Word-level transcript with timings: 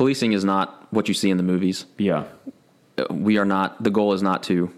policing 0.00 0.32
is 0.32 0.46
not 0.46 0.86
what 0.90 1.08
you 1.08 1.14
see 1.14 1.28
in 1.28 1.36
the 1.36 1.42
movies. 1.42 1.84
Yeah. 1.98 2.24
Uh, 2.96 3.04
We 3.10 3.36
are 3.36 3.44
not. 3.44 3.82
The 3.82 3.90
goal 3.90 4.14
is 4.14 4.22
not 4.22 4.42
to 4.44 4.72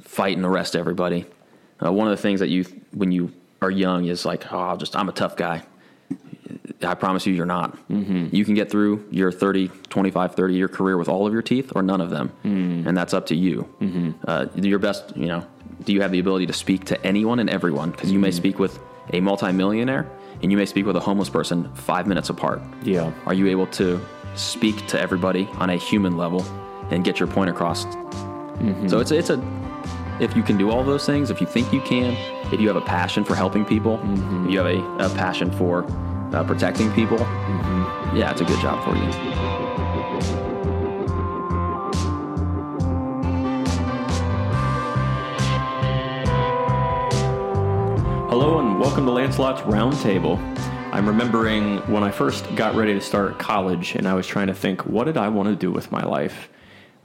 fight 0.00 0.36
and 0.36 0.46
arrest 0.46 0.76
everybody. 0.76 1.26
Uh, 1.84 1.92
one 1.92 2.06
of 2.06 2.16
the 2.16 2.22
things 2.22 2.38
that 2.38 2.48
you, 2.48 2.64
when 2.92 3.10
you 3.10 3.32
are 3.60 3.70
young, 3.70 4.04
is 4.04 4.24
like, 4.24 4.52
oh, 4.52 4.60
I'll 4.60 4.76
just 4.76 4.94
I'm 4.94 5.08
a 5.08 5.12
tough 5.22 5.34
guy. 5.34 5.64
I 6.82 6.94
promise 6.94 7.26
you, 7.26 7.34
you're 7.34 7.46
not. 7.58 7.76
Mm-hmm. 7.88 8.28
You 8.30 8.44
can 8.44 8.54
get 8.54 8.70
through 8.70 9.04
your 9.10 9.32
30, 9.32 9.68
25, 9.88 10.36
30 10.36 10.54
year 10.54 10.68
career 10.68 10.96
with 10.96 11.08
all 11.08 11.26
of 11.26 11.32
your 11.32 11.42
teeth 11.42 11.72
or 11.74 11.82
none 11.82 12.00
of 12.00 12.10
them. 12.10 12.30
Mm. 12.44 12.86
And 12.86 12.96
that's 12.96 13.14
up 13.14 13.26
to 13.26 13.34
you. 13.34 13.56
Mm-hmm. 13.80 14.10
Uh, 14.28 14.46
your 14.54 14.78
best, 14.78 15.16
you 15.16 15.26
know, 15.26 15.44
do 15.82 15.92
you 15.92 16.00
have 16.02 16.12
the 16.12 16.20
ability 16.20 16.46
to 16.46 16.52
speak 16.52 16.84
to 16.86 16.96
anyone 17.04 17.40
and 17.40 17.50
everyone? 17.50 17.90
Because 17.90 18.12
you 18.12 18.20
may 18.20 18.30
speak 18.30 18.60
with 18.60 18.78
a 19.12 19.20
multimillionaire 19.20 20.06
and 20.40 20.50
you 20.50 20.56
may 20.56 20.66
speak 20.66 20.86
with 20.86 20.96
a 20.96 21.00
homeless 21.00 21.28
person 21.28 21.72
five 21.74 22.06
minutes 22.06 22.30
apart. 22.30 22.62
Yeah. 22.82 23.12
Are 23.26 23.34
you 23.34 23.48
able 23.48 23.66
to 23.68 24.00
speak 24.34 24.86
to 24.88 25.00
everybody 25.00 25.48
on 25.54 25.70
a 25.70 25.76
human 25.76 26.16
level 26.16 26.42
and 26.90 27.04
get 27.04 27.20
your 27.20 27.28
point 27.28 27.50
across? 27.50 27.84
Mm-hmm. 27.84 28.88
So 28.88 29.00
it's 29.00 29.10
it's 29.10 29.30
a 29.30 29.36
if 30.20 30.36
you 30.36 30.42
can 30.42 30.56
do 30.56 30.70
all 30.70 30.84
those 30.84 31.04
things, 31.04 31.30
if 31.30 31.40
you 31.40 31.46
think 31.46 31.72
you 31.72 31.80
can, 31.80 32.16
if 32.52 32.60
you 32.60 32.68
have 32.68 32.76
a 32.76 32.82
passion 32.82 33.24
for 33.24 33.34
helping 33.34 33.64
people, 33.64 33.98
mm-hmm. 33.98 34.46
if 34.46 34.52
you 34.52 34.58
have 34.58 34.66
a, 34.66 35.04
a 35.04 35.08
passion 35.16 35.50
for 35.50 35.84
uh, 36.32 36.44
protecting 36.44 36.92
people, 36.92 37.18
mm-hmm. 37.18 38.16
yeah, 38.16 38.30
it's 38.30 38.40
a 38.40 38.44
good 38.44 38.60
job 38.60 38.84
for 38.84 38.96
you. 38.96 39.31
Welcome 48.78 49.04
to 49.04 49.12
Lancelot's 49.12 49.60
Roundtable. 49.62 50.38
I'm 50.92 51.06
remembering 51.06 51.78
when 51.90 52.02
I 52.02 52.10
first 52.10 52.54
got 52.56 52.74
ready 52.74 52.94
to 52.94 53.00
start 53.00 53.38
college 53.38 53.94
and 53.94 54.08
I 54.08 54.14
was 54.14 54.26
trying 54.26 54.46
to 54.46 54.54
think, 54.54 54.86
what 54.86 55.04
did 55.04 55.16
I 55.16 55.28
want 55.28 55.48
to 55.50 55.54
do 55.54 55.70
with 55.70 55.92
my 55.92 56.02
life? 56.02 56.48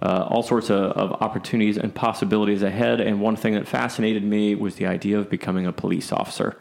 Uh, 0.01 0.25
all 0.29 0.43
sorts 0.43 0.69
of, 0.69 0.91
of 0.93 1.21
opportunities 1.21 1.77
and 1.77 1.93
possibilities 1.93 2.63
ahead, 2.63 3.01
and 3.01 3.19
one 3.19 3.35
thing 3.35 3.53
that 3.53 3.67
fascinated 3.67 4.23
me 4.23 4.55
was 4.55 4.75
the 4.75 4.85
idea 4.85 5.19
of 5.19 5.29
becoming 5.29 5.65
a 5.65 5.73
police 5.73 6.11
officer. 6.11 6.57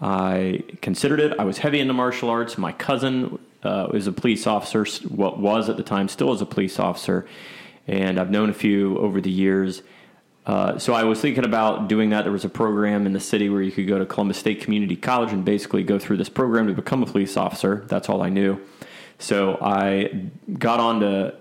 I 0.00 0.64
considered 0.82 1.20
it. 1.20 1.38
I 1.38 1.44
was 1.44 1.58
heavy 1.58 1.78
into 1.78 1.92
martial 1.92 2.28
arts. 2.28 2.58
My 2.58 2.72
cousin 2.72 3.38
uh, 3.62 3.88
was 3.92 4.06
a 4.06 4.12
police 4.12 4.46
officer, 4.46 4.84
what 5.08 5.38
was 5.38 5.68
at 5.68 5.76
the 5.76 5.82
time, 5.82 6.08
still 6.08 6.32
is 6.32 6.40
a 6.40 6.46
police 6.46 6.78
officer, 6.78 7.26
and 7.86 8.18
I've 8.18 8.30
known 8.30 8.50
a 8.50 8.54
few 8.54 8.98
over 8.98 9.20
the 9.20 9.30
years. 9.30 9.82
Uh, 10.46 10.78
so 10.78 10.94
I 10.94 11.04
was 11.04 11.20
thinking 11.20 11.44
about 11.44 11.88
doing 11.88 12.10
that. 12.10 12.22
There 12.22 12.32
was 12.32 12.44
a 12.44 12.48
program 12.48 13.06
in 13.06 13.12
the 13.12 13.20
city 13.20 13.48
where 13.48 13.62
you 13.62 13.70
could 13.70 13.86
go 13.86 13.98
to 13.98 14.06
Columbus 14.06 14.38
State 14.38 14.60
Community 14.60 14.96
College 14.96 15.32
and 15.32 15.44
basically 15.44 15.82
go 15.82 15.98
through 15.98 16.16
this 16.16 16.28
program 16.28 16.66
to 16.66 16.72
become 16.72 17.02
a 17.02 17.06
police 17.06 17.36
officer. 17.36 17.84
That's 17.88 18.08
all 18.08 18.22
I 18.22 18.30
knew. 18.30 18.60
So 19.18 19.58
I 19.60 20.28
got 20.58 20.80
on 20.80 21.00
to 21.00 21.34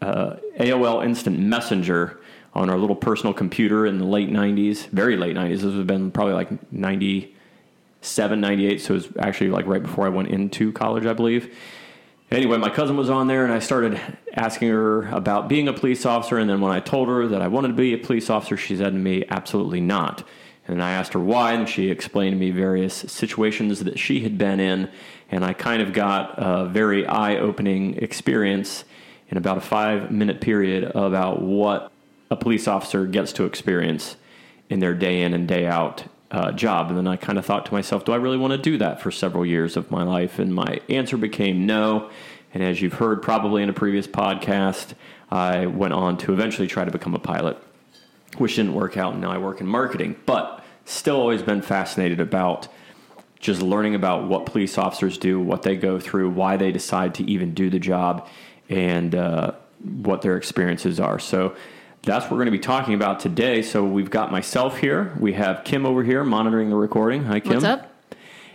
uh, 0.00 0.36
AOL 0.58 1.04
Instant 1.04 1.38
Messenger 1.38 2.20
on 2.54 2.70
our 2.70 2.78
little 2.78 2.96
personal 2.96 3.32
computer 3.32 3.86
in 3.86 3.98
the 3.98 4.04
late 4.04 4.30
90s, 4.30 4.86
very 4.88 5.16
late 5.16 5.36
90s. 5.36 5.50
This 5.50 5.64
would 5.64 5.74
have 5.74 5.86
been 5.86 6.10
probably 6.10 6.34
like 6.34 6.72
97, 6.72 8.40
98. 8.40 8.80
So 8.80 8.94
it 8.94 8.96
was 8.96 9.08
actually 9.18 9.50
like 9.50 9.66
right 9.66 9.82
before 9.82 10.06
I 10.06 10.08
went 10.08 10.28
into 10.28 10.72
college, 10.72 11.06
I 11.06 11.12
believe. 11.12 11.54
Anyway, 12.30 12.56
my 12.58 12.70
cousin 12.70 12.96
was 12.96 13.10
on 13.10 13.26
there, 13.26 13.42
and 13.42 13.52
I 13.52 13.58
started 13.58 14.00
asking 14.34 14.68
her 14.68 15.08
about 15.08 15.48
being 15.48 15.66
a 15.66 15.72
police 15.72 16.06
officer. 16.06 16.38
And 16.38 16.48
then 16.48 16.60
when 16.60 16.70
I 16.70 16.78
told 16.78 17.08
her 17.08 17.26
that 17.26 17.42
I 17.42 17.48
wanted 17.48 17.68
to 17.68 17.74
be 17.74 17.92
a 17.92 17.98
police 17.98 18.30
officer, 18.30 18.56
she 18.56 18.76
said 18.76 18.92
to 18.92 18.98
me, 18.98 19.24
absolutely 19.28 19.80
not. 19.80 20.22
And 20.68 20.80
I 20.80 20.92
asked 20.92 21.14
her 21.14 21.18
why, 21.18 21.54
and 21.54 21.68
she 21.68 21.90
explained 21.90 22.34
to 22.34 22.38
me 22.38 22.52
various 22.52 22.94
situations 22.94 23.82
that 23.82 23.98
she 23.98 24.20
had 24.20 24.38
been 24.38 24.60
in. 24.60 24.88
And 25.28 25.44
I 25.44 25.54
kind 25.54 25.82
of 25.82 25.92
got 25.92 26.34
a 26.36 26.66
very 26.66 27.04
eye 27.04 27.36
opening 27.36 27.96
experience 27.96 28.84
in 29.28 29.36
about 29.36 29.58
a 29.58 29.62
five 29.62 30.12
minute 30.12 30.40
period 30.40 30.84
about 30.94 31.42
what 31.42 31.90
a 32.30 32.36
police 32.36 32.68
officer 32.68 33.06
gets 33.06 33.32
to 33.34 33.44
experience 33.44 34.14
in 34.68 34.78
their 34.78 34.94
day 34.94 35.22
in 35.22 35.34
and 35.34 35.48
day 35.48 35.66
out 35.66 36.04
uh, 36.30 36.52
job. 36.52 36.88
And 36.88 36.96
then 36.96 37.06
I 37.06 37.16
kind 37.16 37.38
of 37.38 37.46
thought 37.46 37.66
to 37.66 37.72
myself, 37.72 38.04
do 38.04 38.12
I 38.12 38.16
really 38.16 38.38
want 38.38 38.52
to 38.52 38.58
do 38.58 38.78
that 38.78 39.00
for 39.00 39.10
several 39.10 39.44
years 39.44 39.76
of 39.76 39.90
my 39.90 40.02
life? 40.02 40.38
And 40.38 40.54
my 40.54 40.80
answer 40.88 41.16
became 41.16 41.66
no. 41.66 42.10
And 42.54 42.62
as 42.62 42.80
you've 42.80 42.94
heard 42.94 43.22
probably 43.22 43.62
in 43.62 43.68
a 43.68 43.72
previous 43.72 44.06
podcast, 44.06 44.94
I 45.30 45.66
went 45.66 45.92
on 45.92 46.16
to 46.18 46.32
eventually 46.32 46.68
try 46.68 46.84
to 46.84 46.90
become 46.90 47.14
a 47.14 47.18
pilot, 47.18 47.56
which 48.38 48.56
didn't 48.56 48.74
work 48.74 48.96
out. 48.96 49.12
And 49.12 49.22
now 49.22 49.30
I 49.30 49.38
work 49.38 49.60
in 49.60 49.66
marketing, 49.66 50.16
but 50.26 50.64
still 50.84 51.16
always 51.16 51.42
been 51.42 51.62
fascinated 51.62 52.20
about 52.20 52.68
just 53.38 53.62
learning 53.62 53.94
about 53.94 54.28
what 54.28 54.46
police 54.46 54.76
officers 54.76 55.16
do, 55.16 55.40
what 55.40 55.62
they 55.62 55.76
go 55.76 55.98
through, 55.98 56.30
why 56.30 56.56
they 56.56 56.70
decide 56.72 57.14
to 57.14 57.24
even 57.24 57.54
do 57.54 57.70
the 57.70 57.78
job, 57.78 58.28
and 58.68 59.14
uh, 59.14 59.52
what 59.82 60.22
their 60.22 60.36
experiences 60.36 61.00
are. 61.00 61.18
So 61.18 61.56
that's 62.02 62.24
what 62.24 62.32
we're 62.32 62.38
going 62.38 62.46
to 62.46 62.52
be 62.52 62.58
talking 62.58 62.94
about 62.94 63.20
today. 63.20 63.62
So 63.62 63.84
we've 63.84 64.10
got 64.10 64.32
myself 64.32 64.78
here. 64.78 65.12
We 65.18 65.34
have 65.34 65.64
Kim 65.64 65.84
over 65.84 66.02
here 66.02 66.24
monitoring 66.24 66.70
the 66.70 66.76
recording. 66.76 67.24
Hi, 67.24 67.40
Kim. 67.40 67.54
What's 67.54 67.64
up? 67.64 67.86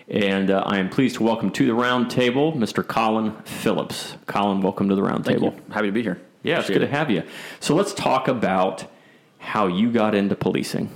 And 0.08 0.52
uh, 0.52 0.64
I 0.66 0.78
am 0.78 0.90
pleased 0.90 1.16
to 1.16 1.24
welcome 1.24 1.52
to 1.52 1.66
the 1.66 1.74
round 1.74 2.12
table 2.12 2.54
Mr. 2.54 2.86
Colin 2.86 3.36
Phillips. 3.44 4.16
Colin, 4.28 4.62
welcome 4.62 4.90
to 4.90 4.96
the 4.96 5.02
round 5.02 5.26
Thank 5.26 5.40
table. 5.40 5.54
you. 5.56 5.74
Happy 5.74 5.88
to 5.88 5.92
be 5.92 6.04
here. 6.04 6.22
Yeah, 6.44 6.60
it's 6.60 6.66
Appreciate 6.66 6.80
good 6.80 6.92
to 6.92 6.98
have 6.98 7.10
you. 7.10 7.24
So 7.60 7.74
let's 7.76 7.94
talk 7.94 8.28
about 8.28 8.86
how 9.40 9.68
you 9.68 9.92
got 9.92 10.14
into 10.14 10.36
policing. 10.36 10.92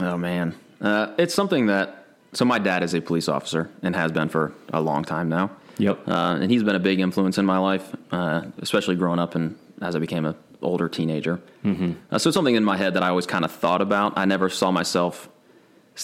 Oh 0.00 0.16
man, 0.16 0.56
uh, 0.80 1.14
it's 1.18 1.34
something 1.34 1.66
that. 1.66 2.06
So 2.32 2.44
my 2.44 2.58
dad 2.58 2.82
is 2.82 2.94
a 2.94 3.00
police 3.00 3.28
officer 3.28 3.70
and 3.82 3.94
has 3.96 4.12
been 4.12 4.28
for 4.28 4.52
a 4.72 4.80
long 4.80 5.04
time 5.04 5.28
now. 5.28 5.50
Yep. 5.78 6.08
Uh, 6.08 6.38
and 6.40 6.50
he's 6.50 6.62
been 6.62 6.74
a 6.74 6.80
big 6.80 7.00
influence 7.00 7.38
in 7.38 7.46
my 7.46 7.58
life, 7.58 7.94
uh, 8.10 8.42
especially 8.58 8.96
growing 8.96 9.18
up 9.18 9.34
and 9.34 9.56
as 9.82 9.94
I 9.96 9.98
became 9.98 10.24
an 10.24 10.34
older 10.62 10.88
teenager. 10.88 11.40
Mm-hmm. 11.64 11.92
Uh, 12.10 12.18
so 12.18 12.28
it's 12.28 12.34
something 12.34 12.54
in 12.54 12.64
my 12.64 12.76
head 12.76 12.94
that 12.94 13.02
I 13.02 13.08
always 13.08 13.26
kind 13.26 13.44
of 13.44 13.52
thought 13.52 13.80
about. 13.80 14.16
I 14.16 14.24
never 14.24 14.48
saw 14.48 14.70
myself 14.70 15.28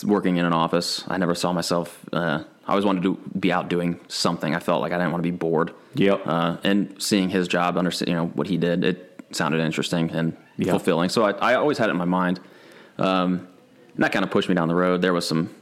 working 0.04 0.36
in 0.36 0.44
an 0.44 0.52
office. 0.52 1.04
I 1.08 1.18
never 1.18 1.34
saw 1.34 1.52
myself. 1.52 2.04
Uh, 2.12 2.42
I 2.66 2.70
always 2.70 2.84
wanted 2.84 3.02
to 3.04 3.16
be 3.38 3.52
out 3.52 3.68
doing 3.68 4.00
something. 4.08 4.54
I 4.54 4.58
felt 4.58 4.80
like 4.80 4.92
I 4.92 4.96
didn't 4.98 5.12
want 5.12 5.22
to 5.24 5.30
be 5.30 5.36
bored. 5.36 5.72
Yep. 5.94 6.22
Uh, 6.26 6.56
and 6.64 7.00
seeing 7.02 7.28
his 7.28 7.46
job, 7.48 7.76
understand 7.76 8.08
you 8.08 8.14
know 8.14 8.26
what 8.28 8.46
he 8.46 8.56
did, 8.56 8.84
it 8.84 9.20
sounded 9.32 9.60
interesting 9.60 10.10
and 10.10 10.36
Yeah. 10.56 10.70
fulfilling. 10.72 11.08
So 11.10 11.24
I, 11.24 11.30
I 11.32 11.54
always 11.54 11.78
had 11.78 11.88
it 11.88 11.92
in 11.92 11.96
my 11.98 12.04
mind. 12.04 12.40
Um, 12.98 13.48
and 13.94 14.02
that 14.04 14.12
kind 14.12 14.24
of 14.24 14.30
pushed 14.30 14.48
me 14.48 14.54
down 14.54 14.68
the 14.68 14.74
road. 14.74 15.02
There 15.02 15.12
was 15.12 15.26
some 15.28 15.54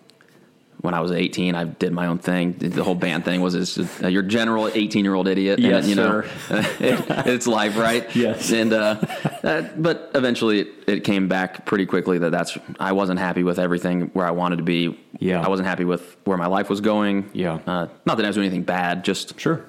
when 0.82 0.94
I 0.94 1.00
was 1.00 1.12
18, 1.12 1.54
I 1.54 1.64
did 1.64 1.92
my 1.92 2.06
own 2.08 2.18
thing. 2.18 2.52
The 2.58 2.82
whole 2.84 2.96
band 2.96 3.24
thing 3.24 3.40
was 3.40 3.54
is 3.54 3.78
uh, 4.02 4.08
your 4.08 4.22
general 4.22 4.68
18 4.68 5.04
year 5.04 5.14
old 5.14 5.28
idiot. 5.28 5.60
Yes, 5.60 5.84
and, 5.84 5.88
you 5.90 5.94
know, 5.94 6.18
it, 6.50 6.66
it's 7.26 7.46
life, 7.46 7.76
right? 7.78 8.14
Yes. 8.16 8.50
And 8.52 8.72
uh, 8.72 8.94
that, 9.42 9.80
but 9.80 10.10
eventually, 10.14 10.60
it, 10.60 10.68
it 10.88 11.00
came 11.04 11.28
back 11.28 11.64
pretty 11.66 11.86
quickly 11.86 12.18
that 12.18 12.30
that's 12.30 12.58
I 12.80 12.92
wasn't 12.92 13.20
happy 13.20 13.44
with 13.44 13.58
everything 13.60 14.10
where 14.12 14.26
I 14.26 14.32
wanted 14.32 14.56
to 14.56 14.64
be. 14.64 14.98
Yeah. 15.18 15.40
I 15.40 15.48
wasn't 15.48 15.68
happy 15.68 15.84
with 15.84 16.16
where 16.24 16.36
my 16.36 16.46
life 16.48 16.68
was 16.68 16.80
going. 16.80 17.30
Yeah. 17.32 17.60
Uh, 17.66 17.86
not 18.04 18.16
that 18.16 18.24
I 18.24 18.28
was 18.28 18.34
doing 18.36 18.46
anything 18.48 18.64
bad, 18.64 19.04
just 19.04 19.38
Sure. 19.38 19.64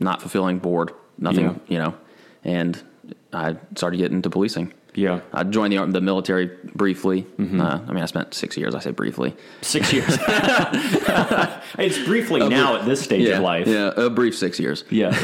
not 0.00 0.20
fulfilling, 0.20 0.58
bored, 0.58 0.90
nothing, 1.18 1.44
Yeah. 1.44 1.54
you 1.68 1.78
know. 1.78 1.94
And 2.42 2.82
I 3.32 3.56
started 3.76 3.98
getting 3.98 4.16
into 4.16 4.28
policing. 4.30 4.72
Yeah. 4.94 5.20
I 5.32 5.44
joined 5.44 5.72
the 5.72 5.86
the 5.86 6.00
military 6.00 6.50
briefly. 6.74 7.22
Mm-hmm. 7.38 7.60
Uh, 7.60 7.80
I 7.86 7.92
mean, 7.92 8.02
I 8.02 8.06
spent 8.06 8.34
six 8.34 8.56
years. 8.56 8.74
I 8.74 8.80
say 8.80 8.90
briefly. 8.90 9.34
Six 9.62 9.92
years. 9.92 10.08
it's 11.78 11.98
briefly 12.04 12.46
now 12.48 12.76
at 12.76 12.84
this 12.84 13.00
stage 13.00 13.26
yeah, 13.26 13.36
of 13.36 13.42
life. 13.42 13.66
Yeah, 13.66 13.92
a 13.96 14.10
brief 14.10 14.36
six 14.36 14.60
years. 14.60 14.84
Yeah. 14.90 15.14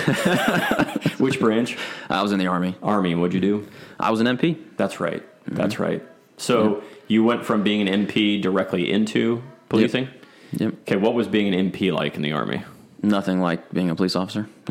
Which 1.18 1.38
branch? 1.38 1.76
I 2.08 2.22
was 2.22 2.32
in 2.32 2.38
the 2.38 2.46
army. 2.46 2.76
Army. 2.82 3.14
What'd 3.14 3.34
you 3.34 3.40
do? 3.40 3.68
I 4.00 4.10
was 4.10 4.20
an 4.20 4.26
MP. 4.26 4.58
That's 4.76 5.00
right. 5.00 5.22
Mm-hmm. 5.44 5.56
That's 5.56 5.78
right. 5.78 6.02
So 6.38 6.82
you 7.08 7.24
went 7.24 7.44
from 7.44 7.62
being 7.62 7.86
an 7.86 8.06
MP 8.06 8.40
directly 8.40 8.90
into 8.90 9.42
policing? 9.68 10.08
Yep. 10.52 10.74
Okay, 10.82 10.96
what 10.96 11.14
was 11.14 11.28
being 11.28 11.52
an 11.52 11.70
MP 11.70 11.92
like 11.92 12.16
in 12.16 12.22
the 12.22 12.32
Army? 12.32 12.62
Nothing 13.02 13.40
like 13.40 13.70
being 13.72 13.90
a 13.90 13.94
police 13.94 14.16
officer. 14.16 14.48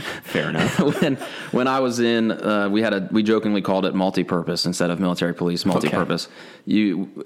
Fair 0.22 0.48
enough. 0.50 0.78
when 1.02 1.16
when 1.52 1.66
I 1.68 1.80
was 1.80 2.00
in, 2.00 2.30
uh, 2.32 2.68
we 2.70 2.82
had 2.82 2.92
a 2.94 3.08
we 3.10 3.22
jokingly 3.22 3.62
called 3.62 3.84
it 3.84 3.94
multi-purpose 3.94 4.66
instead 4.66 4.90
of 4.90 5.00
military 5.00 5.34
police. 5.34 5.64
Multi-purpose. 5.64 6.28
You, 6.64 7.24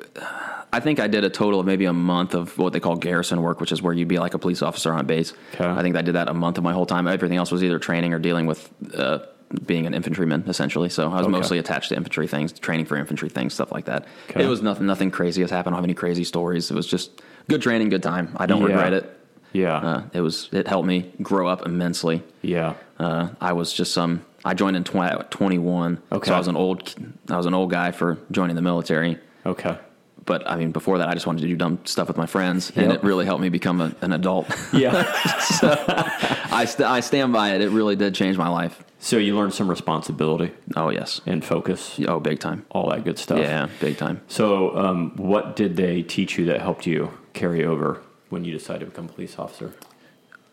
I 0.72 0.80
think 0.80 0.98
I 1.00 1.06
did 1.06 1.24
a 1.24 1.30
total 1.30 1.60
of 1.60 1.66
maybe 1.66 1.84
a 1.84 1.92
month 1.92 2.34
of 2.34 2.56
what 2.58 2.72
they 2.72 2.80
call 2.80 2.96
garrison 2.96 3.42
work, 3.42 3.60
which 3.60 3.72
is 3.72 3.82
where 3.82 3.92
you'd 3.94 4.08
be 4.08 4.18
like 4.18 4.34
a 4.34 4.38
police 4.38 4.62
officer 4.62 4.92
on 4.92 5.06
base. 5.06 5.32
Okay. 5.54 5.64
I 5.64 5.82
think 5.82 5.96
I 5.96 6.02
did 6.02 6.14
that 6.14 6.28
a 6.28 6.34
month 6.34 6.58
of 6.58 6.64
my 6.64 6.72
whole 6.72 6.86
time. 6.86 7.06
Everything 7.06 7.38
else 7.38 7.50
was 7.52 7.62
either 7.62 7.78
training 7.78 8.12
or 8.12 8.18
dealing 8.18 8.46
with. 8.46 8.68
Uh, 8.94 9.18
being 9.64 9.86
an 9.86 9.94
infantryman, 9.94 10.42
essentially, 10.48 10.88
so 10.88 11.04
I 11.08 11.18
was 11.18 11.22
Okay. 11.22 11.30
mostly 11.30 11.58
attached 11.58 11.90
to 11.90 11.96
infantry 11.96 12.26
things, 12.26 12.52
training 12.58 12.86
for 12.86 12.96
infantry 12.96 13.28
things, 13.28 13.54
stuff 13.54 13.70
like 13.70 13.84
that. 13.84 14.04
Okay. 14.28 14.42
It 14.42 14.48
was 14.48 14.60
nothing, 14.60 14.86
nothing 14.86 15.12
crazy 15.12 15.40
has 15.42 15.52
happened. 15.52 15.72
I 15.72 15.76
don't 15.76 15.84
have 15.84 15.88
any 15.88 15.94
crazy 15.94 16.24
stories. 16.24 16.68
It 16.68 16.74
was 16.74 16.84
just 16.84 17.22
good 17.48 17.62
training, 17.62 17.90
good 17.90 18.02
time. 18.02 18.34
I 18.36 18.46
don't 18.46 18.60
Yeah. 18.62 18.66
regret 18.66 18.92
it. 18.92 19.16
Yeah. 19.62 19.76
Uh, 19.76 20.02
it 20.12 20.20
was 20.20 20.48
it 20.52 20.66
helped 20.68 20.86
me 20.88 20.98
grow 21.22 21.46
up 21.48 21.66
immensely. 21.66 22.22
yeah. 22.42 22.74
Uh, 22.98 23.28
I 23.40 23.52
was 23.52 23.72
just 23.72 23.92
some. 23.92 24.24
I 24.44 24.54
joined 24.54 24.76
in 24.76 24.84
tw- 24.84 25.30
21. 25.30 25.98
Okay. 26.12 26.28
So 26.28 26.34
I 26.34 26.38
was 26.38 26.48
an 26.48 26.56
old. 26.56 26.94
I 27.28 27.36
was 27.36 27.44
an 27.46 27.52
old 27.54 27.70
guy 27.70 27.90
for 27.92 28.16
joining 28.30 28.56
the 28.56 28.62
military. 28.62 29.18
Okay. 29.44 29.76
but 30.24 30.40
I 30.50 30.56
mean, 30.56 30.72
before 30.72 30.98
that, 30.98 31.08
I 31.08 31.14
just 31.14 31.26
wanted 31.26 31.42
to 31.42 31.46
do 31.48 31.56
dumb 31.56 31.78
stuff 31.84 32.08
with 32.08 32.16
my 32.16 32.26
friends, 32.26 32.72
and 32.74 32.90
it 32.92 33.02
really 33.04 33.24
helped 33.26 33.42
me 33.42 33.48
become 33.50 33.80
a, 33.80 33.94
an 34.00 34.12
adult. 34.12 34.46
Yeah. 34.72 35.04
I 35.62 36.64
st- 36.66 36.88
I 36.88 37.00
stand 37.00 37.32
by 37.32 37.54
it. 37.54 37.60
It 37.60 37.70
really 37.70 37.96
did 37.96 38.14
change 38.14 38.36
my 38.36 38.48
life. 38.48 38.82
so 38.98 39.18
you 39.18 39.36
learned 39.36 39.52
some 39.54 39.68
responsibility 39.68 40.50
Oh 40.74 40.88
yes. 40.90 41.20
and 41.26 41.44
focus, 41.44 42.00
Oh, 42.08 42.18
big 42.20 42.38
time. 42.40 42.64
all 42.70 42.88
that 42.90 43.04
good 43.04 43.18
stuff. 43.18 43.38
Yeah, 43.38 43.68
big 43.80 43.96
time. 43.98 44.20
So, 44.28 44.76
um, 44.76 45.12
what 45.16 45.54
did 45.56 45.76
they 45.76 46.02
teach 46.02 46.38
you 46.38 46.46
that 46.46 46.60
helped 46.60 46.86
you 46.86 47.10
carry 47.34 47.64
over 47.64 48.00
when 48.31 48.44
you 48.44 48.52
decide 48.52 48.81
to 48.81 48.87
become 48.87 49.06
a 49.06 49.08
police 49.12 49.38
officer? 49.38 49.73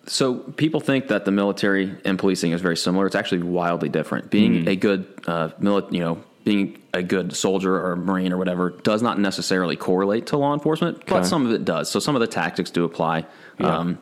So 0.06 0.36
people 0.36 0.80
think 0.82 1.08
that 1.08 1.24
the 1.26 1.32
military 1.32 1.96
and 2.04 2.20
policing 2.20 2.52
is 2.52 2.62
very 2.62 2.76
similar. 2.76 3.06
It's 3.06 3.16
actually 3.16 3.44
wildly 3.44 3.88
different. 3.90 4.30
Being 4.30 4.68
a 4.68 4.76
good, 4.76 5.08
uh, 5.28 5.50
mili- 5.62 5.92
you 5.94 6.02
know, 6.02 6.22
being 6.44 6.82
a 6.94 7.02
good 7.02 7.34
soldier 7.34 7.74
or 7.86 7.96
marine 7.96 8.34
or 8.34 8.38
whatever 8.38 8.72
does 8.72 9.02
not 9.02 9.18
necessarily 9.18 9.78
correlate 9.78 10.28
to 10.28 10.38
law 10.38 10.54
enforcement, 10.54 10.98
Okay. 10.98 11.06
but 11.08 11.26
some 11.26 11.46
of 11.46 11.54
it 11.54 11.64
does. 11.64 11.90
So 11.90 12.00
some 12.00 12.16
of 12.16 12.20
the 12.20 12.28
tactics 12.28 12.70
do 12.70 12.84
apply. 12.84 13.26
Yeah. 13.60 13.78
Um, 13.78 13.98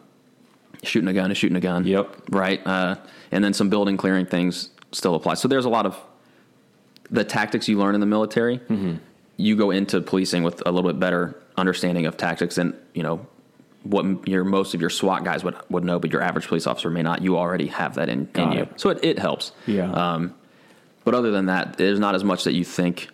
shooting 0.82 1.08
a 1.08 1.14
gun 1.14 1.30
is 1.30 1.38
shooting 1.38 1.56
a 1.58 1.62
gun. 1.62 1.86
Yep. 1.86 2.16
Right. 2.32 2.66
Uh, 2.66 2.96
and 3.32 3.44
then 3.44 3.54
some 3.54 3.70
building 3.70 3.96
clearing 3.96 4.26
things 4.26 4.70
still 4.92 5.14
apply. 5.14 5.36
So 5.36 5.48
there's 5.48 5.66
a 5.66 5.70
lot 5.70 5.86
of 5.86 5.96
the 7.12 7.24
tactics 7.24 7.68
you 7.68 7.78
learn 7.78 7.94
in 7.94 8.02
the 8.02 8.08
military. 8.08 8.58
Mm-hmm. 8.58 8.96
You 9.38 9.56
go 9.56 9.70
into 9.70 10.02
policing 10.02 10.42
with 10.42 10.64
a 10.66 10.72
little 10.72 10.90
bit 10.92 11.00
better 11.00 11.36
understanding 11.58 12.08
of 12.08 12.18
tactics 12.18 12.58
and 12.58 12.74
you 12.94 13.04
know 13.04 13.26
what 13.84 14.28
your 14.28 14.44
most 14.44 14.74
of 14.74 14.82
your 14.82 14.90
SWAT 14.90 15.24
guys 15.24 15.44
would 15.44 15.56
would 15.70 15.84
know, 15.84 16.00
but 16.00 16.12
your 16.12 16.22
average 16.22 16.48
police 16.48 16.68
officer 16.68 16.90
may 16.90 17.02
not. 17.02 17.22
You 17.22 17.38
already 17.38 17.68
have 17.68 17.96
that 17.96 18.10
in, 18.10 18.30
in 18.36 18.52
you, 18.52 18.60
it. 18.64 18.80
so 18.80 18.90
it, 18.90 19.00
it 19.04 19.20
helps. 19.20 19.52
Yeah. 19.66 19.92
Um, 19.92 20.36
but 21.04 21.16
other 21.16 21.32
than 21.32 21.48
that, 21.48 21.78
there's 21.78 22.00
not 22.00 22.14
as 22.16 22.24
much 22.24 22.44
that 22.44 22.54
you 22.54 22.64
think 22.64 23.10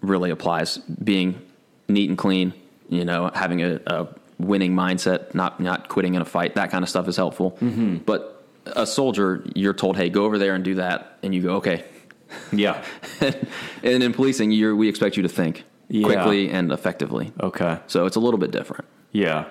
really 0.00 0.30
applies. 0.30 0.78
Being 0.78 1.40
neat 1.88 2.08
and 2.08 2.16
clean, 2.18 2.54
you 2.88 3.04
know, 3.04 3.30
having 3.34 3.62
a, 3.62 3.80
a 3.86 4.08
winning 4.38 4.74
mindset, 4.74 5.34
not 5.34 5.60
not 5.60 5.88
quitting 5.88 6.14
in 6.14 6.22
a 6.22 6.24
fight, 6.24 6.54
that 6.54 6.70
kind 6.70 6.82
of 6.82 6.88
stuff 6.88 7.06
is 7.08 7.16
helpful. 7.16 7.52
Mm-hmm. 7.60 7.96
But 7.98 8.34
a 8.66 8.86
soldier, 8.86 9.44
you're 9.54 9.74
told, 9.74 9.96
hey, 9.96 10.08
go 10.10 10.24
over 10.24 10.38
there 10.38 10.54
and 10.54 10.64
do 10.64 10.76
that, 10.76 11.18
and 11.22 11.34
you 11.34 11.42
go, 11.42 11.56
okay. 11.56 11.84
Yeah. 12.52 12.82
and 13.20 14.02
in 14.02 14.12
policing, 14.12 14.50
you're, 14.52 14.76
we 14.76 14.88
expect 14.88 15.16
you 15.16 15.22
to 15.22 15.28
think 15.30 15.64
Yeah. 15.88 16.04
quickly 16.04 16.50
and 16.50 16.70
effectively. 16.70 17.32
Okay. 17.40 17.78
So 17.86 18.04
it's 18.04 18.16
a 18.16 18.20
little 18.20 18.38
bit 18.38 18.50
different. 18.50 18.84
Yeah. 19.12 19.46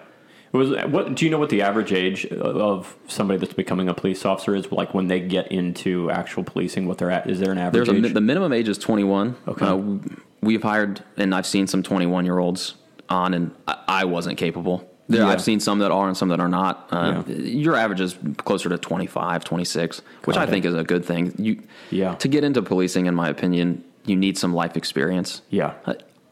Was 0.53 0.69
what 0.85 1.13
do 1.15 1.25
you 1.25 1.31
know 1.31 1.39
what 1.39 1.49
the 1.49 1.61
average 1.61 1.91
age 1.91 2.25
of 2.27 2.95
somebody 3.07 3.37
that's 3.39 3.53
becoming 3.53 3.89
a 3.89 3.93
police 3.93 4.25
officer 4.25 4.55
is 4.55 4.71
like 4.71 4.93
when 4.93 5.07
they 5.07 5.19
get 5.19 5.51
into 5.51 6.09
actual 6.09 6.43
policing 6.43 6.87
what 6.87 6.97
they're 6.97 7.11
at 7.11 7.29
is 7.29 7.39
there 7.39 7.51
an 7.51 7.57
average 7.57 7.85
There's 7.87 8.03
a, 8.03 8.05
age? 8.07 8.13
the 8.13 8.21
minimum 8.21 8.53
age 8.53 8.69
is 8.69 8.77
21. 8.77 9.35
Okay. 9.47 9.65
Uh, 9.65 9.97
we've 10.41 10.63
hired, 10.63 11.03
and 11.17 11.35
I've 11.35 11.45
seen 11.45 11.67
some 11.67 11.83
21 11.83 12.23
year 12.25 12.39
olds 12.39 12.75
on, 13.09 13.33
and 13.33 13.51
I, 13.67 13.77
I 13.87 14.05
wasn't 14.05 14.37
capable. 14.37 14.89
There, 15.09 15.21
Yeah. 15.21 15.27
I've 15.29 15.41
seen 15.41 15.59
some 15.59 15.79
that 15.79 15.91
are 15.91 16.07
and 16.07 16.17
some 16.17 16.29
that 16.29 16.39
are 16.39 16.49
not. 16.49 16.87
Uh, 16.91 17.23
Yeah. 17.27 17.35
Your 17.35 17.75
average 17.75 18.01
is 18.01 18.17
closer 18.37 18.69
to 18.69 18.77
25, 18.77 19.43
26, 19.43 20.01
which 20.25 20.35
Got 20.35 20.41
I 20.41 20.43
it. 20.45 20.49
think 20.49 20.65
is 20.65 20.75
a 20.75 20.83
good 20.83 21.03
thing. 21.05 21.33
You, 21.37 21.61
Yeah. 21.91 22.15
To 22.15 22.27
get 22.27 22.43
into 22.43 22.61
policing, 22.61 23.05
in 23.05 23.15
my 23.15 23.29
opinion, 23.29 23.83
you 24.05 24.15
need 24.15 24.37
some 24.37 24.53
life 24.53 24.75
experience. 24.77 25.41
yeah. 25.49 25.73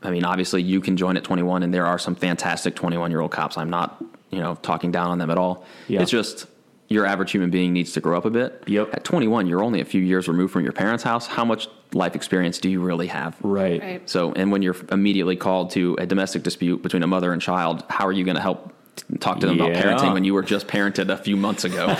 I 0.05 0.11
mean, 0.11 0.23
obviously, 0.25 0.61
you 0.61 0.79
can 0.81 0.97
join 0.97 1.17
at 1.17 1.23
21, 1.23 1.63
and 1.63 1.73
there 1.73 1.85
are 1.85 1.99
some 1.99 2.15
fantastic 2.15 2.75
21 2.75 3.11
year 3.11 3.21
old 3.21 3.31
cops. 3.31 3.57
I'm 3.57 3.69
not, 3.69 4.03
you 4.29 4.39
know, 4.39 4.55
talking 4.55 4.91
down 4.91 5.09
on 5.11 5.17
them 5.17 5.29
at 5.31 5.37
all. 5.37 5.65
Yeah. 5.87 6.01
It's 6.01 6.11
just 6.11 6.47
your 6.87 7.05
average 7.05 7.31
human 7.31 7.49
being 7.49 7.73
needs 7.73 7.93
to 7.93 7.99
grow 7.99 8.15
up 8.17 8.25
a 8.25 8.29
bit. 8.29 8.63
Yep. 8.67 8.93
At 8.93 9.03
21, 9.03 9.47
you're 9.47 9.63
only 9.63 9.81
a 9.81 9.85
few 9.85 10.01
years 10.01 10.27
removed 10.27 10.53
from 10.53 10.63
your 10.63 10.71
parents' 10.73 11.03
house. 11.03 11.25
How 11.25 11.43
much 11.43 11.67
life 11.93 12.15
experience 12.15 12.59
do 12.59 12.69
you 12.69 12.79
really 12.79 13.07
have? 13.07 13.35
Right. 13.41 13.81
Right. 13.81 14.09
So, 14.09 14.33
and 14.33 14.51
when 14.51 14.61
you're 14.61 14.75
immediately 14.91 15.35
called 15.35 15.71
to 15.71 15.95
a 15.99 16.05
domestic 16.05 16.43
dispute 16.43 16.83
between 16.83 17.01
a 17.01 17.07
mother 17.07 17.33
and 17.33 17.41
child, 17.41 17.83
how 17.89 18.05
are 18.05 18.11
you 18.11 18.23
going 18.23 18.35
to 18.35 18.41
help 18.41 18.71
talk 19.19 19.39
to 19.39 19.47
them 19.47 19.57
Yeah. 19.57 19.65
about 19.65 19.83
parenting 19.83 20.13
when 20.13 20.23
you 20.25 20.33
were 20.35 20.43
just 20.43 20.67
parented 20.67 21.09
a 21.09 21.17
few 21.17 21.35
months 21.35 21.63
ago? 21.63 21.87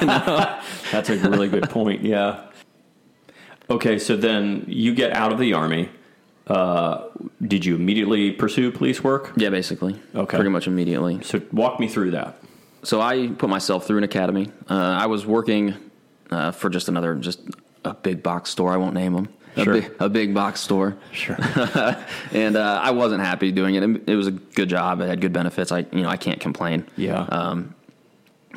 you 0.00 0.06
know? 0.06 0.60
That's 0.90 1.10
a 1.10 1.16
really 1.28 1.48
good 1.48 1.68
point. 1.68 2.02
Yeah. 2.02 2.44
Okay, 3.70 3.98
so 3.98 4.16
then 4.16 4.64
you 4.66 4.94
get 4.94 5.12
out 5.12 5.32
of 5.32 5.38
the 5.38 5.52
army. 5.52 5.88
Uh, 6.46 7.04
did 7.46 7.64
you 7.64 7.74
immediately 7.74 8.32
pursue 8.32 8.72
police 8.72 9.02
work? 9.02 9.32
Yeah, 9.36 9.50
basically. 9.50 10.00
Okay. 10.14 10.36
Pretty 10.36 10.50
much 10.50 10.66
immediately. 10.66 11.22
So 11.22 11.40
walk 11.52 11.78
me 11.78 11.88
through 11.88 12.12
that. 12.12 12.36
So 12.82 13.00
I 13.00 13.28
put 13.28 13.48
myself 13.48 13.86
through 13.86 13.98
an 13.98 14.04
academy. 14.04 14.50
Uh, 14.68 14.74
I 14.74 15.06
was 15.06 15.24
working 15.24 15.74
uh, 16.30 16.50
for 16.50 16.68
just 16.68 16.88
another, 16.88 17.14
just 17.14 17.40
a 17.84 17.94
big 17.94 18.22
box 18.22 18.50
store. 18.50 18.72
I 18.72 18.76
won't 18.76 18.94
name 18.94 19.14
them. 19.14 19.28
Sure. 19.56 19.74
A, 19.74 19.80
big, 19.80 19.96
a 20.00 20.08
big 20.08 20.34
box 20.34 20.60
store. 20.60 20.96
Sure. 21.12 21.36
and 22.32 22.56
uh, 22.56 22.80
I 22.82 22.90
wasn't 22.90 23.22
happy 23.22 23.52
doing 23.52 23.74
it. 23.74 23.82
It 24.08 24.16
was 24.16 24.26
a 24.26 24.30
good 24.30 24.68
job. 24.68 25.00
It 25.00 25.08
had 25.08 25.20
good 25.20 25.32
benefits. 25.32 25.70
I, 25.70 25.80
you 25.92 26.02
know, 26.02 26.08
I 26.08 26.16
can't 26.16 26.40
complain. 26.40 26.86
Yeah. 26.96 27.20
Um, 27.20 27.74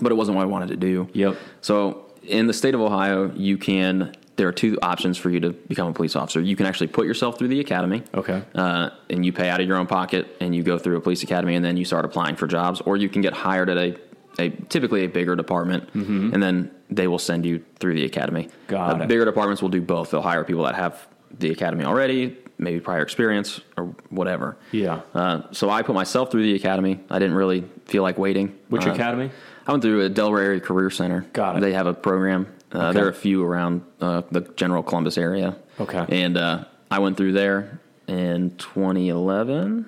but 0.02 0.12
it 0.12 0.16
wasn't 0.16 0.38
what 0.38 0.44
I 0.44 0.46
wanted 0.46 0.70
to 0.70 0.78
do. 0.78 1.10
Yep. 1.14 1.38
So 1.62 2.06
in 2.24 2.48
the 2.48 2.54
state 2.54 2.74
of 2.76 2.82
Ohio, 2.82 3.32
you 3.36 3.58
can. 3.58 4.16
There 4.38 4.48
are 4.48 4.52
two 4.52 4.78
options 4.82 5.18
for 5.18 5.30
you 5.30 5.40
to 5.42 5.52
become 5.52 5.88
a 5.88 5.94
police 5.94 6.16
officer. 6.16 6.42
You 6.42 6.56
can 6.56 6.66
actually 6.66 6.88
put 6.88 7.06
yourself 7.06 7.38
through 7.38 7.48
the 7.50 7.60
academy. 7.62 8.04
Okay. 8.14 8.44
Uh, 8.54 8.90
and 9.10 9.26
you 9.26 9.32
pay 9.32 9.48
out 9.50 9.62
of 9.62 9.68
your 9.68 9.78
own 9.78 9.88
pocket, 9.88 10.36
and 10.42 10.54
you 10.56 10.62
go 10.64 10.78
through 10.78 10.98
a 10.98 11.02
police 11.02 11.24
academy, 11.24 11.56
and 11.56 11.64
then 11.64 11.78
you 11.78 11.86
start 11.86 12.04
applying 12.06 12.36
for 12.36 12.46
jobs, 12.48 12.82
or 12.82 12.98
you 12.98 13.08
can 13.08 13.22
get 13.22 13.34
hired 13.34 13.70
at 13.70 13.78
a, 13.78 13.98
a 14.40 14.50
typically 14.50 15.06
a 15.06 15.08
bigger 15.08 15.36
department, 15.38 15.90
and 15.94 16.44
then 16.44 16.72
they 16.90 17.08
will 17.08 17.20
send 17.20 17.46
you 17.46 17.64
through 17.80 17.96
the 17.96 18.04
academy. 18.06 18.44
Mm-hmm. 18.44 18.72
Got 18.72 19.02
Uh, 19.02 19.04
it. 19.04 19.08
Bigger 19.08 19.26
departments 19.26 19.62
will 19.62 19.70
do 19.70 19.82
both. 19.82 20.12
They'll 20.12 20.22
hire 20.22 20.44
people 20.44 20.64
that 20.64 20.76
have 20.76 21.08
the 21.40 21.52
academy 21.52 21.84
already, 21.86 22.38
maybe 22.58 22.80
prior 22.80 23.02
experience 23.02 23.60
or 23.78 23.96
whatever. 24.10 24.58
Yeah. 24.72 25.02
Uh, 25.14 25.42
so 25.52 25.70
I 25.70 25.82
put 25.82 25.96
myself 25.96 26.30
through 26.32 26.44
the 26.44 26.56
academy. 26.56 27.00
I 27.10 27.20
didn't 27.20 27.36
really 27.36 27.64
feel 27.86 28.04
like 28.04 28.18
waiting. 28.18 28.56
Which 28.70 28.86
Uh, 28.86 28.92
academy? 28.92 29.32
I 29.68 29.72
went 29.72 29.82
through 29.84 30.02
a 30.06 30.10
Delaware 30.10 30.44
Area 30.44 30.60
Career 30.60 30.90
Center. 30.92 31.26
Got 31.34 31.58
it. 31.58 31.62
They 31.62 31.74
have 31.74 31.88
a 31.88 31.94
program. 31.94 32.48
Uh, 32.74 32.78
Okay. 32.78 32.94
There 32.94 33.06
are 33.06 33.10
a 33.10 33.14
few 33.14 33.44
around 33.44 33.82
uh, 34.02 34.24
the 34.32 34.42
general 34.42 34.84
Columbus 34.84 35.18
area. 35.18 35.56
Okay. 35.80 36.06
And 36.10 36.38
uh, 36.38 36.66
I 36.92 37.00
went 37.00 37.16
through 37.18 37.32
there 37.34 37.80
in 38.08 38.52
2011, 38.58 39.86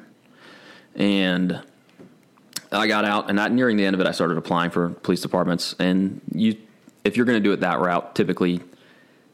and 0.95 1.61
I 2.71 2.87
got 2.87 3.05
out. 3.05 3.27
And 3.29 3.35
not 3.35 3.51
nearing 3.51 3.77
the 3.77 3.85
end 3.85 3.93
of 3.93 3.99
it, 4.01 4.07
I 4.07 4.11
started 4.11 4.37
applying 4.37 4.71
for 4.71 4.89
police 4.89 5.21
departments. 5.21 5.75
And 5.79 6.21
you, 6.33 6.55
if 7.03 7.17
you're 7.17 7.25
going 7.25 7.41
to 7.41 7.43
do 7.43 7.51
it 7.51 7.61
that 7.61 7.79
route, 7.79 8.15
typically 8.15 8.61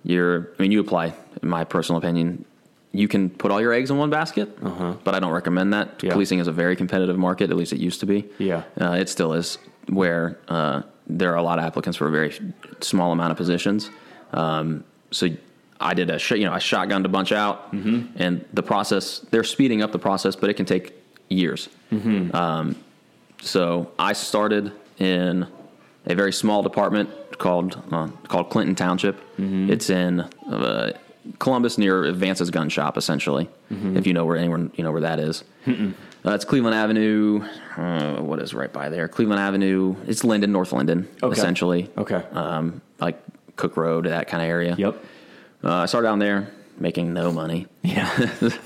you're. 0.04 0.50
I 0.58 0.62
mean, 0.62 0.72
you 0.72 0.80
apply. 0.80 1.14
In 1.42 1.50
my 1.50 1.64
personal 1.64 1.98
opinion, 2.00 2.46
you 2.92 3.08
can 3.08 3.30
put 3.30 3.52
all 3.52 3.60
your 3.60 3.74
eggs 3.74 3.90
in 3.92 3.98
one 3.98 4.10
basket, 4.10 4.58
but 5.04 5.14
I 5.16 5.20
don't 5.20 5.32
recommend 5.32 5.74
that. 5.74 5.88
Uh-huh. 5.88 5.98
Yeah. 6.04 6.12
Policing 6.14 6.40
is 6.40 6.48
a 6.48 6.52
very 6.52 6.76
competitive 6.76 7.18
market. 7.18 7.50
At 7.50 7.58
least 7.58 7.74
it 7.74 7.80
used 7.80 8.00
to 8.02 8.06
be. 8.06 8.26
Yeah. 8.38 8.64
Uh, 8.80 8.92
it 8.94 9.10
still 9.10 9.34
is, 9.34 9.58
where 9.90 10.38
uh, 10.48 10.84
there 11.08 11.32
are 11.32 11.36
a 11.38 11.44
lot 11.44 11.60
of 11.60 11.66
applicants 11.66 11.98
for 11.98 12.08
a 12.08 12.12
very 12.12 12.34
small 12.82 13.12
amount 13.12 13.32
of 13.32 13.38
positions. 13.38 13.90
Um, 14.32 14.84
so 15.12 15.28
I 15.80 15.94
did 15.94 16.10
a, 16.10 16.18
sh- 16.18 16.32
you 16.32 16.46
know, 16.46 16.54
I 16.54 16.60
shotgunned 16.60 17.06
a 17.06 17.10
bunch 17.10 17.32
out, 17.32 17.72
and 17.74 18.46
the 18.54 18.64
process 18.64 19.20
they're 19.32 19.44
speeding 19.44 19.82
up 19.82 19.92
the 19.92 20.00
process, 20.00 20.36
but 20.36 20.50
it 20.50 20.54
can 20.56 20.66
take 20.66 20.94
years. 21.30 21.70
Um, 22.34 22.76
so 23.42 23.92
I 24.00 24.14
started 24.14 24.72
in 25.00 25.46
a 26.06 26.16
very 26.16 26.32
small 26.34 26.64
department 26.64 27.10
called 27.38 27.82
uh, 27.92 28.08
called 28.28 28.50
Clinton 28.50 28.76
Township. 28.76 29.20
It's 29.38 29.90
in 29.90 30.22
uh, 30.22 30.94
Columbus 31.40 31.78
near 31.78 32.04
Advance's 32.06 32.50
gun 32.50 32.70
shop, 32.70 32.98
essentially. 32.98 33.50
If 33.98 34.08
you 34.08 34.14
know 34.14 34.26
where 34.26 34.38
anyone 34.38 34.72
you 34.76 34.84
know 34.84 34.92
where 34.92 35.02
that 35.02 35.20
is. 35.20 35.44
Uh, 36.26 36.32
it's 36.32 36.46
Cleveland 36.46 36.76
Avenue. 36.76 37.44
Uh, 37.76 38.22
what 38.22 38.40
is 38.40 38.54
right 38.54 38.72
by 38.72 38.90
there? 38.90 39.08
Cleveland 39.10 39.42
Avenue. 39.42 39.96
It's 40.08 40.24
Linden, 40.24 40.52
North 40.54 40.72
Linden, 40.72 41.08
Okay. 41.22 41.34
essentially. 41.38 41.90
Okay. 41.98 42.24
Um, 42.32 42.82
like 43.00 43.22
Cooke 43.58 43.76
Road, 43.76 44.06
that 44.06 44.28
kind 44.30 44.42
of 44.42 44.50
area. 44.50 44.76
Yep. 44.78 45.04
Uh, 45.64 45.74
I 45.74 45.86
started 45.86 46.08
down 46.08 46.20
there 46.20 46.50
making 46.80 47.14
no 47.14 47.32
money. 47.34 47.68
Yeah. 47.82 48.10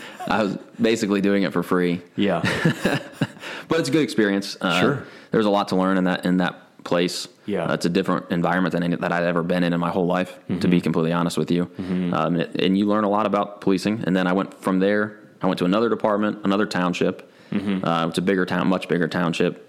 I 0.27 0.43
was 0.43 0.57
basically 0.79 1.19
doing 1.21 1.43
it 1.43 1.51
for 1.53 1.63
free, 1.63 2.01
Yeah. 2.15 2.41
but 3.67 3.79
it's 3.79 3.89
a 3.89 3.91
good 3.91 4.03
experience. 4.03 4.55
Uh, 4.61 4.79
Sure. 4.79 5.03
There's 5.31 5.45
a 5.45 5.49
lot 5.49 5.67
to 5.69 5.75
learn 5.75 5.97
in 5.97 6.03
that 6.05 6.25
in 6.25 6.37
that 6.37 6.83
place. 6.85 7.27
Yeah. 7.47 7.65
Uh, 7.65 7.73
it's 7.73 7.85
a 7.85 7.89
different 7.89 8.31
environment 8.31 8.71
than 8.73 8.81
any 8.83 8.95
that 8.95 9.11
I'd 9.11 9.23
ever 9.23 9.43
been 9.43 9.63
in 9.63 9.73
in 9.73 9.79
my 9.79 9.89
whole 9.89 10.05
life. 10.05 10.39
To 10.47 10.53
Mm-hmm. 10.53 10.69
be 10.69 10.79
completely 10.81 11.11
honest 11.11 11.37
with 11.37 11.51
you, 11.51 11.69
um, 11.79 12.35
and, 12.37 12.61
and 12.61 12.77
you 12.77 12.85
learn 12.85 13.03
a 13.03 13.09
lot 13.09 13.25
about 13.25 13.59
policing. 13.61 14.03
And 14.05 14.15
then 14.15 14.25
I 14.27 14.31
went 14.33 14.53
from 14.61 14.79
there. 14.79 15.19
I 15.41 15.47
went 15.47 15.57
to 15.59 15.65
another 15.65 15.89
department, 15.89 16.39
another 16.45 16.65
township. 16.65 17.29
Mm-hmm. 17.51 17.85
Uh, 17.85 18.07
it's 18.07 18.17
a 18.17 18.21
bigger 18.21 18.45
town, 18.45 18.67
much 18.67 18.87
bigger 18.87 19.07
township. 19.07 19.63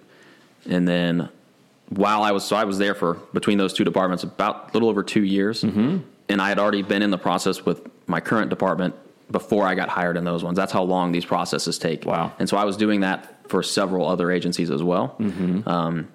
And 0.69 0.87
then 0.87 1.29
while 1.89 2.23
I 2.23 2.33
was 2.33 2.45
so 2.45 2.57
I 2.57 2.65
was 2.65 2.79
there 2.79 2.95
for 2.95 3.15
between 3.33 3.59
those 3.59 3.73
two 3.73 3.85
departments 3.85 4.23
about 4.25 4.71
a 4.71 4.73
little 4.75 4.89
over 4.89 5.03
two 5.03 5.25
years, 5.25 5.63
Mm-hmm. 5.63 5.99
and 6.29 6.43
I 6.43 6.49
had 6.49 6.59
already 6.59 6.83
been 6.83 7.03
in 7.03 7.11
the 7.11 7.19
process 7.19 7.65
with 7.65 7.89
my 8.07 8.21
current 8.21 8.51
department 8.51 8.95
before 9.31 9.67
I 9.67 9.75
got 9.75 9.89
hired 9.89 10.17
in 10.17 10.25
those 10.25 10.43
ones. 10.43 10.57
That's 10.57 10.73
how 10.73 10.83
long 10.83 11.13
these 11.13 11.25
processes 11.25 11.79
take. 11.79 12.05
Wow. 12.07 12.33
And 12.39 12.49
so 12.49 12.57
I 12.57 12.65
was 12.65 12.77
doing 12.77 13.01
that 13.01 13.49
for 13.51 13.63
several 13.63 14.07
other 14.07 14.31
agencies 14.31 14.71
as 14.71 14.83
well. 14.83 15.17
Mm-hmm. 15.19 15.69
Um, 15.69 16.09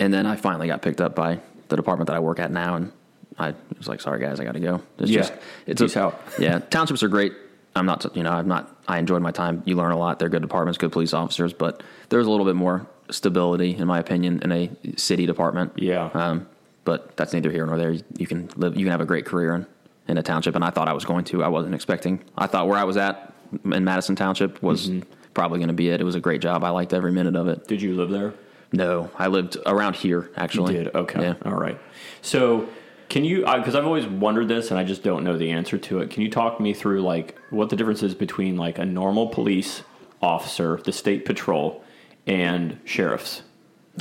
and 0.00 0.12
then 0.12 0.26
I 0.26 0.36
finally 0.36 0.66
got 0.66 0.82
picked 0.82 1.00
up 1.00 1.14
by 1.14 1.38
the 1.68 1.76
department 1.76 2.08
that 2.08 2.16
I 2.16 2.18
work 2.20 2.38
at 2.40 2.50
now, 2.50 2.74
and 2.76 2.92
I 3.38 3.54
was 3.78 3.88
like, 3.88 4.00
"Sorry 4.00 4.20
guys, 4.20 4.38
I 4.40 4.44
got 4.44 4.54
to 4.54 4.60
go." 4.60 4.80
It's 4.98 5.10
Yeah. 5.10 5.20
just 5.20 5.32
it's 5.66 5.96
a. 5.96 6.12
Yeah, 6.38 6.58
townships 6.58 7.02
are 7.02 7.08
great. 7.08 7.32
I'm 7.76 7.86
not, 7.86 8.14
you 8.16 8.22
know, 8.22 8.30
I'm 8.30 8.48
not. 8.48 8.70
I 8.86 8.98
enjoyed 8.98 9.22
my 9.22 9.32
time. 9.32 9.62
You 9.64 9.76
learn 9.76 9.92
a 9.92 9.98
lot. 9.98 10.18
They're 10.18 10.28
good 10.28 10.42
departments, 10.42 10.78
good 10.78 10.92
police 10.92 11.12
officers, 11.12 11.52
but 11.52 11.82
there's 12.08 12.26
a 12.26 12.30
little 12.30 12.46
bit 12.46 12.56
more 12.56 12.86
stability, 13.10 13.76
in 13.76 13.86
my 13.86 13.98
opinion, 13.98 14.40
in 14.42 14.52
a 14.52 14.70
city 14.96 15.26
department. 15.26 15.72
Yeah. 15.76 16.10
Um, 16.14 16.46
but 16.84 17.16
that's 17.16 17.32
neither 17.32 17.50
here 17.50 17.66
nor 17.66 17.78
there. 17.78 17.96
You 18.16 18.26
can 18.26 18.48
live. 18.56 18.76
You 18.76 18.84
can 18.84 18.92
have 18.92 19.00
a 19.00 19.06
great 19.06 19.26
career 19.26 19.54
in, 19.54 19.66
in 20.08 20.18
a 20.18 20.22
township, 20.22 20.54
and 20.54 20.64
I 20.64 20.70
thought 20.70 20.88
I 20.88 20.92
was 20.92 21.04
going 21.04 21.24
to. 21.26 21.42
I 21.42 21.48
wasn't 21.48 21.74
expecting. 21.74 22.22
I 22.36 22.46
thought 22.46 22.68
where 22.68 22.78
I 22.78 22.84
was 22.84 22.96
at 22.96 23.32
in 23.64 23.84
Madison 23.84 24.16
Township 24.16 24.62
was 24.62 24.90
probably 25.32 25.58
going 25.58 25.68
to 25.68 25.74
be 25.74 25.88
it. 25.88 26.00
It 26.00 26.04
was 26.04 26.14
a 26.14 26.20
great 26.20 26.40
job. 26.40 26.62
I 26.64 26.70
liked 26.70 26.92
every 26.92 27.12
minute 27.12 27.36
of 27.36 27.48
it. 27.48 27.66
Did 27.66 27.82
you 27.82 27.94
live 27.94 28.10
there? 28.10 28.34
No, 28.72 29.10
I 29.16 29.28
lived 29.28 29.56
around 29.66 29.96
here 29.96 30.30
actually. 30.36 30.74
Did 30.74 30.94
okay. 30.94 31.20
Yeah. 31.20 31.34
All 31.44 31.54
right. 31.54 31.78
So, 32.22 32.68
can 33.14 33.24
you? 33.24 33.42
Because 33.42 33.76
I've 33.76 33.86
always 33.86 34.06
wondered 34.08 34.48
this, 34.48 34.72
and 34.72 34.80
I 34.80 34.82
just 34.82 35.04
don't 35.04 35.22
know 35.22 35.38
the 35.38 35.52
answer 35.52 35.78
to 35.78 36.00
it. 36.00 36.10
Can 36.10 36.22
you 36.22 36.28
talk 36.28 36.58
me 36.58 36.74
through 36.74 37.00
like 37.02 37.38
what 37.50 37.70
the 37.70 37.76
difference 37.76 38.02
is 38.02 38.12
between 38.12 38.56
like 38.56 38.76
a 38.76 38.84
normal 38.84 39.28
police 39.28 39.84
officer, 40.20 40.80
the 40.82 40.90
state 40.90 41.24
patrol, 41.24 41.84
and 42.26 42.80
sheriffs? 42.84 43.42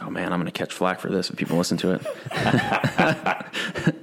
Oh 0.01 0.09
man, 0.09 0.33
I'm 0.33 0.39
going 0.39 0.51
to 0.51 0.51
catch 0.51 0.73
flack 0.73 0.99
for 0.99 1.11
this 1.11 1.29
if 1.29 1.35
people 1.35 1.59
listen 1.59 1.77
to 1.77 1.91
it. 1.91 2.07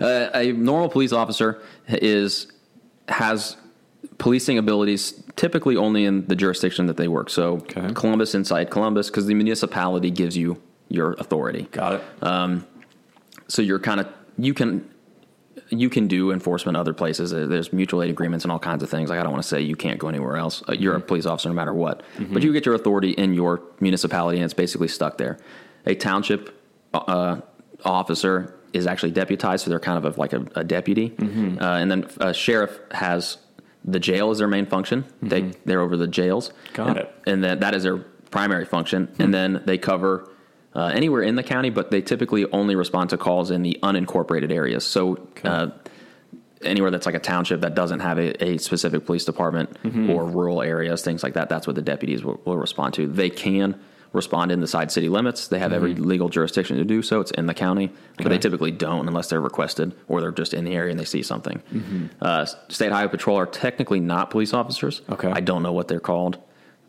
uh, 0.02 0.30
a 0.34 0.50
normal 0.50 0.88
police 0.88 1.12
officer 1.12 1.62
is 1.86 2.48
has 3.06 3.56
policing 4.18 4.58
abilities 4.58 5.22
typically 5.36 5.76
only 5.76 6.04
in 6.06 6.26
the 6.26 6.34
jurisdiction 6.34 6.86
that 6.86 6.96
they 6.96 7.06
work. 7.06 7.30
So 7.30 7.58
Okay. 7.58 7.92
Columbus 7.94 8.34
inside 8.34 8.70
Columbus 8.70 9.10
because 9.10 9.26
the 9.26 9.34
municipality 9.34 10.10
gives 10.10 10.36
you 10.36 10.60
your 10.88 11.12
authority. 11.20 11.68
Got 11.70 12.00
it. 12.00 12.62
So 13.48 13.62
you're 13.62 13.78
kind 13.78 14.00
of 14.00 14.08
you 14.38 14.54
can 14.54 14.88
you 15.70 15.88
can 15.88 16.06
do 16.06 16.32
enforcement 16.32 16.76
other 16.76 16.92
places. 16.92 17.30
There's 17.30 17.72
mutual 17.72 18.02
aid 18.02 18.10
agreements 18.10 18.44
and 18.44 18.52
all 18.52 18.58
kinds 18.58 18.82
of 18.82 18.90
things. 18.90 19.10
Like 19.10 19.18
I 19.18 19.22
don't 19.22 19.32
want 19.32 19.42
to 19.42 19.48
say 19.48 19.60
you 19.60 19.76
can't 19.76 19.98
go 19.98 20.08
anywhere 20.08 20.36
else. 20.36 20.62
Uh, 20.68 20.72
You're 20.72 20.94
a 20.94 21.00
police 21.00 21.26
officer 21.26 21.48
no 21.48 21.54
matter 21.54 21.74
what, 21.74 22.02
but 22.30 22.42
you 22.42 22.52
get 22.52 22.66
your 22.66 22.74
authority 22.74 23.10
in 23.10 23.34
your 23.34 23.62
municipality, 23.80 24.38
and 24.38 24.44
it's 24.44 24.54
basically 24.54 24.88
stuck 24.88 25.18
there. 25.18 25.38
A 25.86 25.94
township 25.94 26.62
uh, 26.94 27.40
officer 27.84 28.54
is 28.72 28.86
actually 28.86 29.12
deputized, 29.12 29.64
so 29.64 29.70
they're 29.70 29.80
kind 29.80 30.04
of 30.04 30.16
a, 30.16 30.20
like 30.20 30.32
a, 30.32 30.44
a 30.56 30.64
deputy, 30.64 31.14
uh, 31.20 31.64
and 31.64 31.90
then 31.90 32.06
a 32.20 32.34
sheriff 32.34 32.78
has 32.92 33.38
the 33.84 34.00
jail 34.00 34.30
as 34.30 34.38
their 34.38 34.48
main 34.48 34.66
function. 34.66 35.04
They 35.22 35.52
they're 35.64 35.80
over 35.80 35.96
the 35.96 36.08
jails. 36.08 36.52
Got 36.74 36.88
and, 36.88 36.98
it. 36.98 37.14
and 37.26 37.44
then 37.44 37.60
that 37.60 37.74
is 37.74 37.82
their 37.84 37.98
primary 38.30 38.66
function, 38.66 39.08
and 39.18 39.32
then 39.32 39.62
they 39.64 39.78
cover 39.78 40.28
uh, 40.76 40.92
anywhere 40.94 41.22
in 41.22 41.34
the 41.36 41.42
county, 41.42 41.70
but 41.70 41.90
they 41.90 42.02
typically 42.02 42.44
only 42.52 42.76
respond 42.76 43.10
to 43.10 43.16
calls 43.16 43.50
in 43.50 43.62
the 43.62 43.78
unincorporated 43.82 44.52
areas. 44.52 44.86
So 44.86 45.26
uh, 45.42 45.68
anywhere 46.62 46.90
that's 46.90 47.06
like 47.06 47.14
a 47.14 47.18
township 47.18 47.62
that 47.62 47.74
doesn't 47.74 48.00
have 48.00 48.18
a, 48.18 48.44
a 48.44 48.58
specific 48.58 49.06
police 49.06 49.24
department 49.24 49.70
or 50.10 50.26
rural 50.26 50.60
areas, 50.62 51.02
things 51.02 51.22
like 51.22 51.34
that, 51.34 51.48
that's 51.48 51.66
what 51.66 51.76
the 51.76 51.82
deputies 51.82 52.22
will, 52.22 52.40
will 52.44 52.58
respond 52.58 52.92
to. 52.94 53.06
They 53.06 53.30
can 53.30 53.80
respond 54.12 54.52
in 54.52 54.60
the 54.60 54.66
side 54.66 54.90
city 54.92 55.08
limits. 55.08 55.48
They 55.48 55.58
have 55.58 55.72
every 55.72 55.94
legal 55.94 56.28
jurisdiction 56.28 56.76
to 56.76 56.84
do 56.84 57.02
so. 57.02 57.20
It's 57.20 57.30
in 57.32 57.46
the 57.46 57.54
county, 57.54 57.90
but 58.18 58.28
they 58.28 58.38
typically 58.38 58.70
don't 58.70 59.08
unless 59.08 59.28
they're 59.28 59.40
requested 59.40 59.94
or 60.08 60.20
they're 60.20 60.30
just 60.30 60.54
in 60.54 60.64
the 60.64 60.74
area 60.74 60.90
and 60.90 61.00
they 61.00 61.04
see 61.04 61.22
something. 61.22 61.62
Uh, 62.20 62.46
State 62.68 62.92
Highway 62.92 63.10
Patrol 63.10 63.38
are 63.38 63.46
technically 63.46 64.00
not 64.00 64.30
police 64.30 64.52
officers. 64.54 65.02
Okay. 65.10 65.30
I 65.30 65.40
don't 65.40 65.62
know 65.62 65.72
what 65.72 65.88
they're 65.88 66.00
called. 66.00 66.38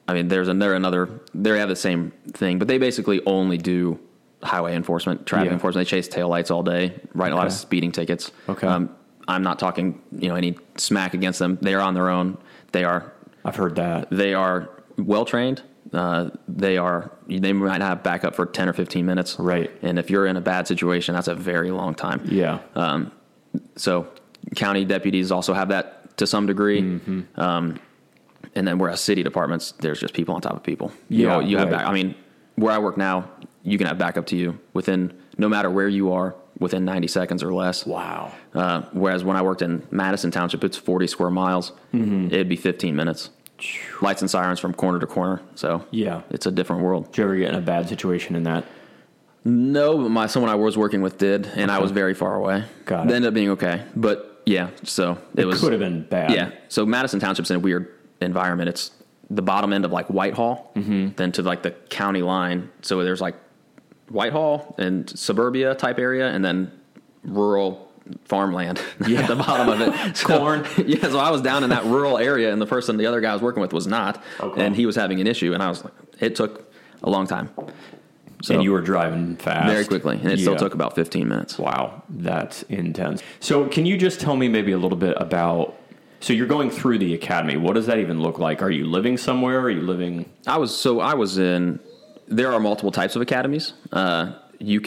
I 0.07 0.13
mean, 0.13 0.27
there's 0.29 0.47
an, 0.47 0.59
they're 0.59 0.73
another. 0.75 1.09
They 1.33 1.57
have 1.59 1.69
the 1.69 1.75
same 1.75 2.11
thing, 2.31 2.59
but 2.59 2.67
they 2.67 2.77
basically 2.77 3.21
only 3.25 3.57
do 3.57 3.99
highway 4.43 4.75
enforcement, 4.75 5.25
traffic 5.25 5.47
Yeah. 5.47 5.53
enforcement. 5.53 5.87
They 5.87 5.89
chase 5.89 6.07
taillights 6.07 6.51
all 6.51 6.63
day, 6.63 6.93
write 7.13 7.31
a 7.33 7.35
lot 7.35 7.47
of 7.47 7.53
speeding 7.53 7.91
tickets. 7.91 8.31
Okay. 8.47 8.67
Um, 8.67 8.89
I'm 9.27 9.43
not 9.43 9.59
talking, 9.59 10.01
you 10.17 10.29
know, 10.29 10.35
any 10.35 10.57
smack 10.77 11.13
against 11.13 11.39
them. 11.39 11.57
They 11.61 11.73
are 11.73 11.81
on 11.81 11.93
their 11.93 12.09
own. 12.09 12.37
They 12.71 12.83
are 12.85 13.11
I've 13.43 13.55
heard 13.57 13.75
that. 13.75 14.07
they 14.11 14.33
are 14.33 14.69
well 14.97 15.25
trained. 15.25 15.61
Uh, 15.93 16.29
they 16.47 16.77
are 16.77 17.11
they 17.27 17.51
might 17.53 17.81
have 17.81 18.03
backup 18.03 18.35
for 18.35 18.45
10 18.45 18.69
or 18.69 18.73
15 18.73 19.05
minutes. 19.05 19.37
Right. 19.39 19.71
And 19.81 19.97
if 19.99 20.09
you're 20.09 20.25
in 20.27 20.37
a 20.37 20.41
bad 20.41 20.67
situation, 20.67 21.15
that's 21.15 21.27
a 21.27 21.35
very 21.35 21.71
long 21.71 21.95
time. 21.95 22.21
Yeah. 22.25 22.59
Um, 22.75 23.11
So 23.75 24.07
county 24.55 24.85
deputies 24.85 25.31
also 25.31 25.53
have 25.53 25.69
that 25.69 26.15
to 26.17 26.27
some 26.27 26.45
degree. 26.45 26.81
Mm-hmm. 26.81 27.39
Um, 27.41 27.79
and 28.55 28.67
then 28.67 28.77
whereas 28.79 29.01
city 29.01 29.23
departments, 29.23 29.73
there's 29.79 29.99
just 29.99 30.13
people 30.13 30.35
on 30.35 30.41
top 30.41 30.55
of 30.55 30.63
people. 30.63 30.91
You 31.09 31.25
Yeah, 31.27 31.33
know, 31.33 31.39
you 31.39 31.57
have 31.57 31.69
right. 31.69 31.79
back. 31.79 31.87
I 31.87 31.93
mean, 31.93 32.15
where 32.55 32.73
I 32.73 32.79
work 32.79 32.97
now, 32.97 33.29
you 33.63 33.77
can 33.77 33.87
have 33.87 33.97
backup 33.97 34.25
to 34.27 34.35
you 34.35 34.59
within 34.73 35.13
no 35.37 35.47
matter 35.49 35.69
where 35.69 35.87
you 35.87 36.11
are 36.13 36.35
within 36.59 36.85
90 36.85 37.07
seconds 37.07 37.43
or 37.43 37.53
less. 37.53 37.85
wow. 37.85 38.31
Uh, 38.55 38.81
whereas 38.93 39.23
when 39.23 39.37
I 39.37 39.41
worked 39.43 39.61
in 39.61 39.85
Madison 39.91 40.31
Township, 40.31 40.63
it's 40.63 40.77
40 40.77 41.05
square 41.07 41.29
miles. 41.29 41.71
Mm-hmm. 41.93 42.27
It'd 42.27 42.49
be 42.49 42.55
15 42.55 42.95
minutes. 42.95 43.29
Lights 44.01 44.21
and 44.21 44.29
sirens 44.29 44.59
from 44.59 44.73
corner 44.73 44.99
to 44.99 45.05
corner. 45.07 45.41
So 45.55 45.85
Yeah. 45.91 46.21
it's 46.31 46.45
a 46.47 46.51
different 46.51 46.81
world. 46.83 47.07
Did 47.11 47.17
you 47.19 47.23
ever 47.25 47.35
get 47.35 47.49
in 47.49 47.55
a 47.55 47.61
bad 47.61 47.87
situation 47.89 48.35
in 48.35 48.43
that? 48.43 48.65
No, 49.45 49.97
but 49.99 50.09
my 50.09 50.27
someone 50.27 50.51
I 50.51 50.55
was 50.55 50.77
working 50.77 51.01
with 51.01 51.17
did, 51.17 51.45
and 51.55 51.71
I 51.71 51.79
was 51.79 51.91
very 51.91 52.13
far 52.13 52.35
away. 52.35 52.65
Got 52.85 53.05
it. 53.07 53.11
It 53.11 53.15
ended 53.15 53.27
up 53.29 53.33
being 53.33 53.49
okay, 53.51 53.83
but 53.95 54.41
yeah. 54.45 54.69
So 54.83 55.17
it, 55.35 55.41
It, 55.41 55.45
was 55.45 55.61
could 55.61 55.71
have 55.71 55.79
been 55.79 56.03
bad. 56.03 56.31
Yeah. 56.31 56.51
So 56.67 56.85
Madison 56.85 57.19
Township's 57.19 57.49
in 57.49 57.55
a 57.57 57.59
weird 57.59 57.96
environment. 58.21 58.69
It's 58.69 58.91
the 59.29 59.41
bottom 59.41 59.73
end 59.73 59.85
of 59.85 59.91
like 59.91 60.07
Whitehall, 60.07 60.71
Mm-hmm. 60.75 61.09
then 61.17 61.31
to 61.33 61.41
like 61.41 61.63
the 61.63 61.71
county 61.71 62.21
line. 62.21 62.69
So 62.81 63.03
there's 63.03 63.21
like 63.21 63.35
Whitehall 64.09 64.75
and 64.77 65.09
suburbia 65.17 65.75
type 65.75 65.99
area, 65.99 66.27
and 66.29 66.43
then 66.43 66.71
rural 67.23 67.91
farmland 68.23 68.81
Yeah. 69.05 69.19
at 69.23 69.27
the 69.27 69.35
bottom 69.35 69.67
of 69.69 69.81
it. 69.81 70.15
So- 70.17 70.37
Corn. 70.39 70.65
Yeah. 70.85 71.09
So 71.09 71.19
I 71.19 71.29
was 71.29 71.41
down 71.41 71.63
in 71.63 71.69
that 71.71 71.83
rural 71.85 72.17
area, 72.17 72.51
and 72.53 72.61
the 72.61 72.65
person, 72.65 72.95
the 72.97 73.05
other 73.05 73.19
guy 73.21 73.31
I 73.31 73.33
was 73.33 73.41
working 73.41 73.61
with, 73.61 73.73
was 73.73 73.85
not, 73.87 74.23
Okay. 74.39 74.65
and 74.65 74.75
he 74.75 74.85
was 74.85 74.95
having 74.95 75.19
an 75.19 75.27
issue, 75.27 75.53
and 75.53 75.61
I 75.61 75.67
was 75.69 75.83
like, 75.83 75.93
it 76.19 76.35
took 76.35 76.71
a 77.03 77.09
long 77.09 77.27
time. 77.27 77.49
So 78.43 78.53
and 78.53 78.63
you 78.63 78.71
were 78.71 78.81
driving 78.81 79.35
fast. 79.35 79.67
very 79.67 79.83
quickly, 79.83 80.19
and 80.21 80.31
it 80.31 80.39
still 80.39 80.55
took 80.55 80.73
about 80.75 80.93
15 80.95 81.27
minutes. 81.27 81.57
Wow, 81.57 82.03
that's 82.07 82.61
intense. 82.63 83.23
So, 83.39 83.67
can 83.67 83.85
you 83.87 83.97
just 83.97 84.19
tell 84.21 84.35
me 84.37 84.47
maybe 84.47 84.71
a 84.73 84.77
little 84.77 84.97
bit 84.97 85.15
about? 85.19 85.75
So, 86.19 86.33
you're 86.33 86.47
going 86.47 86.69
through 86.69 86.97
the 86.99 87.13
academy. 87.13 87.57
What 87.57 87.75
does 87.75 87.85
that 87.85 87.99
even 87.99 88.21
look 88.21 88.39
like? 88.39 88.61
Are 88.61 88.71
you 88.71 88.85
living 88.85 89.17
somewhere? 89.17 89.59
Are 89.61 89.69
you 89.69 89.81
living? 89.81 90.29
I 90.45 90.57
was 90.57 90.75
so 90.75 90.99
I 90.99 91.13
was 91.13 91.37
in. 91.37 91.79
There 92.27 92.51
are 92.51 92.59
multiple 92.59 92.91
types 92.91 93.15
of 93.15 93.21
academies. 93.21 93.73
Uh, 93.91 94.33
you, 94.59 94.81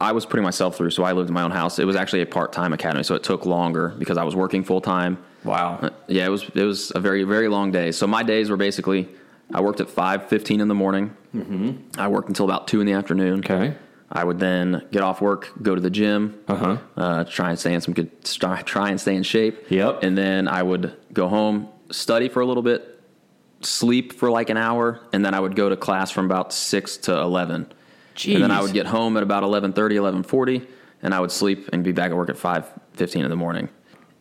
I 0.00 0.12
was 0.12 0.24
putting 0.24 0.44
myself 0.44 0.76
through, 0.76 0.90
so 0.90 1.02
I 1.02 1.12
lived 1.12 1.28
in 1.28 1.34
my 1.34 1.42
own 1.42 1.50
house. 1.50 1.78
It 1.78 1.84
was 1.84 1.96
actually 1.96 2.22
a 2.22 2.26
part 2.26 2.52
time 2.52 2.72
academy, 2.72 3.02
so 3.02 3.14
it 3.16 3.22
took 3.24 3.44
longer 3.44 3.88
because 3.98 4.16
I 4.16 4.24
was 4.24 4.36
working 4.36 4.62
full 4.64 4.80
time. 4.80 5.18
Wow. 5.44 5.78
Uh, 5.82 5.90
Yeah, 6.08 6.26
it 6.26 6.30
was 6.30 6.44
it 6.54 6.62
was 6.64 6.92
a 6.94 7.00
very 7.00 7.24
very 7.24 7.48
long 7.48 7.70
day. 7.72 7.92
So 7.92 8.06
my 8.06 8.22
days 8.22 8.48
were 8.50 8.56
basically 8.56 9.08
I 9.52 9.60
worked 9.60 9.80
at 9.80 9.90
five 9.90 10.28
fifteen 10.28 10.60
in 10.60 10.68
the 10.68 10.74
morning. 10.74 11.16
Mm-hmm. 11.34 12.00
I 12.00 12.08
worked 12.08 12.28
until 12.28 12.44
about 12.46 12.68
two 12.68 12.80
in 12.80 12.86
the 12.86 12.92
afternoon. 12.92 13.40
Okay. 13.40 13.74
I 14.10 14.22
would 14.24 14.38
then 14.38 14.86
get 14.92 15.02
off 15.02 15.20
work, 15.20 15.50
go 15.62 15.74
to 15.74 15.80
the 15.80 15.90
gym, 15.90 16.38
Uh-huh. 16.48 16.76
uh, 16.96 17.24
try 17.24 17.50
and 17.50 17.58
stay 17.58 17.74
in 17.74 17.80
some 17.80 17.92
good, 17.94 18.10
try, 18.24 18.90
and 18.90 19.00
stay 19.00 19.16
in 19.16 19.22
shape. 19.24 19.68
Yep. 19.70 20.02
And 20.04 20.16
then 20.16 20.46
I 20.48 20.62
would 20.62 20.92
go 21.12 21.26
home, 21.28 21.68
study 21.90 22.28
for 22.28 22.40
a 22.40 22.46
little 22.46 22.62
bit, 22.62 23.00
sleep 23.62 24.12
for 24.12 24.30
like 24.30 24.48
an 24.50 24.56
hour, 24.56 25.00
and 25.12 25.24
then 25.24 25.34
I 25.34 25.40
would 25.40 25.56
go 25.56 25.68
to 25.68 25.76
class 25.76 26.10
from 26.10 26.26
about 26.26 26.52
six 26.52 26.96
to 26.98 27.18
eleven. 27.18 27.66
And 28.26 28.42
then 28.42 28.50
I 28.50 28.62
would 28.62 28.72
get 28.72 28.86
home 28.86 29.16
at 29.18 29.22
about 29.22 29.42
11.30, 29.42 29.74
11.40, 30.24 30.66
and 31.02 31.12
I 31.12 31.20
would 31.20 31.30
sleep 31.30 31.68
and 31.72 31.84
be 31.84 31.92
back 31.92 32.10
at 32.10 32.16
work 32.16 32.30
at 32.30 32.38
five 32.38 32.64
fifteen 32.94 33.24
in 33.24 33.30
the 33.30 33.36
morning. 33.36 33.68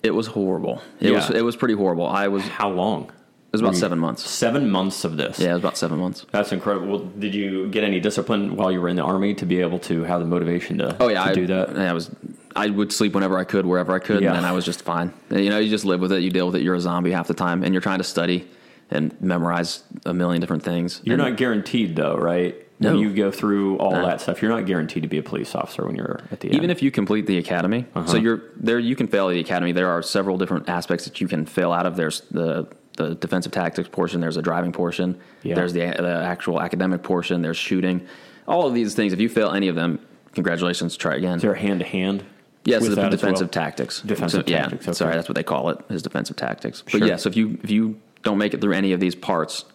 It 0.03 0.13
was 0.13 0.27
horrible. 0.27 0.81
It 0.99 1.11
was 1.11 1.29
it 1.29 1.43
was 1.43 1.55
pretty 1.55 1.75
horrible. 1.75 2.05
I 2.07 2.27
was 2.27 2.43
How 2.43 2.69
long? 2.69 3.11
Was 3.55 3.61
about 3.61 3.75
seven 3.75 3.99
months. 3.99 4.29
Seven 4.29 4.69
months 4.69 5.03
of 5.03 5.17
this. 5.17 5.39
Yeah, 5.39 5.49
it 5.51 5.53
was 5.53 5.61
about 5.61 5.77
seven 5.77 5.99
months. 5.99 6.25
That's 6.31 6.51
incredible. 6.51 6.87
Well, 6.87 6.99
did 6.99 7.33
you 7.35 7.67
get 7.69 7.83
any 7.83 7.99
discipline 7.99 8.55
while 8.55 8.71
you 8.71 8.79
were 8.81 8.89
in 8.89 8.95
the 8.95 9.03
army 9.03 9.33
to 9.35 9.45
be 9.45 9.59
able 9.61 9.79
to 9.79 10.03
have 10.03 10.19
the 10.19 10.25
motivation 10.27 10.77
to, 10.79 10.95
Oh 10.99 11.07
yeah, 11.09 11.23
to 11.23 11.29
I 11.29 11.33
do 11.33 11.47
that? 11.47 11.77
I 11.77 11.93
was. 11.93 12.09
I 12.57 12.69
would 12.69 12.93
sleep 12.93 13.13
whenever 13.13 13.37
I 13.37 13.43
could, 13.43 13.65
wherever 13.65 13.93
I 13.93 13.99
could, 13.99 14.21
Yeah. 14.23 14.29
and 14.29 14.37
then 14.37 14.45
I 14.45 14.53
was 14.53 14.63
just 14.63 14.81
fine. 14.83 15.11
You 15.29 15.49
know, 15.49 15.59
you 15.59 15.69
just 15.69 15.83
live 15.83 15.99
with 15.99 16.13
it. 16.13 16.21
You 16.21 16.29
deal 16.29 16.45
with 16.47 16.55
it. 16.55 16.61
You're 16.61 16.75
a 16.75 16.79
zombie 16.79 17.11
half 17.11 17.27
the 17.27 17.33
time, 17.33 17.63
and 17.63 17.73
you're 17.73 17.81
trying 17.81 17.97
to 17.97 18.05
study 18.05 18.47
and 18.89 19.13
memorize 19.21 19.83
a 20.05 20.13
million 20.13 20.39
different 20.39 20.63
things. 20.63 21.01
You're 21.03 21.15
And- 21.15 21.23
not 21.23 21.35
guaranteed 21.37 21.95
though, 21.97 22.15
right? 22.15 22.55
No. 22.79 22.91
When 22.91 22.99
you 22.99 23.13
go 23.13 23.31
through 23.31 23.77
all 23.77 23.91
No. 23.91 24.05
that 24.05 24.19
stuff, 24.21 24.41
you're 24.41 24.51
not 24.51 24.65
guaranteed 24.65 25.03
to 25.03 25.09
be 25.09 25.17
a 25.17 25.23
police 25.23 25.55
officer 25.55 25.85
when 25.85 25.95
you're 25.95 26.19
at 26.31 26.41
the 26.41 26.49
even 26.49 26.63
end. 26.63 26.71
if 26.71 26.83
you 26.83 26.91
complete 26.91 27.25
the 27.25 27.37
academy. 27.37 27.85
Uh-huh. 27.95 28.05
So 28.05 28.17
you're 28.17 28.41
there. 28.57 28.79
You 28.79 28.95
can 28.97 29.07
fail 29.07 29.27
the 29.29 29.39
academy. 29.39 29.71
There 29.71 29.89
are 29.89 30.01
several 30.01 30.37
different 30.37 30.67
aspects 30.69 31.05
that 31.05 31.19
you 31.21 31.27
can 31.27 31.45
fail 31.45 31.71
out 31.71 31.85
of. 31.85 31.95
There's 31.95 32.21
the 32.31 32.67
the 32.97 33.15
defensive 33.15 33.51
tactics 33.51 33.89
portion. 33.89 34.21
There's 34.21 34.37
a 34.37 34.41
driving 34.41 34.71
portion. 34.71 35.19
Yeah. 35.43 35.55
There's 35.55 35.73
the 35.73 35.79
the 35.79 36.21
actual 36.25 36.61
academic 36.61 37.03
portion. 37.03 37.41
There's 37.41 37.57
shooting. 37.57 38.07
All 38.47 38.67
of 38.67 38.73
these 38.73 38.95
things. 38.95 39.13
If 39.13 39.19
you 39.19 39.29
fail 39.29 39.51
any 39.51 39.67
of 39.67 39.75
them, 39.75 39.99
congratulations. 40.33 40.95
Try 40.97 41.15
again. 41.15 41.37
is 41.37 41.41
there 41.41 41.55
hand 41.55 41.79
to 41.79 41.85
hand? 41.85 42.23
Yes, 42.63 42.87
the 42.87 42.95
defensive 43.09 43.47
well? 43.47 43.49
tactics. 43.49 44.01
Defensive 44.01 44.45
So, 44.47 44.51
yeah, 44.51 44.63
tactics, 44.63 44.87
okay. 44.87 44.93
Sorry, 44.93 45.13
that's 45.13 45.29
what 45.29 45.35
they 45.35 45.43
call 45.43 45.69
it. 45.69 45.77
Is 45.89 46.01
defensive 46.01 46.35
tactics. 46.35 46.83
Sure. 46.87 46.99
But 46.99 47.07
yeah, 47.07 47.15
so 47.17 47.29
if 47.29 47.37
you 47.37 47.59
if 47.63 47.69
you 47.69 47.99
don't 48.23 48.39
make 48.39 48.53
it 48.53 48.61
through 48.61 48.73
any 48.73 48.91
of 48.91 48.99
these 48.99 49.13
parts, 49.13 49.65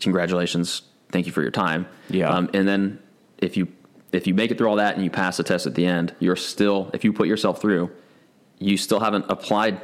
congratulations. 0.00 0.82
Thank 1.10 1.26
you 1.26 1.32
for 1.32 1.40
your 1.42 1.50
time. 1.50 1.86
Yeah. 2.10 2.28
Um, 2.28 2.50
and 2.52 2.68
then 2.68 2.98
if 3.38 3.56
you 3.56 3.68
if 4.12 4.26
you 4.26 4.34
make 4.34 4.50
it 4.50 4.58
through 4.58 4.68
all 4.68 4.76
that 4.76 4.94
and 4.96 5.04
you 5.04 5.10
pass 5.10 5.38
the 5.38 5.44
test 5.44 5.66
at 5.66 5.74
the 5.74 5.86
end, 5.86 6.14
you're 6.20 6.36
still 6.36 6.90
if 6.92 7.04
you 7.04 7.12
put 7.12 7.26
yourself 7.26 7.60
through, 7.60 7.90
you 8.58 8.76
still 8.76 9.00
haven't 9.00 9.24
applied. 9.30 9.80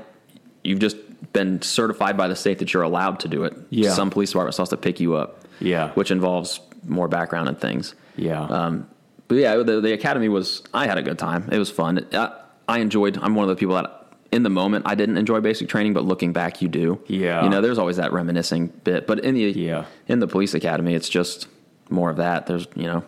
You've 0.63 0.79
just 0.79 0.97
been 1.33 1.63
certified 1.63 2.17
by 2.17 2.29
the 2.29 2.37
state 2.37 2.59
that 2.59 2.73
you're 2.73 2.83
allowed 2.83 3.21
to 3.21 3.29
do 3.29 3.45
it. 3.45 3.57
Yeah. 3.71 3.91
Some 3.93 4.11
police 4.11 4.31
department 4.31 4.57
has 4.57 4.69
to 4.71 4.77
pick 4.77 5.01
you 5.01 5.15
up. 5.15 5.45
Yeah. 5.61 5.91
Which 5.93 6.11
involves 6.11 6.61
more 6.87 7.09
background 7.09 7.49
and 7.49 7.61
things. 7.61 7.95
Yeah. 8.17 8.43
Um, 8.43 8.89
but 9.29 9.37
yeah, 9.37 9.57
the, 9.57 9.81
the 9.81 9.93
academy 9.93 10.29
was. 10.29 10.63
I 10.75 10.87
had 10.87 10.99
a 10.99 11.03
good 11.03 11.19
time. 11.19 11.49
It 11.53 11.59
was 11.59 11.71
fun. 11.71 12.07
I, 12.13 12.37
I 12.69 12.79
enjoyed. 12.79 13.19
I'm 13.19 13.35
one 13.35 13.45
of 13.45 13.49
the 13.49 13.57
people 13.57 13.75
that, 13.77 14.07
in 14.33 14.43
the 14.43 14.51
moment, 14.51 14.87
I 14.87 14.95
didn't 14.95 15.19
enjoy 15.19 15.41
basic 15.41 15.69
training, 15.69 15.93
but 15.93 16.05
looking 16.05 16.33
back, 16.33 16.63
you 16.63 16.69
do. 16.69 17.01
Yeah. 17.07 17.45
You 17.45 17.51
know, 17.51 17.61
there's 17.61 17.79
always 17.79 17.97
that 17.97 18.13
reminiscing 18.13 18.69
bit. 18.69 19.07
But 19.07 19.21
in 19.21 19.35
the 19.35 19.43
Yeah. 19.43 19.85
in 20.09 20.19
the 20.21 20.27
police 20.27 20.55
academy, 20.55 20.95
it's 20.95 21.09
just 21.09 21.47
more 21.91 22.11
of 22.11 22.17
that. 22.17 22.47
There's 22.47 22.67
you 22.75 22.85
know, 22.87 23.05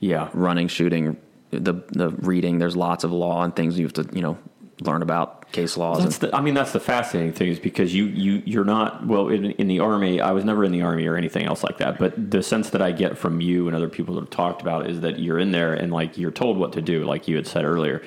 yeah. 0.00 0.30
running, 0.32 0.68
shooting, 0.68 1.16
the 1.50 1.82
the 1.88 2.10
reading. 2.10 2.58
There's 2.58 2.76
lots 2.76 3.04
of 3.04 3.12
law 3.12 3.42
and 3.42 3.54
things 3.54 3.78
you 3.78 3.86
have 3.86 3.92
to 3.94 4.08
you 4.12 4.22
know 4.22 4.38
learn 4.80 5.00
about 5.02 5.50
case 5.52 5.76
laws. 5.76 6.02
That's 6.02 6.18
and, 6.22 6.30
the, 6.32 6.36
I 6.36 6.40
mean, 6.42 6.52
that's 6.54 6.72
the 6.72 6.80
fascinating 6.80 7.32
thing 7.32 7.48
is 7.48 7.58
because 7.58 7.94
you, 7.94 8.04
you, 8.06 8.42
you're 8.44 8.64
not, 8.64 9.06
well, 9.06 9.28
in, 9.28 9.52
in 9.52 9.68
the 9.68 9.80
army, 9.80 10.20
I 10.20 10.32
was 10.32 10.44
never 10.44 10.64
in 10.64 10.72
the 10.72 10.82
army 10.82 11.06
or 11.06 11.16
anything 11.16 11.46
else 11.46 11.64
like 11.64 11.78
that. 11.78 11.98
But 11.98 12.30
the 12.30 12.42
sense 12.42 12.70
that 12.70 12.82
I 12.82 12.92
get 12.92 13.16
from 13.16 13.40
you 13.40 13.68
and 13.68 13.74
other 13.76 13.88
people 13.88 14.14
that 14.16 14.20
have 14.22 14.30
talked 14.30 14.60
about 14.60 14.90
is 14.90 15.00
that 15.00 15.18
you're 15.18 15.38
in 15.38 15.50
there 15.52 15.72
and 15.72 15.92
like 15.92 16.18
you're 16.18 16.30
told 16.30 16.58
what 16.58 16.74
to 16.74 16.82
do, 16.82 17.04
like 17.04 17.26
you 17.26 17.36
had 17.36 17.46
said 17.46 17.64
earlier. 17.64 18.02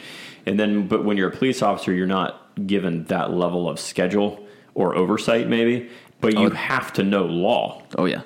And 0.46 0.60
then, 0.60 0.88
but 0.88 1.04
when 1.04 1.18
you're 1.18 1.30
a 1.30 1.36
police 1.36 1.62
officer, 1.64 1.92
you're 1.92 2.06
not 2.08 2.40
given 2.68 3.06
that 3.06 3.32
level 3.32 3.68
of 3.68 3.80
schedule 3.80 4.46
or 4.76 4.96
oversight 4.96 5.48
maybe, 5.48 5.90
but 6.22 6.34
you 6.34 6.48
Oh. 6.48 6.50
have 6.52 6.94
to 6.94 7.04
know 7.04 7.26
law. 7.26 7.82
oh 7.98 8.06
yeah. 8.06 8.22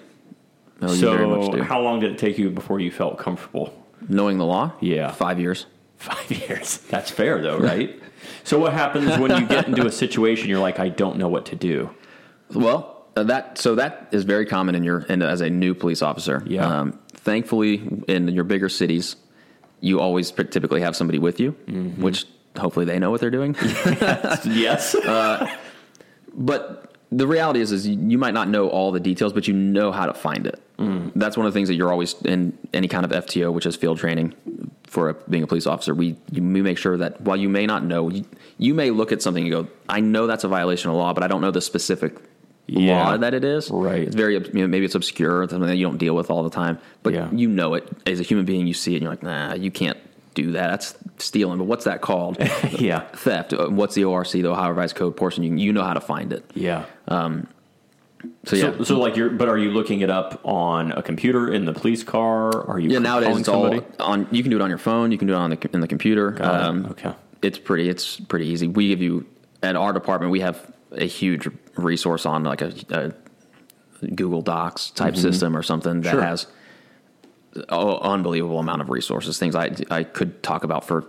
No, 0.82 0.92
you 0.92 1.10
very 1.10 1.26
much 1.28 1.46
so 1.46 1.64
how 1.64 1.80
long 1.80 2.02
did 2.02 2.12
it 2.12 2.18
take 2.18 2.38
you 2.38 2.50
before 2.50 2.80
you 2.82 2.92
felt 2.92 3.18
comfortable? 3.18 3.74
Knowing 4.10 4.38
the 4.38 4.46
law. 4.46 4.74
Yeah. 4.82 5.12
Five 5.12 5.40
years. 5.40 5.66
Five 6.04 6.32
years. 6.50 6.78
That's 6.90 7.10
fair, 7.10 7.42
though, 7.42 7.58
right? 7.58 8.00
so, 8.44 8.60
what 8.60 8.74
happens 8.74 9.18
when 9.18 9.32
you 9.40 9.48
get 9.48 9.68
into 9.68 9.86
a 9.86 9.92
situation 9.92 10.50
you're 10.50 10.60
like, 10.60 10.80
I 10.80 10.90
don't 10.90 11.18
know 11.18 11.30
what 11.30 11.46
to 11.48 11.56
do? 11.56 11.90
Well, 12.54 13.06
uh, 13.16 13.24
that 13.24 13.58
so 13.58 13.76
that 13.76 14.10
is 14.12 14.24
very 14.26 14.46
common 14.46 14.76
in 14.76 14.84
your 14.84 15.00
in, 15.04 15.22
as 15.22 15.42
a 15.42 15.50
new 15.50 15.74
police 15.74 16.02
officer. 16.02 16.38
Um, 16.38 16.48
Yeah. 16.48 16.92
thankfully, 17.14 17.82
in 18.08 18.28
your 18.28 18.44
bigger 18.44 18.70
cities, 18.70 19.16
you 19.80 20.00
always 20.02 20.32
p- 20.32 20.44
typically 20.44 20.82
have 20.82 20.96
somebody 20.96 21.20
with 21.20 21.40
you, 21.40 21.54
Mm-hmm. 21.68 22.02
which 22.02 22.26
hopefully 22.58 22.86
they 22.86 23.00
know 23.00 23.10
what 23.12 23.22
they're 23.22 23.32
doing. 23.32 23.56
yes. 24.46 24.96
but 26.34 26.96
the 27.12 27.28
reality 27.28 27.62
is, 27.62 27.72
is 27.72 27.88
you 27.88 27.98
you 28.10 28.18
might 28.18 28.34
not 28.34 28.50
know 28.50 28.68
all 28.70 28.92
the 28.92 29.00
details, 29.00 29.34
but 29.34 29.48
you 29.48 29.54
know 29.54 29.92
how 29.92 30.06
to 30.06 30.14
find 30.14 30.48
it. 30.48 30.60
Mm. 30.80 31.12
That's 31.16 31.38
one 31.38 31.46
of 31.46 31.54
the 31.54 31.58
things 31.58 31.70
that 31.70 31.76
you're 31.76 31.92
always 31.92 32.16
in 32.24 32.58
any 32.74 32.88
kind 32.88 33.06
of 33.06 33.12
FTO, 33.12 33.54
which 33.54 33.66
is 33.68 33.76
field 33.76 34.00
training 34.00 34.34
for 34.94 35.10
a, 35.10 35.14
being 35.30 35.44
a 35.44 35.48
police 35.48 35.66
officer. 35.68 35.94
We 35.96 36.16
we 36.32 36.40
make 36.62 36.78
sure 36.78 36.96
that 36.98 37.20
while 37.22 37.36
you 37.36 37.50
may 37.50 37.66
not 37.66 37.84
know, 37.84 38.10
you, 38.10 38.24
you 38.58 38.74
may 38.76 38.92
look 38.92 39.12
at 39.12 39.22
something 39.22 39.44
and 39.44 39.52
go, 39.52 39.68
"I 39.90 40.00
know 40.00 40.28
that's 40.28 40.44
a 40.44 40.48
violation 40.48 40.92
of 40.92 40.96
law, 40.98 41.14
but 41.14 41.24
I 41.24 41.28
don't 41.28 41.42
know 41.42 41.52
the 41.52 41.62
specific." 41.62 42.16
Yeah. 42.68 43.04
Law 43.04 43.18
that 43.18 43.34
it 43.34 43.44
is, 43.44 43.70
Right. 43.70 44.04
It's 44.08 44.16
very, 44.16 44.36
you 44.36 44.40
know, 44.54 44.68
maybe 44.68 44.86
it's 44.86 44.96
obscure, 44.96 45.46
something 45.50 45.68
that 45.68 45.76
you 45.76 45.86
don't 45.86 45.98
deal 45.98 46.16
with 46.16 46.30
all 46.32 46.44
the 46.44 46.50
time, 46.50 46.78
but 47.04 47.14
Yeah. 47.14 47.28
you 47.34 47.50
know 47.50 47.74
it 47.74 47.86
as 48.08 48.22
a 48.22 48.24
human 48.24 48.46
being. 48.46 48.68
You 48.68 48.74
see 48.74 48.94
it, 48.94 48.98
and 48.98 49.04
you're 49.04 49.12
like, 49.12 49.22
nah, 49.22 49.54
you 49.54 49.70
can't 49.70 49.98
do 50.34 50.52
that. 50.54 50.70
That's 50.70 50.96
stealing. 51.18 51.58
But 51.58 51.66
what's 51.66 51.84
that 51.84 52.00
called? 52.02 52.38
yeah. 52.80 53.02
Theft. 53.18 53.52
Uh, 53.54 53.68
What's 53.68 53.96
the 53.96 54.06
ORC, 54.06 54.32
the 54.32 54.46
Ohio 54.48 54.70
Revised 54.70 54.96
Code 54.96 55.18
portion? 55.18 55.44
You, 55.44 55.54
you 55.58 55.74
know 55.74 55.84
how 55.84 55.94
to 55.94 56.00
find 56.02 56.32
it. 56.32 56.44
Yeah. 56.56 56.86
So 58.46 58.56
yeah, 58.56 58.78
So, 58.78 58.84
so, 58.84 59.00
like, 59.00 59.16
you're, 59.16 59.30
but 59.30 59.48
are 59.50 59.58
you 59.58 59.72
looking 59.72 60.02
it 60.02 60.10
up 60.10 60.40
on 60.44 60.92
a 60.92 61.02
computer 61.02 61.52
in 61.54 61.66
the 61.66 61.74
police 61.74 62.04
car? 62.04 62.68
Are 62.70 62.80
you 62.80 62.90
yeah. 62.90 63.00
Nowadays 63.00 63.38
it's 63.40 63.48
all 63.50 63.70
somebody? 63.70 63.86
on. 64.00 64.28
You 64.32 64.42
can 64.44 64.50
do 64.52 64.58
it 64.58 64.62
on 64.62 64.70
your 64.70 64.78
phone. 64.78 65.12
You 65.12 65.18
can 65.18 65.28
do 65.28 65.34
it 65.34 65.38
on 65.38 65.50
the 65.50 65.70
in 65.74 65.80
the 65.82 65.88
computer. 65.88 66.32
Got 66.32 66.56
it. 66.56 66.64
Um, 66.68 66.86
Okay. 66.92 67.14
It's 67.42 67.58
pretty. 67.58 67.90
It's 67.90 68.20
pretty 68.20 68.48
easy. 68.48 68.68
We 68.68 68.88
give 68.90 69.02
you 69.02 69.26
at 69.62 69.76
our 69.76 69.92
department. 69.94 70.32
We 70.32 70.40
have 70.42 70.72
a 70.92 71.06
huge 71.06 71.48
resource 71.76 72.26
on 72.26 72.44
like 72.44 72.62
a, 72.62 72.74
a 72.90 74.06
Google 74.08 74.42
Docs 74.42 74.92
type 74.92 75.16
system 75.18 75.56
or 75.58 75.64
something 75.64 76.02
that 76.02 76.10
Mm-hmm. 76.10 76.18
Sure. 76.20 76.26
has 76.26 76.48
oh, 77.70 77.98
unbelievable 78.00 78.60
amount 78.60 78.82
of 78.82 78.90
resources. 78.90 79.38
Things 79.40 79.56
I 79.56 79.72
I 79.90 80.04
could 80.04 80.42
talk 80.44 80.64
about 80.64 80.86
for. 80.86 81.06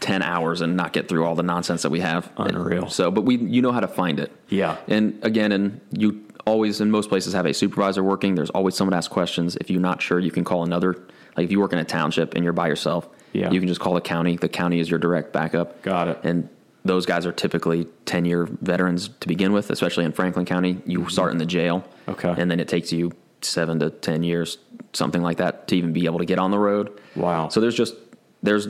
10 0.00 0.20
hours 0.20 0.62
and 0.62 0.76
not 0.76 0.92
get 0.92 1.08
through 1.08 1.24
all 1.24 1.36
the 1.36 1.44
nonsense 1.44 1.82
that 1.82 1.90
we 1.90 2.00
have. 2.00 2.28
Unreal. 2.36 2.88
So, 2.90 3.12
but 3.12 3.20
we, 3.20 3.36
you 3.36 3.62
know 3.62 3.70
how 3.70 3.78
to 3.78 3.86
find 3.86 4.18
it. 4.18 4.32
Yeah. 4.48 4.76
And 4.88 5.16
again, 5.22 5.52
and 5.52 5.80
you 5.92 6.24
always 6.44 6.80
in 6.80 6.90
most 6.90 7.08
places 7.08 7.32
have 7.34 7.46
a 7.46 7.54
supervisor 7.54 8.02
working. 8.02 8.34
There's 8.34 8.50
always 8.50 8.74
someone 8.74 8.92
to 8.92 8.96
ask 8.98 9.10
questions. 9.10 9.56
If 9.56 9.70
you're 9.70 9.80
not 9.80 10.02
sure, 10.02 10.18
you 10.18 10.30
can 10.30 10.44
call 10.44 10.64
another. 10.64 10.94
Like 11.36 11.44
if 11.44 11.50
you 11.50 11.60
work 11.60 11.72
in 11.72 11.78
a 11.78 11.84
township 11.84 12.34
and 12.34 12.44
you're 12.44 12.52
by 12.52 12.68
yourself, 12.68 13.08
Yeah. 13.32 13.50
you 13.50 13.58
can 13.60 13.68
just 13.68 13.80
call 13.80 13.94
the 13.94 14.00
county. 14.00 14.36
The 14.36 14.48
county 14.48 14.80
is 14.80 14.90
your 14.90 14.98
direct 14.98 15.32
backup. 15.32 15.82
Got 15.82 16.08
it. 16.08 16.18
And 16.24 16.48
those 16.84 17.06
guys 17.06 17.24
are 17.26 17.32
typically 17.32 17.86
10 18.06 18.24
year 18.24 18.44
veterans 18.60 19.08
to 19.20 19.28
begin 19.28 19.52
with, 19.52 19.70
especially 19.70 20.04
in 20.04 20.12
Franklin 20.12 20.44
County. 20.44 20.82
You 20.84 21.08
start 21.08 21.32
in 21.32 21.38
the 21.38 21.46
jail. 21.46 21.80
Mm-hmm. 22.06 22.10
Okay. 22.10 22.34
And 22.40 22.50
then 22.50 22.58
it 22.60 22.68
takes 22.68 22.92
you 22.92 23.12
seven 23.40 23.78
to 23.80 23.90
10 23.90 24.22
years, 24.24 24.58
something 24.92 25.22
like 25.22 25.38
that, 25.38 25.68
to 25.68 25.76
even 25.76 25.92
be 25.92 26.04
able 26.06 26.18
to 26.18 26.24
get 26.24 26.38
on 26.38 26.50
the 26.50 26.58
road. 26.58 27.00
Wow. 27.16 27.48
So 27.48 27.60
there's 27.60 27.74
just, 27.76 27.94
there's 28.42 28.68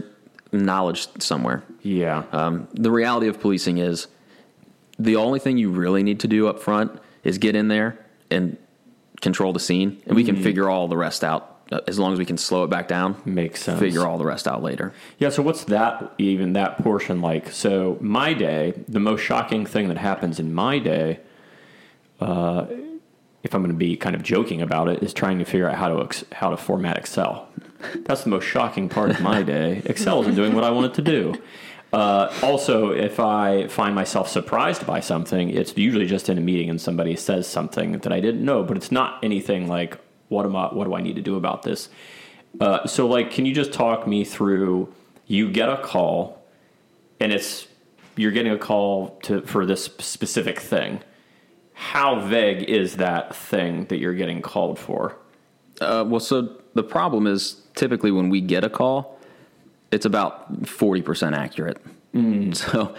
knowledge 0.53 1.09
somewhere. 1.23 1.63
Yeah. 1.81 2.25
Um, 2.33 2.69
the 2.75 2.91
reality 2.91 3.29
of 3.29 3.41
policing 3.41 3.79
is 3.79 4.07
the 4.99 5.17
only 5.17 5.39
thing 5.41 5.57
you 5.59 5.71
really 5.71 6.03
need 6.03 6.21
to 6.21 6.29
do 6.29 6.47
up 6.49 6.61
front 6.61 6.93
is 7.25 7.39
get 7.39 7.55
in 7.57 7.69
there 7.69 7.99
and 8.31 8.57
control 9.21 9.53
the 9.53 9.61
scene, 9.61 10.03
and 10.07 10.17
we 10.17 10.25
can 10.25 10.35
Mm-hmm. 10.35 10.45
figure 10.45 10.69
all 10.69 10.89
the 10.89 10.97
rest 10.97 11.23
out 11.23 11.61
uh, 11.71 11.81
as 11.87 11.99
long 11.99 12.13
as 12.13 12.19
we 12.19 12.25
can 12.25 12.37
slow 12.37 12.65
it 12.65 12.71
back 12.71 12.89
down. 12.89 13.21
Makes 13.25 13.63
sense. 13.63 13.79
Figure 13.79 14.07
all 14.07 14.19
the 14.19 14.25
rest 14.25 14.49
out 14.49 14.63
later. 14.63 14.93
Yeah, 15.19 15.29
so 15.31 15.43
what's 15.43 15.65
that 15.65 16.13
even 16.19 16.55
that 16.55 16.79
portion 16.83 17.21
like? 17.21 17.51
So 17.53 17.97
my 18.01 18.35
day, 18.35 18.75
the 18.89 19.01
most 19.01 19.21
shocking 19.21 19.65
thing 19.65 19.89
that 19.89 19.97
happens 19.99 20.41
in 20.41 20.53
my 20.53 20.79
day, 20.79 21.21
uh, 22.21 22.67
if 23.43 23.55
I'm 23.55 23.63
going 23.63 23.73
to 23.73 23.79
be 23.79 23.97
kind 23.97 24.15
of 24.15 24.23
joking 24.23 24.63
about 24.63 24.89
it, 24.89 25.03
is 25.03 25.13
trying 25.13 25.39
to 25.39 25.45
figure 25.45 25.69
out 25.69 25.77
how 25.77 25.89
to 25.89 26.03
ex- 26.05 26.25
how 26.33 26.51
to 26.51 26.57
format 26.57 26.97
Excel. 26.97 27.49
That's 28.05 28.23
the 28.23 28.31
most 28.31 28.45
shocking 28.45 28.89
part 28.89 29.11
of 29.11 29.21
my 29.21 29.43
day. 29.55 29.83
Excel 29.85 30.21
isn't 30.23 30.35
doing 30.37 30.55
what 30.55 30.65
I 30.65 30.71
want 30.71 30.87
it 30.87 30.95
to 30.95 31.03
do. 31.03 31.35
Uh, 31.92 32.33
also, 32.42 32.90
if 32.90 33.20
I 33.20 33.66
find 33.66 33.94
myself 33.94 34.28
surprised 34.28 34.87
by 34.87 35.00
something, 35.00 35.50
it's 35.50 35.76
usually 35.76 36.07
just 36.07 36.31
in 36.31 36.38
a 36.38 36.40
meeting 36.40 36.70
and 36.70 36.81
somebody 36.81 37.16
says 37.16 37.46
something 37.46 37.92
that 37.92 38.12
I 38.12 38.20
didn't 38.20 38.44
know, 38.44 38.62
but 38.62 38.78
it's 38.78 38.90
not 38.90 39.22
anything 39.22 39.68
like 39.68 39.98
what 40.28 40.46
am 40.46 40.57
I? 40.57 40.72
What 40.72 40.85
do 40.85 40.94
I 40.94 41.02
need 41.02 41.16
to 41.16 41.22
do 41.22 41.37
about 41.37 41.62
this? 41.62 41.90
Uh, 42.59 42.87
so, 42.87 43.07
like, 43.07 43.31
can 43.31 43.44
you 43.46 43.55
just 43.55 43.72
talk 43.72 44.07
me 44.07 44.24
through? 44.24 44.92
You 45.26 45.50
get 45.50 45.68
a 45.68 45.76
call, 45.76 46.42
and 47.20 47.33
it's 47.33 47.68
you're 48.16 48.33
getting 48.33 48.52
a 48.52 48.59
call 48.59 49.18
to 49.24 49.42
for 49.42 49.66
this 49.66 49.85
specific 49.85 50.59
thing. 50.59 51.00
How 51.74 52.20
vague 52.20 52.62
is 52.62 52.96
that 52.96 53.35
thing 53.37 53.85
that 53.87 53.98
you're 53.98 54.14
getting 54.14 54.42
called 54.42 54.78
for? 54.78 55.16
Uh, 55.81 56.05
well, 56.07 56.20
so 56.20 56.57
the 56.74 56.83
problem 56.83 57.26
is 57.26 57.62
typically 57.74 58.11
when 58.11 58.28
we 58.28 58.40
get 58.40 58.64
a 58.64 58.70
call, 58.70 59.12
it's 59.92 60.07
about 60.07 60.62
40% 60.62 61.37
accurate. 61.37 61.78
Mm. 62.14 62.57
So 62.57 62.94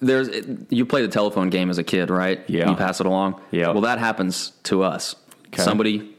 there's 0.00 0.28
you 0.68 0.84
play 0.84 1.02
the 1.02 1.08
telephone 1.08 1.50
game 1.50 1.70
as 1.70 1.78
a 1.78 1.84
kid, 1.84 2.10
right? 2.10 2.40
Yeah. 2.48 2.70
You 2.70 2.76
pass 2.76 3.00
it 3.00 3.06
along. 3.06 3.40
Yeah. 3.50 3.70
Well, 3.70 3.82
that 3.82 3.98
happens 3.98 4.50
to 4.64 4.82
us. 4.82 5.16
Okay. 5.48 5.62
Somebody 5.62 6.10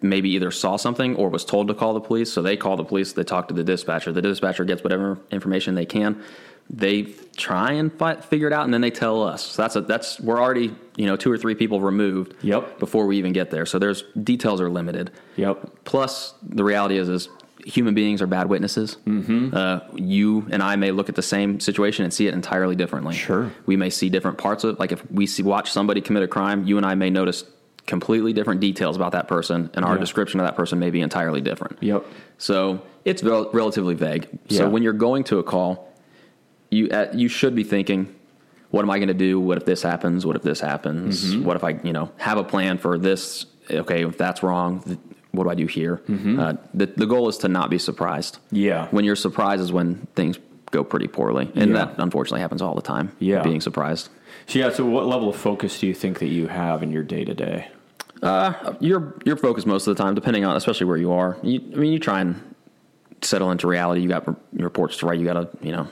maybe 0.00 0.30
either 0.30 0.50
saw 0.50 0.76
something 0.76 1.16
or 1.16 1.28
was 1.28 1.44
told 1.44 1.68
to 1.68 1.74
call 1.74 1.92
the 1.92 2.00
police, 2.00 2.32
so 2.32 2.40
they 2.40 2.56
call 2.56 2.76
the 2.76 2.84
police. 2.84 3.12
They 3.12 3.24
talk 3.24 3.48
to 3.48 3.54
the 3.54 3.64
dispatcher. 3.64 4.12
The 4.12 4.22
dispatcher 4.22 4.64
gets 4.64 4.82
whatever 4.82 5.18
information 5.30 5.74
they 5.74 5.84
can. 5.84 6.22
They 6.68 7.02
try 7.36 7.72
and 7.72 7.92
fi- 7.92 8.16
figure 8.16 8.48
it 8.48 8.52
out, 8.52 8.64
and 8.64 8.74
then 8.74 8.80
they 8.80 8.90
tell 8.90 9.22
us. 9.22 9.44
So 9.44 9.62
that's 9.62 9.76
a, 9.76 9.82
that's 9.82 10.18
we're 10.20 10.40
already 10.40 10.74
you 10.96 11.06
know 11.06 11.16
two 11.16 11.30
or 11.30 11.38
three 11.38 11.54
people 11.54 11.80
removed. 11.80 12.34
Yep. 12.42 12.78
Before 12.78 13.06
we 13.06 13.18
even 13.18 13.32
get 13.32 13.50
there, 13.50 13.66
so 13.66 13.78
there's 13.78 14.02
details 14.22 14.60
are 14.60 14.70
limited. 14.70 15.10
Yep. 15.36 15.84
Plus, 15.84 16.34
the 16.42 16.64
reality 16.64 16.96
is, 16.96 17.08
is 17.08 17.28
human 17.66 17.94
beings 17.94 18.22
are 18.22 18.26
bad 18.28 18.48
witnesses. 18.48 18.96
Mm-hmm. 19.06 19.54
Uh, 19.54 19.80
you 19.96 20.46
and 20.50 20.62
I 20.62 20.76
may 20.76 20.92
look 20.92 21.08
at 21.08 21.16
the 21.16 21.22
same 21.22 21.58
situation 21.58 22.04
and 22.04 22.14
see 22.14 22.26
it 22.28 22.32
entirely 22.34 22.76
differently. 22.76 23.14
Sure. 23.14 23.52
We 23.66 23.76
may 23.76 23.90
see 23.90 24.08
different 24.08 24.38
parts 24.38 24.62
of 24.64 24.74
it. 24.74 24.78
Like 24.78 24.92
if 24.92 25.10
we 25.10 25.26
see 25.26 25.42
watch 25.42 25.70
somebody 25.72 26.00
commit 26.00 26.22
a 26.22 26.28
crime, 26.28 26.64
you 26.64 26.76
and 26.76 26.86
I 26.86 26.94
may 26.94 27.10
notice 27.10 27.44
completely 27.86 28.32
different 28.32 28.60
details 28.60 28.96
about 28.96 29.12
that 29.12 29.28
person, 29.28 29.70
and 29.74 29.84
our 29.84 29.94
Yeah. 29.94 30.00
description 30.00 30.40
of 30.40 30.46
that 30.46 30.56
person 30.56 30.78
may 30.78 30.90
be 30.90 31.00
entirely 31.00 31.40
different. 31.40 31.78
Yep. 31.82 32.04
So 32.38 32.82
it's 33.04 33.22
rel- 33.22 33.50
relatively 33.52 33.94
vague. 33.94 34.28
Yeah. 34.48 34.58
So 34.58 34.68
when 34.68 34.82
you're 34.82 34.92
going 34.92 35.24
to 35.24 35.38
a 35.38 35.42
call, 35.42 35.92
you 36.70 36.88
uh, 36.88 37.08
you 37.12 37.28
should 37.28 37.54
be 37.54 37.64
thinking, 37.64 38.14
what 38.70 38.82
am 38.82 38.90
I 38.90 38.98
going 38.98 39.08
to 39.08 39.14
do? 39.14 39.38
What 39.40 39.56
if 39.58 39.64
this 39.64 39.82
happens? 39.82 40.24
What 40.26 40.36
if 40.36 40.42
this 40.42 40.60
happens? 40.60 41.32
Mm-hmm. 41.34 41.44
What 41.44 41.56
if 41.56 41.64
I 41.64 41.78
you 41.84 41.92
know 41.92 42.10
have 42.16 42.38
a 42.38 42.44
plan 42.44 42.78
for 42.78 42.96
this? 42.98 43.46
Okay, 43.70 44.04
if 44.04 44.16
that's 44.18 44.42
wrong, 44.44 44.98
what 45.36 45.44
do 45.44 45.50
I 45.50 45.54
do 45.54 45.66
here? 45.66 46.00
Uh, 46.08 46.54
the 46.74 46.86
the 46.86 47.06
goal 47.06 47.28
is 47.28 47.38
to 47.38 47.48
not 47.48 47.70
be 47.70 47.78
surprised. 47.78 48.36
Mm-hmm. 48.46 48.56
Yeah. 48.56 48.88
When 48.90 49.04
you're 49.04 49.16
surprised 49.16 49.62
is 49.62 49.72
when 49.72 50.06
things 50.14 50.38
go 50.72 50.82
pretty 50.82 51.06
poorly, 51.08 51.50
and 51.54 51.70
Yeah. 51.70 51.84
that 51.86 51.94
unfortunately 51.98 52.40
happens 52.40 52.60
all 52.62 52.74
the 52.74 52.82
time. 52.82 53.12
Yeah. 53.20 53.42
being 53.42 53.60
surprised. 53.60 54.08
So 54.46 54.58
yeah. 54.58 54.70
So 54.70 54.84
what 54.84 55.06
level 55.06 55.28
of 55.28 55.36
focus 55.36 55.78
do 55.80 55.86
you 55.86 55.94
think 55.94 56.18
that 56.18 56.28
you 56.28 56.48
have 56.48 56.82
in 56.82 56.90
your 56.90 57.02
day 57.04 57.24
to 57.24 57.34
day? 57.34 57.68
You're 58.80 59.14
you're 59.24 59.36
focused 59.36 59.66
most 59.66 59.86
of 59.86 59.96
the 59.96 60.02
time, 60.02 60.14
depending 60.14 60.44
on 60.44 60.56
especially 60.56 60.86
where 60.86 60.96
you 60.96 61.12
are. 61.12 61.36
You, 61.42 61.60
I 61.72 61.76
mean, 61.76 61.92
you 61.92 61.98
try 61.98 62.20
and 62.20 62.42
settle 63.22 63.50
into 63.50 63.66
reality. 63.66 64.00
You 64.02 64.08
got 64.08 64.26
re- 64.28 64.34
reports 64.64 64.96
to 64.98 65.06
write. 65.06 65.18
You 65.20 65.24
got 65.26 65.34
to 65.34 65.48
you 65.62 65.72
know 65.72 65.88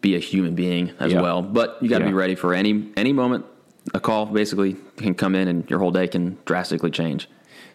be 0.00 0.14
a 0.14 0.18
human 0.18 0.54
being 0.54 0.92
as 1.00 1.12
Yeah. 1.12 1.20
well. 1.22 1.42
But 1.42 1.78
you 1.82 1.88
got 1.88 1.98
to 1.98 2.04
Yeah. 2.04 2.10
be 2.10 2.14
ready 2.14 2.34
for 2.34 2.54
any 2.54 2.88
any 2.96 3.12
moment. 3.12 3.44
A 3.94 4.00
call 4.00 4.26
basically 4.26 4.76
can 4.96 5.14
come 5.14 5.34
in 5.34 5.48
and 5.48 5.68
your 5.70 5.78
whole 5.78 5.90
day 5.90 6.06
can 6.08 6.36
drastically 6.44 6.90
change. 6.90 7.28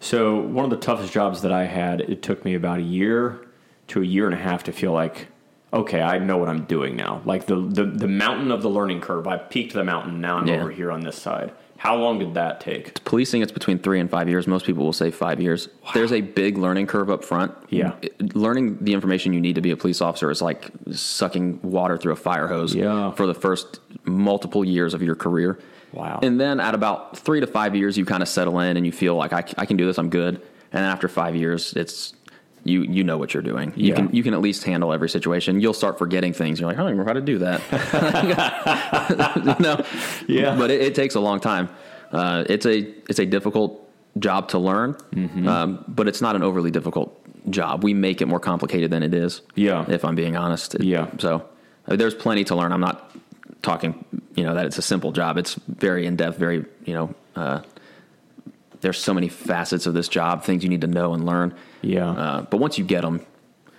So 0.03 0.37
one 0.37 0.65
of 0.65 0.69
the 0.71 0.77
toughest 0.77 1.13
jobs 1.13 1.41
that 1.43 1.53
I 1.53 1.63
had, 1.63 2.01
it 2.01 2.21
took 2.21 2.43
me 2.43 2.55
about 2.55 2.79
a 2.79 2.83
year 2.83 3.47
to 3.87 4.01
a 4.01 4.05
year 4.05 4.25
and 4.25 4.33
a 4.33 4.37
half 4.37 4.63
to 4.65 4.73
feel 4.73 4.91
like, 4.91 5.27
okay, 5.71 6.01
I 6.01 6.19
know 6.19 6.35
what 6.37 6.49
I'm 6.49 6.65
doing 6.65 6.97
now. 6.97 7.21
Like 7.23 7.45
the 7.45 7.55
the, 7.55 7.85
the 7.85 8.07
mountain 8.07 8.51
of 8.51 8.61
the 8.61 8.69
learning 8.69 8.99
curve, 8.99 9.27
I 9.27 9.37
peaked 9.37 9.73
the 9.73 9.83
mountain. 9.85 10.19
Now 10.19 10.37
I'm 10.37 10.47
Yeah. 10.47 10.55
over 10.59 10.71
here 10.71 10.91
on 10.91 11.01
this 11.01 11.15
side. 11.15 11.53
How 11.77 11.95
long 11.95 12.19
did 12.19 12.33
that 12.35 12.59
take? 12.61 13.01
Policing, 13.05 13.41
it's 13.41 13.51
between 13.51 13.77
three 13.79 13.99
and 13.99 14.09
five 14.09 14.29
years. 14.29 14.45
Most 14.47 14.65
people 14.65 14.85
will 14.85 14.93
say 14.93 15.09
five 15.11 15.41
years. 15.41 15.67
There's 15.93 16.13
a 16.13 16.21
big 16.21 16.57
learning 16.57 16.87
curve 16.87 17.09
up 17.09 17.23
front. 17.25 17.53
Yeah. 17.69 17.93
Learning 18.33 18.77
the 18.81 18.93
information 18.93 19.33
you 19.33 19.41
need 19.41 19.55
to 19.55 19.61
be 19.61 19.71
a 19.71 19.77
police 19.77 19.99
officer 20.01 20.29
is 20.31 20.41
like 20.41 20.69
sucking 20.91 21.59
water 21.61 21.97
through 21.97 22.13
a 22.13 22.17
fire 22.17 22.47
hose 22.47 22.73
Yeah. 22.75 23.11
for 23.11 23.25
the 23.27 23.33
first 23.33 23.79
multiple 24.05 24.63
years 24.63 24.93
of 24.93 25.01
your 25.01 25.15
career. 25.15 25.59
Wow. 25.93 26.19
And 26.23 26.39
then 26.39 26.59
at 26.59 26.73
about 26.75 27.17
three 27.17 27.39
to 27.39 27.47
five 27.47 27.75
years, 27.75 27.97
you 27.97 28.05
kind 28.05 28.21
of 28.23 28.27
settle 28.29 28.59
in 28.59 28.75
and 28.77 28.85
you 28.85 28.91
feel 28.91 29.15
like, 29.15 29.31
I, 29.33 29.43
I 29.57 29.65
can 29.65 29.77
do 29.77 29.85
this, 29.85 29.97
I'm 29.97 30.09
good. 30.09 30.35
And 30.35 30.43
then 30.71 30.83
after 30.85 31.07
five 31.07 31.35
years, 31.35 31.73
it's. 31.73 32.13
You, 32.65 32.83
you 32.83 33.03
know 33.03 33.17
what 33.17 33.33
you're 33.33 33.43
doing. 33.43 33.73
You 33.75 33.89
Yeah. 33.89 33.95
can 33.95 34.15
you 34.15 34.23
can 34.23 34.33
at 34.33 34.39
least 34.39 34.63
handle 34.63 34.93
every 34.93 35.09
situation. 35.09 35.59
You'll 35.59 35.73
start 35.73 35.97
forgetting 35.99 36.31
things. 36.31 36.61
You're 36.61 36.69
like, 36.69 36.77
I 36.77 36.81
don't 36.83 36.91
even 36.93 36.99
know 36.99 37.05
how 37.05 37.11
to 37.11 37.19
do 37.19 37.39
that. 37.39 37.59
know? 39.59 39.83
Yeah. 40.27 40.55
But 40.55 40.71
it, 40.71 40.79
it 40.81 40.95
takes 40.95 41.15
a 41.15 41.19
long 41.19 41.41
time. 41.41 41.67
Uh, 42.13 42.45
it's 42.47 42.65
a 42.65 42.77
it's 43.09 43.19
a 43.19 43.25
difficult 43.25 43.89
job 44.17 44.47
to 44.49 44.59
learn, 44.59 44.93
Mm-hmm. 45.13 45.45
um, 45.45 45.83
but 45.89 46.07
it's 46.07 46.21
not 46.21 46.37
an 46.37 46.43
overly 46.43 46.71
difficult 46.71 47.19
job. 47.51 47.83
We 47.83 47.93
make 47.93 48.21
it 48.21 48.27
more 48.27 48.39
complicated 48.39 48.91
than 48.91 49.03
it 49.03 49.13
is. 49.13 49.41
Yeah. 49.55 49.85
If 49.89 50.05
I'm 50.05 50.15
being 50.15 50.37
honest. 50.37 50.77
Yeah. 50.79 51.07
So 51.17 51.43
uh, 51.89 51.95
there's 51.97 52.13
plenty 52.15 52.45
to 52.45 52.55
learn. 52.55 52.71
I'm 52.71 52.79
not 52.79 53.11
talking, 53.61 54.05
you 54.35 54.43
know, 54.43 54.53
that 54.55 54.65
it's 54.65 54.77
a 54.77 54.81
simple 54.81 55.11
job. 55.11 55.37
It's 55.37 55.55
very 55.67 56.05
in 56.05 56.15
depth. 56.15 56.37
Very, 56.37 56.65
you 56.85 56.93
know, 56.93 57.15
uh, 57.35 57.61
there's 58.81 58.97
so 58.97 59.13
many 59.13 59.29
facets 59.29 59.85
of 59.85 59.93
this 59.93 60.07
job, 60.07 60.43
things 60.43 60.63
you 60.63 60.69
need 60.69 60.81
to 60.81 60.87
know 60.87 61.13
and 61.13 61.25
learn. 61.25 61.53
Yeah. 61.81 62.09
Uh, 62.09 62.41
but 62.41 62.57
once 62.57 62.77
you 62.77 62.83
get 62.83 63.01
them, 63.01 63.21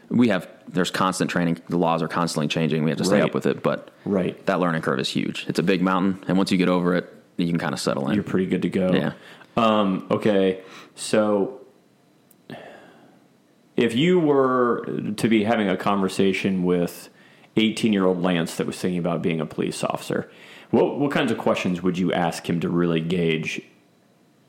we 0.08 0.28
have 0.28 0.48
there's 0.68 0.90
constant 0.90 1.30
training. 1.30 1.60
The 1.68 1.76
laws 1.76 2.02
are 2.02 2.08
constantly 2.08 2.48
changing. 2.48 2.84
We 2.84 2.90
have 2.90 2.98
to 2.98 3.04
stay 3.04 3.16
Right. 3.20 3.24
up 3.24 3.34
with 3.34 3.46
it. 3.46 3.62
But 3.62 3.90
Right. 4.04 4.44
that 4.46 4.60
learning 4.60 4.82
curve 4.82 4.98
is 5.00 5.08
huge. 5.08 5.44
It's 5.48 5.58
a 5.58 5.62
big 5.62 5.82
mountain, 5.82 6.22
and 6.28 6.36
once 6.38 6.50
you 6.52 6.58
get 6.58 6.68
over 6.68 6.94
it, 6.94 7.12
you 7.36 7.46
can 7.48 7.58
kind 7.58 7.72
of 7.74 7.80
settle 7.80 8.08
in. 8.08 8.14
You're 8.14 8.22
pretty 8.24 8.46
good 8.46 8.62
to 8.62 8.68
go. 8.70 8.92
Yeah. 8.92 9.12
Um, 9.56 10.06
okay. 10.10 10.60
So 10.94 11.60
if 13.76 13.94
you 13.94 14.20
were 14.20 14.86
to 15.16 15.28
be 15.28 15.44
having 15.44 15.68
a 15.68 15.76
conversation 15.76 16.62
with 16.64 17.08
18 17.56 17.92
year 17.92 18.04
old 18.04 18.22
Lance 18.22 18.56
that 18.56 18.66
was 18.66 18.78
thinking 18.78 18.98
about 18.98 19.22
being 19.22 19.40
a 19.40 19.46
police 19.46 19.84
officer, 19.84 20.30
what, 20.70 20.98
what 20.98 21.12
kinds 21.12 21.30
of 21.30 21.38
questions 21.38 21.82
would 21.82 21.98
you 21.98 22.12
ask 22.12 22.48
him 22.48 22.60
to 22.60 22.68
really 22.68 23.00
gauge 23.00 23.62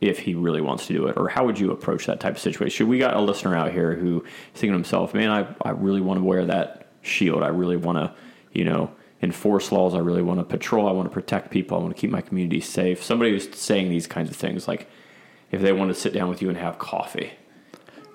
if 0.02 0.20
he 0.20 0.34
really 0.34 0.62
wants 0.62 0.88
to 0.88 0.94
do 0.94 1.08
it? 1.08 1.18
Or 1.18 1.30
how 1.30 1.46
would 1.46 1.60
you 1.60 1.72
approach 1.72 2.06
that 2.08 2.20
type 2.20 2.36
of 2.36 2.42
situation? 2.42 2.88
We 2.88 2.98
got 2.98 3.16
a 3.16 3.22
listener 3.22 3.56
out 3.56 3.72
here 3.72 3.96
who 3.96 4.24
thinking 4.54 4.72
to 4.72 4.76
himself, 4.76 5.14
man, 5.14 5.30
I, 5.30 5.56
I 5.62 5.72
really 5.72 6.02
want 6.02 6.20
to 6.20 6.24
wear 6.24 6.46
that 6.46 6.88
shield. 7.02 7.44
I 7.44 7.48
really 7.48 7.78
want 7.78 7.98
to, 7.98 8.14
you 8.52 8.66
know, 8.66 8.92
enforce 9.22 9.72
laws. 9.72 9.94
I 9.94 10.00
really 10.00 10.22
want 10.22 10.40
to 10.40 10.44
patrol. 10.44 10.88
I 10.88 10.92
want 10.92 11.10
to 11.10 11.14
protect 11.14 11.52
people. 11.52 11.78
I 11.78 11.82
want 11.82 11.96
to 11.96 12.00
keep 12.00 12.10
my 12.10 12.22
community 12.22 12.62
safe. 12.62 13.04
Somebody 13.04 13.32
who's 13.32 13.56
saying 13.58 13.90
these 13.90 14.08
kinds 14.08 14.30
of 14.30 14.36
things, 14.36 14.68
like 14.68 14.90
if 15.52 15.62
they 15.62 15.72
want 15.72 15.94
to 15.94 16.00
sit 16.00 16.14
down 16.14 16.30
with 16.30 16.42
you 16.42 16.50
and 16.50 16.58
have 16.58 16.80
coffee. 16.80 17.32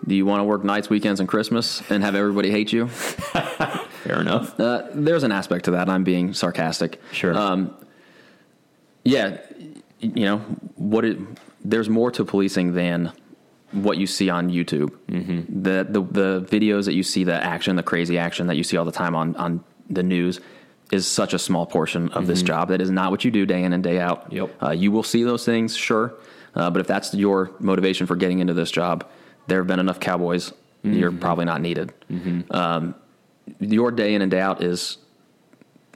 Do 0.07 0.15
you 0.15 0.25
want 0.25 0.41
to 0.41 0.45
work 0.45 0.65
nights, 0.65 0.89
weekends, 0.89 1.21
and 1.21 1.29
Christmas 1.29 1.83
and 1.91 2.03
have 2.03 2.15
everybody 2.15 2.51
hate 2.51 2.73
you? 2.73 2.89
Fair 4.05 4.21
enough. 4.21 4.59
Uh, 4.59 4.87
there's 4.95 5.23
an 5.23 5.33
aspect 5.33 5.67
to 5.67 5.73
that. 5.73 5.89
I'm 5.89 6.05
being 6.05 6.33
sarcastic. 6.35 7.01
Sure. 7.13 7.37
Um, 7.37 7.75
yeah, 9.05 9.39
you 10.01 10.25
know 10.25 10.39
what? 10.77 11.05
It, 11.05 11.19
there's 11.65 11.89
more 11.89 12.11
to 12.13 12.25
policing 12.25 12.75
than 12.75 13.13
what 13.73 13.99
you 13.99 14.07
see 14.07 14.29
on 14.31 14.51
YouTube. 14.51 14.91
Mm-hmm. 15.09 15.63
The, 15.63 15.87
the 15.89 16.03
the 16.03 16.47
videos 16.51 16.85
that 16.87 16.95
you 16.95 17.03
see, 17.03 17.25
the 17.25 17.35
action, 17.35 17.77
the 17.77 17.83
crazy 17.83 18.19
action 18.19 18.47
that 18.49 18.57
you 18.57 18.65
see 18.65 18.77
all 18.77 18.85
the 18.85 18.93
time 18.93 19.15
on 19.15 19.37
on 19.37 19.65
the 19.89 20.03
news, 20.03 20.41
is 20.93 21.07
such 21.07 21.35
a 21.35 21.39
small 21.39 21.67
portion 21.67 22.09
of 22.11 22.27
this 22.27 22.43
job. 22.43 22.69
That 22.69 22.81
is 22.81 22.91
not 22.91 23.11
what 23.11 23.25
you 23.25 23.31
do 23.31 23.47
day 23.47 23.63
in 23.63 23.73
and 23.73 23.83
day 23.83 23.99
out. 24.01 24.25
Mm-hmm. 24.27 24.37
Yep. 24.37 24.63
Uh, 24.63 24.71
you 24.71 24.91
will 24.93 25.03
see 25.03 25.23
those 25.25 25.45
things, 25.45 25.77
sure, 25.77 26.15
uh, 26.55 26.71
but 26.71 26.81
if 26.81 26.87
that's 26.87 27.15
your 27.15 27.51
motivation 27.61 28.07
for 28.07 28.17
getting 28.17 28.39
into 28.41 28.55
this 28.55 28.71
job, 28.71 29.07
there 29.47 29.59
have 29.59 29.67
been 29.67 29.81
enough 29.81 30.01
cowboys. 30.01 30.53
You're 30.83 31.11
Mm-hmm. 31.11 31.21
probably 31.21 31.45
not 31.45 31.61
needed. 31.61 31.93
Um, 32.51 32.95
your 33.59 33.91
day 33.91 34.15
in 34.15 34.23
and 34.23 34.31
day 34.31 34.41
out 34.41 34.63
is 34.63 34.99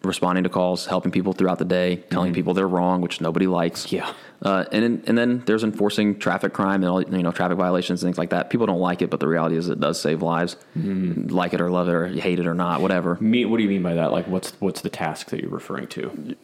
responding 0.03 0.45
to 0.45 0.51
calls, 0.51 0.85
helping 0.85 1.11
people 1.11 1.33
throughout 1.33 1.59
the 1.59 1.65
day, 1.65 1.97
telling 2.11 2.35
people 2.35 2.53
they're 2.53 2.69
wrong, 2.69 3.01
which 3.01 3.23
nobody 3.23 3.47
likes. 3.47 3.87
Mm-hmm. 3.87 3.97
Yeah. 3.97 4.13
Uh, 4.43 4.65
and 4.71 4.83
then- 4.85 5.03
and 5.07 5.17
then 5.17 5.43
there's 5.47 5.65
enforcing 5.65 6.19
traffic 6.19 6.53
crime 6.53 6.83
and 6.83 6.91
all 6.91 7.01
you 7.03 7.23
know 7.23 7.33
traffic 7.33 7.57
violations 7.57 8.03
things 8.03 8.19
like 8.19 8.29
that. 8.31 8.51
People 8.51 8.67
don't 8.67 8.81
like 8.81 9.01
it, 9.01 9.09
but 9.09 9.19
the 9.21 9.27
reality 9.29 9.57
is 9.57 9.71
it 9.71 9.81
does 9.81 9.99
save 9.99 10.21
lives. 10.21 10.57
Mm-hmm. 10.77 11.29
Like 11.29 11.55
it 11.55 11.61
or 11.63 11.71
love 11.71 11.89
it 11.89 11.95
or 11.95 12.09
hate 12.09 12.39
it 12.39 12.47
or 12.47 12.53
not, 12.55 12.83
whatever. 12.83 13.17
Me, 13.21 13.47
what 13.47 13.57
do 13.57 13.63
you 13.63 13.69
mean 13.71 13.83
by 13.83 13.95
that? 13.95 14.13
Like, 14.13 14.27
what's 14.29 14.51
what's 14.61 14.83
the 14.83 14.91
task 14.91 15.31
that 15.31 15.41
you're 15.41 15.51
referring 15.51 15.87
to? 15.89 16.37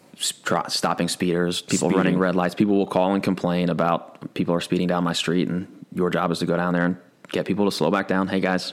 Stopping 0.69 1.09
speeders, 1.09 1.61
people 1.63 1.89
Speeding. 1.89 1.97
running 1.97 2.19
red 2.19 2.35
lights. 2.35 2.55
People 2.55 2.77
will 2.77 2.87
call 2.87 3.13
and 3.15 3.23
complain 3.23 3.69
about 3.69 4.33
people 4.35 4.55
are 4.55 4.61
speeding 4.61 4.87
down 4.89 5.05
my 5.05 5.13
street, 5.13 5.49
and 5.49 5.67
your 5.95 6.09
job 6.11 6.31
is 6.31 6.39
to 6.39 6.47
go 6.47 6.57
down 6.57 6.73
there 6.73 6.85
and 6.87 6.97
get 7.33 7.45
people 7.47 7.65
to 7.67 7.71
slow 7.71 7.91
back 7.91 8.09
down. 8.09 8.29
Hey 8.29 8.41
guys, 8.41 8.73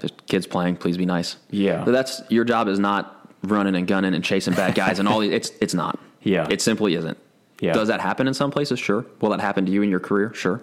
there's 0.00 0.12
kids 0.26 0.46
playing. 0.46 0.76
Please 0.76 0.96
be 0.96 1.06
nice. 1.06 1.36
Yeah. 1.50 1.84
That's 1.84 2.22
your 2.28 2.44
job 2.44 2.68
is 2.68 2.78
not 2.78 3.28
running 3.42 3.74
and 3.74 3.86
gunning 3.86 4.14
and 4.14 4.24
chasing 4.24 4.54
bad 4.54 4.74
guys 4.74 4.98
and 4.98 5.08
all. 5.08 5.20
these 5.20 5.32
It's 5.32 5.50
it's 5.60 5.74
not. 5.74 5.98
Yeah. 6.22 6.46
It 6.50 6.60
simply 6.60 6.94
isn't. 6.94 7.18
Yeah. 7.60 7.74
Does 7.74 7.88
that 7.88 8.00
happen 8.00 8.26
in 8.26 8.34
some 8.34 8.50
places? 8.50 8.78
Sure. 8.78 9.04
Will 9.20 9.30
that 9.30 9.40
happen 9.40 9.66
to 9.66 9.72
you 9.72 9.82
in 9.82 9.90
your 9.90 10.00
career? 10.00 10.32
Sure. 10.34 10.62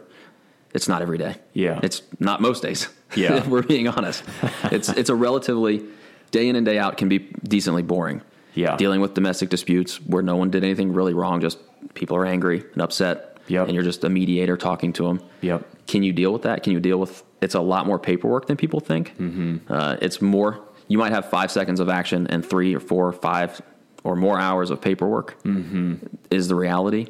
It's 0.74 0.88
not 0.88 1.02
every 1.02 1.18
day. 1.18 1.36
Yeah. 1.54 1.80
It's 1.84 2.02
not 2.20 2.42
most 2.42 2.62
days. 2.62 2.90
Yeah. 3.16 3.36
if 3.36 3.48
we're 3.48 3.64
being 3.64 3.88
honest. 3.88 4.22
it's 4.66 4.90
it's 4.90 5.10
a 5.10 5.16
relatively 5.16 5.86
day 6.32 6.50
in 6.50 6.58
and 6.58 6.66
day 6.66 6.78
out 6.78 6.98
can 6.98 7.08
be 7.08 7.20
decently 7.20 7.82
boring. 7.82 8.22
Yeah. 8.54 8.76
Dealing 8.76 9.00
with 9.00 9.14
domestic 9.14 9.48
disputes 9.48 10.02
where 10.02 10.22
no 10.22 10.36
one 10.36 10.52
did 10.52 10.66
anything 10.66 10.92
really 10.92 11.14
wrong, 11.14 11.40
just 11.40 11.58
people 11.94 12.18
are 12.18 12.26
angry 12.26 12.66
and 12.74 12.82
upset. 12.82 13.38
Yep. 13.48 13.68
And 13.68 13.76
you're 13.76 13.84
just 13.86 14.04
a 14.04 14.10
mediator 14.10 14.58
talking 14.58 14.92
to 14.94 15.04
them. 15.04 15.22
Yep. 15.40 15.88
Can 15.88 16.04
you 16.04 16.12
deal 16.12 16.34
with 16.34 16.42
that? 16.42 16.64
Can 16.64 16.74
you 16.74 16.82
deal 16.82 17.00
with? 17.00 17.24
It's 17.42 17.56
a 17.56 17.62
lot 17.62 17.86
more 17.86 18.00
paperwork 18.00 18.48
than 18.48 18.58
people 18.58 18.80
think. 18.80 19.16
Mm-hmm. 19.18 19.72
Uh, 19.72 19.98
it's 20.02 20.22
more. 20.22 20.60
You 20.88 20.98
might 20.98 21.12
have 21.12 21.30
five 21.30 21.52
seconds 21.52 21.80
of 21.80 21.90
action 21.90 22.28
and 22.28 22.46
three 22.46 22.74
or 22.76 22.80
four 22.80 23.08
or 23.08 23.14
five 23.14 23.62
or 24.04 24.16
more 24.16 24.40
hours 24.40 24.70
of 24.72 24.82
paperwork. 24.82 25.42
Mm-hmm. 25.44 25.96
Is 26.32 26.48
the 26.48 26.56
reality, 26.56 27.08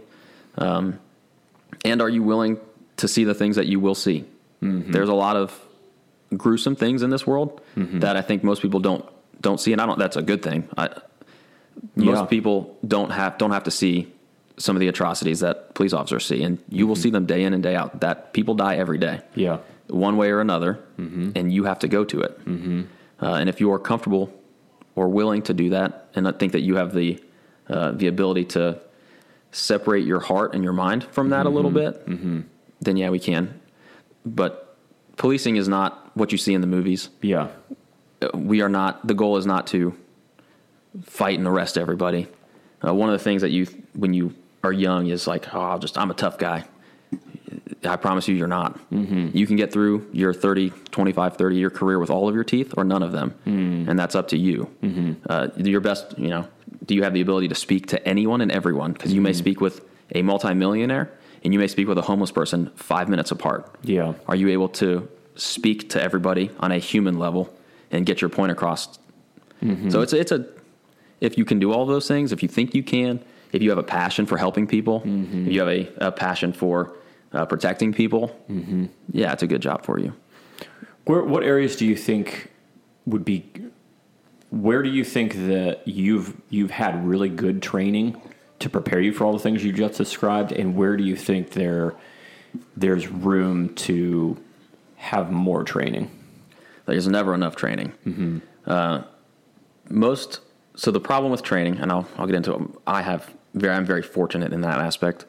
um, 0.58 1.00
and 1.86 2.02
are 2.02 2.10
you 2.10 2.24
willing 2.24 2.58
to 2.98 3.08
see 3.08 3.24
the 3.24 3.34
things 3.34 3.56
that 3.58 3.68
you 3.68 3.80
will 3.80 3.96
see? 3.96 4.26
There's 4.62 5.10
a 5.10 5.14
lot 5.14 5.36
of 5.38 5.58
gruesome 6.36 6.76
things 6.76 7.04
in 7.04 7.10
this 7.12 7.26
world 7.28 7.62
that 7.76 8.18
I 8.18 8.22
think 8.22 8.44
most 8.44 8.62
people 8.62 8.80
don't 8.80 9.06
don't 9.40 9.60
see, 9.60 9.72
and 9.72 9.80
I 9.80 9.86
don't. 9.86 10.00
That's 10.00 10.18
a 10.18 10.22
good 10.24 10.42
thing. 10.42 10.68
I, 10.76 10.90
most 11.96 12.18
Yeah. 12.22 12.26
people 12.26 12.76
don't 12.86 13.12
have 13.12 13.38
don't 13.38 13.52
have 13.52 13.66
to 13.66 13.72
see 13.72 14.12
some 14.58 14.76
of 14.76 14.80
the 14.80 14.88
atrocities 14.88 15.42
that 15.42 15.76
police 15.76 15.94
officers 15.94 16.26
see, 16.26 16.42
and 16.42 16.58
you 16.70 16.88
will 16.88 16.96
see 16.96 17.12
them 17.12 17.28
day 17.28 17.44
in 17.44 17.54
and 17.54 17.62
day 17.62 17.76
out. 17.76 18.00
That 18.02 18.34
people 18.34 18.56
die 18.56 18.78
every 18.78 18.98
day, 18.98 19.22
Yeah. 19.36 19.60
One 19.88 20.18
way 20.18 20.30
or 20.30 20.40
another, 20.40 20.80
and 21.36 21.52
you 21.52 21.64
have 21.66 21.80
to 21.80 21.88
go 21.88 22.04
to 22.06 22.22
it. 22.22 22.46
Mm-hmm. 22.46 22.82
Uh, 23.22 23.34
and 23.36 23.50
if 23.50 23.60
you 23.60 23.72
are 23.72 23.80
comfortable 23.80 24.34
or 24.96 25.08
willing 25.10 25.42
to 25.44 25.54
do 25.54 25.70
that, 25.70 26.10
and 26.16 26.28
I 26.28 26.32
think 26.32 26.52
that 26.54 26.62
you 26.62 26.76
have 26.76 26.94
the 26.94 27.22
uh, 27.70 27.92
the 27.92 28.08
ability 28.08 28.46
to 28.46 28.80
separate 29.52 30.06
your 30.06 30.20
heart 30.20 30.54
and 30.54 30.64
your 30.64 30.74
mind 30.74 31.04
from 31.06 31.30
that 31.30 31.46
a 31.46 31.50
little 31.50 31.72
bit, 31.72 32.06
then 32.82 32.98
yeah, 32.98 33.10
we 33.10 33.20
can. 33.20 33.60
But 34.26 34.78
policing 35.18 35.56
is 35.56 35.68
not 35.68 36.12
what 36.16 36.32
you 36.32 36.38
see 36.38 36.54
in 36.54 36.62
the 36.62 36.68
movies. 36.68 37.10
Yeah. 37.22 37.50
We 38.34 38.62
are 38.62 38.70
not. 38.70 39.06
The 39.06 39.14
goal 39.14 39.38
is 39.38 39.46
not 39.46 39.68
to 39.68 39.96
fight 41.04 41.38
and 41.38 41.48
arrest 41.48 41.78
everybody. 41.78 42.28
Uh, 42.86 42.94
one 42.94 43.10
of 43.10 43.14
the 43.14 43.24
things 43.24 43.42
that 43.42 43.50
you, 43.50 43.68
when 43.94 44.14
you 44.14 44.34
are 44.64 44.72
young, 44.72 45.08
is 45.08 45.28
like, 45.28 45.54
oh, 45.54 45.62
I'll 45.62 45.80
just 45.80 45.98
I'm 45.98 46.12
a 46.12 46.16
tough 46.16 46.38
guy. 46.38 46.66
I 47.84 47.96
promise 47.96 48.28
you, 48.28 48.36
you're 48.36 48.48
not. 48.48 48.78
Mm-hmm. 48.92 49.36
You 49.38 49.48
can 49.48 49.56
get 49.56 49.72
through 49.72 50.08
your 50.12 50.34
30, 50.34 50.72
25, 50.92 51.38
30 51.38 51.56
year 51.56 51.70
career 51.70 52.00
with 52.00 52.10
all 52.10 52.28
of 52.28 52.36
your 52.36 52.44
teeth 52.44 52.74
or 52.78 52.84
none 52.84 53.04
of 53.04 53.12
them. 53.12 53.34
Mm. 53.46 53.88
And 53.88 54.00
that's 54.00 54.16
up 54.16 54.30
to 54.30 54.38
you. 54.38 54.70
Mm-hmm. 54.82 55.14
Uh, 55.30 55.48
your 55.58 55.82
best, 55.82 56.18
you 56.18 56.30
know, 56.30 56.48
do 56.86 56.96
you 56.96 57.04
have 57.04 57.14
the 57.14 57.22
ability 57.22 57.48
to 57.50 57.56
speak 57.56 57.88
to 57.88 58.08
anyone 58.08 58.42
and 58.42 58.52
everyone? 58.52 58.94
Because 58.94 59.14
you 59.14 59.22
may 59.22 59.34
speak 59.34 59.62
with 59.62 59.82
a 60.14 60.22
multimillionaire 60.22 61.12
and 61.44 61.54
you 61.54 61.60
may 61.60 61.68
speak 61.68 61.88
with 61.88 61.98
a 61.98 62.02
homeless 62.02 62.32
person 62.32 62.72
five 62.76 63.10
minutes 63.10 63.32
apart. 63.32 63.76
Yeah. 63.84 64.14
Are 64.28 64.36
you 64.36 64.50
able 64.50 64.70
to 64.70 65.08
speak 65.36 65.90
to 65.90 66.02
everybody 66.02 66.50
on 66.60 66.72
a 66.72 66.78
human 66.78 67.20
level 67.20 67.54
and 67.92 68.06
get 68.06 68.22
your 68.22 68.30
point 68.30 68.52
across? 68.52 69.00
So 69.92 70.02
it's 70.02 70.14
it's 70.14 70.32
a 70.32 70.46
if 71.20 71.38
you 71.38 71.46
can 71.46 71.60
do 71.60 71.72
all 71.72 71.86
those 71.86 72.08
things, 72.08 72.32
if 72.32 72.44
you 72.44 72.50
think 72.50 72.76
you 72.76 72.84
can, 72.84 73.24
if 73.52 73.62
you 73.62 73.70
have 73.70 73.80
a 73.80 73.84
passion 73.84 74.26
for 74.26 74.38
helping 74.38 74.68
people, 74.68 75.02
if 75.48 75.54
you 75.54 75.60
have 75.60 75.70
a, 75.70 76.08
a 76.08 76.12
passion 76.12 76.54
for 76.54 76.94
uh, 77.34 77.46
protecting 77.46 77.94
people, 77.94 78.36
yeah, 79.12 79.34
it's 79.34 79.44
a 79.44 79.48
good 79.48 79.62
job 79.62 79.84
for 79.86 80.00
you. 80.00 80.14
Where, 81.06 81.24
what 81.24 81.44
areas 81.44 81.76
do 81.76 81.86
you 81.86 81.96
think 81.96 82.52
would 83.06 83.24
be 83.24 83.50
where 84.50 84.82
do 84.82 84.90
you 84.90 85.04
think 85.04 85.34
that 85.34 85.88
you've 85.88 86.34
you've 86.50 86.72
had 86.72 87.06
really 87.06 87.30
good 87.30 87.62
training 87.62 88.20
to 88.60 88.70
prepare 88.70 89.00
you 89.00 89.14
for 89.14 89.26
all 89.26 89.34
the 89.34 89.40
things 89.40 89.64
you 89.64 89.72
just 89.74 89.98
described, 89.98 90.52
and 90.52 90.76
where 90.76 90.96
do 90.98 91.04
you 91.04 91.16
think 91.16 91.52
there 91.52 91.94
there's 92.76 93.08
room 93.08 93.76
to 93.76 94.38
have 94.96 95.32
more 95.32 95.64
training? 95.64 96.10
There's 96.86 97.08
never 97.08 97.34
enough 97.34 97.56
training. 97.56 97.92
Uh, 98.66 99.04
most 99.90 100.40
so 100.76 100.92
the 100.92 101.00
problem 101.02 101.32
with 101.32 101.44
training, 101.44 101.78
and 101.80 101.92
I'll 101.92 102.08
I'll 102.18 102.26
get 102.26 102.36
into 102.36 102.54
it. 102.56 102.62
I 102.86 103.02
have 103.02 103.34
very 103.54 103.76
I'm 103.76 103.86
very 103.86 104.02
fortunate 104.02 104.54
in 104.54 104.62
that 104.62 104.80
aspect. 104.80 105.26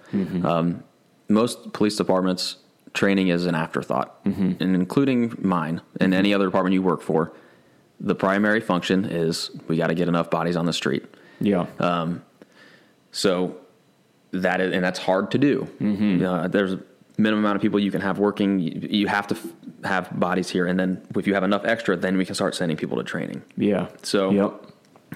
Um, 0.46 0.84
most 1.28 1.72
police 1.72 1.96
departments 1.96 2.56
training 2.94 3.28
is 3.28 3.46
an 3.46 3.54
afterthought, 3.54 4.24
mm-hmm. 4.24 4.62
and 4.62 4.74
including 4.74 5.34
mine 5.40 5.80
and 6.00 6.12
mm-hmm. 6.12 6.18
any 6.18 6.34
other 6.34 6.46
department 6.46 6.74
you 6.74 6.82
work 6.82 7.02
for. 7.02 7.32
The 8.00 8.14
primary 8.14 8.60
function 8.60 9.04
is 9.04 9.50
we 9.66 9.76
got 9.76 9.88
to 9.88 9.94
get 9.94 10.08
enough 10.08 10.30
bodies 10.30 10.56
on 10.56 10.66
the 10.66 10.72
street. 10.72 11.04
Yeah, 11.40 11.66
um, 11.78 12.22
So 13.12 13.56
that 14.32 14.60
is, 14.60 14.72
and 14.72 14.84
that's 14.84 14.98
hard 14.98 15.30
to 15.32 15.38
do. 15.38 15.68
Uh, 16.24 16.48
there's 16.48 16.74
a 16.74 16.80
minimum 17.16 17.44
amount 17.44 17.56
of 17.56 17.62
people 17.62 17.80
you 17.80 17.90
can 17.90 18.00
have 18.00 18.18
working. 18.18 18.58
You, 18.58 18.88
you 18.90 19.06
have 19.08 19.26
to 19.28 19.36
f- 19.36 19.46
have 19.84 20.18
bodies 20.18 20.48
here, 20.50 20.66
and 20.66 20.78
then 20.78 21.02
if 21.16 21.26
you 21.26 21.34
have 21.34 21.44
enough 21.44 21.64
extra, 21.64 21.96
then 21.96 22.16
we 22.16 22.24
can 22.24 22.34
start 22.34 22.54
sending 22.54 22.76
people 22.76 22.96
to 22.98 23.04
training. 23.04 23.42
yeah. 23.56 23.88
So 24.02 24.30
yep, 24.30 24.52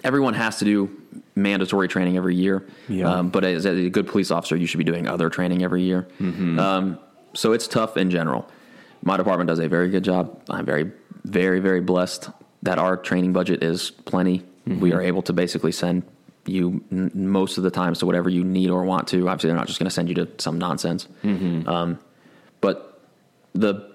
everyone 0.04 0.34
has 0.34 0.58
to 0.58 0.64
do 0.64 0.90
mandatory 1.34 1.88
training 1.88 2.16
every 2.16 2.34
year. 2.36 2.66
Yeah. 2.88 3.10
Um, 3.10 3.28
but 3.30 3.44
as 3.44 3.64
a 3.64 3.88
good 3.90 4.06
police 4.06 4.30
officer, 4.30 4.56
you 4.56 4.66
should 4.66 4.78
be 4.78 4.84
doing 4.84 5.06
other 5.08 5.28
training 5.30 5.62
every 5.62 5.82
year. 5.82 6.06
Um, 6.58 6.98
so 7.34 7.52
it's 7.52 7.66
tough 7.66 7.96
in 7.96 8.10
general. 8.10 8.48
My 9.02 9.16
department 9.16 9.48
does 9.48 9.58
a 9.58 9.68
very 9.68 9.88
good 9.88 10.04
job. 10.04 10.42
I'm 10.50 10.64
very, 10.66 10.90
very, 11.24 11.60
very 11.60 11.80
blessed 11.80 12.30
that 12.62 12.78
our 12.78 12.96
training 12.96 13.32
budget 13.32 13.62
is 13.62 13.90
plenty. 13.90 14.44
We 14.66 14.92
are 14.92 15.00
able 15.02 15.22
to 15.22 15.32
basically 15.32 15.72
send 15.72 16.04
you 16.46 16.84
n- 16.92 17.10
most 17.14 17.56
of 17.58 17.64
the 17.64 17.70
times 17.70 17.98
to 18.00 18.06
whatever 18.06 18.28
you 18.28 18.44
need 18.44 18.70
or 18.70 18.84
want 18.84 19.08
to. 19.08 19.26
Obviously, 19.28 19.48
they're 19.48 19.56
not 19.56 19.66
just 19.66 19.78
going 19.80 19.88
to 19.88 19.94
send 19.94 20.08
you 20.08 20.14
to 20.16 20.28
some 20.38 20.58
nonsense. 20.58 21.08
Um, 21.24 21.98
but 22.60 23.00
the 23.54 23.90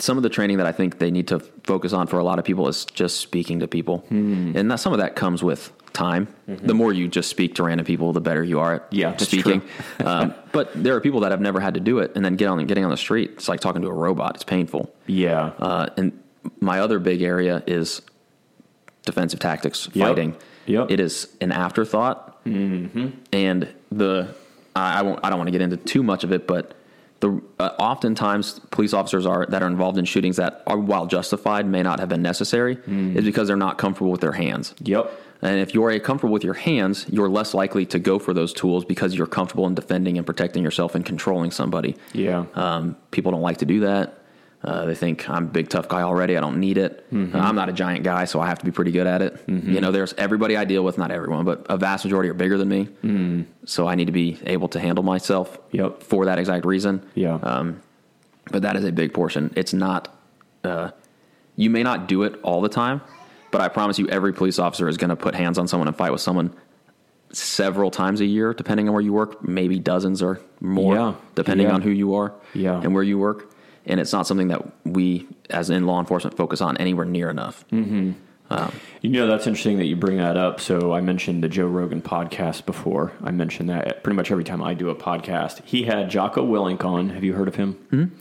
some 0.00 0.16
of 0.16 0.22
the 0.22 0.28
training 0.28 0.56
that 0.58 0.66
I 0.66 0.72
think 0.72 0.98
they 0.98 1.10
need 1.10 1.28
to 1.28 1.38
focus 1.64 1.92
on 1.92 2.06
for 2.08 2.18
a 2.18 2.24
lot 2.24 2.38
of 2.38 2.44
people 2.44 2.66
is 2.68 2.84
just 2.84 3.18
speaking 3.20 3.60
to 3.60 3.68
people, 3.68 4.04
and 4.10 4.70
that 4.70 4.80
some 4.80 4.92
of 4.92 4.98
that 4.98 5.14
comes 5.16 5.42
with 5.44 5.72
time. 5.96 6.28
The 6.46 6.74
more 6.74 6.92
you 6.92 7.08
just 7.08 7.28
speak 7.28 7.56
to 7.56 7.64
random 7.64 7.84
people, 7.86 8.12
the 8.12 8.20
better 8.20 8.44
you 8.44 8.60
are 8.60 8.74
at 8.74 8.92
Yeah, 8.92 9.16
speaking. 9.16 9.62
um, 10.04 10.34
but 10.52 10.70
there 10.74 10.94
are 10.94 11.00
people 11.00 11.20
that 11.20 11.32
have 11.32 11.40
never 11.40 11.58
had 11.58 11.74
to 11.74 11.80
do 11.80 11.98
it, 11.98 12.12
and 12.14 12.24
then 12.24 12.36
get 12.36 12.46
on 12.48 12.64
getting 12.66 12.84
on 12.84 12.90
the 12.90 12.96
street. 12.96 13.30
It's 13.34 13.48
like 13.48 13.60
talking 13.60 13.82
to 13.82 13.88
a 13.88 13.92
robot. 13.92 14.36
It's 14.36 14.44
painful. 14.44 14.92
yeah, 15.06 15.52
Uh, 15.58 15.88
and 15.96 16.12
my 16.60 16.78
other 16.80 16.98
big 16.98 17.22
area 17.22 17.62
is 17.66 18.02
defensive 19.04 19.40
tactics, 19.40 19.88
Yep. 19.92 20.06
fighting. 20.08 20.36
Yep. 20.66 20.90
It 20.90 21.00
is 21.00 21.28
an 21.40 21.52
afterthought, 21.52 22.44
mm-hmm. 22.44 23.08
and 23.32 23.68
the 23.90 24.28
I, 24.74 24.98
I 24.98 25.02
won't. 25.02 25.20
I 25.24 25.30
don't 25.30 25.38
want 25.38 25.48
to 25.48 25.52
get 25.52 25.62
into 25.62 25.76
too 25.76 26.02
much 26.02 26.22
of 26.24 26.32
it, 26.32 26.46
but 26.46 26.74
the 27.20 27.40
uh, 27.58 27.70
oftentimes 27.78 28.60
police 28.70 28.92
officers 28.92 29.24
are 29.26 29.46
that 29.46 29.62
are 29.62 29.68
involved 29.68 29.96
in 29.98 30.04
shootings 30.04 30.36
that 30.36 30.62
are 30.66 30.78
while 30.78 31.06
justified 31.06 31.66
may 31.66 31.82
not 31.82 31.98
have 31.98 32.08
been 32.10 32.20
necessary 32.22 32.78
is 32.86 33.24
because 33.24 33.48
they're 33.48 33.56
not 33.56 33.78
comfortable 33.78 34.10
with 34.10 34.20
their 34.20 34.32
hands. 34.32 34.74
yep, 34.82 35.10
And 35.46 35.60
if 35.60 35.74
you're 35.74 35.98
comfortable 36.00 36.32
with 36.32 36.44
your 36.44 36.54
hands, 36.54 37.06
you're 37.08 37.28
less 37.28 37.54
likely 37.54 37.86
to 37.86 37.98
go 37.98 38.18
for 38.18 38.32
those 38.34 38.52
tools 38.52 38.84
because 38.84 39.14
you're 39.14 39.26
comfortable 39.38 39.66
in 39.66 39.74
defending 39.74 40.18
and 40.18 40.26
protecting 40.26 40.62
yourself 40.62 40.94
and 40.96 41.04
controlling 41.04 41.50
somebody. 41.50 41.96
yeah, 42.12 42.44
Um, 42.54 42.96
people 43.10 43.30
don't 43.32 43.42
like 43.42 43.58
to 43.58 43.64
do 43.66 43.80
that. 43.80 44.18
Uh, 44.64 44.84
they 44.86 44.94
think 44.96 45.28
I'm 45.30 45.44
a 45.44 45.52
big 45.58 45.68
tough 45.68 45.86
guy 45.88 46.02
already. 46.02 46.36
I 46.36 46.40
don't 46.40 46.58
need 46.58 46.76
it. 46.78 47.06
Mm-hmm. 47.12 47.36
I'm 47.36 47.54
not 47.54 47.68
a 47.68 47.72
giant 47.72 48.02
guy, 48.02 48.24
so 48.24 48.40
I 48.40 48.46
have 48.48 48.58
to 48.58 48.64
be 48.64 48.72
pretty 48.72 48.90
good 48.90 49.06
at 49.06 49.22
it. 49.22 49.32
You 49.46 49.80
know, 49.80 49.92
there's 49.92 50.12
everybody 50.14 50.56
I 50.56 50.64
deal 50.64 50.82
with, 50.82 50.98
not 50.98 51.10
everyone, 51.12 51.44
but 51.44 51.64
a 51.68 51.76
vast 51.76 52.04
majority 52.04 52.28
are 52.30 52.34
bigger 52.34 52.58
than 52.58 52.68
me. 52.68 52.88
Mm. 53.04 53.44
So 53.64 53.86
I 53.86 53.94
need 53.94 54.06
to 54.06 54.12
be 54.12 54.40
able 54.44 54.68
to 54.68 54.80
handle 54.80 55.04
myself 55.04 55.58
Yep. 55.70 56.02
for 56.02 56.24
that 56.24 56.38
exact 56.40 56.64
reason. 56.64 57.02
yeah, 57.14 57.34
Um, 57.34 57.80
but 58.50 58.62
that 58.62 58.74
is 58.76 58.84
a 58.84 58.90
big 58.90 59.14
portion. 59.14 59.52
It's 59.54 59.72
not, 59.74 60.08
uh, 60.64 60.90
you 61.54 61.70
may 61.70 61.84
not 61.84 62.08
do 62.08 62.24
it 62.24 62.40
all 62.42 62.60
the 62.60 62.68
time, 62.82 63.02
but 63.56 63.64
I 63.64 63.68
promise 63.68 63.98
you, 63.98 64.06
every 64.08 64.34
police 64.34 64.58
officer 64.58 64.86
is 64.86 64.98
going 64.98 65.08
to 65.08 65.16
put 65.16 65.34
hands 65.34 65.56
on 65.56 65.66
someone 65.66 65.88
and 65.88 65.96
fight 65.96 66.12
with 66.12 66.20
someone 66.20 66.54
several 67.32 67.90
times 67.90 68.20
a 68.20 68.26
year, 68.26 68.52
depending 68.52 68.86
on 68.86 68.92
where 68.92 69.00
you 69.02 69.14
work, 69.14 69.42
maybe 69.48 69.78
dozens 69.78 70.22
or 70.22 70.40
more, 70.60 70.94
Yeah. 70.94 71.12
depending 71.36 71.68
Yeah. 71.68 71.72
on 71.72 71.80
who 71.80 71.88
you 71.88 72.14
are 72.16 72.34
Yeah. 72.52 72.78
and 72.82 72.92
where 72.92 73.02
you 73.02 73.18
work. 73.18 73.50
And 73.86 73.98
it's 73.98 74.12
not 74.12 74.26
something 74.26 74.48
that 74.48 74.60
we, 74.84 75.26
as 75.48 75.70
in 75.70 75.86
law 75.86 76.00
enforcement, 76.00 76.36
focus 76.36 76.60
on 76.60 76.76
anywhere 76.76 77.06
near 77.06 77.30
enough. 77.30 77.64
Mm. 77.72 78.12
You 79.00 79.10
know, 79.10 79.26
that's 79.26 79.46
interesting 79.46 79.78
that 79.78 79.86
you 79.86 79.96
bring 79.96 80.18
that 80.18 80.36
up. 80.36 80.60
So 80.60 80.92
I 80.92 81.00
mentioned 81.00 81.42
the 81.42 81.48
Joe 81.48 81.66
Rogan 81.66 82.02
podcast 82.02 82.66
before. 82.66 83.12
I 83.24 83.30
mentioned 83.30 83.70
that 83.70 84.02
pretty 84.04 84.16
much 84.16 84.30
every 84.30 84.44
time 84.44 84.62
I 84.62 84.74
do 84.74 84.90
a 84.90 84.94
podcast. 84.94 85.62
He 85.64 85.84
had 85.84 86.10
Jocko 86.10 86.46
Willink 86.46 86.84
on. 86.84 87.08
Have 87.08 87.24
you 87.24 87.32
heard 87.32 87.48
of 87.48 87.54
him? 87.54 87.76
Mm-hmm. 87.90 88.14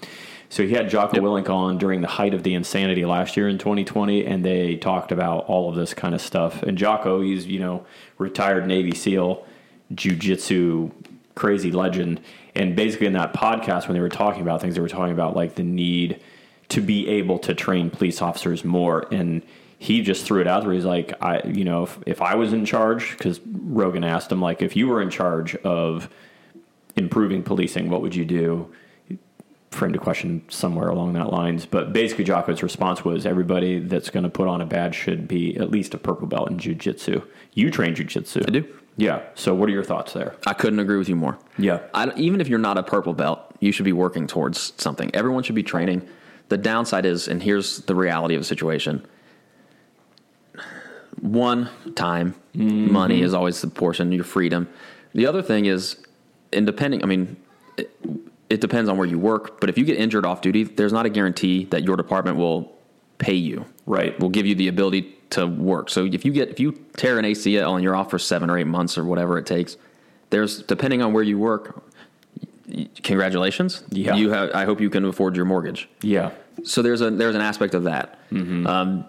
So 0.49 0.63
he 0.63 0.73
had 0.73 0.89
Jocko 0.89 1.17
Willink 1.17 1.49
on 1.49 1.77
during 1.77 2.01
the 2.01 2.07
height 2.07 2.33
of 2.33 2.43
the 2.43 2.53
insanity 2.53 3.05
last 3.05 3.35
year 3.35 3.49
in 3.49 3.57
2020, 3.57 4.25
and 4.25 4.45
they 4.45 4.75
talked 4.75 5.11
about 5.11 5.45
all 5.45 5.69
of 5.69 5.75
this 5.75 5.93
kind 5.93 6.13
of 6.13 6.21
stuff. 6.21 6.63
And 6.63 6.77
Jocko, 6.77 7.21
he's, 7.21 7.45
you 7.47 7.59
know, 7.59 7.85
retired 8.17 8.67
Navy 8.67 8.93
SEAL, 8.93 9.45
jujitsu 9.93 10.91
crazy 11.35 11.71
legend. 11.71 12.21
And 12.55 12.75
basically 12.75 13.07
in 13.07 13.13
that 13.13 13.33
podcast, 13.33 13.87
when 13.87 13.95
they 13.95 14.01
were 14.01 14.09
talking 14.09 14.41
about 14.41 14.61
things, 14.61 14.75
they 14.75 14.81
were 14.81 14.87
talking 14.87 15.13
about 15.13 15.35
like 15.35 15.55
the 15.55 15.63
need 15.63 16.21
to 16.69 16.81
be 16.81 17.07
able 17.07 17.37
to 17.39 17.53
train 17.53 17.89
police 17.89 18.21
officers 18.21 18.63
more. 18.63 19.05
And 19.11 19.43
he 19.77 20.01
just 20.01 20.25
threw 20.25 20.41
it 20.41 20.47
out 20.47 20.63
there. 20.63 20.71
He's 20.71 20.85
like, 20.85 21.13
I, 21.21 21.41
you 21.43 21.65
know, 21.65 21.83
if, 21.83 21.99
if 22.05 22.21
I 22.21 22.35
was 22.35 22.53
in 22.53 22.65
charge, 22.65 23.11
because 23.17 23.39
Rogan 23.45 24.03
asked 24.03 24.31
him, 24.31 24.41
like, 24.41 24.61
if 24.61 24.75
you 24.75 24.87
were 24.87 25.01
in 25.01 25.09
charge 25.09 25.55
of 25.57 26.09
improving 26.95 27.43
policing, 27.43 27.89
what 27.89 28.01
would 28.01 28.15
you 28.15 28.25
do? 28.25 28.73
Framed 29.75 29.95
a 29.95 29.99
question 29.99 30.41
somewhere 30.49 30.87
along 30.87 31.13
that 31.13 31.31
lines. 31.31 31.65
But 31.65 31.91
basically, 31.91 32.23
Jocko's 32.23 32.63
response 32.63 33.03
was 33.03 33.25
everybody 33.25 33.79
that's 33.79 34.09
going 34.09 34.23
to 34.23 34.29
put 34.29 34.47
on 34.47 34.61
a 34.61 34.65
badge 34.65 34.95
should 34.95 35.27
be 35.27 35.57
at 35.57 35.69
least 35.69 35.93
a 35.93 35.97
purple 35.97 36.27
belt 36.27 36.49
in 36.49 36.57
jujitsu. 36.57 37.25
You 37.53 37.69
train 37.69 37.93
jujitsu. 37.93 38.47
I 38.47 38.51
do. 38.51 38.65
Yeah. 38.97 39.21
So, 39.35 39.53
what 39.53 39.67
are 39.67 39.73
your 39.73 39.83
thoughts 39.83 40.13
there? 40.13 40.35
I 40.47 40.53
couldn't 40.53 40.79
agree 40.79 40.97
with 40.97 41.09
you 41.09 41.15
more. 41.15 41.37
Yeah. 41.57 41.81
I, 41.93 42.11
even 42.15 42.39
if 42.39 42.47
you're 42.47 42.59
not 42.59 42.77
a 42.77 42.83
purple 42.83 43.13
belt, 43.13 43.39
you 43.59 43.71
should 43.71 43.85
be 43.85 43.93
working 43.93 44.27
towards 44.27 44.73
something. 44.77 45.13
Everyone 45.13 45.43
should 45.43 45.55
be 45.55 45.63
training. 45.63 46.07
The 46.49 46.57
downside 46.57 47.05
is, 47.05 47.27
and 47.27 47.43
here's 47.43 47.79
the 47.79 47.95
reality 47.95 48.35
of 48.35 48.41
the 48.41 48.45
situation. 48.45 49.05
One, 51.19 51.69
time, 51.95 52.35
mm-hmm. 52.55 52.91
money 52.91 53.21
is 53.21 53.33
always 53.33 53.59
the 53.61 53.67
portion, 53.67 54.11
your 54.11 54.23
freedom. 54.23 54.69
The 55.13 55.25
other 55.25 55.41
thing 55.41 55.65
is, 55.65 55.97
and 56.53 56.65
depending, 56.65 57.03
I 57.03 57.07
mean, 57.07 57.37
it, 57.77 57.89
it 58.49 58.61
depends 58.61 58.89
on 58.89 58.97
where 58.97 59.07
you 59.07 59.17
work, 59.19 59.59
but 59.59 59.69
if 59.69 59.77
you 59.77 59.85
get 59.85 59.97
injured 59.97 60.25
off 60.25 60.41
duty, 60.41 60.63
there's 60.63 60.93
not 60.93 61.05
a 61.05 61.09
guarantee 61.09 61.65
that 61.65 61.83
your 61.83 61.95
department 61.97 62.37
will 62.37 62.71
pay 63.17 63.33
you. 63.33 63.65
Right. 63.85 64.17
Will 64.19 64.29
give 64.29 64.45
you 64.45 64.55
the 64.55 64.67
ability 64.67 65.15
to 65.31 65.47
work. 65.47 65.89
So 65.89 66.05
if 66.05 66.23
you 66.25 66.31
get 66.31 66.49
if 66.49 66.59
you 66.59 66.73
tear 66.97 67.17
an 67.19 67.25
ACL 67.25 67.73
and 67.75 67.83
you're 67.83 67.95
off 67.95 68.09
for 68.11 68.19
seven 68.19 68.49
or 68.49 68.57
eight 68.57 68.67
months 68.67 68.97
or 68.97 69.03
whatever 69.05 69.37
it 69.37 69.45
takes, 69.45 69.77
there's 70.29 70.61
depending 70.63 71.01
on 71.01 71.13
where 71.13 71.23
you 71.23 71.37
work. 71.39 71.81
Congratulations. 73.03 73.83
Yeah. 73.89 74.15
You 74.15 74.31
have. 74.31 74.51
I 74.53 74.65
hope 74.65 74.81
you 74.81 74.89
can 74.89 75.05
afford 75.05 75.35
your 75.35 75.45
mortgage. 75.45 75.87
Yeah. 76.01 76.31
So 76.63 76.81
there's 76.81 77.01
a 77.01 77.11
there's 77.11 77.35
an 77.35 77.41
aspect 77.41 77.73
of 77.73 77.83
that. 77.83 78.17
Mm-hmm. 78.31 78.65
Um, 78.67 79.05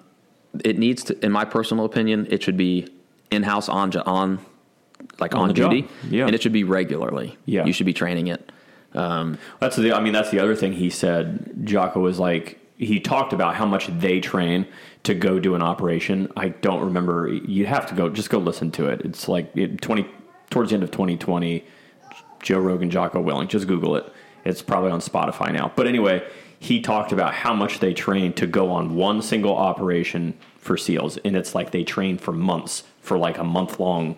it 0.65 0.79
needs 0.79 1.05
to, 1.05 1.25
in 1.25 1.33
my 1.33 1.45
personal 1.45 1.85
opinion, 1.85 2.27
it 2.31 2.43
should 2.43 2.57
be 2.57 2.89
in 3.31 3.43
house 3.43 3.69
on 3.69 3.95
on 3.99 4.39
like 5.19 5.35
On 5.35 5.43
on, 5.43 5.49
the 5.49 5.55
job. 5.55 5.71
duty, 5.71 5.89
Yeah. 6.09 6.27
and 6.27 6.35
it 6.35 6.43
should 6.43 6.53
be 6.53 6.65
regularly. 6.65 7.37
Yeah. 7.47 7.65
you 7.65 7.73
should 7.73 7.87
be 7.87 7.93
training 7.93 8.27
it. 8.29 8.51
Um, 8.97 9.39
that's 9.61 9.77
the. 9.77 9.93
I 9.93 10.01
mean, 10.01 10.13
that's 10.13 10.31
the 10.31 10.41
other 10.41 10.55
thing 10.57 10.73
he 10.73 10.91
said. 10.91 11.63
Jocko 11.65 12.01
was 12.01 12.19
like 12.19 12.59
he 12.79 13.01
talked 13.01 13.33
about 13.33 13.55
how 13.55 13.67
much 13.67 13.87
they 13.89 14.21
train 14.21 14.67
to 15.05 15.15
go 15.15 15.39
do 15.39 15.55
an 15.55 15.63
operation. 15.63 16.31
I 16.37 16.49
don't 16.49 16.85
remember. 16.85 17.29
You 17.29 17.67
have 17.67 17.87
to 17.87 17.95
go. 17.95 18.09
Just 18.09 18.31
go 18.31 18.39
listen 18.39 18.71
to 18.73 18.89
it. 18.89 19.03
It's 19.03 19.29
like 19.29 19.57
it, 19.57 19.81
twenty 19.81 20.07
towards 20.51 20.71
the 20.71 20.75
end 20.75 20.83
of 20.83 20.91
2020. 20.91 21.65
Joe 22.43 22.59
Rogan, 22.61 22.91
Jocko 22.91 23.23
Willink. 23.23 23.49
Just 23.49 23.67
Google 23.67 23.97
it. 23.97 24.11
It's 24.45 24.63
probably 24.63 24.91
on 24.93 25.01
Spotify 25.01 25.53
now. 25.53 25.73
But 25.75 25.89
anyway, 25.89 26.23
he 26.61 26.81
talked 26.81 27.11
about 27.13 27.35
how 27.35 27.53
much 27.53 27.81
they 27.81 27.93
train 27.93 28.33
to 28.35 28.47
go 28.47 28.71
on 28.71 28.95
one 28.95 29.21
single 29.23 29.57
operation 29.57 30.35
for 30.59 30.77
SEALs, 30.77 31.17
and 31.19 31.37
it's 31.37 31.55
like 31.55 31.73
they 31.73 31.83
train 31.85 32.17
for 32.19 32.33
months 32.33 32.85
for 33.01 33.19
like 33.19 33.39
a 33.39 33.45
month 33.45 33.81
long 33.81 34.17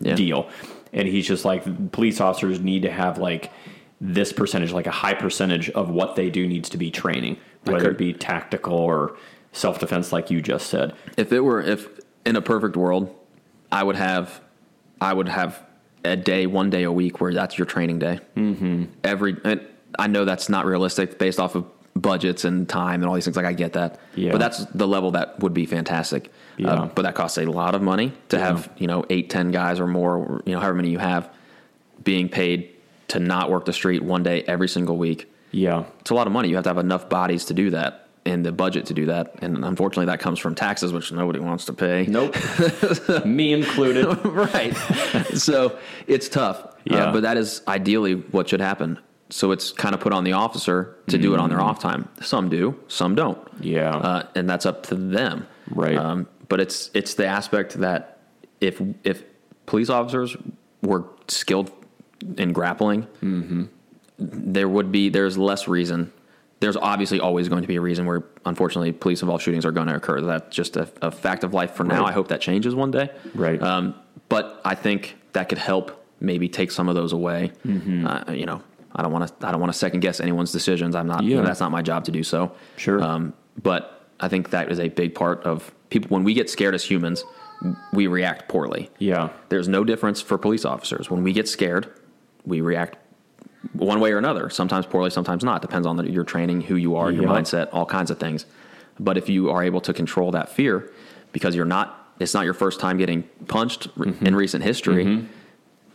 Yeah. 0.00 0.14
deal. 0.14 0.48
And 0.92 1.08
he's 1.08 1.26
just 1.26 1.44
like, 1.44 1.90
police 1.92 2.20
officers 2.20 2.60
need 2.60 2.82
to 2.82 2.90
have 2.90 3.18
like 3.18 3.50
this 4.00 4.32
percentage, 4.32 4.72
like 4.72 4.86
a 4.86 4.90
high 4.92 5.14
percentage 5.14 5.70
of 5.70 5.88
what 5.90 6.16
they 6.16 6.30
do 6.30 6.46
needs 6.46 6.68
to 6.70 6.76
be 6.78 6.90
training, 6.90 7.38
whether 7.64 7.90
it 7.90 7.98
be 7.98 8.12
tactical 8.12 8.74
or 8.74 9.16
self 9.52 9.78
defense, 9.78 10.12
like 10.12 10.30
you 10.30 10.42
just 10.42 10.68
said. 10.68 10.94
If 11.16 11.32
it 11.32 11.40
were 11.40 11.60
if 11.62 11.88
in 12.24 12.36
a 12.36 12.42
perfect 12.42 12.76
world, 12.76 13.14
I 13.72 13.82
would 13.82 13.96
have 13.96 14.40
I 15.00 15.12
would 15.12 15.28
have 15.28 15.62
a 16.04 16.16
day, 16.16 16.46
one 16.46 16.70
day 16.70 16.84
a 16.84 16.92
week 16.92 17.20
where 17.20 17.32
that's 17.32 17.58
your 17.58 17.66
training 17.66 17.98
day. 17.98 18.20
Mm-hmm. 18.36 18.84
Every 19.02 19.36
and 19.44 19.60
I 19.98 20.06
know 20.08 20.24
that's 20.24 20.48
not 20.48 20.66
realistic 20.66 21.18
based 21.18 21.40
off 21.40 21.54
of 21.54 21.64
budgets 21.94 22.44
and 22.44 22.68
time 22.68 23.00
and 23.00 23.08
all 23.08 23.14
these 23.14 23.24
things. 23.24 23.36
Like 23.36 23.46
I 23.46 23.54
get 23.54 23.72
that, 23.72 23.98
Yeah. 24.14 24.32
but 24.32 24.38
that's 24.38 24.66
the 24.66 24.86
level 24.86 25.12
that 25.12 25.40
would 25.40 25.54
be 25.54 25.64
fantastic. 25.64 26.30
Yeah. 26.58 26.72
Uh, 26.72 26.86
but 26.94 27.02
that 27.02 27.14
costs 27.14 27.38
a 27.38 27.46
lot 27.46 27.74
of 27.74 27.80
money 27.80 28.12
to 28.28 28.36
Yeah. 28.36 28.44
have 28.48 28.70
you 28.76 28.86
know 28.86 29.06
eight, 29.08 29.30
ten 29.30 29.50
guys 29.50 29.80
or 29.80 29.86
more, 29.86 30.42
you 30.44 30.52
know, 30.52 30.60
however 30.60 30.74
many 30.74 30.90
you 30.90 30.98
have, 30.98 31.30
being 32.04 32.28
paid 32.28 32.70
to 33.08 33.18
not 33.18 33.50
work 33.50 33.64
the 33.64 33.72
street 33.72 34.02
one 34.02 34.22
day 34.22 34.42
every 34.42 34.68
single 34.68 34.96
week. 34.96 35.30
Yeah. 35.52 35.84
It's 36.00 36.10
a 36.10 36.14
lot 36.14 36.26
of 36.26 36.32
money. 36.32 36.48
You 36.48 36.56
have 36.56 36.64
to 36.64 36.70
have 36.70 36.78
enough 36.78 37.08
bodies 37.08 37.46
to 37.46 37.54
do 37.54 37.70
that 37.70 38.08
and 38.26 38.44
the 38.44 38.52
budget 38.52 38.86
to 38.86 38.94
do 38.94 39.06
that. 39.06 39.36
And 39.40 39.64
unfortunately, 39.64 40.06
that 40.06 40.20
comes 40.20 40.38
from 40.38 40.54
taxes, 40.54 40.92
which 40.92 41.12
nobody 41.12 41.38
wants 41.38 41.64
to 41.66 41.72
pay. 41.72 42.06
Nope. 42.06 42.36
Me 43.24 43.52
included. 43.52 44.06
right. 44.24 44.76
so 45.34 45.78
it's 46.06 46.28
tough. 46.28 46.74
Yeah. 46.84 47.04
Uh, 47.04 47.12
but 47.12 47.22
that 47.22 47.36
is 47.36 47.62
ideally 47.68 48.14
what 48.14 48.48
should 48.48 48.60
happen. 48.60 48.98
So 49.30 49.50
it's 49.50 49.72
kind 49.72 49.94
of 49.94 50.00
put 50.00 50.12
on 50.12 50.24
the 50.24 50.32
officer 50.32 50.96
to 51.08 51.18
do 51.18 51.34
it 51.34 51.40
on 51.40 51.50
their 51.50 51.60
off 51.60 51.80
time. 51.80 52.08
Some 52.20 52.48
do, 52.48 52.78
some 52.86 53.16
don't. 53.16 53.38
Yeah. 53.60 53.96
Uh, 53.96 54.28
and 54.36 54.48
that's 54.48 54.66
up 54.66 54.84
to 54.84 54.94
them. 54.94 55.48
Right. 55.70 55.96
Um, 55.96 56.28
but 56.48 56.60
it's 56.60 56.92
it's 56.94 57.14
the 57.14 57.26
aspect 57.26 57.74
that 57.80 58.20
if 58.60 58.80
if 59.02 59.24
police 59.66 59.90
officers 59.90 60.36
were 60.82 61.06
skilled 61.26 61.72
in 62.36 62.52
grappling, 62.52 63.06
there 64.18 64.68
would 64.68 64.90
be 64.92 65.08
there's 65.08 65.36
less 65.36 65.68
reason. 65.68 66.12
There's 66.60 66.76
obviously 66.76 67.20
always 67.20 67.48
going 67.50 67.60
to 67.62 67.68
be 67.68 67.76
a 67.76 67.80
reason 67.82 68.06
where, 68.06 68.24
unfortunately, 68.46 68.90
police 68.92 69.20
involved 69.20 69.42
shootings 69.44 69.66
are 69.66 69.72
going 69.72 69.88
to 69.88 69.94
occur. 69.96 70.22
That's 70.22 70.54
just 70.54 70.76
a, 70.76 70.88
a 71.02 71.10
fact 71.10 71.44
of 71.44 71.52
life 71.52 71.72
for 71.72 71.84
now. 71.84 72.00
Right. 72.00 72.08
I 72.08 72.12
hope 72.12 72.28
that 72.28 72.40
changes 72.40 72.74
one 72.74 72.90
day. 72.90 73.10
Right. 73.34 73.60
Um, 73.62 73.94
but 74.30 74.62
I 74.64 74.74
think 74.74 75.16
that 75.34 75.50
could 75.50 75.58
help 75.58 76.02
maybe 76.18 76.48
take 76.48 76.70
some 76.70 76.88
of 76.88 76.94
those 76.94 77.12
away. 77.12 77.52
Mm-hmm. 77.66 78.06
Uh, 78.06 78.32
you 78.32 78.46
know, 78.46 78.62
I 78.94 79.02
don't 79.02 79.12
want 79.12 79.28
to. 79.28 79.46
I 79.46 79.50
don't 79.50 79.60
want 79.60 79.70
to 79.72 79.78
second 79.78 80.00
guess 80.00 80.18
anyone's 80.18 80.50
decisions. 80.50 80.94
I'm 80.94 81.06
not. 81.06 81.24
Yeah. 81.24 81.42
That's 81.42 81.60
not 81.60 81.70
my 81.70 81.82
job 81.82 82.04
to 82.06 82.10
do 82.10 82.22
so. 82.22 82.52
Sure. 82.76 83.02
Um, 83.02 83.34
but 83.62 84.08
I 84.18 84.28
think 84.28 84.48
that 84.50 84.72
is 84.72 84.80
a 84.80 84.88
big 84.88 85.14
part 85.14 85.42
of 85.42 85.70
people. 85.90 86.08
When 86.08 86.24
we 86.24 86.32
get 86.32 86.48
scared 86.48 86.74
as 86.74 86.82
humans, 86.82 87.22
we 87.92 88.06
react 88.06 88.48
poorly. 88.48 88.90
yeah. 88.98 89.28
There's 89.50 89.68
no 89.68 89.84
difference 89.84 90.22
for 90.22 90.38
police 90.38 90.64
officers. 90.64 91.10
When 91.10 91.22
we 91.22 91.34
get 91.34 91.48
scared, 91.48 91.92
we 92.46 92.60
react 92.60 92.96
one 93.72 94.00
way 94.00 94.12
or 94.12 94.18
another. 94.18 94.48
Sometimes 94.48 94.86
poorly, 94.86 95.10
sometimes 95.10 95.42
not. 95.44 95.60
Depends 95.60 95.86
on 95.86 95.96
the, 95.96 96.10
your 96.10 96.24
training, 96.24 96.62
who 96.62 96.76
you 96.76 96.96
are, 96.96 97.10
your 97.10 97.24
Yep. 97.24 97.32
mindset, 97.32 97.68
all 97.72 97.84
kinds 97.84 98.10
of 98.10 98.18
things. 98.18 98.46
But 98.98 99.18
if 99.18 99.28
you 99.28 99.50
are 99.50 99.62
able 99.62 99.80
to 99.82 99.92
control 99.92 100.30
that 100.30 100.48
fear, 100.48 100.90
because 101.32 101.54
you're 101.54 101.64
not, 101.66 102.12
it's 102.20 102.32
not 102.32 102.44
your 102.44 102.54
first 102.54 102.80
time 102.80 102.96
getting 102.96 103.24
punched 103.48 103.88
Mm-hmm. 103.98 104.24
in 104.26 104.34
recent 104.36 104.62
history, 104.64 105.26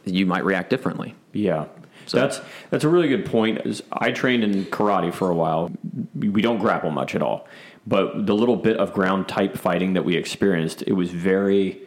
you 0.05 0.25
might 0.25 0.43
react 0.43 0.69
differently. 0.69 1.15
Yeah. 1.33 1.65
So- 2.05 2.19
That's 2.19 2.41
that's 2.69 2.83
a 2.83 2.89
really 2.89 3.07
good 3.07 3.25
point. 3.25 3.81
I 3.91 4.11
trained 4.11 4.43
in 4.43 4.65
karate 4.65 5.13
for 5.13 5.29
a 5.29 5.35
while. 5.35 5.71
We 6.15 6.41
don't 6.41 6.59
grapple 6.59 6.91
much 6.91 7.15
at 7.15 7.21
all. 7.21 7.47
But 7.87 8.27
the 8.27 8.35
little 8.35 8.57
bit 8.57 8.77
of 8.77 8.93
ground 8.93 9.27
type 9.27 9.57
fighting 9.57 9.93
that 9.93 10.03
we 10.05 10.15
experienced, 10.15 10.83
it 10.85 10.93
was 10.93 11.09
very 11.11 11.79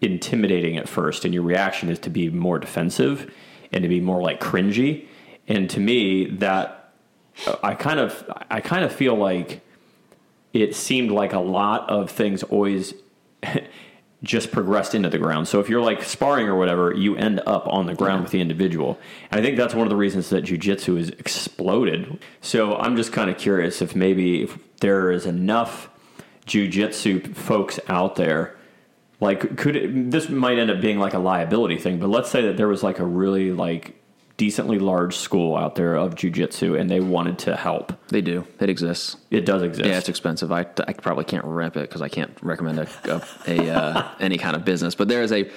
intimidating 0.00 0.78
at 0.78 0.88
first 0.88 1.26
and 1.26 1.34
your 1.34 1.42
reaction 1.42 1.90
is 1.90 1.98
to 1.98 2.08
be 2.08 2.30
more 2.30 2.58
defensive 2.58 3.30
and 3.72 3.82
to 3.82 3.88
be 3.88 4.00
more 4.00 4.22
like 4.22 4.40
cringy. 4.40 5.06
And 5.48 5.68
to 5.70 5.80
me 5.80 6.26
that 6.26 6.92
uh, 7.46 7.56
I 7.62 7.74
kind 7.74 8.00
of 8.00 8.24
I 8.50 8.60
kind 8.60 8.84
of 8.84 8.92
feel 8.92 9.14
like 9.14 9.62
it 10.52 10.74
seemed 10.74 11.10
like 11.10 11.32
a 11.32 11.40
lot 11.40 11.88
of 11.88 12.10
things 12.10 12.42
always 12.42 12.94
just 14.22 14.50
progressed 14.50 14.94
into 14.94 15.08
the 15.08 15.18
ground. 15.18 15.48
So 15.48 15.60
if 15.60 15.68
you're 15.68 15.80
like 15.80 16.02
sparring 16.02 16.46
or 16.46 16.56
whatever, 16.56 16.92
you 16.92 17.16
end 17.16 17.40
up 17.46 17.66
on 17.66 17.86
the 17.86 17.94
ground 17.94 18.22
with 18.22 18.32
the 18.32 18.40
individual. 18.40 18.98
And 19.30 19.40
I 19.40 19.44
think 19.44 19.56
that's 19.56 19.74
one 19.74 19.86
of 19.86 19.90
the 19.90 19.96
reasons 19.96 20.28
that 20.30 20.44
jujitsu 20.44 20.98
has 20.98 21.08
exploded. 21.10 22.18
So 22.40 22.76
I'm 22.76 22.96
just 22.96 23.12
kind 23.12 23.30
of 23.30 23.38
curious 23.38 23.80
if 23.80 23.96
maybe 23.96 24.42
if 24.42 24.58
there 24.80 25.10
is 25.10 25.24
enough 25.24 25.88
jujitsu 26.46 27.34
folks 27.34 27.80
out 27.88 28.16
there. 28.16 28.56
Like, 29.20 29.58
could 29.58 29.76
it, 29.76 30.10
this 30.10 30.28
might 30.28 30.58
end 30.58 30.70
up 30.70 30.80
being 30.80 30.98
like 30.98 31.14
a 31.14 31.18
liability 31.18 31.76
thing? 31.76 31.98
But 31.98 32.08
let's 32.08 32.30
say 32.30 32.42
that 32.42 32.56
there 32.56 32.68
was 32.68 32.82
like 32.82 32.98
a 32.98 33.04
really 33.04 33.52
like 33.52 33.96
decently 34.38 34.78
large 34.78 35.14
school 35.14 35.54
out 35.54 35.74
there 35.74 35.94
of 35.94 36.14
jujitsu, 36.14 36.80
and 36.80 36.90
they 36.90 37.00
wanted 37.00 37.38
to 37.40 37.54
help. 37.54 37.92
They 38.08 38.22
do. 38.22 38.46
It 38.58 38.70
exists. 38.70 39.18
It 39.30 39.44
does 39.44 39.62
exist. 39.62 39.86
Yeah, 39.86 39.98
it's 39.98 40.08
expensive. 40.08 40.50
I, 40.50 40.60
I 40.60 40.94
probably 40.94 41.24
can't 41.24 41.44
rep 41.44 41.76
it 41.76 41.82
because 41.82 42.00
I 42.00 42.08
can't 42.08 42.34
recommend 42.40 42.78
a, 42.78 42.88
a, 43.04 43.22
a 43.46 43.70
uh, 43.70 44.08
any 44.18 44.38
kind 44.38 44.56
of 44.56 44.64
business. 44.64 44.94
But 44.94 45.08
there 45.08 45.22
is 45.22 45.32
a 45.32 45.50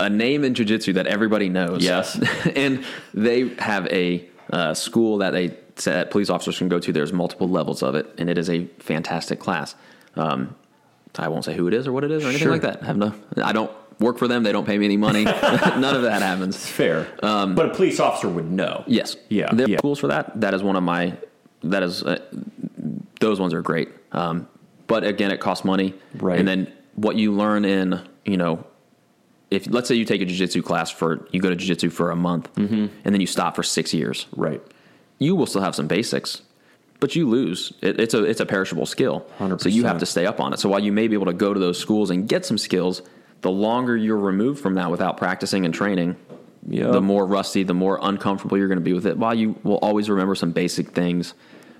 a 0.00 0.08
name 0.08 0.44
in 0.44 0.54
jujitsu 0.54 0.94
that 0.94 1.08
everybody 1.08 1.48
knows. 1.48 1.82
Yes. 1.84 2.16
and 2.54 2.84
they 3.12 3.48
have 3.56 3.86
a 3.88 4.28
uh, 4.52 4.74
school 4.74 5.18
that 5.18 5.32
they 5.32 5.56
that 5.84 6.10
police 6.10 6.30
officers 6.30 6.58
can 6.58 6.68
go 6.68 6.78
to. 6.78 6.92
There's 6.92 7.12
multiple 7.12 7.48
levels 7.48 7.82
of 7.82 7.94
it, 7.94 8.06
and 8.18 8.30
it 8.30 8.38
is 8.38 8.48
a 8.50 8.66
fantastic 8.78 9.40
class. 9.40 9.74
Um, 10.16 10.54
I 11.18 11.28
won't 11.28 11.44
say 11.44 11.54
who 11.54 11.66
it 11.66 11.74
is 11.74 11.86
or 11.86 11.92
what 11.92 12.04
it 12.04 12.10
is 12.10 12.22
or 12.24 12.28
anything 12.28 12.44
Sure. 12.44 12.52
like 12.52 12.62
that. 12.62 12.82
I 12.82 12.86
have 12.86 12.96
no. 12.96 13.12
I 13.42 13.52
don't 13.52 13.70
work 13.98 14.18
for 14.18 14.28
them. 14.28 14.44
They 14.44 14.52
don't 14.52 14.64
pay 14.66 14.78
me 14.78 14.84
any 14.84 14.96
money. 14.96 15.24
None 15.24 15.84
of 15.96 16.02
that 16.02 16.22
happens. 16.22 16.56
fair. 16.64 17.08
but 17.20 17.66
a 17.66 17.74
police 17.74 17.98
officer 18.00 18.28
would 18.28 18.50
know. 18.50 18.84
Yes. 18.86 19.16
Yeah. 19.28 19.52
There 19.52 19.66
are 19.66 19.70
Yeah. 19.70 19.78
schools 19.78 19.98
for 19.98 20.06
that. 20.08 20.40
That 20.40 20.54
is 20.54 20.62
one 20.62 20.76
of 20.76 20.82
my. 20.82 21.14
That 21.64 21.82
is. 21.82 22.02
Uh, 22.02 22.18
those 23.20 23.40
ones 23.40 23.52
are 23.52 23.62
great. 23.62 23.88
Um, 24.12 24.46
but 24.86 25.02
again, 25.04 25.32
it 25.32 25.40
costs 25.40 25.64
money. 25.64 25.94
Right. 26.14 26.38
And 26.38 26.46
then 26.46 26.72
what 26.94 27.16
you 27.16 27.32
learn 27.32 27.64
in 27.64 28.00
you 28.24 28.36
know, 28.36 28.64
if 29.50 29.66
let's 29.68 29.88
say 29.88 29.96
you 29.96 30.04
take 30.04 30.20
a 30.22 30.26
jujitsu 30.26 30.62
class 30.62 30.90
for 30.90 31.26
you 31.32 31.40
go 31.40 31.50
to 31.52 31.56
jujitsu 31.56 31.90
for 31.90 32.10
a 32.10 32.16
month 32.16 32.52
Mm-hmm. 32.54 32.86
and 33.04 33.14
then 33.14 33.20
you 33.20 33.26
stop 33.26 33.56
for 33.56 33.62
six 33.64 33.92
years, 33.92 34.26
Right. 34.36 34.62
you 35.18 35.34
will 35.34 35.46
still 35.46 35.62
have 35.62 35.74
some 35.74 35.88
basics. 35.88 36.42
But 37.00 37.14
you 37.14 37.28
lose. 37.28 37.72
It, 37.80 38.00
it's 38.00 38.14
a 38.14 38.24
it's 38.24 38.40
a 38.40 38.46
perishable 38.46 38.86
skill. 38.86 39.24
100%. 39.38 39.60
So 39.60 39.68
you 39.68 39.84
have 39.84 39.98
to 40.00 40.06
stay 40.06 40.26
up 40.26 40.40
on 40.40 40.52
it. 40.52 40.58
So 40.58 40.68
while 40.68 40.80
you 40.80 40.90
may 40.92 41.06
be 41.08 41.14
able 41.14 41.26
to 41.26 41.32
go 41.32 41.54
to 41.54 41.60
those 41.60 41.78
schools 41.78 42.10
and 42.10 42.28
get 42.28 42.44
some 42.44 42.58
skills, 42.58 43.02
the 43.42 43.50
longer 43.50 43.96
you're 43.96 44.16
removed 44.18 44.60
from 44.60 44.74
that 44.74 44.90
without 44.90 45.16
practicing 45.16 45.64
and 45.64 45.72
training, 45.72 46.16
Yeah. 46.68 46.90
the 46.90 47.00
more 47.00 47.24
rusty, 47.24 47.62
the 47.62 47.74
more 47.74 48.00
uncomfortable 48.02 48.58
you're 48.58 48.66
going 48.68 48.78
to 48.80 48.84
be 48.84 48.94
with 48.94 49.06
it. 49.06 49.16
While 49.16 49.34
you 49.34 49.54
will 49.62 49.76
always 49.78 50.10
remember 50.10 50.34
some 50.34 50.50
basic 50.50 50.90
things, 50.90 51.34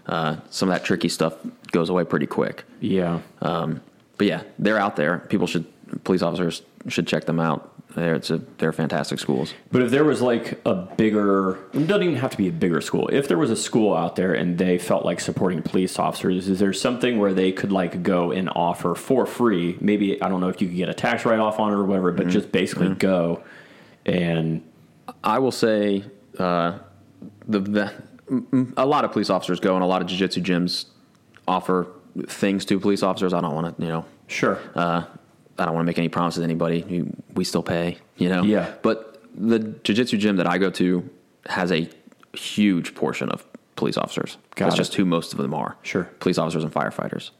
uh, 0.07 0.37
some 0.51 0.69
of 0.69 0.75
that 0.77 0.85
tricky 0.85 1.09
stuff 1.09 1.35
goes 1.73 1.89
away 1.91 2.05
pretty 2.05 2.27
quick. 2.27 2.65
Yeah. 2.81 3.21
Um, 3.43 3.81
but 4.19 4.29
yeah, 4.29 4.43
they're 4.59 4.79
out 4.79 4.95
there. 4.97 5.19
People 5.19 5.47
should, 5.49 5.65
police 6.05 6.23
officers 6.23 6.63
should 6.87 7.09
check 7.09 7.25
them 7.25 7.41
out. 7.41 7.73
They're, 7.99 8.15
it's 8.15 8.31
a, 8.31 8.39
they're 8.59 8.73
fantastic 8.73 9.19
schools. 9.19 9.55
But 9.73 9.83
if 9.83 9.91
there 9.91 10.05
was 10.05 10.23
like 10.23 10.61
a 10.67 10.75
bigger, 10.75 11.59
it 11.73 11.87
doesn't 11.87 12.03
even 12.03 12.17
have 12.17 12.31
to 12.31 12.37
be 12.37 12.49
a 12.49 12.53
bigger 12.53 12.81
school. 12.81 13.09
If 13.09 13.29
there 13.29 13.39
was 13.39 13.51
a 13.51 13.57
school 13.57 13.95
out 13.95 14.17
there 14.17 14.35
and 14.35 14.59
they 14.59 14.79
felt 14.79 15.05
like 15.05 15.21
supporting 15.21 15.63
police 15.63 15.99
officers, 15.99 16.49
is 16.49 16.59
there 16.59 16.73
something 16.73 17.19
where 17.19 17.35
they 17.35 17.53
could 17.53 17.73
like 17.73 18.03
go 18.03 18.31
and 18.33 18.49
offer 18.55 18.95
for 18.95 19.27
free? 19.27 19.77
Maybe 19.81 20.21
I 20.23 20.29
don't 20.29 20.41
know 20.41 20.49
if 20.49 20.61
you 20.61 20.69
could 20.69 20.77
get 20.77 20.89
a 20.89 20.95
tax 20.95 21.25
write 21.25 21.41
off 21.41 21.59
on 21.59 21.73
it 21.73 21.77
or 21.77 21.85
whatever, 21.85 22.13
but 22.13 22.29
just 22.29 22.53
basically 22.53 22.95
go 22.95 23.43
and 24.07 24.63
I 25.25 25.39
will 25.39 25.53
say 25.53 26.05
uh, 26.39 26.79
the, 27.47 27.61
the 27.61 27.93
m- 28.31 28.75
a 28.77 28.87
lot 28.87 29.05
of 29.05 29.13
police 29.13 29.31
officers 29.31 29.61
go 29.61 29.75
and 29.75 29.83
a 29.83 29.87
lot 29.87 30.03
of 30.03 30.09
jiu-jitsu 30.09 30.41
gyms 30.43 30.87
offer 31.47 31.89
things 32.27 32.65
to 32.67 32.79
police 32.79 33.03
officers. 33.03 33.33
I 33.33 33.41
don't 33.41 33.55
want 33.55 33.77
to, 33.77 33.83
you 33.83 33.89
know, 33.89 34.05
sure, 34.27 34.59
uh, 34.75 35.05
I 35.59 35.64
don't 35.64 35.75
want 35.75 35.85
to 35.85 35.87
make 35.87 35.99
any 35.99 36.09
promises 36.09 36.40
to 36.40 36.44
anybody. 36.44 37.05
We 37.35 37.44
still 37.44 37.62
pay, 37.62 37.99
you 38.16 38.29
know. 38.29 38.42
Yeah. 38.42 38.75
But 38.83 39.23
the 39.35 39.59
jiu-jitsu 39.59 40.16
gym 40.18 40.37
that 40.37 40.47
I 40.47 40.59
go 40.59 40.71
to 40.71 41.09
has 41.47 41.73
a 41.73 41.88
huge 42.35 42.94
portion 42.94 43.29
of 43.31 43.44
police 43.77 43.97
officers. 43.97 44.37
Got 44.55 44.66
That's 44.66 44.75
it. 44.75 44.79
just 44.79 44.94
who 44.94 45.05
most 45.05 45.33
of 45.33 45.38
them 45.38 45.55
are. 45.55 45.77
Sure. 45.83 46.05
Police 46.21 46.38
officers 46.38 46.64
and 46.64 46.73
firefighters. 46.73 47.31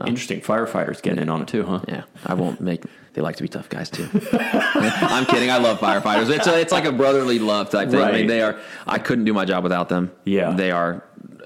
Interesting. 0.00 0.40
Firefighters 0.40 1.00
getting 1.02 1.20
in 1.22 1.28
on 1.28 1.42
it 1.42 1.48
too, 1.48 1.64
huh? 1.64 1.80
Yeah, 1.88 2.02
I 2.24 2.34
won't 2.34 2.60
make. 2.60 2.84
They 3.14 3.22
like 3.22 3.36
to 3.36 3.42
be 3.42 3.48
tough 3.48 3.68
guys 3.70 3.88
too. 3.88 4.08
I'm 4.32 5.24
kidding. 5.24 5.50
I 5.50 5.56
love 5.58 5.78
firefighters. 5.78 6.28
It's 6.30 6.46
a, 6.46 6.60
it's 6.60 6.72
like 6.72 6.84
a 6.84 6.92
brotherly 6.92 7.38
love 7.38 7.70
type 7.70 7.88
thing. 7.90 8.00
I 8.00 8.12
mean, 8.12 8.26
they 8.26 8.42
are. 8.42 8.58
I 8.86 8.98
couldn't 8.98 9.24
do 9.24 9.32
my 9.32 9.44
job 9.46 9.62
without 9.62 9.88
them. 9.88 10.10
Yeah. 10.24 10.50
they 10.52 10.70
are 10.70 11.02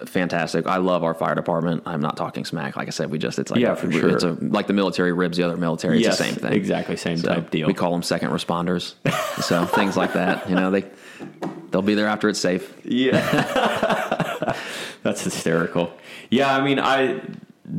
fantastic. 0.07 0.67
I 0.67 0.79
love 0.79 1.05
our 1.05 1.15
fire 1.15 1.35
department. 1.35 1.83
I'm 1.87 2.01
not 2.01 2.17
talking 2.17 2.45
smack. 2.45 2.75
Like 2.75 2.89
I 2.89 2.91
said, 2.91 3.11
we 3.11 3.19
just 3.19 3.39
it's 3.39 3.51
like 3.53 3.61
Yeah, 3.61 3.73
a, 3.73 3.77
for 3.77 3.93
sure. 3.93 4.09
It's 4.11 4.25
a, 4.25 4.33
like 4.41 4.67
the 4.67 4.73
military 4.73 5.13
ribs 5.13 5.37
the 5.37 5.43
other 5.45 5.57
military. 5.57 5.99
It's 5.99 6.07
Yes, 6.07 6.19
the 6.19 6.25
same 6.25 6.35
thing. 6.35 6.53
exactly 6.55 6.97
same 6.97 7.19
So 7.19 7.29
type 7.29 7.51
deal. 7.51 7.67
We 7.69 7.75
call 7.75 7.93
them 7.93 8.03
second 8.03 8.31
responders. 8.31 8.95
so 9.43 9.65
things 9.77 9.97
like 9.97 10.15
that. 10.15 10.49
You 10.49 10.57
know, 10.57 10.71
they 10.73 10.85
they'll 11.71 11.83
be 11.83 11.95
there 11.95 12.07
after 12.09 12.29
it's 12.29 12.41
safe. 12.41 12.73
Yeah. 12.85 14.57
That's 15.03 15.23
hysterical. 15.23 15.93
Yeah, 16.31 16.55
I 16.57 16.63
mean, 16.65 16.79
I 16.79 17.21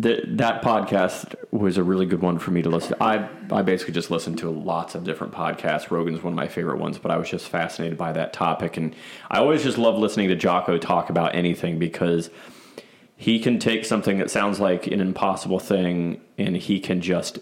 th- 0.02 0.24
that 0.28 0.62
podcast 0.62 1.36
was 1.52 1.78
a 1.78 1.84
really 1.84 2.06
good 2.06 2.22
one 2.22 2.38
for 2.40 2.52
me 2.52 2.62
to 2.62 2.70
listen. 2.70 2.98
to. 2.98 3.04
I 3.04 3.28
I 3.52 3.62
basically 3.62 3.94
just 3.94 4.12
listened 4.12 4.38
to 4.40 4.50
lots 4.50 4.96
of 4.96 5.04
different 5.04 5.34
podcasts. 5.34 5.90
Rogan's 5.92 6.22
one 6.24 6.34
of 6.34 6.38
my 6.38 6.48
favorite 6.48 6.78
ones, 6.80 6.98
but 6.98 7.12
I 7.12 7.18
was 7.18 7.30
just 7.30 7.48
fascinated 7.48 7.98
by 7.98 8.12
that 8.14 8.34
topic, 8.34 8.78
and 8.78 8.96
I 9.30 9.40
always 9.40 9.64
just 9.64 9.78
love 9.78 9.98
listening 9.98 10.30
to 10.30 10.36
Jocko 10.36 10.78
talk 10.78 11.10
about 11.10 11.34
anything 11.36 11.80
because 11.80 12.30
he 13.16 13.40
can 13.40 13.60
take 13.60 13.86
something 13.86 14.18
that 14.18 14.32
sounds 14.32 14.60
like 14.60 14.88
an 14.88 15.00
impossible 15.00 15.60
thing, 15.60 16.22
and 16.38 16.56
he 16.58 16.80
can 16.80 17.02
just 17.02 17.40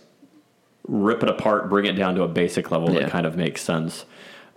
rip 0.88 1.22
it 1.24 1.30
apart, 1.30 1.70
bring 1.70 1.86
it 1.86 1.94
down 1.94 2.16
to 2.16 2.24
a 2.24 2.28
basic 2.28 2.72
level 2.72 2.92
Yeah. 2.92 3.02
that 3.02 3.12
kind 3.12 3.26
of 3.26 3.36
makes 3.38 3.62
sense. 3.62 4.06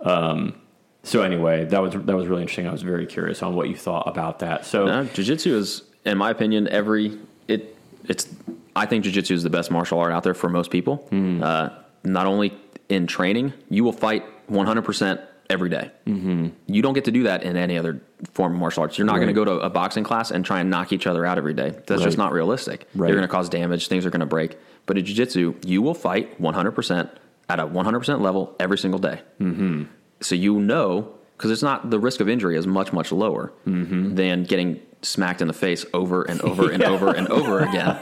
Um, 0.01 0.55
so 1.03 1.21
anyway, 1.21 1.65
that 1.65 1.81
was 1.81 1.93
that 1.93 2.15
was 2.15 2.27
really 2.27 2.41
interesting. 2.41 2.67
I 2.67 2.71
was 2.71 2.81
very 2.81 3.05
curious 3.05 3.43
on 3.43 3.55
what 3.55 3.69
you 3.69 3.75
thought 3.75 4.07
about 4.07 4.39
that. 4.39 4.65
So 4.65 4.87
Uh, 4.87 5.03
jiu-jitsu 5.05 5.55
is 5.55 5.83
in 6.05 6.17
my 6.17 6.29
opinion, 6.31 6.67
every 6.69 7.17
it 7.47 7.72
it's. 8.07 8.27
I 8.75 8.85
think 8.87 9.05
jujitsu 9.05 9.31
is 9.31 9.43
the 9.43 9.49
best 9.51 9.69
martial 9.69 9.99
art 9.99 10.11
out 10.11 10.23
there 10.23 10.33
for 10.33 10.49
most 10.49 10.71
people. 10.71 11.07
Uh, 11.11 11.69
not 12.03 12.25
only 12.25 12.53
in 12.89 13.05
training, 13.07 13.53
you 13.69 13.83
will 13.83 13.91
fight 13.93 14.23
100 14.47 14.81
percent 14.81 15.21
every 15.49 15.69
day. 15.69 15.91
Mm-hmm. 16.07 16.47
You 16.67 16.81
don't 16.81 16.93
get 16.93 17.05
to 17.05 17.11
do 17.11 17.23
that 17.23 17.43
in 17.43 17.55
any 17.55 17.77
other 17.77 18.01
form 18.33 18.53
of 18.53 18.59
martial 18.59 18.81
arts. 18.81 18.97
You're 18.97 19.05
not 19.05 19.15
going 19.17 19.27
to 19.27 19.33
go 19.33 19.45
to 19.45 19.51
a 19.59 19.69
boxing 19.69 20.03
class 20.03 20.31
and 20.31 20.43
try 20.43 20.59
and 20.61 20.69
knock 20.69 20.91
each 20.91 21.05
other 21.05 21.25
out 21.25 21.37
every 21.37 21.53
day. 21.53 21.69
That's 21.71 21.91
Right. 21.91 22.01
just 22.03 22.17
not 22.17 22.31
realistic. 22.31 22.87
Right. 22.95 23.09
You're 23.09 23.17
going 23.17 23.27
to 23.27 23.31
cause 23.31 23.49
damage. 23.49 23.87
Things 23.87 24.05
are 24.05 24.09
going 24.09 24.21
to 24.21 24.25
break. 24.25 24.57
But 24.85 24.97
in 24.97 25.05
jiu-jitsu, 25.05 25.55
you 25.65 25.81
will 25.81 25.93
fight 25.93 26.39
100 26.39 26.71
percent 26.71 27.09
at 27.49 27.59
a 27.59 27.65
100 27.67 27.99
percent 27.99 28.21
level 28.21 28.55
every 28.59 28.77
single 28.77 28.99
day. 28.99 29.21
Mm-hmm. 29.39 29.83
So 30.21 30.33
you 30.35 30.59
know 30.59 31.13
because 31.43 31.51
it's 31.51 31.61
not 31.63 31.89
the 31.89 31.99
risk 31.99 32.21
of 32.21 32.29
injury 32.29 32.55
is 32.57 32.65
much 32.65 32.93
much 32.93 33.11
lower 33.11 33.51
Mm-hmm. 33.67 34.15
than 34.15 34.43
getting 34.45 34.79
smacked 35.01 35.41
in 35.41 35.47
the 35.49 35.53
face 35.53 35.85
over 35.93 36.23
and 36.23 36.39
over 36.49 36.71
and 36.71 36.81
over 36.83 37.13
and 37.13 37.27
over 37.39 37.59
again. 37.59 37.99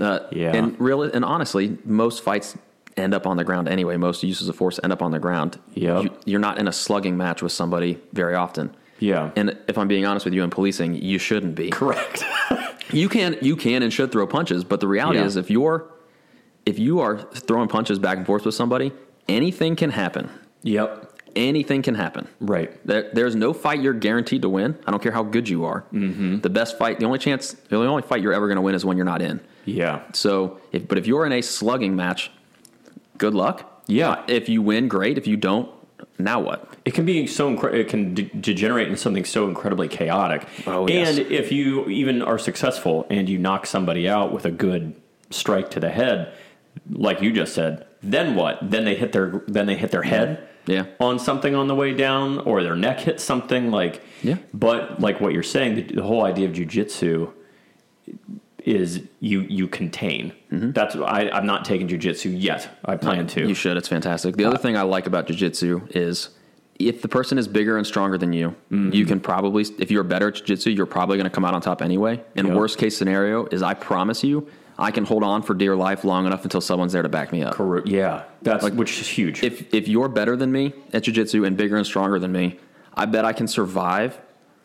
Uh, 0.00 0.20
Yeah. 0.32 0.54
And 0.56 0.78
really, 0.80 1.10
and 1.12 1.24
honestly, 1.24 1.76
most 1.84 2.22
fights 2.22 2.56
end 2.96 3.12
up 3.12 3.26
on 3.26 3.36
the 3.36 3.44
ground 3.44 3.68
anyway. 3.68 3.98
Most 3.98 4.22
uses 4.22 4.48
of 4.48 4.56
force 4.56 4.80
end 4.82 4.92
up 4.92 5.02
on 5.02 5.10
the 5.10 5.18
ground. 5.18 5.58
Yep. 5.74 6.02
You, 6.04 6.10
you're 6.24 6.40
not 6.40 6.58
in 6.58 6.66
a 6.68 6.72
slugging 6.72 7.16
match 7.18 7.42
with 7.42 7.52
somebody 7.52 7.98
very 8.14 8.34
often. 8.34 8.74
Yeah. 8.98 9.30
And 9.36 9.56
if 9.68 9.76
I'm 9.76 9.88
being 9.88 10.06
honest 10.06 10.24
with 10.24 10.32
you 10.32 10.42
in 10.42 10.48
policing, 10.48 10.94
you 10.94 11.18
shouldn't 11.18 11.54
be. 11.54 11.70
Correct. 11.70 12.24
You 12.92 13.08
can 13.08 13.36
you 13.42 13.56
can 13.56 13.82
and 13.82 13.92
should 13.92 14.12
throw 14.12 14.28
punches, 14.28 14.62
but 14.62 14.78
the 14.78 14.86
reality 14.86 15.18
Yeah. 15.18 15.24
is 15.26 15.34
if 15.34 15.50
you're 15.50 15.90
if 16.64 16.78
you 16.78 17.00
are 17.00 17.18
throwing 17.18 17.68
punches 17.68 17.98
back 17.98 18.16
and 18.16 18.24
forth 18.24 18.44
with 18.46 18.54
somebody, 18.54 18.92
anything 19.28 19.74
can 19.74 19.90
happen. 19.90 20.30
yep. 20.62 21.05
Anything 21.36 21.82
can 21.82 21.94
happen. 21.94 22.26
Right. 22.40 22.84
There, 22.86 23.10
there's 23.12 23.36
no 23.36 23.52
fight 23.52 23.80
you're 23.80 23.92
guaranteed 23.92 24.42
to 24.42 24.48
win. 24.48 24.78
I 24.86 24.90
don't 24.90 25.02
care 25.02 25.12
how 25.12 25.22
good 25.22 25.48
you 25.48 25.66
are. 25.66 25.82
Mm-hmm. 25.92 26.40
The 26.40 26.50
best 26.50 26.78
fight, 26.78 26.98
the 26.98 27.04
only 27.04 27.18
chance, 27.18 27.52
the 27.52 27.76
only 27.76 28.02
fight 28.02 28.22
you're 28.22 28.32
ever 28.32 28.48
going 28.48 28.56
to 28.56 28.62
win 28.62 28.74
is 28.74 28.84
when 28.84 28.96
you're 28.96 29.06
not 29.06 29.20
in. 29.22 29.40
Yeah. 29.66 30.02
So, 30.12 30.58
if, 30.72 30.88
but 30.88 30.96
if 30.96 31.06
you're 31.06 31.26
in 31.26 31.32
a 31.32 31.42
slugging 31.42 31.94
match, 31.94 32.30
good 33.18 33.34
luck. 33.34 33.82
Yeah. 33.86 34.24
If 34.26 34.48
you 34.48 34.62
win, 34.62 34.88
great. 34.88 35.18
If 35.18 35.26
you 35.26 35.36
don't, 35.36 35.70
now 36.18 36.40
what? 36.40 36.74
It 36.84 36.94
can 36.94 37.04
be 37.04 37.26
so 37.26 37.54
incre- 37.54 37.74
it 37.74 37.88
can 37.88 38.14
de- 38.14 38.30
degenerate 38.40 38.88
into 38.88 38.98
something 38.98 39.24
so 39.24 39.48
incredibly 39.48 39.88
chaotic. 39.88 40.46
Oh, 40.66 40.88
yes. 40.88 41.18
And 41.18 41.30
if 41.30 41.52
you 41.52 41.86
even 41.88 42.22
are 42.22 42.38
successful 42.38 43.06
and 43.10 43.28
you 43.28 43.38
knock 43.38 43.66
somebody 43.66 44.08
out 44.08 44.32
with 44.32 44.44
a 44.44 44.50
good 44.50 44.94
strike 45.30 45.70
to 45.70 45.80
the 45.80 45.90
head, 45.90 46.32
like 46.90 47.20
you 47.20 47.32
just 47.32 47.54
said, 47.54 47.86
then 48.02 48.34
what? 48.34 48.58
Then 48.62 48.84
they 48.84 48.94
hit 48.94 49.12
their 49.12 49.42
then 49.46 49.66
they 49.66 49.76
hit 49.76 49.90
their 49.90 50.02
head 50.02 50.48
Yeah. 50.66 50.86
on 51.00 51.18
something 51.18 51.54
on 51.54 51.68
the 51.68 51.74
way 51.74 51.94
down, 51.94 52.38
or 52.40 52.62
their 52.62 52.76
neck 52.76 53.00
hits 53.00 53.22
something 53.22 53.70
like. 53.70 54.02
Yeah. 54.22 54.36
But 54.52 55.00
like 55.00 55.20
what 55.20 55.32
you're 55.32 55.42
saying, 55.42 55.74
the, 55.76 55.82
the 55.82 56.02
whole 56.02 56.24
idea 56.24 56.48
of 56.48 56.54
jujitsu 56.54 57.32
is 58.64 59.02
you 59.20 59.42
you 59.42 59.68
contain. 59.68 60.32
That's 60.50 60.96
I, 60.96 61.28
I'm 61.32 61.46
not 61.46 61.64
taking 61.64 61.86
jujitsu 61.88 62.34
yet. 62.36 62.68
I 62.84 62.96
plan 62.96 63.26
to. 63.28 63.46
You 63.46 63.54
should. 63.54 63.76
It's 63.76 63.88
fantastic. 63.88 64.36
The 64.36 64.44
other 64.44 64.58
thing 64.58 64.76
I 64.76 64.82
like 64.82 65.06
about 65.06 65.26
jiu-jitsu 65.28 65.88
is 65.90 66.30
if 66.78 67.00
the 67.00 67.08
person 67.08 67.38
is 67.38 67.46
bigger 67.46 67.76
and 67.78 67.86
stronger 67.86 68.18
than 68.18 68.32
you, 68.32 68.48
Mm-hmm. 68.70 68.92
you 68.92 69.06
can 69.06 69.20
probably, 69.20 69.64
if 69.78 69.90
you're 69.90 70.02
better 70.02 70.28
at 70.28 70.34
jiu-jitsu, 70.34 70.70
you're 70.70 70.84
probably 70.86 71.16
going 71.16 71.24
to 71.30 71.34
come 71.34 71.44
out 71.44 71.54
on 71.54 71.60
top 71.60 71.80
anyway. 71.80 72.20
And 72.34 72.48
Yep. 72.48 72.56
worst 72.56 72.78
case 72.78 72.96
scenario 72.96 73.46
is 73.46 73.62
I 73.62 73.74
promise 73.74 74.24
you, 74.24 74.48
I 74.78 74.90
can 74.90 75.04
hold 75.04 75.22
on 75.22 75.42
for 75.42 75.54
dear 75.54 75.74
life 75.74 76.04
long 76.04 76.26
enough 76.26 76.44
until 76.44 76.60
someone's 76.60 76.92
there 76.92 77.02
to 77.02 77.08
back 77.08 77.32
me 77.32 77.42
up. 77.42 77.54
Correct. 77.54 77.86
Yeah, 77.86 78.24
that's 78.42 78.62
like, 78.62 78.74
which 78.74 79.00
is 79.00 79.08
huge. 79.08 79.42
If 79.42 79.72
if 79.74 79.88
you're 79.88 80.08
better 80.08 80.36
than 80.36 80.52
me 80.52 80.72
at 80.92 81.04
jiu-jitsu 81.04 81.44
and 81.44 81.56
bigger 81.56 81.76
and 81.76 81.86
stronger 81.86 82.18
than 82.18 82.32
me, 82.32 82.58
I 82.94 83.06
bet 83.06 83.24
I 83.24 83.32
can 83.32 83.48
survive 83.48 84.20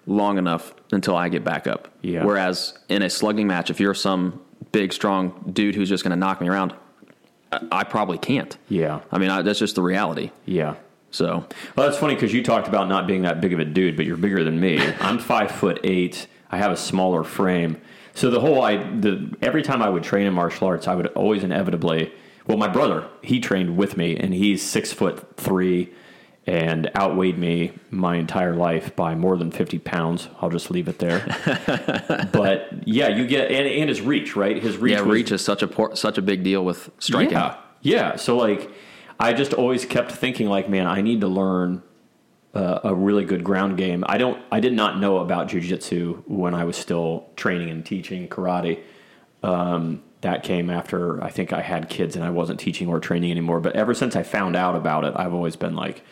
long 0.06 0.38
enough 0.38 0.74
until 0.92 1.16
I 1.16 1.30
get 1.30 1.44
back 1.44 1.68
up. 1.68 1.88
Yeah. 2.02 2.24
Whereas 2.26 2.74
in 2.90 3.04
a 3.04 3.10
slugging 3.10 3.48
match, 3.48 3.70
if 3.70 3.80
you're 3.80 3.94
some 3.94 4.42
big 4.72 4.92
strong 4.94 5.52
dude 5.54 5.76
who's 5.76 5.90
just 5.90 6.04
going 6.04 6.12
to 6.12 6.18
knock 6.18 6.42
me 6.42 6.50
around, 6.50 6.74
I, 7.52 7.60
I 7.72 7.84
probably 7.84 8.18
can't. 8.18 8.58
Yeah. 8.68 9.02
I 9.12 9.18
mean, 9.20 9.30
I, 9.30 9.42
that's 9.44 9.60
just 9.60 9.76
the 9.76 9.82
reality. 9.84 10.32
yeah. 10.46 10.76
So 11.14 11.46
Well, 11.76 11.88
that's 11.88 11.98
funny 11.98 12.16
because 12.16 12.34
you 12.34 12.42
talked 12.42 12.70
about 12.70 12.88
not 12.88 13.06
being 13.06 13.24
that 13.24 13.42
big 13.42 13.52
of 13.52 13.60
a 13.60 13.66
dude, 13.66 13.98
but 13.98 14.06
you're 14.06 14.16
bigger 14.16 14.46
than 14.46 14.62
me. 14.62 14.80
I'm 15.02 15.20
five 15.20 15.52
foot 15.52 15.82
eight. 15.84 16.26
I 16.50 16.58
have 16.58 16.72
a 16.72 16.78
smaller 16.78 17.26
frame. 17.26 17.82
So 18.14 18.30
the 18.30 18.40
whole 18.42 18.62
I 18.62 18.78
the 18.78 19.36
every 19.42 19.62
time 19.64 19.82
I 19.82 19.90
would 19.90 20.04
train 20.04 20.28
in 20.28 20.34
martial 20.34 20.68
arts, 20.68 20.88
I 20.88 20.96
would 20.96 21.08
always 21.08 21.44
inevitably. 21.44 22.12
Well, 22.48 22.58
my 22.58 22.68
brother 22.68 23.08
he 23.22 23.40
trained 23.40 23.78
with 23.78 23.98
me, 23.98 24.18
and 24.18 24.34
he's 24.34 24.62
six 24.62 24.92
foot 24.92 25.38
three, 25.38 25.94
and 26.48 26.90
outweighed 26.96 27.38
me 27.38 27.72
my 27.92 28.16
entire 28.16 28.56
life 28.56 28.96
by 28.96 29.16
more 29.16 29.38
than 29.38 29.52
fifty 29.52 29.80
pounds. 29.80 30.28
I'll 30.42 30.50
just 30.50 30.70
leave 30.72 30.88
it 30.88 31.00
there. 31.00 31.20
but 32.34 32.68
yeah, 32.86 33.08
you 33.10 33.28
get 33.28 33.52
and, 33.52 33.68
and 33.68 33.90
his 33.90 34.02
reach, 34.02 34.36
right? 34.36 34.62
His 34.62 34.78
reach, 34.78 34.94
yeah, 34.94 35.02
was- 35.02 35.14
reach 35.14 35.32
is 35.32 35.44
such 35.44 35.62
a 35.62 35.68
por- 35.68 35.96
such 35.96 36.18
a 36.18 36.22
big 36.22 36.44
deal 36.44 36.66
with 36.66 36.90
striking. 37.00 37.34
yeah, 37.34 37.58
yeah. 37.82 38.16
So 38.18 38.36
like, 38.38 38.72
I 39.20 39.34
just 39.34 39.54
always 39.54 39.86
kept 39.86 40.12
thinking 40.12 40.48
like, 40.50 40.68
man, 40.68 40.88
I 40.88 41.02
need 41.02 41.22
to 41.22 41.28
learn 41.28 41.84
uh, 42.54 42.80
a 42.84 42.94
really 42.94 43.24
good 43.24 43.44
ground 43.44 43.78
game. 43.78 44.04
I 44.08 44.18
don't. 44.18 44.42
I 44.52 44.60
did 44.60 44.74
not 44.74 45.00
know 45.00 45.18
about 45.18 45.48
jujitsu 45.48 46.24
when 46.28 46.54
I 46.54 46.66
was 46.66 46.76
still 46.76 47.30
training 47.36 47.70
and 47.70 47.86
teaching 47.86 48.28
karate. 48.28 48.82
Um, 49.44 50.04
that 50.22 50.44
came 50.44 50.70
after 50.70 51.24
I 51.24 51.30
think 51.30 51.52
I 51.52 51.62
had 51.62 51.90
kids 51.90 52.16
and 52.16 52.24
I 52.24 52.30
wasn't 52.30 52.60
teaching 52.60 52.88
or 52.88 53.00
training 53.00 53.32
anymore. 53.32 53.60
But 53.60 53.76
ever 53.76 53.94
since 53.94 54.16
I 54.16 54.24
found 54.24 54.56
out 54.56 54.76
about 54.76 55.04
it, 55.04 55.14
I've 55.16 55.34
always 55.34 55.56
been 55.56 55.76
like, 55.76 56.04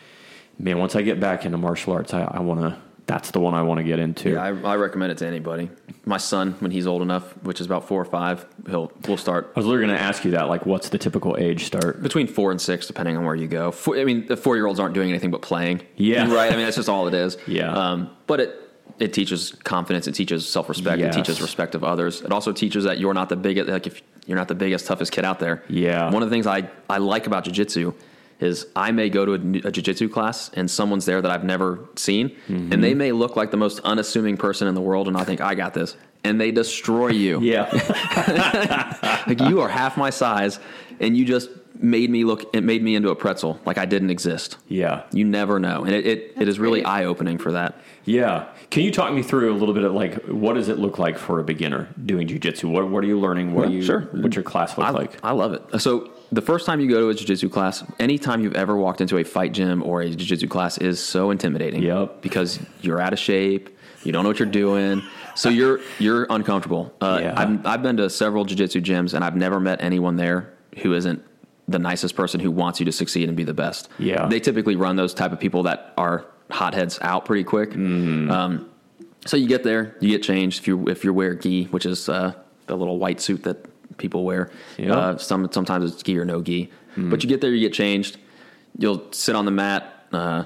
man, 0.58 0.78
once 0.78 0.96
I 0.96 1.02
get 1.02 1.20
back 1.20 1.44
into 1.44 1.58
martial 1.58 1.92
arts, 1.92 2.12
I, 2.12 2.22
I 2.22 2.40
want 2.40 2.60
to. 2.60 2.78
That's 3.10 3.32
the 3.32 3.40
one 3.40 3.54
I 3.54 3.62
want 3.62 3.78
to 3.78 3.84
get 3.84 3.98
into. 3.98 4.30
Yeah, 4.30 4.44
I, 4.44 4.48
I 4.48 4.76
recommend 4.76 5.10
it 5.10 5.18
to 5.18 5.26
anybody. 5.26 5.68
My 6.04 6.16
son, 6.16 6.52
when 6.60 6.70
he's 6.70 6.86
old 6.86 7.02
enough, 7.02 7.24
which 7.42 7.60
is 7.60 7.66
about 7.66 7.88
four 7.88 8.00
or 8.00 8.04
five, 8.04 8.46
he'll 8.68 8.92
we'll 9.08 9.16
start 9.16 9.50
I 9.56 9.58
was 9.58 9.66
literally 9.66 9.88
going 9.88 9.98
to 9.98 10.04
ask 10.04 10.24
you 10.24 10.30
that. 10.32 10.48
Like, 10.48 10.64
what's 10.64 10.90
the 10.90 10.98
typical 10.98 11.36
age 11.36 11.64
start? 11.64 12.02
between 12.02 12.28
four 12.28 12.52
and 12.52 12.60
six, 12.60 12.86
depending 12.86 13.16
on 13.16 13.24
where 13.24 13.34
you 13.34 13.48
go. 13.48 13.72
Four, 13.72 13.98
I 13.98 14.04
mean, 14.04 14.26
the 14.28 14.36
four 14.36 14.54
year 14.54 14.66
olds 14.66 14.78
aren't 14.78 14.94
doing 14.94 15.08
anything 15.08 15.32
but 15.32 15.42
playing. 15.42 15.82
Yeah. 15.96 16.32
right. 16.34 16.52
I 16.52 16.56
mean, 16.56 16.64
that's 16.64 16.76
just 16.76 16.88
all 16.88 17.08
it 17.08 17.14
is. 17.14 17.36
Yeah. 17.48 17.72
Um, 17.72 18.16
but 18.28 18.38
it 18.38 18.56
it 19.00 19.12
teaches 19.12 19.50
confidence. 19.64 20.06
It 20.06 20.14
teaches 20.14 20.48
self 20.48 20.68
respect. 20.68 21.00
Yes. 21.00 21.14
It 21.14 21.18
teaches 21.18 21.42
respect 21.42 21.74
of 21.74 21.82
others. 21.82 22.22
It 22.22 22.30
also 22.30 22.52
teaches 22.52 22.84
that 22.84 23.00
you're 23.00 23.14
not 23.14 23.28
the 23.28 23.36
biggest. 23.36 23.68
Like 23.68 23.88
if 23.88 24.02
you're 24.26 24.38
not 24.38 24.46
the 24.46 24.54
biggest, 24.54 24.86
toughest 24.86 25.10
kid 25.10 25.24
out 25.24 25.40
there. 25.40 25.64
Yeah. 25.68 26.10
One 26.12 26.22
of 26.22 26.30
the 26.30 26.34
things 26.34 26.46
I 26.46 26.70
I 26.88 26.98
like 26.98 27.26
about 27.26 27.44
jujitsu 27.44 27.92
is 28.40 28.66
I 28.76 28.90
may 28.92 29.08
go 29.10 29.24
to 29.26 29.34
a, 29.34 29.38
new- 29.38 29.60
a 29.64 29.70
jiu-jitsu 29.70 30.08
class 30.08 30.50
and 30.54 30.70
someone's 30.70 31.04
there 31.06 31.20
that 31.22 31.30
I've 31.30 31.44
never 31.44 31.80
seen 31.96 32.30
Mm-hmm. 32.48 32.72
and 32.72 32.82
they 32.84 32.94
may 32.94 33.12
look 33.12 33.36
like 33.36 33.50
the 33.50 33.56
most 33.56 33.80
unassuming 33.80 34.36
person 34.36 34.66
in 34.68 34.74
the 34.74 34.80
world 34.80 35.08
and 35.08 35.16
I 35.16 35.24
think 35.24 35.40
I 35.40 35.54
got 35.54 35.74
this 35.74 35.96
and 36.24 36.40
they 36.40 36.50
destroy 36.50 37.08
you. 37.08 37.40
Yeah. 37.40 37.68
like 39.26 39.40
you 39.40 39.60
are 39.60 39.68
half 39.68 39.96
my 39.96 40.10
size 40.10 40.58
and 41.00 41.16
you 41.16 41.24
just 41.24 41.50
made 41.82 42.10
me 42.10 42.24
look 42.24 42.54
it 42.54 42.62
made 42.62 42.82
me 42.82 42.94
into 42.94 43.08
a 43.10 43.16
pretzel 43.16 43.58
like 43.64 43.78
I 43.78 43.86
didn't 43.86 44.10
exist. 44.10 44.56
yeah. 44.68 45.04
You 45.12 45.24
never 45.24 45.58
know. 45.58 45.84
And 45.84 45.94
it, 45.94 46.06
it, 46.06 46.32
it 46.38 46.48
is 46.48 46.58
really 46.58 46.84
eye 46.84 47.04
opening 47.04 47.38
for 47.38 47.52
that. 47.52 47.74
Yeah. 48.04 48.46
Can 48.70 48.82
you 48.82 48.90
talk 48.92 49.12
me 49.14 49.22
through 49.22 49.52
a 49.52 49.56
little 49.56 49.74
bit 49.74 49.84
of 49.84 49.92
like 49.94 50.22
what 50.26 50.54
does 50.54 50.68
it 50.68 50.78
look 50.78 50.98
like 50.98 51.16
for 51.18 51.40
a 51.40 51.44
beginner 51.44 51.88
doing 52.04 52.28
jujitsu? 52.28 52.70
What 52.70 52.88
what 52.90 53.02
are 53.04 53.06
you 53.06 53.18
learning? 53.18 53.54
What 53.54 53.68
Yeah, 53.68 53.74
are 53.74 53.76
you 53.78 53.82
sure. 53.82 54.00
what's 54.12 54.36
your 54.36 54.42
class 54.42 54.76
look 54.76 54.86
I, 54.86 54.90
like? 54.90 55.18
I 55.24 55.32
love 55.32 55.52
it. 55.54 55.80
So 55.80 56.10
the 56.32 56.42
first 56.42 56.66
time 56.66 56.80
you 56.80 56.88
go 56.88 57.00
to 57.00 57.08
a 57.08 57.14
jiu-jitsu 57.14 57.48
class, 57.48 57.82
anytime 57.98 58.42
you've 58.42 58.54
ever 58.54 58.76
walked 58.76 59.00
into 59.00 59.18
a 59.18 59.24
fight 59.24 59.52
gym 59.52 59.82
or 59.82 60.00
a 60.02 60.08
jiu-jitsu 60.10 60.48
class 60.48 60.78
is 60.78 61.02
so 61.02 61.30
intimidating. 61.30 61.82
Yep. 61.82 62.22
Because 62.22 62.58
you're 62.82 63.00
out 63.00 63.12
of 63.12 63.18
shape, 63.18 63.76
you 64.04 64.12
don't 64.12 64.22
know 64.22 64.30
what 64.30 64.38
you're 64.38 64.48
doing, 64.48 65.02
so 65.34 65.48
you're 65.48 65.80
you're 65.98 66.26
uncomfortable. 66.30 66.92
Uh, 67.00 67.18
Yeah. 67.22 67.34
I've 67.36 67.66
I've 67.66 67.82
been 67.82 67.96
to 67.98 68.08
several 68.08 68.44
jiu-jitsu 68.44 68.80
gyms 68.80 69.12
and 69.14 69.24
I've 69.24 69.36
never 69.36 69.60
met 69.60 69.82
anyone 69.82 70.16
there 70.16 70.52
who 70.82 70.94
isn't 70.94 71.22
the 71.68 71.78
nicest 71.78 72.16
person 72.16 72.40
who 72.40 72.50
wants 72.50 72.80
you 72.80 72.86
to 72.86 72.92
succeed 72.92 73.28
and 73.28 73.36
be 73.36 73.44
the 73.44 73.54
best. 73.54 73.88
Yeah. 73.98 74.26
They 74.26 74.40
typically 74.40 74.74
run 74.76 74.96
those 74.96 75.14
type 75.14 75.32
of 75.32 75.38
people 75.38 75.64
that 75.64 75.92
are 75.96 76.24
hotheads 76.50 76.98
out 77.02 77.24
pretty 77.26 77.44
quick. 77.44 77.70
Mm-hmm. 77.70 78.30
Um, 78.30 78.70
so 79.26 79.36
you 79.36 79.46
get 79.46 79.62
there, 79.62 79.96
you 80.00 80.08
get 80.08 80.22
changed 80.22 80.60
if 80.60 80.66
you 80.68 80.88
if 80.88 81.04
you 81.04 81.12
wear 81.12 81.34
gi, 81.34 81.64
which 81.64 81.86
is 81.86 82.08
uh, 82.08 82.32
the 82.66 82.76
little 82.76 82.98
white 82.98 83.20
suit 83.20 83.42
that 83.44 83.66
people 83.98 84.24
wear. 84.24 84.50
Yeah. 84.78 84.94
Uh, 84.94 85.16
some 85.18 85.50
sometimes 85.52 85.92
it's 85.92 86.02
gi 86.02 86.18
or 86.18 86.24
no 86.24 86.42
gi, 86.42 86.70
but 86.96 87.22
you 87.22 87.28
get 87.28 87.40
there, 87.40 87.50
you 87.52 87.60
get 87.60 87.72
changed. 87.74 88.18
You'll 88.78 89.12
sit 89.12 89.34
on 89.36 89.44
the 89.44 89.50
mat, 89.50 90.06
uh, 90.12 90.44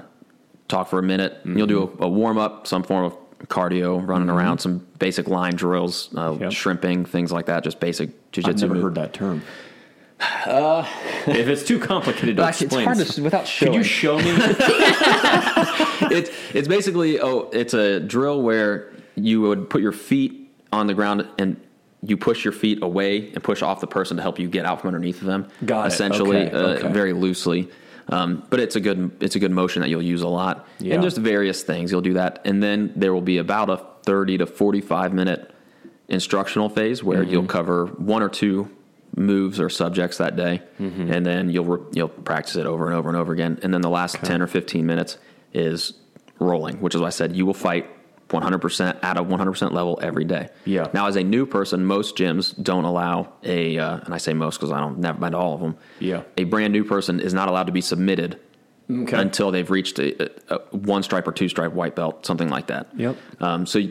talk 0.67 0.89
for 0.89 0.99
a 0.99 1.03
minute. 1.03 1.39
You'll 1.45 1.67
do 1.67 1.95
a, 1.99 2.05
a 2.05 2.09
warm 2.09 2.37
up, 2.37 2.65
some 2.67 2.83
form 2.83 3.05
of 3.05 3.17
cardio, 3.47 4.05
running 4.07 4.29
around, 4.29 4.59
some 4.59 4.85
basic 4.97 5.27
line 5.27 5.53
drills, 5.55 6.09
uh, 6.17 6.35
Yep. 6.39 6.51
shrimping, 6.51 7.05
things 7.05 7.31
like 7.31 7.45
that. 7.47 7.63
Just 7.63 7.79
basic 7.79 8.09
I've 8.09 8.43
jujitsu. 8.43 8.61
never 8.61 8.73
move. 8.75 8.83
heard 8.83 8.95
that 8.95 9.13
term. 9.13 9.43
if 10.47 11.47
it's 11.47 11.63
too 11.63 11.77
complicated 11.77 12.37
to 12.37 12.41
Like, 12.41 12.53
Uh, 12.53 12.55
it's 12.55 12.61
explain, 12.63 12.85
hard 12.85 12.97
to- 12.97 13.21
without 13.21 13.45
Could 13.59 13.73
you 13.75 13.83
show 13.83 14.17
me? 14.17 14.23
it's 16.11 16.29
it's 16.53 16.67
basically 16.67 17.19
oh 17.19 17.49
it's 17.51 17.73
a 17.73 17.99
drill 17.99 18.41
where 18.41 18.91
you 19.15 19.41
would 19.41 19.69
put 19.69 19.81
your 19.81 19.91
feet 19.91 20.49
on 20.71 20.87
the 20.87 20.93
ground 20.93 21.27
and 21.37 21.57
you 22.05 22.17
push 22.17 22.43
your 22.45 22.51
feet 22.53 22.83
away 22.83 23.29
and 23.33 23.43
push 23.43 23.61
off 23.61 23.79
the 23.81 23.87
person 23.87 24.17
to 24.17 24.23
help 24.23 24.37
you 24.39 24.47
get 24.47 24.65
out 24.65 24.81
from 24.81 24.89
underneath 24.89 25.21
of 25.21 25.27
them. 25.27 25.47
Got 25.65 25.85
it. 25.85 25.93
essentially, 25.93 26.47
Okay, 26.47 26.51
uh, 26.55 26.67
okay. 26.77 26.87
very 26.89 27.13
loosely. 27.13 27.69
Um, 28.09 28.43
but 28.51 28.59
it's 28.59 28.75
a 28.75 28.79
good 28.79 29.11
it's 29.19 29.35
a 29.35 29.39
good 29.39 29.51
motion 29.51 29.81
that 29.81 29.89
you'll 29.89 30.01
use 30.03 30.21
a 30.21 30.27
lot, 30.27 30.67
Yeah. 30.79 30.93
and 30.93 31.03
just 31.03 31.17
various 31.17 31.63
things 31.63 31.91
you'll 31.91 32.01
do 32.01 32.13
that, 32.13 32.39
and 32.45 32.61
then 32.61 32.93
there 32.95 33.11
will 33.13 33.21
be 33.21 33.39
about 33.39 33.69
a 33.71 33.77
thirty 34.03 34.37
to 34.37 34.45
forty 34.45 34.79
five 34.81 35.11
minute 35.11 35.51
instructional 36.07 36.69
phase 36.69 37.03
where 37.03 37.23
you'll 37.23 37.47
cover 37.47 37.87
one 37.87 38.21
or 38.21 38.29
two 38.29 38.69
moves 39.15 39.59
or 39.59 39.69
subjects 39.69 40.17
that 40.19 40.35
day, 40.35 40.61
and 40.77 41.25
then 41.25 41.49
you'll 41.49 41.65
re- 41.65 41.85
you'll 41.93 42.09
practice 42.09 42.55
it 42.57 42.67
over 42.67 42.85
and 42.85 42.93
over 42.95 43.09
and 43.09 43.17
over 43.17 43.33
again. 43.33 43.57
And 43.63 43.73
then 43.73 43.81
the 43.81 43.89
last 43.89 44.17
ten 44.23 44.39
or 44.39 44.45
fifteen 44.47 44.85
minutes 44.85 45.17
is 45.53 45.93
rolling, 46.37 46.81
which 46.81 46.93
is 46.93 47.01
why 47.01 47.07
I 47.07 47.11
said 47.11 47.35
you 47.35 47.45
will 47.47 47.53
fight 47.55 47.87
100% 48.29 49.03
at 49.03 49.17
a 49.17 49.23
100% 49.23 49.71
level 49.71 49.99
every 50.01 50.25
day. 50.25 50.49
Yeah. 50.65 50.87
Now, 50.93 51.07
as 51.07 51.15
a 51.15 51.23
new 51.23 51.45
person, 51.45 51.85
most 51.85 52.15
gyms 52.15 52.61
don't 52.61 52.85
allow 52.85 53.33
a, 53.43 53.77
uh, 53.77 53.99
and 53.99 54.13
I 54.13 54.17
say 54.17 54.33
most 54.33 54.57
because 54.57 54.71
I 54.71 54.79
don't 54.79 54.99
never 54.99 55.29
to 55.29 55.37
all 55.37 55.53
of 55.53 55.61
them. 55.61 55.77
Yeah. 55.99 56.23
A 56.37 56.43
brand 56.45 56.73
new 56.73 56.83
person 56.83 57.19
is 57.19 57.33
not 57.33 57.49
allowed 57.49 57.67
to 57.67 57.71
be 57.71 57.81
submitted 57.81 58.39
Okay. 58.89 59.17
until 59.17 59.49
they've 59.49 59.69
reached 59.71 59.97
a, 59.97 60.31
a, 60.53 60.59
one 60.75 61.01
stripe 61.01 61.27
or 61.27 61.31
two 61.31 61.49
stripe 61.49 61.73
white 61.73 61.95
belt, 61.95 62.23
something 62.25 62.49
like 62.49 62.67
that. 62.67 62.87
Yep. 62.95 63.17
Um, 63.39 63.65
so 63.65 63.81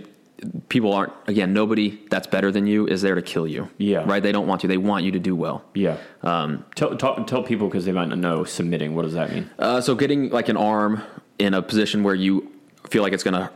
people 0.69 0.93
aren't 0.93 1.13
again. 1.27 1.53
Nobody 1.53 2.01
that's 2.11 2.29
better 2.29 2.53
than 2.53 2.69
you 2.69 2.87
is 2.87 3.03
there 3.03 3.17
to 3.17 3.23
kill 3.23 3.47
you. 3.49 3.69
Yeah. 3.79 4.05
Right. 4.07 4.23
They 4.23 4.31
don't 4.31 4.47
want 4.47 4.63
you. 4.63 4.69
They 4.69 4.77
want 4.77 5.05
you 5.05 5.11
to 5.13 5.19
do 5.19 5.35
well. 5.35 5.65
Yeah. 5.75 5.97
Um, 6.23 6.65
tell, 6.77 6.97
talk, 6.97 7.27
tell 7.27 7.43
people 7.43 7.67
because 7.69 7.85
they 7.87 7.93
might 7.93 8.09
not 8.09 8.19
know 8.19 8.45
submitting. 8.45 8.95
What 8.95 9.03
does 9.03 9.15
that 9.15 9.33
mean? 9.33 9.51
Uh, 9.59 9.81
so 9.81 9.97
getting 9.97 10.31
like 10.31 10.49
an 10.49 10.57
arm 10.57 11.03
in 11.41 11.55
a 11.55 11.63
position 11.63 12.05
where 12.05 12.15
you 12.15 12.53
feel 12.89 13.03
like 13.03 13.13
it's 13.13 13.25
going 13.25 13.35
to 13.35 13.51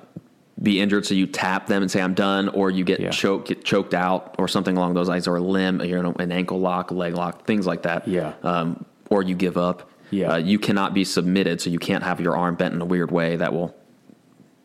be 0.60 0.80
injured, 0.80 1.06
so 1.06 1.14
you 1.14 1.26
tap 1.26 1.66
them 1.68 1.82
and 1.82 1.90
say 1.90 2.00
I'm 2.00 2.14
done, 2.14 2.48
or 2.48 2.70
you 2.70 2.84
get 2.84 2.98
Yeah. 3.00 3.10
choked, 3.10 3.48
get 3.48 3.64
choked 3.64 3.94
out, 3.94 4.34
or 4.38 4.48
something 4.48 4.76
along 4.76 4.94
those 4.94 5.08
lines, 5.08 5.28
or 5.28 5.36
a 5.36 5.40
limb, 5.40 5.80
you 5.82 6.00
know, 6.02 6.14
an 6.18 6.32
ankle 6.32 6.58
lock, 6.58 6.90
leg 6.90 7.14
lock, 7.14 7.44
things 7.46 7.66
like 7.66 7.82
that. 7.82 8.08
Yeah. 8.08 8.32
Um, 8.42 8.84
or 9.10 9.22
you 9.22 9.34
give 9.34 9.56
up. 9.56 9.88
Yeah. 10.10 10.32
Uh, 10.32 10.36
you 10.38 10.58
cannot 10.58 10.94
be 10.94 11.04
submitted, 11.04 11.60
so 11.60 11.70
you 11.70 11.78
can't 11.78 12.02
have 12.02 12.20
your 12.20 12.36
arm 12.36 12.56
bent 12.56 12.74
in 12.74 12.80
a 12.80 12.84
weird 12.84 13.10
way 13.10 13.36
that 13.36 13.52
will, 13.52 13.74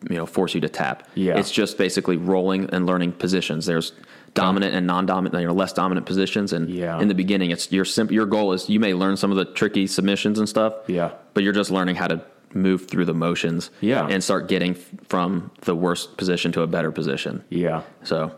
you 0.09 0.15
know, 0.15 0.25
force 0.25 0.55
you 0.55 0.61
to 0.61 0.69
tap. 0.69 1.07
Yeah. 1.15 1.37
It's 1.37 1.51
just 1.51 1.77
basically 1.77 2.17
rolling 2.17 2.69
and 2.71 2.85
learning 2.87 3.11
positions. 3.13 3.65
There's 3.65 3.91
dominant 4.33 4.73
and 4.73 4.87
non-dominant, 4.87 5.39
you 5.39 5.47
know, 5.47 5.53
less 5.53 5.73
dominant 5.73 6.07
positions, 6.07 6.53
and 6.53 6.69
Yeah. 6.69 6.99
in 6.99 7.07
the 7.07 7.13
beginning, 7.13 7.51
it's 7.51 7.71
your 7.71 7.85
simp- 7.85 8.11
your 8.11 8.25
goal 8.25 8.53
is 8.53 8.67
you 8.67 8.79
may 8.79 8.93
learn 8.95 9.15
some 9.15 9.29
of 9.31 9.37
the 9.37 9.45
tricky 9.45 9.85
submissions 9.85 10.39
and 10.39 10.49
stuff. 10.49 10.73
Yeah. 10.87 11.11
But 11.35 11.43
you're 11.43 11.53
just 11.53 11.69
learning 11.69 11.95
how 11.97 12.07
to 12.07 12.21
move 12.55 12.87
through 12.87 13.05
the 13.05 13.13
motions. 13.13 13.69
Yeah. 13.81 14.07
And 14.07 14.23
start 14.23 14.47
getting 14.47 14.75
from 14.75 15.51
the 15.61 15.75
worst 15.75 16.17
position 16.17 16.51
to 16.53 16.61
a 16.61 16.67
better 16.67 16.91
position. 16.91 17.43
Yeah. 17.49 17.83
So 18.03 18.35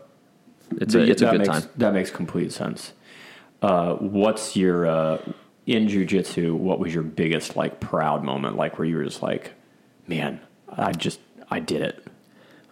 it's 0.72 0.94
a, 0.94 1.02
it's 1.02 1.22
a 1.22 1.30
good 1.30 1.38
makes, 1.40 1.48
time. 1.48 1.70
That 1.76 1.92
makes 1.92 2.10
complete 2.10 2.52
sense. 2.52 2.92
Uh, 3.62 3.94
what's 3.94 4.56
your 4.56 4.86
uh, 4.86 5.18
in 5.66 5.86
jujitsu? 5.88 6.56
What 6.56 6.78
was 6.78 6.92
your 6.92 7.02
biggest 7.02 7.56
like 7.56 7.80
proud 7.80 8.22
moment? 8.22 8.56
Like 8.56 8.78
where 8.78 8.86
you 8.86 8.96
were 8.96 9.04
just 9.04 9.22
like, 9.22 9.52
man, 10.06 10.40
I 10.68 10.92
just 10.92 11.20
I 11.50 11.60
did 11.60 11.82
it. 11.82 12.06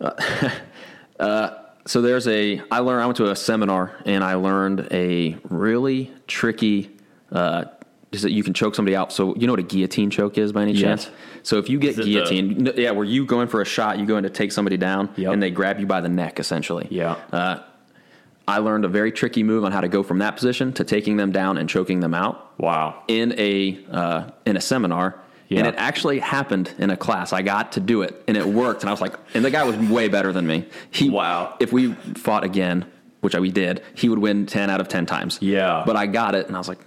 So 1.86 2.00
there's 2.00 2.26
a, 2.26 2.62
I 2.70 2.78
learned, 2.78 3.02
I 3.02 3.06
went 3.06 3.18
to 3.18 3.30
a 3.30 3.36
seminar 3.36 3.94
and 4.06 4.24
I 4.24 4.34
learned 4.34 4.88
a 4.90 5.36
really 5.50 6.10
tricky, 6.26 6.90
uh, 7.30 7.66
is 8.16 8.22
that 8.22 8.32
you 8.32 8.42
can 8.42 8.54
choke 8.54 8.74
somebody 8.74 8.94
out. 8.96 9.12
So 9.12 9.34
you 9.36 9.46
know 9.46 9.52
what 9.52 9.60
a 9.60 9.64
guillotine 9.64 10.10
choke 10.10 10.38
is 10.38 10.52
by 10.52 10.62
any 10.62 10.72
Yes. 10.72 10.80
chance? 11.04 11.10
So 11.42 11.58
if 11.58 11.68
you 11.68 11.78
get 11.78 11.90
Is 11.90 11.98
it 12.00 12.04
the- 12.04 12.12
guillotined, 12.12 12.72
yeah, 12.76 12.90
where 12.92 13.04
you 13.04 13.24
going 13.26 13.48
for 13.48 13.60
a 13.60 13.64
shot, 13.64 13.98
you 13.98 14.06
going 14.06 14.22
to 14.24 14.30
take 14.30 14.52
somebody 14.52 14.76
down 14.76 15.08
Yep. 15.16 15.32
and 15.32 15.42
they 15.42 15.50
grab 15.50 15.80
you 15.80 15.86
by 15.86 16.00
the 16.00 16.08
neck 16.08 16.38
essentially. 16.40 16.86
Yeah. 16.90 17.16
I 18.46 18.58
learned 18.58 18.84
a 18.84 18.88
very 18.88 19.10
tricky 19.10 19.42
move 19.42 19.64
on 19.64 19.72
how 19.72 19.80
to 19.80 19.88
go 19.88 20.02
from 20.02 20.18
that 20.18 20.36
position 20.36 20.72
to 20.74 20.84
taking 20.84 21.16
them 21.16 21.32
down 21.32 21.56
and 21.56 21.66
choking 21.68 22.00
them 22.00 22.12
out. 22.12 22.52
wow. 22.58 23.02
in 23.08 23.34
a 23.38 23.78
uh, 23.90 24.24
in 24.44 24.56
a 24.58 24.60
seminar, 24.60 25.18
and 25.50 25.66
it 25.66 25.74
actually 25.78 26.18
happened 26.18 26.70
in 26.78 26.90
a 26.90 26.96
class. 26.96 27.32
I 27.32 27.40
got 27.42 27.72
to 27.72 27.80
do 27.80 28.02
it, 28.02 28.22
and 28.28 28.36
it 28.36 28.44
worked. 28.46 28.82
And 28.82 28.90
I 28.90 28.92
was 28.92 29.00
like, 29.00 29.14
and 29.32 29.42
the 29.44 29.50
guy 29.50 29.64
was 29.64 29.76
way 29.88 30.08
better 30.08 30.30
than 30.32 30.46
me. 30.46 30.66
He, 30.90 31.08
Wow. 31.08 31.54
If 31.58 31.72
we 31.72 31.92
fought 32.16 32.44
again, 32.44 32.84
which 33.22 33.34
we 33.34 33.50
did, 33.50 33.80
he 33.94 34.10
would 34.10 34.18
win 34.18 34.44
ten 34.44 34.68
out 34.68 34.80
of 34.82 34.88
ten 34.88 35.06
times. 35.06 35.38
Yeah. 35.40 35.82
but 35.86 35.96
I 35.96 36.04
got 36.06 36.34
it, 36.34 36.46
and 36.46 36.54
I 36.54 36.58
was 36.58 36.68
like, 36.68 36.80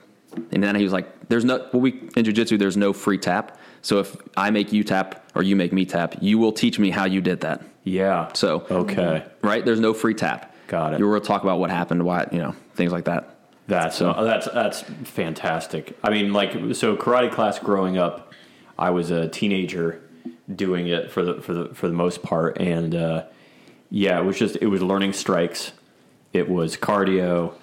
and 0.51 0.63
then 0.63 0.75
he 0.75 0.83
was 0.83 0.93
like, 0.93 1.29
"There's 1.29 1.45
no 1.45 1.67
well, 1.73 1.81
we 1.81 1.91
in 1.91 2.25
jujitsu. 2.25 2.57
There's 2.57 2.77
no 2.77 2.93
free 2.93 3.17
tap. 3.17 3.57
So 3.81 3.99
if 3.99 4.15
I 4.35 4.49
make 4.49 4.73
you 4.73 4.83
tap 4.83 5.29
or 5.35 5.43
you 5.43 5.55
make 5.55 5.71
me 5.71 5.85
tap, 5.85 6.15
you 6.21 6.37
will 6.37 6.51
teach 6.51 6.79
me 6.79 6.89
how 6.89 7.05
you 7.05 7.21
did 7.21 7.41
that. 7.41 7.63
Yeah. 7.83 8.31
So 8.33 8.65
okay. 8.69 9.25
right, 9.41 9.63
there's 9.63 9.79
no 9.79 9.93
free 9.93 10.13
tap. 10.13 10.53
Got 10.67 10.93
it. 10.93 10.99
You 10.99 11.11
to 11.13 11.19
talk 11.19 11.43
about 11.43 11.59
what 11.59 11.69
happened, 11.69 12.03
why 12.03 12.27
you 12.31 12.39
know 12.39 12.55
things 12.75 12.91
like 12.91 13.05
that. 13.05 13.35
That's 13.67 14.01
uh, 14.01 14.23
that's 14.23 14.47
that's 14.51 14.81
fantastic. 14.81 15.97
I 16.03 16.09
mean, 16.09 16.33
like 16.33 16.51
so 16.75 16.95
karate 16.95 17.31
class 17.31 17.59
growing 17.59 17.97
up, 17.97 18.33
I 18.77 18.91
was 18.91 19.11
a 19.11 19.27
teenager 19.27 20.01
doing 20.53 20.87
it 20.87 21.11
for 21.11 21.23
the 21.23 21.41
for 21.41 21.53
the 21.53 21.75
for 21.75 21.87
the 21.87 21.93
most 21.93 22.23
part, 22.23 22.59
and 22.59 22.95
uh, 22.95 23.23
yeah, 23.89 24.19
it 24.19 24.23
was 24.23 24.37
just 24.37 24.57
it 24.61 24.67
was 24.67 24.81
learning 24.81 25.13
strikes, 25.13 25.73
it 26.33 26.49
was 26.49 26.77
cardio, 26.77 27.53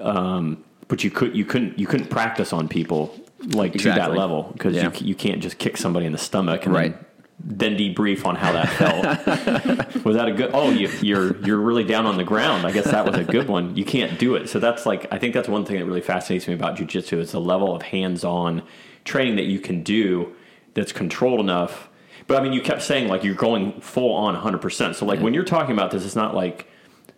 um, 0.00 0.64
but 0.88 1.04
you 1.04 1.10
could 1.10 1.36
you 1.36 1.44
couldn't 1.44 1.78
you 1.78 1.86
couldn't 1.86 2.08
practice 2.10 2.52
on 2.52 2.68
people 2.68 3.14
like 3.48 3.72
to 3.74 3.84
that 3.90 4.12
level 4.14 4.50
because 4.52 4.74
Yeah. 4.74 4.90
you 5.00 5.06
you 5.08 5.14
can't 5.14 5.40
just 5.42 5.58
kick 5.58 5.76
somebody 5.76 6.06
in 6.06 6.12
the 6.12 6.18
stomach 6.18 6.64
and 6.66 6.74
Right. 6.74 6.94
then, 7.40 7.76
then 7.76 7.76
debrief 7.76 8.24
on 8.24 8.36
how 8.36 8.52
that 8.52 8.68
felt. 8.70 9.04
was 10.04 10.16
that 10.16 10.28
a 10.28 10.32
good? 10.32 10.50
Oh, 10.54 10.70
you, 10.70 10.88
you're 11.02 11.36
you're 11.44 11.58
really 11.58 11.84
down 11.84 12.06
on 12.06 12.16
the 12.16 12.24
ground. 12.24 12.64
I 12.66 12.70
guess 12.72 12.84
that 12.84 13.04
was 13.06 13.16
a 13.16 13.24
good 13.24 13.48
one. 13.48 13.76
You 13.76 13.84
can't 13.84 14.18
do 14.18 14.34
it. 14.36 14.48
So 14.48 14.58
that's 14.60 14.86
like 14.86 15.06
I 15.12 15.18
think 15.18 15.34
that's 15.34 15.48
one 15.48 15.64
thing 15.64 15.78
that 15.78 15.84
really 15.84 16.00
fascinates 16.00 16.46
me 16.48 16.54
about 16.54 16.76
jujitsu 16.76 17.18
is 17.18 17.32
the 17.32 17.40
level 17.40 17.74
of 17.74 17.82
hands-on 17.82 18.62
training 19.04 19.36
that 19.36 19.44
you 19.46 19.58
can 19.60 19.82
do 19.82 20.32
that's 20.74 20.92
controlled 20.92 21.40
enough. 21.40 21.88
But 22.26 22.40
I 22.40 22.42
mean, 22.42 22.52
you 22.54 22.62
kept 22.62 22.82
saying 22.82 23.08
like 23.08 23.24
you're 23.24 23.34
going 23.34 23.80
full 23.80 24.14
on 24.14 24.34
100. 24.34 24.58
percent 24.62 24.96
So 24.96 25.04
like 25.04 25.20
when 25.20 25.34
you're 25.34 25.44
talking 25.44 25.72
about 25.72 25.90
this, 25.90 26.04
it's 26.06 26.16
not 26.16 26.34
like 26.34 26.70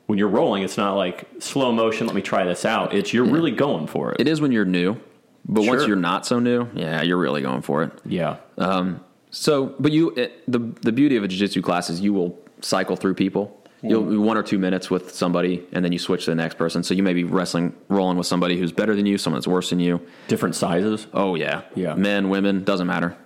when 0.06 0.18
you're 0.18 0.28
rolling. 0.28 0.62
It's 0.62 0.76
not 0.76 0.94
like 0.94 1.28
slow 1.38 1.72
motion. 1.72 2.06
Let 2.06 2.16
me 2.16 2.22
try 2.22 2.44
this 2.44 2.64
out. 2.64 2.94
It's 2.94 3.12
you're 3.12 3.24
really 3.24 3.50
hmm. 3.50 3.58
going 3.58 3.86
for 3.86 4.12
it. 4.12 4.20
It 4.20 4.28
is 4.28 4.40
when 4.40 4.52
you're 4.52 4.64
new, 4.64 4.96
but 5.44 5.64
once 5.64 5.86
you're 5.86 5.96
not 5.96 6.26
so 6.26 6.38
new, 6.38 6.68
yeah, 6.74 7.02
you're 7.02 7.18
really 7.18 7.42
going 7.42 7.62
for 7.62 7.82
it. 7.82 7.92
yeah. 8.04 8.38
Um, 8.58 9.00
so, 9.30 9.74
but 9.78 9.92
you, 9.92 10.10
it, 10.10 10.50
the 10.50 10.58
the 10.82 10.92
beauty 10.92 11.16
of 11.16 11.24
a 11.24 11.28
jiu-jitsu 11.28 11.60
class 11.60 11.90
is 11.90 12.00
you 12.00 12.12
will 12.12 12.38
cycle 12.60 12.96
through 12.96 13.14
people. 13.14 13.60
Hmm. 13.82 13.88
You'll 13.88 14.04
be 14.04 14.16
one 14.16 14.38
or 14.38 14.42
two 14.42 14.58
minutes 14.58 14.90
with 14.90 15.14
somebody, 15.14 15.66
and 15.72 15.84
then 15.84 15.92
you 15.92 15.98
switch 15.98 16.24
to 16.24 16.30
the 16.30 16.36
next 16.36 16.56
person. 16.56 16.82
So 16.82 16.94
you 16.94 17.02
may 17.02 17.12
be 17.12 17.24
wrestling, 17.24 17.74
rolling 17.88 18.16
with 18.16 18.26
somebody 18.26 18.58
who's 18.58 18.72
better 18.72 18.96
than 18.96 19.04
you, 19.04 19.18
someone 19.18 19.38
that's 19.38 19.48
worse 19.48 19.70
than 19.70 19.80
you. 19.80 20.00
Different 20.28 20.54
sizes. 20.54 21.06
Oh 21.12 21.34
yeah, 21.34 21.62
Yeah. 21.74 21.94
Men, 21.94 22.30
women, 22.30 22.64
doesn't 22.64 22.86
matter. 22.86 23.16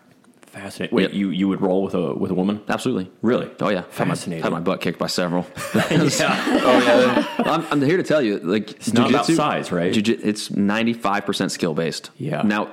Fascinating. 0.61 0.95
Wait, 0.97 1.03
Yep. 1.05 1.13
you 1.15 1.31
you 1.31 1.49
would 1.49 1.61
roll 1.61 1.83
with 1.83 1.95
a 1.95 2.15
with 2.15 2.31
a 2.31 2.35
woman? 2.35 2.61
Absolutely. 2.69 3.11
Really? 3.23 3.51
Oh 3.61 3.69
yeah. 3.71 3.85
Had 3.97 4.09
my- 4.09 4.15
Fascinating. 4.15 4.43
Had 4.43 4.53
my, 4.53 4.61
butt 4.61 4.81
kicked 4.81 4.99
by 4.99 5.07
several. 5.07 5.47
yeah. 5.75 5.81
oh 5.91 6.83
yeah. 6.85 7.27
I'm, 7.53 7.65
I'm 7.71 7.83
here 7.83 7.97
to 7.97 8.03
tell 8.03 8.23
you, 8.23 8.39
like 8.39 8.71
it's 8.73 8.93
not 8.93 9.11
about 9.11 9.27
size, 9.27 9.73
right? 9.73 9.97
it's 9.97 10.51
95 10.51 11.27
percent 11.27 11.53
skill 11.53 11.75
based. 11.75 12.11
Yeah. 12.17 12.43
Now 12.43 12.73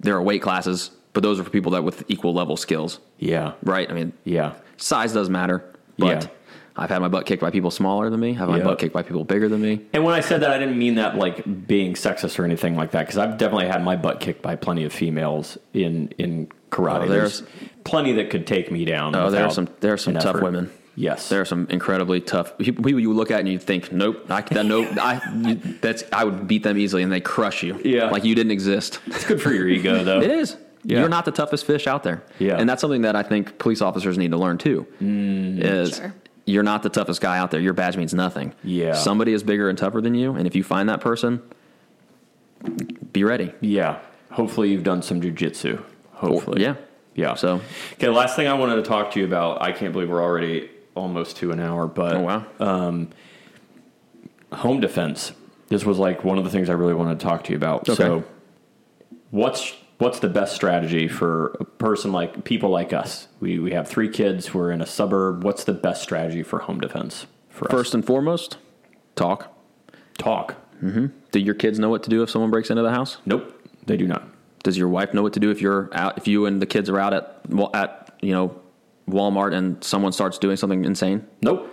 there 0.00 0.14
are 0.16 0.22
weight 0.22 0.42
classes, 0.42 0.90
but 1.12 1.22
those 1.22 1.38
are 1.40 1.44
for 1.44 1.50
people 1.50 1.72
that 1.72 1.84
with 1.84 2.04
equal 2.08 2.32
level 2.32 2.56
skills, 2.56 3.00
Yeah. 3.18 3.52
right? 3.62 3.90
I 3.90 3.92
mean, 3.94 4.12
Yeah. 4.24 4.54
size 4.76 5.12
does 5.12 5.28
matter, 5.28 5.62
but 5.98 6.24
Yeah. 6.24 6.30
I've 6.76 6.88
had 6.88 7.00
my 7.02 7.08
butt 7.08 7.26
kicked 7.26 7.42
by 7.42 7.50
people 7.50 7.70
smaller 7.70 8.08
than 8.08 8.20
me. 8.20 8.30
I've 8.30 8.38
had 8.38 8.48
my 8.48 8.60
butt 8.60 8.78
kicked 8.78 8.94
by 8.94 9.02
people 9.02 9.24
bigger 9.24 9.48
than 9.48 9.60
me. 9.60 9.80
And 9.92 10.02
when 10.04 10.14
I 10.14 10.20
said 10.20 10.40
that, 10.42 10.50
I 10.52 10.58
didn't 10.58 10.78
mean 10.78 10.94
that 10.94 11.16
like 11.18 11.66
being 11.66 11.92
sexist 11.94 12.38
or 12.38 12.44
anything 12.44 12.76
like 12.76 12.92
that, 12.92 13.00
because 13.06 13.18
I've 13.18 13.36
definitely 13.36 13.66
had 13.66 13.82
my 13.84 13.96
butt 13.96 14.20
kicked 14.20 14.40
by 14.40 14.56
plenty 14.56 14.84
of 14.84 14.92
females 14.92 15.58
in 15.74 16.14
in 16.16 16.48
karate. 16.70 17.04
Oh, 17.04 17.08
there's, 17.08 17.40
there's- 17.40 17.70
plenty 17.84 18.12
that 18.14 18.30
could 18.30 18.46
take 18.46 18.70
me 18.70 18.84
down. 18.84 19.14
Oh, 19.16 19.30
there 19.30 19.44
are 19.44 19.50
some 19.50 19.68
there 19.80 19.92
are 19.92 19.96
some 19.98 20.14
tough 20.14 20.26
effort. 20.36 20.42
women. 20.42 20.70
Yes, 20.96 21.28
There 21.30 21.40
are 21.40 21.44
some 21.46 21.66
incredibly 21.70 22.20
tough 22.20 22.58
people 22.58 22.84
people 22.84 23.00
you 23.00 23.12
look 23.14 23.30
at 23.30 23.40
and 23.40 23.48
you 23.48 23.58
think, 23.58 23.90
nope, 23.90 24.26
I, 24.28 24.42
that, 24.42 24.66
nope, 24.66 24.88
I, 25.00 25.20
you, 25.48 25.54
that's 25.80 26.02
I 26.12 26.24
would 26.24 26.46
beat 26.46 26.62
them 26.62 26.76
easily, 26.76 27.02
and 27.02 27.10
they 27.10 27.20
crush 27.20 27.62
you. 27.62 27.80
Yeah. 27.82 28.10
like 28.10 28.24
you 28.24 28.34
didn't 28.34 28.50
exist. 28.52 29.00
It's 29.06 29.24
good 29.24 29.40
for 29.40 29.50
your 29.52 29.66
ego, 29.68 30.04
though. 30.04 30.20
It 30.20 30.30
is. 30.30 30.56
Yeah. 30.84 31.00
You're 31.00 31.08
not 31.08 31.24
the 31.24 31.30
toughest 31.30 31.64
fish 31.64 31.86
out 31.86 32.02
there. 32.02 32.22
Yeah. 32.38 32.56
And 32.56 32.68
that's 32.68 32.80
something 32.82 33.02
that 33.02 33.14
I 33.16 33.22
think 33.22 33.58
police 33.58 33.80
officers 33.80 34.18
need 34.18 34.32
to 34.32 34.36
learn 34.36 34.58
too. 34.58 34.86
Mm. 35.00 35.62
is 35.62 35.96
Sure. 35.96 36.14
you're 36.44 36.62
not 36.64 36.82
the 36.82 36.88
toughest 36.90 37.20
guy 37.22 37.38
out 37.38 37.50
there. 37.50 37.60
Your 37.60 37.72
badge 37.72 37.96
means 37.96 38.12
nothing. 38.12 38.52
Yeah. 38.64 38.92
Somebody 38.94 39.32
is 39.32 39.42
bigger 39.42 39.68
and 39.70 39.78
tougher 39.78 40.00
than 40.02 40.14
you, 40.14 40.34
and 40.34 40.46
if 40.46 40.54
you 40.54 40.64
find 40.64 40.88
that 40.90 41.00
person, 41.00 41.40
be 43.12 43.24
ready. 43.24 43.52
Yeah. 43.60 44.00
Hopefully, 44.32 44.70
you've 44.70 44.84
done 44.84 45.02
some 45.02 45.20
jujitsu. 45.20 45.82
Hopefully, 46.20 46.62
Yeah. 46.62 46.74
yeah. 47.14 47.34
So 47.34 47.60
okay. 47.94 48.08
Last 48.08 48.36
thing 48.36 48.46
I 48.46 48.54
wanted 48.54 48.76
to 48.76 48.82
talk 48.82 49.10
to 49.12 49.20
you 49.20 49.24
about. 49.26 49.62
I 49.62 49.72
can't 49.72 49.92
believe 49.92 50.08
we're 50.10 50.22
already 50.22 50.70
almost 50.94 51.36
to 51.38 51.50
an 51.50 51.60
hour, 51.60 51.86
but 51.86 52.16
oh 52.16 52.20
wow. 52.20 52.46
Um, 52.60 53.08
home 54.52 54.80
defense. 54.80 55.32
This 55.68 55.84
was 55.84 55.98
like 55.98 56.24
one 56.24 56.38
of 56.38 56.44
the 56.44 56.50
things 56.50 56.68
I 56.68 56.72
really 56.74 56.94
wanted 56.94 57.20
to 57.20 57.24
talk 57.24 57.44
to 57.44 57.50
you 57.52 57.56
about. 57.56 57.88
Okay. 57.88 57.94
So, 57.94 58.24
what's 59.30 59.74
what's 59.98 60.18
the 60.18 60.28
best 60.28 60.54
strategy 60.54 61.06
for 61.08 61.56
a 61.60 61.64
person 61.64 62.12
like 62.12 62.44
people 62.44 62.70
like 62.70 62.92
us? 62.92 63.28
We 63.38 63.58
we 63.58 63.72
have 63.72 63.88
three 63.88 64.08
kids. 64.08 64.52
We're 64.52 64.72
in 64.72 64.80
a 64.80 64.86
suburb. 64.86 65.44
What's 65.44 65.64
the 65.64 65.72
best 65.74 66.02
strategy 66.02 66.42
for 66.42 66.58
home 66.60 66.80
defense 66.80 67.26
for 67.48 67.66
us? 67.66 67.70
First 67.70 67.94
and 67.94 68.04
foremost, 68.04 68.56
talk. 69.14 69.56
talk. 70.18 70.56
Mm-hmm. 70.82 71.06
Do 71.30 71.38
your 71.38 71.54
kids 71.54 71.78
know 71.78 71.90
what 71.90 72.02
to 72.04 72.10
do 72.10 72.22
if 72.22 72.30
someone 72.30 72.50
breaks 72.50 72.70
into 72.70 72.82
the 72.82 72.90
house? 72.90 73.18
Nope, 73.26 73.54
they 73.86 73.96
do 73.96 74.06
not. 74.08 74.26
Does 74.62 74.76
your 74.76 74.88
wife 74.88 75.14
know 75.14 75.22
what 75.22 75.32
to 75.34 75.40
do 75.40 75.50
if 75.50 75.60
you're 75.62 75.88
out? 75.92 76.18
If 76.18 76.28
you 76.28 76.46
and 76.46 76.60
the 76.60 76.66
kids 76.66 76.88
are 76.90 76.98
out 76.98 77.14
at 77.14 77.40
well, 77.48 77.70
at 77.74 78.14
you 78.20 78.32
know 78.32 78.60
Walmart 79.08 79.54
and 79.54 79.82
someone 79.82 80.12
starts 80.12 80.38
doing 80.38 80.56
something 80.56 80.84
insane? 80.84 81.26
Nope. 81.42 81.68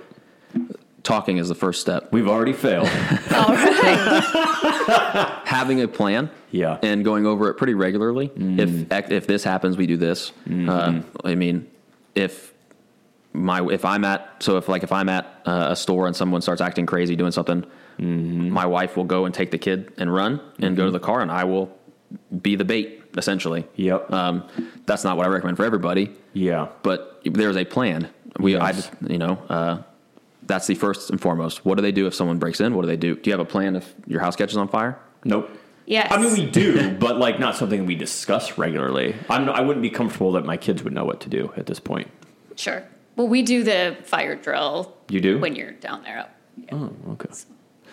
talking 1.04 1.38
is 1.38 1.48
the 1.50 1.56
first 1.56 1.82
step. 1.82 2.12
We've 2.12 2.28
already 2.28 2.54
failed. 2.54 2.88
All 3.36 3.48
right. 3.54 5.42
Having 5.46 5.82
a 5.82 5.88
plan, 5.88 6.30
Yeah. 6.52 6.78
and 6.82 7.04
going 7.06 7.26
over 7.26 7.50
it 7.50 7.56
pretty 7.56 7.74
regularly. 7.74 8.32
If 8.36 8.92
if 9.12 9.28
this 9.28 9.44
happens, 9.44 9.78
we 9.78 9.88
do 9.88 9.98
this. 9.98 10.32
Uh, 10.50 11.02
I 11.24 11.36
mean, 11.36 11.68
if 12.16 12.54
my 13.34 13.66
if 13.68 13.86
I'm 13.86 14.04
at 14.06 14.42
so 14.42 14.58
if 14.58 14.68
like 14.70 14.84
if 14.84 14.92
I'm 14.92 15.10
at 15.10 15.26
uh, 15.46 15.68
a 15.72 15.76
store 15.76 16.08
and 16.08 16.16
someone 16.16 16.42
starts 16.42 16.62
acting 16.62 16.86
crazy 16.86 17.16
doing 17.16 17.32
something, 17.32 17.66
my 18.00 18.66
wife 18.66 18.96
will 18.98 19.04
go 19.06 19.26
and 19.26 19.34
take 19.36 19.52
the 19.52 19.58
kid 19.58 19.92
and 19.98 20.14
run 20.14 20.40
and 20.60 20.76
go 20.78 20.86
to 20.86 20.92
the 20.92 21.00
car, 21.00 21.22
and 21.22 21.32
I 21.32 21.44
will 21.44 21.76
be 22.42 22.56
the 22.56 22.66
bait 22.66 23.04
essentially. 23.18 23.66
Yep. 23.76 24.12
Um, 24.12 24.48
that's 24.86 25.04
not 25.04 25.18
what 25.18 25.26
I 25.26 25.30
recommend 25.30 25.58
for 25.58 25.66
everybody, 25.66 26.14
yeah. 26.34 26.68
but 26.84 27.22
there's 27.26 27.58
a 27.58 27.66
plan. 27.66 28.10
We, 28.40 28.56
I, 28.56 28.72
just- 28.72 28.92
you 29.08 29.18
know, 29.18 29.34
uh, 29.50 29.82
that's 30.44 30.68
the 30.68 30.76
first 30.76 31.10
and 31.10 31.20
foremost. 31.20 31.66
What 31.66 31.76
do 31.76 31.82
they 31.82 31.92
do 31.92 32.08
if 32.08 32.14
someone 32.16 32.40
breaks 32.40 32.62
in? 32.62 32.76
What 32.76 32.84
do 32.84 32.88
they 32.88 32.98
do? 32.98 33.16
Do 33.16 33.30
you 33.30 33.34
have 33.34 33.46
a 33.46 33.50
plan 33.50 33.76
if 33.76 33.94
your 34.06 34.22
house 34.22 34.36
catches 34.36 34.58
on 34.58 34.68
fire? 34.68 34.98
Nope. 35.26 35.50
Yes. 35.86 36.12
I 36.12 36.22
mean, 36.22 36.34
we 36.34 36.46
do, 36.50 36.92
but 37.00 37.18
like 37.18 37.40
not 37.40 37.56
something 37.56 37.86
we 37.86 37.96
discuss 37.96 38.58
regularly. 38.58 39.16
I'm, 39.30 39.50
I 39.50 39.62
wouldn't 39.62 39.82
be 39.82 39.90
comfortable 39.90 40.34
that 40.34 40.46
my 40.46 40.58
kids 40.58 40.84
would 40.84 40.94
know 40.94 41.06
what 41.06 41.22
to 41.22 41.30
do 41.30 41.52
at 41.58 41.66
this 41.66 41.80
point. 41.80 42.10
Sure. 42.56 42.84
Well, 43.16 43.28
we 43.28 43.42
do 43.42 43.64
the 43.64 43.98
fire 44.04 44.36
drill. 44.36 44.96
You 45.10 45.22
do? 45.22 45.40
when 45.40 45.56
you're 45.56 45.72
down 45.72 46.04
there. 46.04 46.30
Oh, 46.72 46.92
okay. 47.12 47.30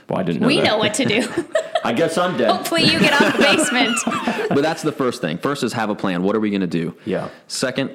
Well, 0.08 0.18
I 0.18 0.22
didn't 0.22 0.42
know 0.42 0.46
we 0.46 0.56
that. 0.56 0.64
know 0.64 0.78
what 0.78 0.94
to 0.94 1.04
do. 1.04 1.26
I 1.84 1.92
guess 1.92 2.16
I'm 2.18 2.36
dead. 2.36 2.50
Hopefully, 2.50 2.84
you 2.84 2.98
get 2.98 3.12
out 3.12 3.26
of 3.26 3.32
the 3.34 3.38
basement. 3.38 3.98
but 4.48 4.62
that's 4.62 4.82
the 4.82 4.92
first 4.92 5.20
thing. 5.20 5.38
First 5.38 5.62
is 5.62 5.72
have 5.74 5.90
a 5.90 5.94
plan. 5.94 6.22
What 6.22 6.34
are 6.36 6.40
we 6.40 6.50
going 6.50 6.60
to 6.62 6.66
do? 6.66 6.96
Yeah. 7.04 7.28
Second, 7.48 7.94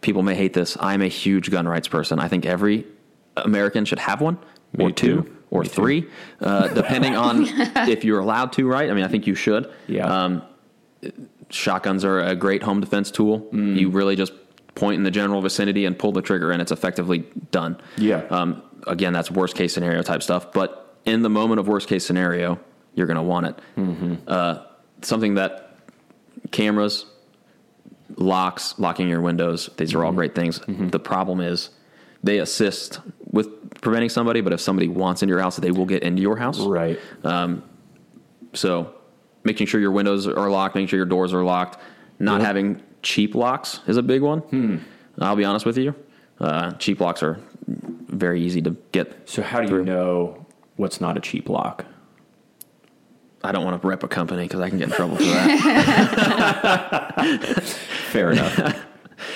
people 0.00 0.22
may 0.22 0.34
hate 0.34 0.54
this. 0.54 0.76
I'm 0.80 1.02
a 1.02 1.08
huge 1.08 1.50
gun 1.50 1.66
rights 1.68 1.88
person. 1.88 2.18
I 2.18 2.28
think 2.28 2.46
every 2.46 2.86
American 3.36 3.84
should 3.84 4.00
have 4.00 4.20
one, 4.20 4.38
Me 4.76 4.86
or 4.86 4.90
two, 4.90 5.22
too. 5.22 5.36
or 5.50 5.62
Me 5.62 5.68
three, 5.68 6.08
uh, 6.40 6.68
depending 6.68 7.14
on 7.16 7.44
if 7.88 8.04
you're 8.04 8.20
allowed 8.20 8.52
to. 8.54 8.66
Right? 8.66 8.90
I 8.90 8.94
mean, 8.94 9.04
I 9.04 9.08
think 9.08 9.26
you 9.26 9.34
should. 9.34 9.70
Yeah. 9.86 10.06
Um, 10.24 10.42
shotguns 11.50 12.04
are 12.04 12.20
a 12.20 12.34
great 12.34 12.62
home 12.62 12.80
defense 12.80 13.10
tool. 13.10 13.40
Mm. 13.52 13.78
You 13.78 13.90
really 13.90 14.16
just 14.16 14.32
point 14.74 14.96
in 14.96 15.02
the 15.02 15.10
general 15.10 15.40
vicinity 15.42 15.84
and 15.84 15.98
pull 15.98 16.12
the 16.12 16.22
trigger, 16.22 16.50
and 16.50 16.62
it's 16.62 16.72
effectively 16.72 17.18
done. 17.50 17.78
Yeah. 17.98 18.22
Um, 18.30 18.62
again, 18.86 19.12
that's 19.12 19.30
worst 19.30 19.54
case 19.54 19.74
scenario 19.74 20.02
type 20.02 20.22
stuff. 20.22 20.52
But 20.52 20.81
in 21.04 21.22
the 21.22 21.30
moment 21.30 21.60
of 21.60 21.68
worst 21.68 21.88
case 21.88 22.04
scenario, 22.04 22.58
you're 22.94 23.06
going 23.06 23.16
to 23.16 23.22
want 23.22 23.46
it. 23.46 23.58
Mm-hmm. 23.76 24.14
Uh, 24.26 24.58
something 25.02 25.34
that 25.34 25.76
cameras, 26.50 27.06
locks, 28.16 28.74
locking 28.78 29.08
your 29.08 29.20
windows, 29.20 29.70
these 29.76 29.94
are 29.94 30.04
all 30.04 30.10
Mm-hmm. 30.10 30.16
great 30.18 30.34
things. 30.34 30.60
The 30.66 31.00
problem 31.00 31.40
is 31.40 31.70
they 32.22 32.38
assist 32.38 33.00
with 33.30 33.80
preventing 33.80 34.10
somebody, 34.10 34.40
but 34.42 34.52
if 34.52 34.60
somebody 34.60 34.88
wants 34.88 35.22
into 35.22 35.32
your 35.32 35.40
house, 35.40 35.56
they 35.56 35.70
will 35.70 35.86
get 35.86 36.02
into 36.02 36.20
your 36.22 36.36
house. 36.36 36.60
right. 36.60 36.98
So 38.54 38.94
making 39.44 39.66
sure 39.66 39.80
your 39.80 39.92
windows 39.92 40.26
are 40.28 40.50
locked, 40.50 40.74
making 40.74 40.88
sure 40.88 40.98
your 40.98 41.06
doors 41.06 41.32
are 41.32 41.42
locked, 41.42 41.78
not 42.18 42.40
Yeah. 42.40 42.46
having 42.46 42.82
cheap 43.02 43.34
locks 43.34 43.80
is 43.86 43.96
a 43.96 44.02
big 44.02 44.20
one. 44.22 44.40
Hmm. 44.40 44.76
I'll 45.18 45.36
be 45.36 45.44
honest 45.44 45.64
with 45.66 45.78
you. 45.78 45.94
Uh, 46.38 46.72
cheap 46.72 47.00
locks 47.00 47.22
are 47.22 47.40
very 47.66 48.42
easy 48.42 48.60
to 48.62 48.76
get. 48.92 49.28
So 49.28 49.42
how 49.42 49.62
do 49.62 49.68
you 49.76 49.82
know 49.84 50.41
what's 50.76 51.00
not 51.00 51.16
a 51.16 51.20
cheap 51.20 51.48
lock? 51.48 51.84
I 53.44 53.50
don't 53.52 53.64
want 53.64 53.80
to 53.82 53.88
rep 53.88 54.02
a 54.04 54.08
company 54.08 54.44
because 54.44 54.60
I 54.60 54.68
can 54.68 54.78
get 54.78 54.88
in 54.90 54.94
trouble 54.94 55.16
for 55.16 55.22
that. 55.24 55.48
Fair 58.12 58.30
enough. 58.32 58.84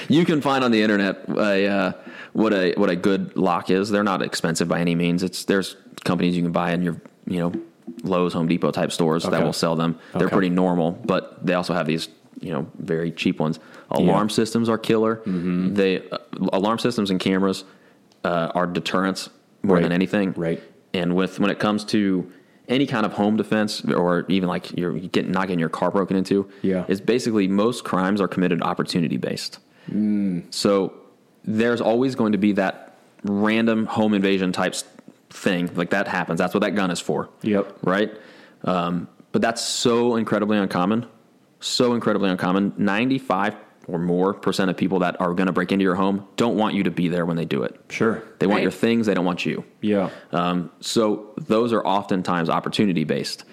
you 0.09 0.25
can 0.25 0.41
find 0.41 0.63
on 0.65 0.71
the 0.71 0.81
internet 0.83 1.29
a, 1.29 1.67
uh, 1.67 1.93
what 2.33 2.53
a 2.53 2.75
what 2.77 2.89
a 2.91 2.97
good 2.97 3.37
lock 3.37 3.71
is. 3.71 3.91
They're 3.91 4.05
not 4.05 4.23
expensive 4.23 4.69
by 4.69 4.81
any 4.81 4.95
means. 4.95 5.23
It's 5.23 5.45
there's 5.45 5.77
companies 6.05 6.37
you 6.37 6.43
can 6.43 6.53
buy 6.53 6.73
in 6.73 6.83
your 6.83 7.01
you 7.27 7.39
know 7.41 7.53
Lowe's, 8.03 8.33
Home 8.35 8.47
Depot 8.47 8.71
type 8.71 8.93
stores 8.93 9.25
that 9.25 9.43
will 9.43 9.53
sell 9.53 9.75
them. 9.77 9.99
They're 10.13 10.27
Okay. 10.27 10.33
pretty 10.33 10.51
normal, 10.51 10.93
but 10.93 11.45
they 11.45 11.55
also 11.55 11.73
have 11.75 11.87
these 11.87 12.09
you 12.41 12.53
know 12.53 12.67
very 12.79 13.11
cheap 13.11 13.41
ones. 13.41 13.59
Alarm 13.91 14.31
systems 14.31 14.69
are 14.69 14.79
killer. 14.79 15.17
Mm-hmm. 15.17 15.75
They 15.75 16.09
uh, 16.11 16.19
alarm 16.53 16.79
systems 16.79 17.11
and 17.11 17.19
cameras 17.19 17.65
uh, 18.25 18.53
are 18.55 18.67
deterrents 18.67 19.31
more 19.63 19.77
Right. 19.77 19.83
than 19.83 19.93
anything. 19.93 20.33
Right. 20.37 20.63
And 20.97 21.15
with 21.15 21.39
when 21.41 21.51
it 21.51 21.59
comes 21.59 21.85
to 21.87 22.31
any 22.69 22.87
kind 22.87 23.07
of 23.07 23.13
home 23.13 23.37
defense 23.37 23.85
or 23.85 24.25
even 24.29 24.49
like 24.49 24.77
you're 24.77 24.93
getting 24.93 25.31
not 25.31 25.43
getting 25.47 25.59
your 25.61 25.69
car 25.69 25.91
broken 25.91 26.17
into, 26.17 26.49
Yeah. 26.63 26.85
is 26.89 27.01
basically 27.01 27.47
most 27.49 27.85
crimes 27.85 28.21
are 28.21 28.29
committed 28.29 28.63
opportunity 28.63 29.17
based. 29.17 29.59
So 30.51 30.93
there's 31.45 31.81
always 31.81 32.15
going 32.17 32.33
to 32.33 32.39
be 32.39 32.53
that 32.53 32.97
random 33.23 33.87
home 33.87 34.15
invasion 34.15 34.51
type 34.53 34.73
s- 34.75 34.85
thing. 35.31 35.71
Like 35.75 35.91
that 35.91 36.09
happens. 36.09 36.39
That's 36.39 36.55
what 36.55 36.61
that 36.61 36.75
gun 36.75 36.91
is 36.91 36.99
for. 37.01 37.29
Yep. 37.43 37.79
Right? 37.83 38.11
Um, 38.65 39.07
but 39.33 39.43
that's 39.43 39.63
so 39.63 40.17
incredibly 40.17 40.59
uncommon. 40.59 41.07
So 41.61 41.95
incredibly 41.95 42.31
uncommon. 42.31 42.73
95 42.79 43.55
or 43.89 43.99
more 43.99 44.35
percent 44.35 44.71
of 44.71 44.77
people 44.77 44.99
that 45.01 45.21
are 45.21 45.33
going 45.35 45.47
to 45.47 45.53
break 45.53 45.71
into 45.73 45.83
your 45.85 45.95
home 45.95 46.27
don't 46.37 46.57
want 46.57 46.75
you 46.75 46.83
to 46.83 46.91
be 46.91 47.09
there 47.09 47.25
when 47.25 47.37
they 47.37 47.45
do 47.45 47.63
it. 47.63 47.79
Sure. 47.89 48.23
They 48.41 48.47
want 48.47 48.57
Right. 48.59 48.63
your 48.63 48.73
things, 48.73 49.07
they 49.07 49.15
don't 49.15 49.25
want 49.25 49.47
you. 49.47 49.65
Yeah. 49.81 50.11
Um, 50.33 50.71
so 50.81 51.31
those 51.37 51.73
are 51.73 51.85
oftentimes 51.87 52.51
opportunity 52.51 53.05
based. 53.05 53.45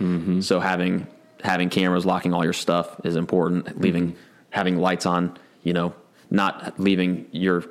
So 0.42 0.60
having 0.60 1.08
having 1.44 1.70
cameras 1.70 2.06
locking 2.06 2.34
all 2.34 2.44
your 2.44 2.54
stuff 2.54 3.00
is 3.04 3.16
important. 3.18 3.80
Leaving 3.82 4.16
having 4.50 4.78
lights 4.78 5.06
on, 5.06 5.38
you 5.64 5.74
know, 5.74 5.94
not 6.32 6.80
leaving 6.80 7.26
your 7.32 7.66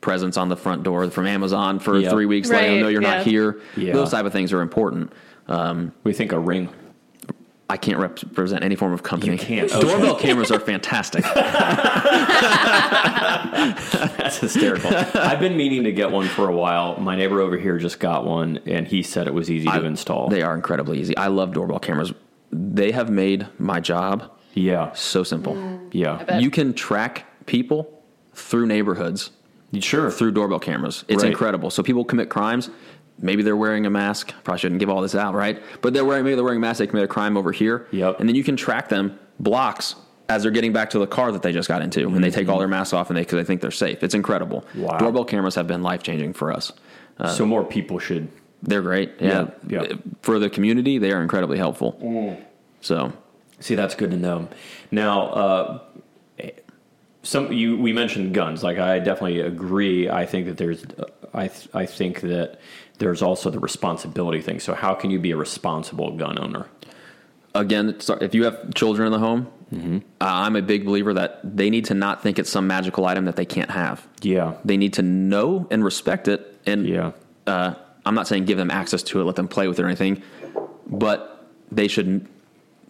presence 0.00 0.36
on 0.36 0.48
the 0.48 0.56
front 0.56 0.84
door 0.84 1.10
from 1.10 1.26
Amazon 1.26 1.78
for 1.80 1.98
Yep. 1.98 2.12
three 2.12 2.26
weeks, 2.26 2.48
letting 2.48 2.74
them 2.74 2.80
know 2.82 2.88
you're 2.88 3.02
yeah. 3.02 3.16
not 3.16 3.26
here. 3.26 3.60
Yeah. 3.76 3.92
Those 3.92 4.10
type 4.12 4.24
of 4.24 4.32
things 4.32 4.52
are 4.52 4.60
important. 4.60 5.12
Um, 5.48 5.92
We 6.04 6.12
think 6.12 6.30
a 6.32 6.38
ring. 6.38 6.68
I 7.70 7.76
can't 7.76 7.98
represent 7.98 8.64
any 8.64 8.76
form 8.76 8.94
of 8.94 9.02
company. 9.02 9.32
You 9.32 9.38
can't. 9.38 9.70
Doorbell 9.70 10.16
cameras 10.20 10.50
are 10.50 10.58
fantastic. 10.58 11.22
That's 14.16 14.38
hysterical. 14.38 14.90
I've 15.14 15.40
been 15.40 15.56
meaning 15.56 15.84
to 15.84 15.92
get 15.92 16.10
one 16.10 16.28
for 16.28 16.48
a 16.48 16.56
while. 16.56 16.98
My 16.98 17.14
neighbor 17.14 17.40
over 17.40 17.58
here 17.58 17.76
just 17.78 18.00
got 18.00 18.24
one, 18.24 18.60
and 18.64 18.86
he 18.86 19.02
said 19.02 19.26
it 19.26 19.34
was 19.34 19.50
easy 19.50 19.68
to 19.68 19.84
install. 19.84 20.28
They 20.28 20.42
are 20.42 20.54
incredibly 20.54 20.98
easy. 20.98 21.14
I 21.16 21.26
love 21.26 21.52
doorbell 21.52 21.78
cameras. 21.78 22.12
They 22.50 22.90
have 22.92 23.10
made 23.10 23.46
my 23.58 23.80
job 23.80 24.32
yeah. 24.54 24.92
so 24.94 25.22
simple. 25.22 25.52
Mm, 25.54 25.88
yeah. 25.92 26.38
You 26.38 26.50
can 26.50 26.72
track 26.72 27.26
people 27.44 28.02
through 28.32 28.66
neighborhoods 28.66 29.30
Sure. 29.78 30.10
through 30.10 30.30
doorbell 30.30 30.58
cameras. 30.60 31.04
It's 31.08 31.22
Right. 31.22 31.30
incredible. 31.30 31.68
So 31.70 31.82
people 31.82 32.04
commit 32.04 32.30
crimes. 32.30 32.70
Maybe 33.20 33.42
they're 33.42 33.56
wearing 33.56 33.86
a 33.86 33.90
mask. 33.90 34.32
Probably 34.44 34.58
shouldn't 34.60 34.80
give 34.80 34.88
all 34.90 35.00
this 35.02 35.14
out, 35.14 35.34
right? 35.34 35.62
But 35.82 35.92
they're 35.94 36.04
wearing 36.04 36.24
maybe 36.24 36.34
they're 36.36 36.44
wearing 36.44 36.58
a 36.58 36.60
mask. 36.60 36.78
They 36.78 36.86
commit 36.86 37.04
a 37.04 37.08
crime 37.08 37.36
over 37.36 37.52
here. 37.52 37.86
Yep. 37.90 38.20
And 38.20 38.28
then 38.28 38.36
you 38.36 38.44
can 38.44 38.56
track 38.56 38.88
them 38.88 39.18
blocks 39.40 39.94
as 40.28 40.42
they're 40.42 40.52
getting 40.52 40.72
back 40.72 40.90
to 40.90 40.98
the 40.98 41.06
car 41.06 41.32
that 41.32 41.42
they 41.42 41.52
just 41.52 41.68
got 41.68 41.80
into, 41.82 42.06
and 42.06 42.22
they 42.22 42.30
take 42.30 42.48
all 42.48 42.58
their 42.58 42.68
masks 42.68 42.92
off 42.92 43.08
and 43.10 43.16
they 43.16 43.22
because 43.22 43.36
they 43.38 43.44
think 43.44 43.60
they're 43.60 43.70
safe. 43.70 44.02
It's 44.02 44.14
incredible. 44.14 44.64
Wow. 44.74 44.98
Doorbell 44.98 45.24
cameras 45.24 45.54
have 45.54 45.66
been 45.66 45.82
life 45.82 46.02
changing 46.02 46.34
for 46.34 46.52
us. 46.52 46.72
so 47.34 47.46
more 47.46 47.64
people 47.64 47.98
should. 47.98 48.28
They're 48.62 48.82
great. 48.82 49.12
Yeah. 49.20 49.48
Yeah, 49.68 49.82
yeah. 49.82 49.96
For 50.22 50.38
the 50.38 50.50
community, 50.50 50.98
they 50.98 51.12
are 51.12 51.22
incredibly 51.22 51.58
helpful. 51.58 52.38
So 52.80 53.12
See, 53.60 53.74
that's 53.74 53.94
good 53.94 54.10
to 54.12 54.16
know. 54.16 54.48
Now, 54.90 55.22
uh, 55.30 55.80
some 57.22 57.52
you 57.52 57.76
we 57.76 57.92
mentioned 57.92 58.34
guns. 58.34 58.62
Like 58.62 58.78
I 58.78 58.98
definitely 59.00 59.40
agree. 59.40 60.08
I 60.08 60.26
think 60.26 60.46
that 60.46 60.56
there's, 60.56 60.84
uh, 60.84 61.04
I 61.34 61.48
th- 61.48 61.68
I 61.74 61.86
think 61.86 62.20
that 62.22 62.58
there's 62.98 63.22
also 63.22 63.50
the 63.50 63.60
responsibility 63.60 64.40
thing. 64.42 64.60
So 64.60 64.74
how 64.74 64.94
can 64.94 65.10
you 65.10 65.18
be 65.18 65.30
a 65.32 65.36
responsible 65.36 66.12
gun 66.16 66.38
owner? 66.38 66.66
again, 67.54 67.96
if 68.20 68.34
you 68.34 68.44
have 68.44 68.72
children 68.74 69.06
in 69.06 69.12
the 69.12 69.18
home, 69.18 69.48
Mm-hmm. 69.74 69.96
uh, 70.20 70.24
I'm 70.24 70.56
a 70.56 70.62
big 70.62 70.84
believer 70.86 71.12
that 71.14 71.40
they 71.44 71.68
need 71.68 71.86
to 71.86 71.94
not 71.94 72.22
think 72.22 72.38
it's 72.38 72.48
some 72.48 72.66
magical 72.66 73.04
item 73.04 73.24
that 73.26 73.36
they 73.36 73.44
can't 73.44 73.70
have. 73.70 74.06
Yeah. 74.22 74.54
They 74.64 74.76
need 74.78 74.94
to 74.94 75.02
know 75.02 75.66
and 75.70 75.84
respect 75.84 76.26
it. 76.28 76.56
And 76.64 76.86
Yeah. 76.86 77.12
uh, 77.46 77.74
I'm 78.06 78.14
not 78.14 78.26
saying 78.28 78.44
give 78.46 78.56
them 78.56 78.70
access 78.70 79.02
to 79.04 79.20
it, 79.20 79.24
let 79.24 79.36
them 79.36 79.46
play 79.48 79.68
with 79.68 79.78
it 79.78 79.82
or 79.82 79.86
anything, 79.86 80.22
but 80.86 81.46
they 81.70 81.86
should 81.88 82.26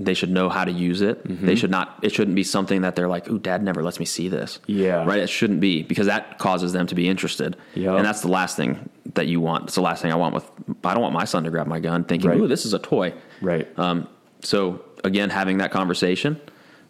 they 0.01 0.15
should 0.15 0.31
know 0.31 0.49
how 0.49 0.65
to 0.65 0.71
use 0.71 1.01
it. 1.01 1.27
Mm-hmm. 1.27 1.47
They 1.47 1.55
should 1.57 1.71
not. 1.71 1.99
It 2.03 2.11
shouldn't 2.13 2.35
be 2.37 2.45
something 2.45 2.83
that 2.83 2.95
they're 2.97 3.09
like, 3.09 3.29
"Ooh, 3.29 3.39
Dad 3.39 3.63
never 3.63 3.83
lets 3.83 3.99
me 3.99 4.05
see 4.07 4.29
this." 4.29 4.61
Yeah. 4.67 5.05
right. 5.05 5.19
It 5.19 5.29
shouldn't 5.29 5.61
be 5.61 5.83
because 5.83 6.07
that 6.07 6.39
causes 6.39 6.73
them 6.73 6.87
to 6.87 6.95
be 6.95 7.09
interested. 7.09 7.57
Yeah. 7.75 7.97
and 7.97 8.05
that's 8.05 8.21
the 8.21 8.29
last 8.29 8.57
thing 8.57 8.89
that 9.15 9.27
you 9.27 9.41
want. 9.41 9.65
It's 9.65 9.75
the 9.75 9.81
last 9.83 10.03
thing 10.03 10.13
I 10.13 10.17
want 10.17 10.35
with. 10.35 10.49
I 10.85 10.93
don't 10.95 11.03
want 11.03 11.15
my 11.15 11.25
son 11.25 11.45
to 11.45 11.51
grab 11.51 11.67
my 11.67 11.81
gun 11.81 12.05
thinking, 12.05 12.31
Right. 12.31 12.39
"Ooh, 12.41 12.47
this 12.49 12.65
is 12.65 12.75
a 12.75 12.79
toy." 12.79 13.13
Right. 13.43 13.67
Um, 13.79 14.07
so 14.41 14.83
again, 15.05 15.31
having 15.31 15.59
that 15.59 15.71
conversation, 15.73 16.41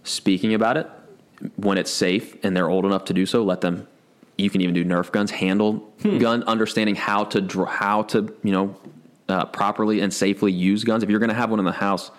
speaking 0.05 0.55
about 0.55 0.77
it 0.77 0.87
when 1.57 1.79
it's 1.79 1.91
safe 1.91 2.37
and 2.45 2.57
they're 2.57 2.69
old 2.69 2.85
enough 2.85 3.05
to 3.07 3.15
do 3.15 3.25
so, 3.27 3.43
let 3.43 3.61
them. 3.61 3.87
You 4.37 4.51
can 4.51 4.61
even 4.61 4.75
do 4.75 4.85
Nerf 4.85 5.11
guns, 5.11 5.31
handle 5.33 5.93
gun, 6.21 6.45
understanding 6.45 6.95
how 6.95 7.25
to 7.25 7.65
how 7.65 8.03
to 8.03 8.33
you 8.45 8.53
know 8.53 8.77
uh, 9.29 9.45
properly 9.47 10.01
and 10.01 10.13
safely 10.15 10.53
use 10.53 10.85
guns. 10.85 11.03
If 11.03 11.11
you're 11.11 11.19
going 11.19 11.29
to 11.31 11.35
have 11.35 11.51
one 11.51 11.59
in 11.59 11.65
the 11.65 11.73
house, 11.73 12.11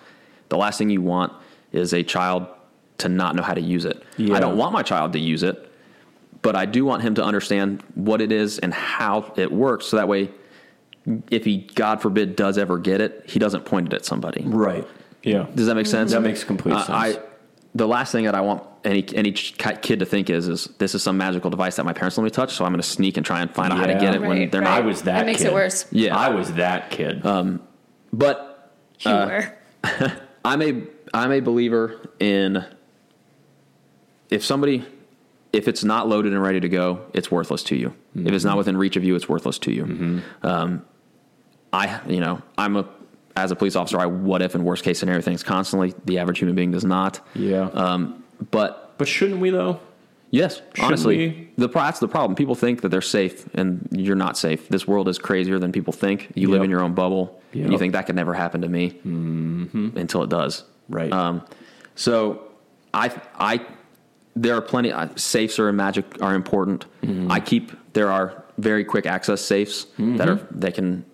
the 0.50 0.56
last 0.58 0.76
thing 0.78 0.90
you 0.90 1.00
want 1.00 1.32
is 1.72 1.92
a 1.94 2.02
child 2.02 2.46
to 2.98 3.08
not 3.08 3.34
know 3.34 3.42
how 3.42 3.54
to 3.54 3.60
use 3.60 3.84
it. 3.86 4.02
Yeah. 4.18 4.36
I 4.36 4.40
don't 4.40 4.56
want 4.58 4.72
my 4.74 4.82
child 4.82 5.14
to 5.14 5.18
use 5.18 5.42
it, 5.42 5.72
but 6.42 6.54
I 6.54 6.66
do 6.66 6.84
want 6.84 7.02
him 7.02 7.14
to 7.14 7.24
understand 7.24 7.82
what 7.94 8.20
it 8.20 8.30
is 8.30 8.58
and 8.58 8.74
how 8.74 9.32
it 9.36 9.50
works, 9.50 9.86
so 9.86 9.96
that 9.96 10.06
way 10.08 10.30
if 11.30 11.46
he, 11.46 11.58
God 11.74 12.02
forbid, 12.02 12.36
does 12.36 12.58
ever 12.58 12.78
get 12.78 13.00
it, 13.00 13.24
he 13.26 13.38
doesn't 13.38 13.64
point 13.64 13.86
it 13.86 13.94
at 13.94 14.04
somebody. 14.04 14.42
Right. 14.46 14.86
Yeah. 15.22 15.46
Does 15.54 15.66
that 15.66 15.74
make 15.74 15.86
sense? 15.86 16.12
That 16.12 16.20
makes 16.20 16.44
complete 16.44 16.74
Uh, 16.74 16.84
sense. 16.84 16.90
I, 17.18 17.22
the 17.74 17.88
last 17.88 18.12
thing 18.12 18.24
that 18.26 18.34
I 18.34 18.42
want 18.42 18.64
any 18.84 19.04
any 19.14 19.32
kid 19.32 19.98
to 20.00 20.04
think 20.06 20.28
is 20.30 20.48
is 20.48 20.66
this 20.78 20.94
is 20.94 21.02
some 21.02 21.16
magical 21.16 21.50
device 21.50 21.76
that 21.76 21.84
my 21.84 21.92
parents 21.92 22.18
let 22.18 22.24
me 22.24 22.30
touch, 22.30 22.52
so 22.54 22.64
I'm 22.64 22.72
going 22.72 22.82
to 22.82 22.86
sneak 22.88 23.16
and 23.16 23.24
try 23.24 23.40
and 23.40 23.50
find 23.50 23.72
out 23.72 23.78
how 23.78 23.86
to 23.86 23.94
get 23.94 24.14
it 24.14 24.20
when 24.20 24.50
they're 24.50 24.60
right. 24.60 24.68
not. 24.68 24.78
I 24.78 24.80
was 24.80 25.02
that. 25.02 25.20
That 25.20 25.26
makes 25.26 25.42
it 25.42 25.52
worse. 25.52 25.86
Yeah. 25.90 26.16
I 26.16 26.28
was 26.30 26.52
that 26.54 26.90
kid. 26.90 27.24
Um, 27.24 27.60
But 28.12 28.72
You 29.00 29.10
Uh, 29.10 29.26
were. 29.84 30.12
I'm 30.44 30.62
a 30.62 30.82
I'm 31.12 31.32
a 31.32 31.40
believer 31.40 32.00
in 32.18 32.64
if 34.30 34.44
somebody 34.44 34.84
if 35.52 35.66
it's 35.66 35.82
not 35.82 36.08
loaded 36.08 36.32
and 36.32 36.40
ready 36.40 36.60
to 36.60 36.68
go, 36.68 37.00
it's 37.12 37.30
worthless 37.30 37.62
to 37.64 37.76
you. 37.76 37.94
If 38.14 38.32
it's 38.32 38.44
not 38.44 38.56
within 38.56 38.76
reach 38.76 38.96
of 38.96 39.04
you, 39.04 39.16
it's 39.16 39.28
worthless 39.28 39.58
to 39.60 39.72
you. 39.72 40.22
Um, 40.42 40.84
I 41.72 42.00
you 42.08 42.20
know 42.20 42.42
I'm 42.56 42.76
a 42.76 42.88
as 43.36 43.50
a 43.50 43.56
police 43.56 43.76
officer, 43.76 43.98
I 43.98 44.06
what 44.06 44.42
if 44.42 44.54
and 44.54 44.64
worst 44.64 44.82
case 44.84 44.98
scenario 44.98 45.22
things 45.22 45.42
constantly. 45.42 45.94
The 46.04 46.18
average 46.18 46.38
human 46.38 46.54
being 46.54 46.70
does 46.72 46.84
not. 46.84 47.20
yeah. 47.34 47.68
Um, 47.72 48.24
but 48.50 48.94
but 48.98 49.08
shouldn't 49.08 49.40
we 49.40 49.50
though? 49.50 49.80
Yes, 50.30 50.62
honestly, 50.80 51.16
we? 51.16 51.50
the 51.56 51.68
that's 51.68 52.00
the 52.00 52.08
problem. 52.08 52.34
People 52.34 52.54
think 52.54 52.82
that 52.82 52.88
they're 52.88 53.00
safe, 53.00 53.48
and 53.54 53.88
you're 53.90 54.16
not 54.16 54.36
safe. 54.36 54.68
This 54.68 54.86
world 54.86 55.08
is 55.08 55.18
crazier 55.18 55.58
than 55.58 55.72
people 55.72 55.92
think. 55.92 56.30
You 56.34 56.50
live 56.50 56.62
in 56.62 56.70
your 56.70 56.80
own 56.80 56.94
bubble, 56.94 57.40
and 57.52 57.72
you 57.72 57.78
think 57.78 57.92
that 57.92 58.06
could 58.06 58.16
never 58.16 58.34
happen 58.34 58.60
to 58.62 58.68
me 58.68 58.98
until 59.96 60.22
it 60.22 60.30
does. 60.30 60.64
Right. 60.88 61.12
Um, 61.12 61.44
so 61.94 62.48
I, 62.92 63.20
I, 63.38 63.60
there 64.34 64.56
are 64.56 64.62
plenty. 64.62 64.92
Uh, 64.92 65.08
safes 65.16 65.58
are 65.58 65.72
magic 65.72 66.20
are 66.22 66.34
important. 66.34 66.86
Mm-hmm. 67.02 67.30
I 67.30 67.40
keep 67.40 67.72
there 67.92 68.10
are 68.10 68.44
very 68.58 68.84
quick 68.84 69.06
access 69.06 69.40
safes 69.40 69.86
that 69.98 70.28
are 70.28 70.46
they 70.50 70.72
can. 70.72 71.04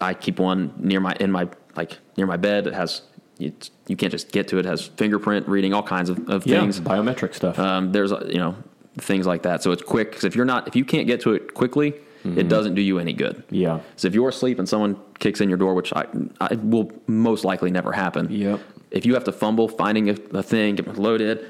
I 0.00 0.14
keep 0.14 0.38
one 0.38 0.72
near 0.78 1.00
my 1.00 1.16
in 1.18 1.32
my 1.32 1.48
like 1.76 1.98
near 2.16 2.26
my 2.26 2.36
bed. 2.36 2.66
It 2.66 2.74
has 2.74 3.02
it's, 3.38 3.70
you 3.86 3.96
can't 3.96 4.10
just 4.12 4.32
get 4.32 4.48
to 4.48 4.58
it. 4.58 4.66
It 4.66 4.68
has 4.68 4.86
fingerprint 4.86 5.48
reading, 5.48 5.72
all 5.74 5.82
kinds 5.82 6.10
of, 6.10 6.28
of 6.28 6.46
yeah. 6.46 6.60
things. 6.60 6.80
Biometric 6.80 7.34
stuff. 7.34 7.58
Um, 7.58 7.92
there's 7.92 8.12
uh, 8.12 8.26
you 8.28 8.38
know 8.38 8.56
things 8.98 9.26
like 9.26 9.42
that. 9.42 9.62
So 9.62 9.70
it's 9.72 9.82
quick 9.82 10.10
because 10.10 10.24
if 10.24 10.34
you're 10.36 10.44
not 10.44 10.66
if 10.68 10.74
you 10.76 10.84
can't 10.84 11.06
get 11.06 11.20
to 11.22 11.32
it 11.34 11.54
quickly, 11.54 11.94
Mm-hmm. 12.24 12.36
it 12.40 12.48
doesn't 12.48 12.74
do 12.74 12.82
you 12.82 12.98
any 12.98 13.12
good. 13.12 13.44
yeah. 13.48 13.78
So 13.94 14.08
if 14.08 14.14
you're 14.14 14.28
asleep 14.30 14.58
and 14.58 14.68
someone 14.68 14.96
kicks 15.20 15.40
in 15.40 15.48
your 15.48 15.56
door, 15.56 15.72
which 15.74 15.92
I, 15.92 16.04
I 16.40 16.56
will 16.56 16.90
most 17.06 17.44
likely 17.44 17.70
never 17.70 17.92
happen. 17.92 18.26
Yep. 18.28 18.58
If 18.90 19.06
you 19.06 19.14
have 19.14 19.22
to 19.24 19.32
fumble 19.32 19.68
finding 19.68 20.10
a, 20.10 20.14
a 20.36 20.42
thing, 20.42 20.74
get 20.74 20.88
it 20.88 20.98
loaded, 20.98 21.48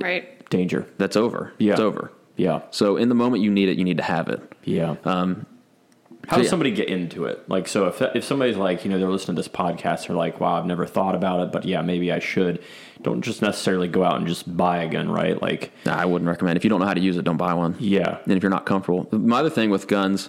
Right. 0.00 0.44
Danger. 0.50 0.84
that's 0.98 1.14
over. 1.14 1.52
Yeah. 1.58 1.72
It's 1.74 1.80
over. 1.80 2.10
Yeah. 2.36 2.62
So 2.72 2.96
in 2.96 3.08
the 3.08 3.14
moment 3.14 3.44
you 3.44 3.52
need 3.52 3.68
it, 3.68 3.78
you 3.78 3.84
need 3.84 3.98
to 3.98 4.02
have 4.02 4.28
it. 4.28 4.42
Yeah. 4.64 4.96
Um, 5.04 5.46
How 6.28 6.36
so 6.36 6.38
does 6.42 6.46
yeah. 6.46 6.50
somebody 6.50 6.70
get 6.70 6.88
into 6.88 7.24
it? 7.24 7.48
Like, 7.48 7.66
so 7.66 7.86
if 7.86 8.00
if 8.02 8.24
somebody's 8.24 8.56
like, 8.56 8.84
you 8.84 8.90
know, 8.90 8.98
they're 8.98 9.08
listening 9.08 9.36
to 9.36 9.42
this 9.42 9.48
podcast, 9.48 10.06
they're 10.06 10.16
like, 10.16 10.38
wow, 10.38 10.54
I've 10.58 10.66
never 10.66 10.86
thought 10.86 11.14
about 11.14 11.40
it, 11.40 11.52
but 11.52 11.64
yeah, 11.64 11.82
maybe 11.82 12.12
I 12.12 12.18
should. 12.18 12.62
Don't 13.02 13.22
just 13.22 13.40
necessarily 13.40 13.88
go 13.88 14.04
out 14.04 14.16
and 14.16 14.26
just 14.26 14.54
buy 14.56 14.82
a 14.82 14.88
gun, 14.88 15.10
right? 15.10 15.40
Like, 15.40 15.72
nah, 15.86 15.96
I 15.96 16.04
wouldn't 16.04 16.28
recommend. 16.28 16.58
If 16.58 16.64
you 16.64 16.70
don't 16.70 16.80
know 16.80 16.86
how 16.86 16.94
to 16.94 17.00
use 17.00 17.16
it, 17.16 17.24
don't 17.24 17.38
buy 17.38 17.54
one. 17.54 17.74
yeah, 17.78 18.18
And 18.24 18.34
if 18.34 18.42
you're 18.42 18.50
not 18.50 18.66
comfortable, 18.66 19.08
my 19.10 19.40
other 19.40 19.50
thing 19.50 19.70
with 19.70 19.88
guns, 19.88 20.28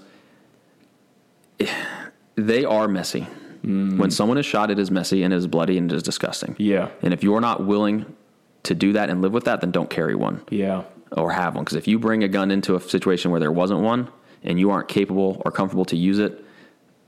they 2.36 2.64
are 2.66 2.88
messy. 2.88 3.28
Mm. 3.66 3.98
When 3.98 4.10
someone 4.10 4.38
is 4.38 4.46
shot, 4.46 4.72
it 4.72 4.80
is 4.80 4.90
messy 4.90 5.22
and 5.24 5.34
it 5.34 5.38
is 5.38 5.48
bloody 5.48 5.78
and 5.78 5.92
it 5.92 5.96
is 5.96 6.04
disgusting. 6.04 6.56
yeah, 6.58 6.90
And 7.02 7.14
if 7.14 7.24
you're 7.24 7.42
not 7.42 7.66
willing 7.66 8.16
to 8.64 8.74
do 8.74 8.94
that 8.94 9.10
and 9.10 9.22
live 9.22 9.34
with 9.34 9.44
that, 9.46 9.62
then 9.62 9.72
don't 9.72 9.90
carry 9.90 10.16
one 10.16 10.44
yeah, 10.50 10.84
or 11.12 11.32
have 11.32 11.56
one. 11.56 11.64
Because 11.64 11.78
if 11.78 11.88
you 11.88 12.00
bring 12.00 12.24
a 12.24 12.28
gun 12.28 12.50
into 12.52 12.76
a 12.76 12.80
situation 12.80 13.32
where 13.32 13.40
there 13.40 13.52
wasn't 13.52 13.82
one 13.82 14.10
and 14.44 14.60
you 14.60 14.72
aren't 14.72 14.88
capable 14.88 15.42
or 15.46 15.52
comfortable 15.52 15.86
to 15.86 15.96
use 15.98 16.20
it, 16.20 16.44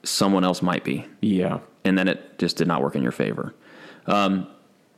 someone 0.03 0.43
else 0.43 0.61
might 0.61 0.83
be. 0.83 1.05
yeah, 1.21 1.59
And 1.85 1.97
then 1.97 2.07
it 2.07 2.37
just 2.37 2.57
did 2.57 2.67
not 2.67 2.81
work 2.81 2.95
in 2.95 3.01
your 3.03 3.11
favor. 3.11 3.53
Um, 4.05 4.47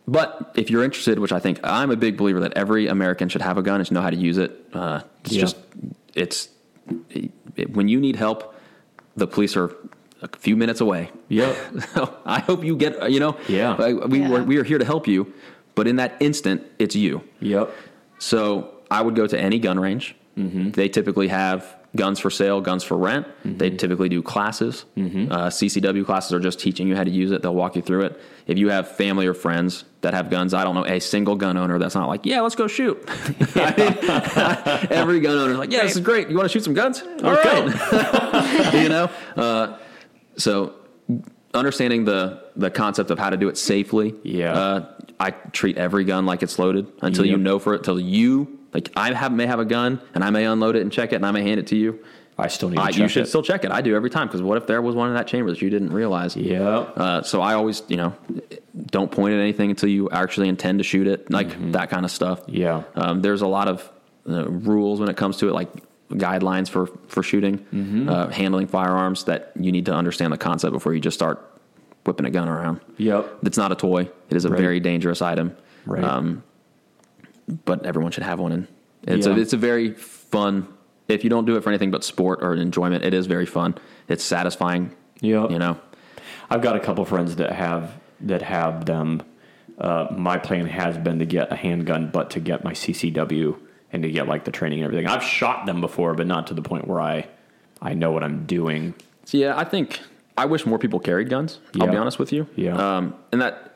but 0.08 0.52
if 0.56 0.70
you're 0.70 0.84
interested, 0.84 1.18
which 1.20 1.32
I 1.32 1.40
think 1.40 1.60
I'm 1.64 1.90
a 1.92 1.96
big 1.96 2.18
believer 2.18 2.40
that 2.42 2.54
every 2.54 2.88
American 2.88 3.30
should 3.30 3.42
have 3.42 3.58
a 3.58 3.62
gun 3.64 3.80
and 3.80 3.88
should 3.88 3.94
know 3.94 4.02
how 4.02 4.10
to 4.10 4.16
use 4.18 4.38
it. 4.38 4.52
Uh, 4.74 5.02
it's 5.24 5.34
Yeah. 5.34 5.42
just, 5.42 5.58
it's, 6.14 6.50
it, 7.10 7.72
when 7.74 7.88
you 7.88 8.00
need 8.00 8.16
help, 8.16 8.54
the 9.16 9.26
police 9.28 9.56
are 9.56 9.76
a 10.22 10.30
few 10.38 10.56
minutes 10.56 10.82
away. 10.82 11.12
Yeah. 11.30 11.54
So 11.94 12.16
I 12.26 12.40
hope 12.40 12.64
you 12.64 12.76
get, 12.76 13.12
you 13.12 13.20
know, 13.20 13.38
Yeah. 13.48 13.76
I- 13.80 13.94
we, 13.94 14.20
Yeah. 14.22 14.30
Were, 14.30 14.44
we 14.44 14.58
are 14.58 14.64
here 14.64 14.78
to 14.78 14.86
help 14.86 15.08
you, 15.08 15.34
but 15.76 15.88
in 15.88 15.96
that 15.98 16.16
instant, 16.20 16.64
it's 16.80 16.96
you. 16.96 17.22
yep, 17.40 17.72
So 18.20 18.72
I 18.92 19.02
would 19.02 19.16
go 19.16 19.26
to 19.28 19.40
any 19.40 19.60
gun 19.60 19.80
range. 19.80 20.16
Mm-hmm. 20.38 20.72
They 20.72 20.90
typically 20.90 21.28
have 21.30 21.66
guns 21.96 22.20
for 22.20 22.30
sale, 22.30 22.62
guns 22.62 22.84
for 22.84 22.98
rent. 22.98 23.28
They 23.44 23.70
typically 23.70 24.10
do 24.10 24.22
classes. 24.22 24.86
Mm-hmm. 24.98 25.32
Uh, 25.32 25.48
CCW 25.48 26.06
classes 26.06 26.34
are 26.34 26.40
just 26.40 26.60
teaching 26.60 26.88
you 26.88 26.96
how 26.96 27.04
to 27.04 27.12
use 27.12 27.32
it. 27.32 27.42
They'll 27.42 27.56
walk 27.56 27.76
you 27.76 27.82
through 27.82 28.06
it. 28.06 28.22
If 28.48 28.58
you 28.58 28.70
have 28.70 28.96
family 28.96 29.28
or 29.28 29.34
friends 29.34 29.86
that 30.02 30.14
have 30.14 30.30
guns, 30.30 30.54
I 30.54 30.64
don't 30.64 30.76
know 30.76 30.86
a 30.86 31.00
single 31.00 31.36
gun 31.36 31.58
owner 31.58 31.80
that's 31.80 31.96
not 31.96 32.08
like, 32.08 32.26
yeah, 32.26 32.42
let's 32.42 32.56
go 32.56 32.68
shoot. 32.68 32.98
Every 33.56 35.20
gun 35.20 35.38
owner 35.38 35.52
is 35.54 35.58
like, 35.58 35.72
yeah, 35.72 35.84
this 35.84 35.96
is 35.96 36.02
great. 36.02 36.30
You 36.30 36.36
want 36.36 36.50
to 36.50 36.54
shoot 36.54 36.64
some 36.64 36.74
guns? 36.74 37.02
All 37.24 37.32
right. 37.32 38.74
you 38.74 38.90
know. 38.90 39.10
Uh, 39.36 39.78
so 40.38 40.76
understanding 41.54 42.06
the 42.06 42.44
the 42.56 42.70
concept 42.70 43.10
of 43.12 43.18
how 43.18 43.30
to 43.30 43.38
do 43.38 43.50
it 43.50 43.58
safely. 43.58 44.14
Yeah. 44.24 44.54
Uh, 44.54 44.92
I 45.20 45.32
treat 45.32 45.78
every 45.78 46.04
gun 46.04 46.26
like 46.26 46.44
it's 46.44 46.60
loaded 46.60 46.92
until 47.02 47.26
you 47.26 47.38
know 47.38 47.60
for 47.60 47.74
it. 47.74 47.84
Till 47.84 48.00
you 48.00 48.60
like, 48.76 48.92
I 48.96 49.14
have 49.14 49.32
may 49.32 49.48
have 49.48 49.60
a 49.60 49.66
gun 49.66 50.00
and 50.14 50.24
I 50.24 50.30
may 50.30 50.46
unload 50.46 50.76
it 50.76 50.82
and 50.82 50.92
check 50.92 51.14
it 51.14 51.16
and 51.18 51.26
I 51.26 51.32
may 51.32 51.44
hand 51.44 51.60
it 51.60 51.68
to 51.68 51.76
you. 51.76 52.04
I 52.38 52.48
still 52.50 52.68
need 52.70 52.76
to 52.76 52.82
I, 52.82 52.90
you 52.90 53.08
should 53.08 53.24
it. 53.24 53.28
still 53.28 53.42
check 53.42 53.64
it. 53.64 53.72
I 53.72 53.80
do 53.82 53.96
every 53.96 54.10
time 54.10 54.28
because 54.28 54.42
what 54.42 54.58
if 54.58 54.68
there 54.68 54.82
was 54.82 54.94
one 54.94 55.08
in 55.08 55.16
that 55.16 55.28
chamber 55.28 55.50
that 55.52 55.62
you 55.62 55.70
didn't 55.70 55.94
realize? 55.94 56.36
yeah, 56.36 56.60
Uh, 57.04 57.22
so 57.24 57.42
I 57.42 57.54
always, 57.54 57.82
you 57.88 57.96
know, 57.96 58.14
don't 58.88 59.10
point 59.10 59.34
at 59.34 59.40
anything 59.40 59.70
until 59.70 59.88
you 59.90 60.10
actually 60.10 60.50
intend 60.50 60.80
to 60.80 60.84
shoot 60.84 61.08
it, 61.08 61.32
like 61.32 61.72
that 61.72 61.90
kind 61.90 62.04
of 62.04 62.12
stuff. 62.12 62.42
Mm-hmm. 62.42 62.56
Yeah. 62.56 62.84
Um, 62.96 63.22
there's 63.22 63.42
a 63.42 63.48
lot 63.48 63.68
of 63.70 63.90
uh, 64.30 64.50
rules 64.50 65.00
when 65.00 65.08
it 65.08 65.16
comes 65.16 65.38
to 65.38 65.48
it, 65.48 65.54
like 65.54 65.70
guidelines 66.10 66.68
for 66.70 66.88
for 67.08 67.24
shooting, 67.24 67.60
Mm-hmm. 67.74 68.10
uh, 68.10 68.28
handling 68.30 68.68
firearms 68.68 69.24
that 69.26 69.52
you 69.58 69.72
need 69.72 69.86
to 69.86 69.94
understand 69.94 70.34
the 70.34 70.38
concept 70.38 70.74
before 70.74 70.94
you 70.94 71.00
just 71.00 71.16
start 71.18 71.38
whipping 72.06 72.26
a 72.26 72.32
gun 72.32 72.50
around. 72.50 72.82
yep, 72.98 73.26
It's 73.44 73.58
not 73.58 73.72
a 73.72 73.76
toy. 73.76 74.10
It 74.30 74.36
is 74.36 74.44
a 74.46 74.50
Right. 74.50 74.60
very 74.60 74.80
dangerous 74.82 75.22
item. 75.22 75.56
right, 75.86 76.04
Um, 76.04 76.44
but 77.48 77.86
everyone 77.86 78.12
should 78.12 78.24
have 78.24 78.40
one. 78.40 78.52
And 78.52 78.68
it's 79.04 79.28
Yeah. 79.28 79.34
a 79.36 79.38
it's 79.40 79.54
a 79.54 79.58
very 79.58 79.92
fun. 79.94 80.68
If 81.08 81.24
you 81.24 81.30
don't 81.30 81.46
do 81.46 81.56
it 81.56 81.62
for 81.64 81.70
anything 81.70 81.92
but 81.92 82.04
sport 82.04 82.40
or 82.42 82.56
enjoyment, 82.56 83.04
it 83.06 83.14
is 83.14 83.28
very 83.28 83.46
fun. 83.46 83.76
It's 84.08 84.24
satisfying. 84.24 84.92
Yep. 85.22 85.52
You 85.52 85.60
know. 85.60 85.78
I've 86.50 86.62
got 86.62 86.76
a 86.76 86.80
couple 86.80 87.06
friends 87.06 87.36
that 87.38 87.52
have 87.52 87.92
that 88.22 88.42
have 88.42 88.86
them. 88.86 89.22
Uh, 89.78 90.08
my 90.18 90.38
plan 90.38 90.66
has 90.68 90.98
been 90.98 91.20
to 91.20 91.26
get 91.26 91.52
a 91.52 91.56
handgun, 91.56 92.10
but 92.12 92.30
to 92.32 92.40
get 92.40 92.64
my 92.64 92.72
CCW 92.74 93.58
and 93.92 94.04
to 94.04 94.10
get 94.10 94.28
like 94.28 94.46
the 94.46 94.52
training 94.52 94.80
and 94.80 94.86
everything. 94.86 95.08
I've 95.08 95.24
shot 95.24 95.66
them 95.66 95.82
before, 95.82 96.14
but 96.16 96.28
not 96.28 96.48
to 96.48 96.54
the 96.54 96.62
point 96.62 96.88
where 96.88 97.02
I 97.02 97.28
I 97.82 97.94
know 97.94 98.12
what 98.12 98.24
I'm 98.24 98.46
doing. 98.46 98.94
So 99.26 99.38
yeah, 99.38 99.58
I 99.58 99.64
think 99.66 100.00
I 100.38 100.46
wish 100.46 100.66
more 100.66 100.80
people 100.80 101.00
carried 101.00 101.30
guns. 101.30 101.60
I'll 101.80 101.88
be 101.88 101.98
honest 101.98 102.18
with 102.20 102.32
you. 102.34 102.48
Yeah. 102.56 102.76
Um, 102.98 103.16
and 103.32 103.42
that 103.42 103.75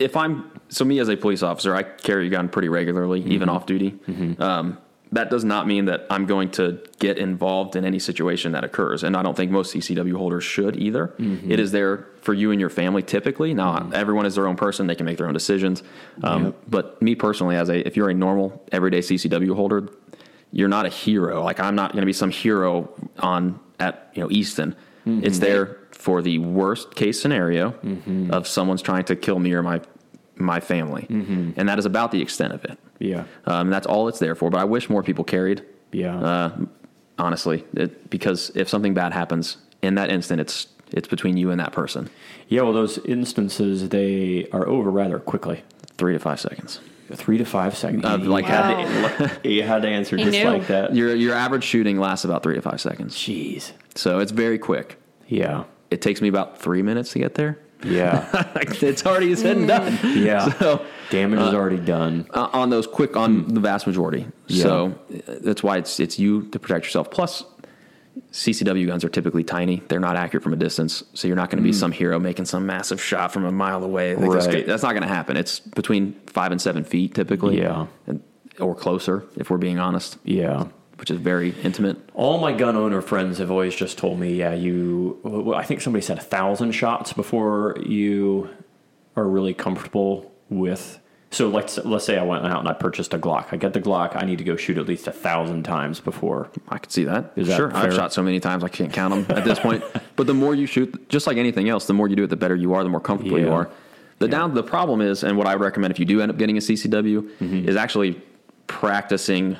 if 0.00 0.16
I'm 0.16 0.50
so 0.68 0.84
me 0.84 0.98
as 0.98 1.08
a 1.08 1.16
police 1.16 1.42
officer, 1.42 1.74
I 1.76 1.82
carry 1.84 2.26
a 2.26 2.30
gun 2.30 2.48
pretty 2.48 2.68
regularly, 2.68 3.20
even 3.20 3.48
Mm-hmm. 3.48 3.50
off 3.50 3.66
duty. 3.66 3.98
Um, 4.38 4.78
that 5.12 5.28
does 5.28 5.44
not 5.44 5.66
mean 5.66 5.86
that 5.86 6.06
I'm 6.08 6.24
going 6.24 6.50
to 6.52 6.80
get 7.00 7.18
involved 7.18 7.74
in 7.74 7.84
any 7.84 7.98
situation 7.98 8.52
that 8.52 8.62
occurs, 8.62 9.02
and 9.02 9.16
I 9.16 9.22
don't 9.22 9.36
think 9.36 9.50
most 9.50 9.74
CCW 9.74 10.14
holders 10.16 10.44
should 10.44 10.76
either. 10.76 11.08
Mm-hmm. 11.18 11.50
It 11.50 11.58
is 11.58 11.72
there 11.72 12.06
for 12.22 12.32
you 12.32 12.52
and 12.52 12.60
your 12.60 12.70
family 12.70 13.02
typically. 13.02 13.52
Now, 13.52 13.90
everyone 13.92 14.24
is 14.24 14.36
their 14.36 14.46
own 14.46 14.54
person; 14.56 14.86
they 14.86 14.94
can 14.94 15.06
make 15.06 15.18
their 15.18 15.26
own 15.26 15.34
decisions. 15.34 15.82
Um, 16.22 16.44
Yep. 16.44 16.54
But 16.68 17.02
me 17.02 17.14
personally, 17.16 17.56
as 17.56 17.68
a 17.68 17.84
if 17.86 17.96
you're 17.96 18.08
a 18.10 18.14
normal 18.14 18.64
everyday 18.70 19.00
CCW 19.00 19.54
holder, 19.56 19.88
you're 20.52 20.68
not 20.68 20.86
a 20.86 20.90
hero. 20.90 21.42
Like 21.42 21.58
I'm 21.58 21.74
not 21.74 21.90
going 21.92 22.02
to 22.02 22.06
be 22.06 22.12
some 22.12 22.30
hero 22.30 22.88
on 23.18 23.58
at 23.80 24.12
you 24.14 24.22
know 24.22 24.30
Easton. 24.30 24.76
Mm-hmm. 25.06 25.24
It's 25.24 25.40
there 25.40 25.76
for 26.00 26.22
the 26.22 26.38
worst 26.38 26.94
case 26.94 27.20
scenario 27.20 27.70
Mm-hmm. 27.84 28.30
of 28.32 28.46
someone's 28.48 28.82
trying 28.82 29.04
to 29.04 29.16
kill 29.16 29.38
me 29.38 29.52
or 29.52 29.62
my 29.62 29.80
my 30.36 30.58
family, 30.60 31.06
Mm-hmm. 31.10 31.50
and 31.58 31.68
that 31.68 31.78
is 31.78 31.84
about 31.86 32.10
the 32.12 32.22
extent 32.22 32.52
of 32.54 32.64
it. 32.64 32.78
Yeah, 32.98 33.24
Um, 33.46 33.70
that's 33.70 33.86
all 33.86 34.08
it's 34.08 34.18
there 34.18 34.34
for. 34.34 34.50
But 34.50 34.58
I 34.60 34.64
wish 34.64 34.88
more 34.90 35.02
people 35.02 35.24
carried. 35.24 35.62
yeah, 35.92 36.18
Uh, 36.18 36.50
honestly, 37.18 37.64
it, 37.74 38.08
because 38.10 38.50
if 38.54 38.68
something 38.68 38.94
bad 38.94 39.12
happens 39.12 39.56
in 39.82 39.94
that 39.96 40.10
instant, 40.10 40.40
it's 40.40 40.66
it's 40.92 41.06
between 41.08 41.36
you 41.36 41.50
and 41.50 41.60
that 41.60 41.72
person. 41.72 42.08
yeah. 42.48 42.62
Well, 42.62 42.72
those 42.72 42.98
instances 43.04 43.90
they 43.90 44.48
are 44.52 44.66
over 44.66 44.90
rather 44.90 45.18
quickly. 45.20 45.62
Three 45.98 46.14
to 46.14 46.18
five 46.18 46.40
seconds. 46.40 46.80
Three 47.12 47.38
to 47.38 47.44
five 47.44 47.76
seconds. 47.76 48.04
Uh, 48.04 48.18
like 48.18 48.44
had 48.46 49.38
to, 49.42 49.48
you 49.48 49.62
had 49.72 49.82
to 49.82 49.88
answer 49.88 50.16
He 50.16 50.24
just 50.24 50.38
knew. 50.38 50.44
like 50.48 50.66
that. 50.68 50.94
Your 50.94 51.14
your 51.14 51.34
average 51.34 51.64
shooting 51.64 51.98
lasts 52.00 52.24
about 52.24 52.42
three 52.42 52.54
to 52.54 52.62
five 52.62 52.80
seconds, 52.80 53.14
Jeez. 53.16 53.72
so 53.94 54.18
it's 54.20 54.32
very 54.32 54.58
quick. 54.58 54.96
Yeah. 55.28 55.64
It 55.90 56.00
takes 56.02 56.20
me 56.20 56.28
about 56.28 56.60
three 56.60 56.82
minutes 56.82 57.12
to 57.12 57.18
get 57.18 57.34
there. 57.34 57.58
Yeah. 57.82 58.28
it's 58.82 59.06
already 59.06 59.34
said 59.36 59.56
and 59.56 59.68
done. 59.68 59.98
Yeah. 60.16 60.50
So 60.58 60.84
Damage 61.10 61.40
is 61.40 61.54
already 61.54 61.78
done. 61.78 62.26
uh, 62.32 62.48
on 62.52 62.70
those 62.70 62.86
quick 62.86 63.16
on 63.16 63.48
the 63.54 63.60
vast 63.60 63.86
majority. 63.86 64.26
Yeah. 64.48 64.62
So 64.62 64.98
uh, 65.28 65.34
that's 65.40 65.62
why 65.62 65.78
it's 65.78 65.98
it's 65.98 66.18
you 66.18 66.42
to 66.50 66.58
protect 66.58 66.84
yourself. 66.84 67.10
Plus, 67.10 67.42
CCW 68.32 68.86
guns 68.86 69.04
are 69.04 69.08
typically 69.08 69.44
tiny. 69.44 69.82
They're 69.88 69.98
not 70.00 70.16
accurate 70.16 70.42
from 70.44 70.52
a 70.52 70.56
distance, 70.56 71.02
so 71.14 71.26
you're 71.26 71.36
not 71.36 71.48
going 71.50 71.62
to 71.62 71.66
be 71.66 71.72
some 71.72 71.90
hero 71.92 72.18
making 72.20 72.44
some 72.44 72.66
massive 72.66 73.00
shot 73.02 73.32
from 73.32 73.44
a 73.44 73.52
mile 73.52 73.82
away. 73.82 74.14
Like, 74.14 74.30
that's- 74.30 74.46
Right. 74.54 74.66
That's 74.66 74.82
not 74.82 74.90
going 74.92 75.02
to 75.02 75.08
happen. 75.08 75.36
It's 75.36 75.60
between 75.60 76.14
five 76.26 76.52
and 76.52 76.60
seven 76.60 76.84
feet 76.84 77.14
typically, 77.14 77.58
Yeah. 77.60 77.86
and, 78.06 78.22
or 78.60 78.74
closer 78.74 79.24
if 79.36 79.48
we're 79.50 79.58
being 79.58 79.78
honest, 79.78 80.18
Yeah. 80.24 80.66
Which 81.00 81.10
is 81.10 81.16
very 81.18 81.50
intimate. 81.62 81.96
All 82.14 82.38
my 82.38 82.52
gun 82.52 82.76
owner 82.76 83.00
friends 83.00 83.38
have 83.38 83.50
always 83.50 83.74
just 83.74 83.96
told 83.96 84.20
me, 84.20 84.34
yeah, 84.34 84.52
you. 84.52 85.52
I 85.56 85.64
think 85.64 85.80
somebody 85.80 86.02
said 86.04 86.18
a 86.18 86.22
thousand 86.22 86.72
shots 86.72 87.12
before 87.14 87.76
you 87.84 88.50
are 89.16 89.26
really 89.26 89.54
comfortable 89.54 90.30
with. 90.50 91.00
So 91.32 91.48
let's 91.48 91.78
let's 91.78 92.04
say 92.04 92.18
I 92.18 92.22
went 92.22 92.44
out 92.44 92.58
and 92.60 92.68
I 92.68 92.74
purchased 92.74 93.14
a 93.14 93.18
Glock. 93.18 93.46
I 93.52 93.56
get 93.56 93.72
the 93.72 93.80
Glock. 93.80 94.20
I 94.20 94.26
need 94.26 94.38
to 94.38 94.44
go 94.44 94.56
shoot 94.56 94.76
at 94.76 94.86
least 94.86 95.06
a 95.06 95.12
thousand 95.12 95.62
times 95.62 96.00
before. 96.00 96.50
I 96.68 96.76
could 96.78 96.92
see 96.92 97.04
that. 97.04 97.32
Is 97.36 97.48
that 97.48 97.56
sure, 97.56 97.70
fair? 97.70 97.78
I've 97.84 97.94
shot 97.94 98.12
so 98.12 98.22
many 98.22 98.38
times 98.40 98.62
I 98.62 98.68
can't 98.68 98.92
count 98.92 99.26
them 99.26 99.36
at 99.38 99.44
this 99.44 99.58
point. 99.58 99.82
But 100.16 100.26
the 100.26 100.34
more 100.34 100.54
you 100.54 100.66
shoot, 100.66 101.08
just 101.08 101.26
like 101.26 101.38
anything 101.38 101.70
else, 101.70 101.86
the 101.86 101.94
more 101.94 102.06
you 102.08 102.14
do 102.16 102.24
it, 102.24 102.26
the 102.26 102.36
better 102.36 102.54
you 102.56 102.74
are, 102.74 102.82
the 102.82 102.90
more 102.90 103.00
comfortable 103.00 103.38
you 103.38 103.50
are. 103.50 103.70
The 104.18 104.28
down, 104.28 104.52
the 104.54 104.62
problem 104.62 105.00
is, 105.00 105.24
and 105.24 105.38
what 105.38 105.46
I 105.46 105.54
recommend 105.54 105.92
if 105.92 105.98
you 105.98 106.04
do 106.04 106.20
end 106.20 106.30
up 106.30 106.36
getting 106.36 106.58
a 106.58 106.60
CCW 106.60 107.22
Mm-hmm. 107.22 107.66
is 107.70 107.76
actually 107.76 108.20
practicing 108.66 109.56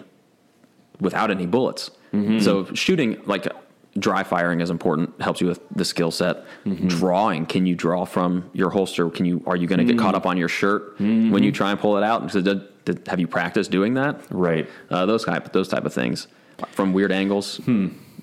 without 1.01 1.31
any 1.31 1.47
bullets. 1.47 1.91
Mm-hmm. 2.13 2.39
So 2.41 2.73
shooting 2.75 3.21
like 3.27 3.47
dry 3.99 4.23
firing 4.23 4.61
is 4.61 4.71
important. 4.71 5.21
Helps 5.21 5.41
you 5.41 5.47
with 5.49 5.61
the 5.75 5.85
skill 5.85 6.11
set. 6.11 6.45
Mm-hmm. 6.65 6.89
Drawing, 6.89 7.47
can 7.47 7.67
you 7.67 7.75
draw 7.75 8.05
from 8.05 8.49
your 8.53 8.71
holster? 8.71 9.09
Can 9.11 9.25
you? 9.27 9.43
Are 9.47 9.57
you 9.57 9.67
going 9.67 9.79
to 9.79 9.85
get 9.85 9.97
Mm-hmm. 9.97 10.05
caught 10.05 10.15
up 10.15 10.27
on 10.27 10.37
your 10.37 10.49
shirt 10.49 10.99
when 10.99 11.43
you 11.43 11.53
try 11.53 11.71
and 11.71 11.81
pull 11.81 11.97
it 11.97 12.03
out? 12.05 12.31
So 12.31 12.41
did, 12.41 12.63
did, 12.85 13.07
have 13.09 13.19
you 13.21 13.27
practiced 13.27 13.71
doing 13.71 13.95
that? 13.95 14.21
Right. 14.31 14.69
uh, 14.91 15.07
those 15.07 15.25
type 15.25 15.53
those 15.53 15.69
type 15.69 15.85
of 15.85 15.93
things 15.95 16.27
from 16.73 16.93
weird 16.93 17.11
angles, 17.13 17.59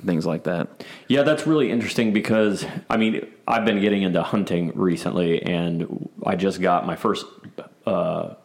things 0.05 0.25
like 0.25 0.43
that. 0.43 0.85
Yeah, 1.07 1.23
that's 1.23 1.47
really 1.47 1.71
interesting 1.71 2.13
because 2.13 2.65
I 2.89 2.97
mean 2.97 3.25
I've 3.47 3.65
been 3.65 3.81
getting 3.81 4.03
into 4.03 4.21
hunting 4.21 4.71
recently, 4.75 5.41
and 5.43 6.09
I 6.25 6.35
just 6.35 6.61
got 6.61 6.85
my 6.85 6.95
first 6.95 7.25
uh, 7.85 8.35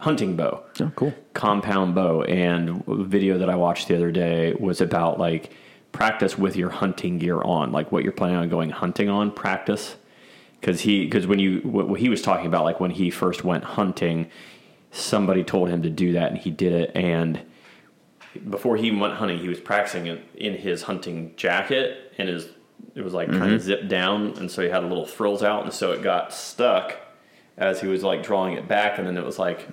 hunting 0.00 0.34
bow. 0.34 0.64
Oh, 0.80 0.90
cool. 0.96 1.14
compound 1.34 1.94
bow 1.94 2.22
and 2.22 2.82
a 2.88 3.04
video 3.04 3.38
that 3.38 3.48
I 3.50 3.54
watched 3.54 3.88
the 3.88 3.94
other 3.94 4.10
day 4.10 4.54
was 4.54 4.80
about 4.80 5.18
like 5.18 5.52
practice 5.92 6.38
with 6.38 6.56
your 6.56 6.70
hunting 6.70 7.18
gear 7.18 7.40
on, 7.42 7.70
like 7.70 7.92
what 7.92 8.02
you're 8.02 8.12
planning 8.12 8.36
on 8.36 8.48
going 8.48 8.70
hunting 8.70 9.08
on, 9.08 9.30
practice. 9.30 9.96
Cause 10.62 10.80
he, 10.80 11.08
cause 11.08 11.26
when 11.26 11.38
you, 11.38 11.60
what 11.60 12.00
he 12.00 12.08
was 12.08 12.22
talking 12.22 12.46
about, 12.46 12.64
like 12.64 12.80
when 12.80 12.90
he 12.90 13.10
first 13.10 13.44
went 13.44 13.62
hunting, 13.62 14.30
somebody 14.90 15.44
told 15.44 15.68
him 15.68 15.82
to 15.82 15.90
do 15.90 16.12
that 16.12 16.32
and 16.32 16.38
he 16.38 16.50
did 16.50 16.72
it. 16.72 16.92
And 16.94 17.40
before 18.48 18.76
he 18.76 18.90
went 18.90 19.14
hunting, 19.14 19.38
he 19.38 19.48
was 19.48 19.60
practicing 19.60 20.06
in, 20.06 20.22
in 20.34 20.54
his 20.54 20.82
hunting 20.82 21.34
jacket 21.36 22.14
and 22.16 22.28
his, 22.28 22.48
it 22.94 23.02
was 23.02 23.12
like 23.12 23.28
kind 23.28 23.42
of 23.42 23.48
mm-hmm. 23.48 23.58
zipped 23.58 23.88
down. 23.88 24.38
And 24.38 24.50
so 24.50 24.62
he 24.62 24.68
had 24.68 24.82
a 24.82 24.86
little 24.86 25.06
frills 25.06 25.42
out. 25.42 25.64
And 25.64 25.72
so 25.72 25.92
it 25.92 26.02
got 26.02 26.32
stuck 26.32 26.96
as 27.60 27.80
he 27.80 27.86
was 27.86 28.02
like 28.02 28.22
drawing 28.22 28.54
it 28.54 28.66
back. 28.66 28.98
And 28.98 29.06
then 29.06 29.16
it 29.18 29.24
was 29.24 29.38
like, 29.38 29.66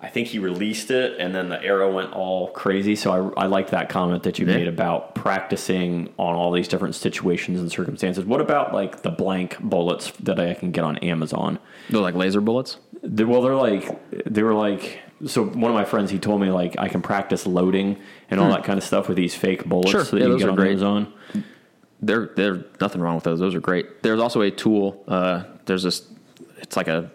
I 0.00 0.08
think 0.08 0.28
he 0.28 0.38
released 0.38 0.90
it 0.92 1.18
and 1.18 1.34
then 1.34 1.48
the 1.48 1.60
arrow 1.62 1.92
went 1.92 2.12
all 2.12 2.48
crazy. 2.52 2.94
So 2.96 3.32
I, 3.36 3.42
I 3.42 3.46
like 3.46 3.70
that 3.70 3.88
comment 3.88 4.22
that 4.22 4.38
you 4.38 4.46
Yeah. 4.46 4.54
made 4.56 4.68
about 4.68 5.14
practicing 5.16 6.08
on 6.18 6.34
all 6.36 6.52
these 6.52 6.68
different 6.68 6.94
situations 6.94 7.60
and 7.60 7.70
circumstances. 7.70 8.24
What 8.24 8.40
about 8.40 8.72
like 8.72 9.02
the 9.02 9.10
blank 9.10 9.58
bullets 9.60 10.12
that 10.20 10.38
I 10.38 10.54
can 10.54 10.70
get 10.70 10.84
on 10.84 10.98
Amazon? 10.98 11.58
They're 11.90 12.00
like 12.00 12.14
laser 12.14 12.40
bullets. 12.40 12.78
They, 13.02 13.24
well, 13.24 13.42
they're 13.42 13.54
like 13.56 13.90
they 14.24 14.42
were 14.42 14.54
like. 14.54 15.00
So 15.26 15.44
one 15.46 15.70
of 15.70 15.74
my 15.74 15.86
friends, 15.86 16.10
he 16.10 16.18
told 16.18 16.40
me 16.42 16.50
like 16.50 16.76
I 16.78 16.88
can 16.88 17.00
practice 17.02 17.46
loading 17.46 17.96
and 18.30 18.38
all 18.38 18.50
that 18.50 18.64
kind 18.64 18.76
of 18.78 18.84
stuff 18.84 19.08
with 19.08 19.16
these 19.16 19.34
fake 19.34 19.64
bullets 19.64 19.90
Hmm. 19.90 19.96
Sure. 19.98 20.04
that 20.04 20.16
Yeah, 20.18 20.22
you 20.26 20.32
those 20.32 20.40
get 20.42 20.50
on 20.50 20.56
great. 20.56 20.70
Amazon. 20.72 21.12
They're 22.02 22.30
they're 22.36 22.64
nothing 22.80 23.00
wrong 23.00 23.14
with 23.14 23.24
those. 23.24 23.38
Those 23.38 23.54
are 23.54 23.60
great. 23.60 24.02
There's 24.02 24.20
also 24.20 24.42
a 24.42 24.50
tool. 24.50 25.02
Uh, 25.08 25.44
there's 25.64 25.82
this. 25.82 26.06
It's 26.58 26.76
like 26.76 26.88
a 26.88 27.10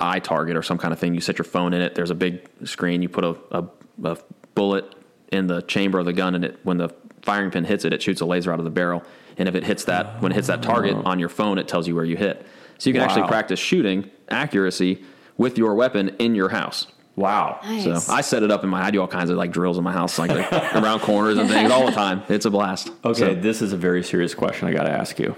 iTarget 0.00 0.54
or 0.56 0.62
some 0.62 0.78
kind 0.78 0.92
of 0.92 0.98
thing. 0.98 1.14
You 1.14 1.20
set 1.20 1.38
your 1.38 1.44
phone 1.44 1.72
in 1.74 1.80
it. 1.80 1.94
There's 1.94 2.10
a 2.10 2.14
big 2.14 2.48
screen. 2.64 3.02
You 3.02 3.08
put 3.08 3.24
a, 3.24 3.36
a, 3.50 3.64
a 4.04 4.18
bullet 4.54 4.94
in 5.32 5.46
the 5.46 5.62
chamber 5.62 5.98
of 5.98 6.06
the 6.06 6.12
gun, 6.12 6.34
and 6.34 6.44
it 6.44 6.58
when 6.62 6.78
the 6.78 6.88
firing 7.22 7.50
pin 7.50 7.64
hits 7.64 7.84
it, 7.84 7.92
it 7.92 8.02
shoots 8.02 8.20
a 8.20 8.24
laser 8.26 8.52
out 8.52 8.58
of 8.58 8.64
the 8.64 8.70
barrel. 8.70 9.02
And 9.36 9.48
if 9.48 9.54
it 9.54 9.64
hits 9.64 9.84
that 9.84 10.20
when 10.22 10.32
it 10.32 10.34
hits 10.34 10.48
that 10.48 10.62
target 10.62 10.96
on 10.96 11.18
your 11.18 11.28
phone, 11.28 11.58
it 11.58 11.68
tells 11.68 11.86
you 11.86 11.94
where 11.94 12.04
you 12.04 12.16
hit. 12.16 12.44
So 12.78 12.90
you 12.90 12.94
can 12.94 13.02
actually 13.02 13.26
practice 13.28 13.58
shooting 13.60 14.10
accuracy 14.28 15.04
with 15.36 15.58
your 15.58 15.74
weapon 15.74 16.10
in 16.18 16.34
your 16.34 16.48
house. 16.48 16.86
Wow. 17.16 17.58
Nice. 17.64 18.04
So 18.06 18.12
I 18.12 18.20
set 18.20 18.44
it 18.44 18.50
up 18.52 18.62
in 18.62 18.70
my. 18.70 18.82
I 18.84 18.90
do 18.92 19.00
all 19.00 19.08
kinds 19.08 19.30
of 19.30 19.36
like 19.36 19.50
drills 19.50 19.76
in 19.78 19.82
my 19.84 19.92
house, 19.92 20.18
like, 20.18 20.30
like 20.30 20.52
around 20.76 21.00
corners 21.00 21.36
and 21.38 21.48
things 21.50 21.70
all 21.72 21.84
the 21.86 21.92
time. 21.92 22.22
It's 22.28 22.46
a 22.46 22.50
blast. 22.50 22.90
Okay, 23.04 23.18
So- 23.18 23.34
this 23.34 23.60
is 23.62 23.72
a 23.72 23.76
very 23.76 24.04
serious 24.04 24.34
question 24.34 24.68
I 24.68 24.72
got 24.72 24.84
to 24.84 24.90
ask 24.90 25.18
you. 25.18 25.34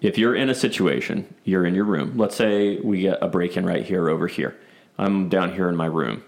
If 0.00 0.18
you're 0.18 0.34
in 0.34 0.50
a 0.50 0.54
situation, 0.54 1.34
you're 1.44 1.64
in 1.64 1.74
your 1.74 1.84
room. 1.84 2.16
Let's 2.16 2.36
say 2.36 2.78
we 2.80 3.02
get 3.02 3.18
a 3.22 3.28
break 3.28 3.56
in 3.56 3.64
right 3.64 3.84
here 3.84 4.08
over 4.08 4.26
here. 4.26 4.56
I'm 4.98 5.28
down 5.28 5.54
here 5.54 5.68
in 5.68 5.76
my 5.76 5.86
room. 5.86 6.22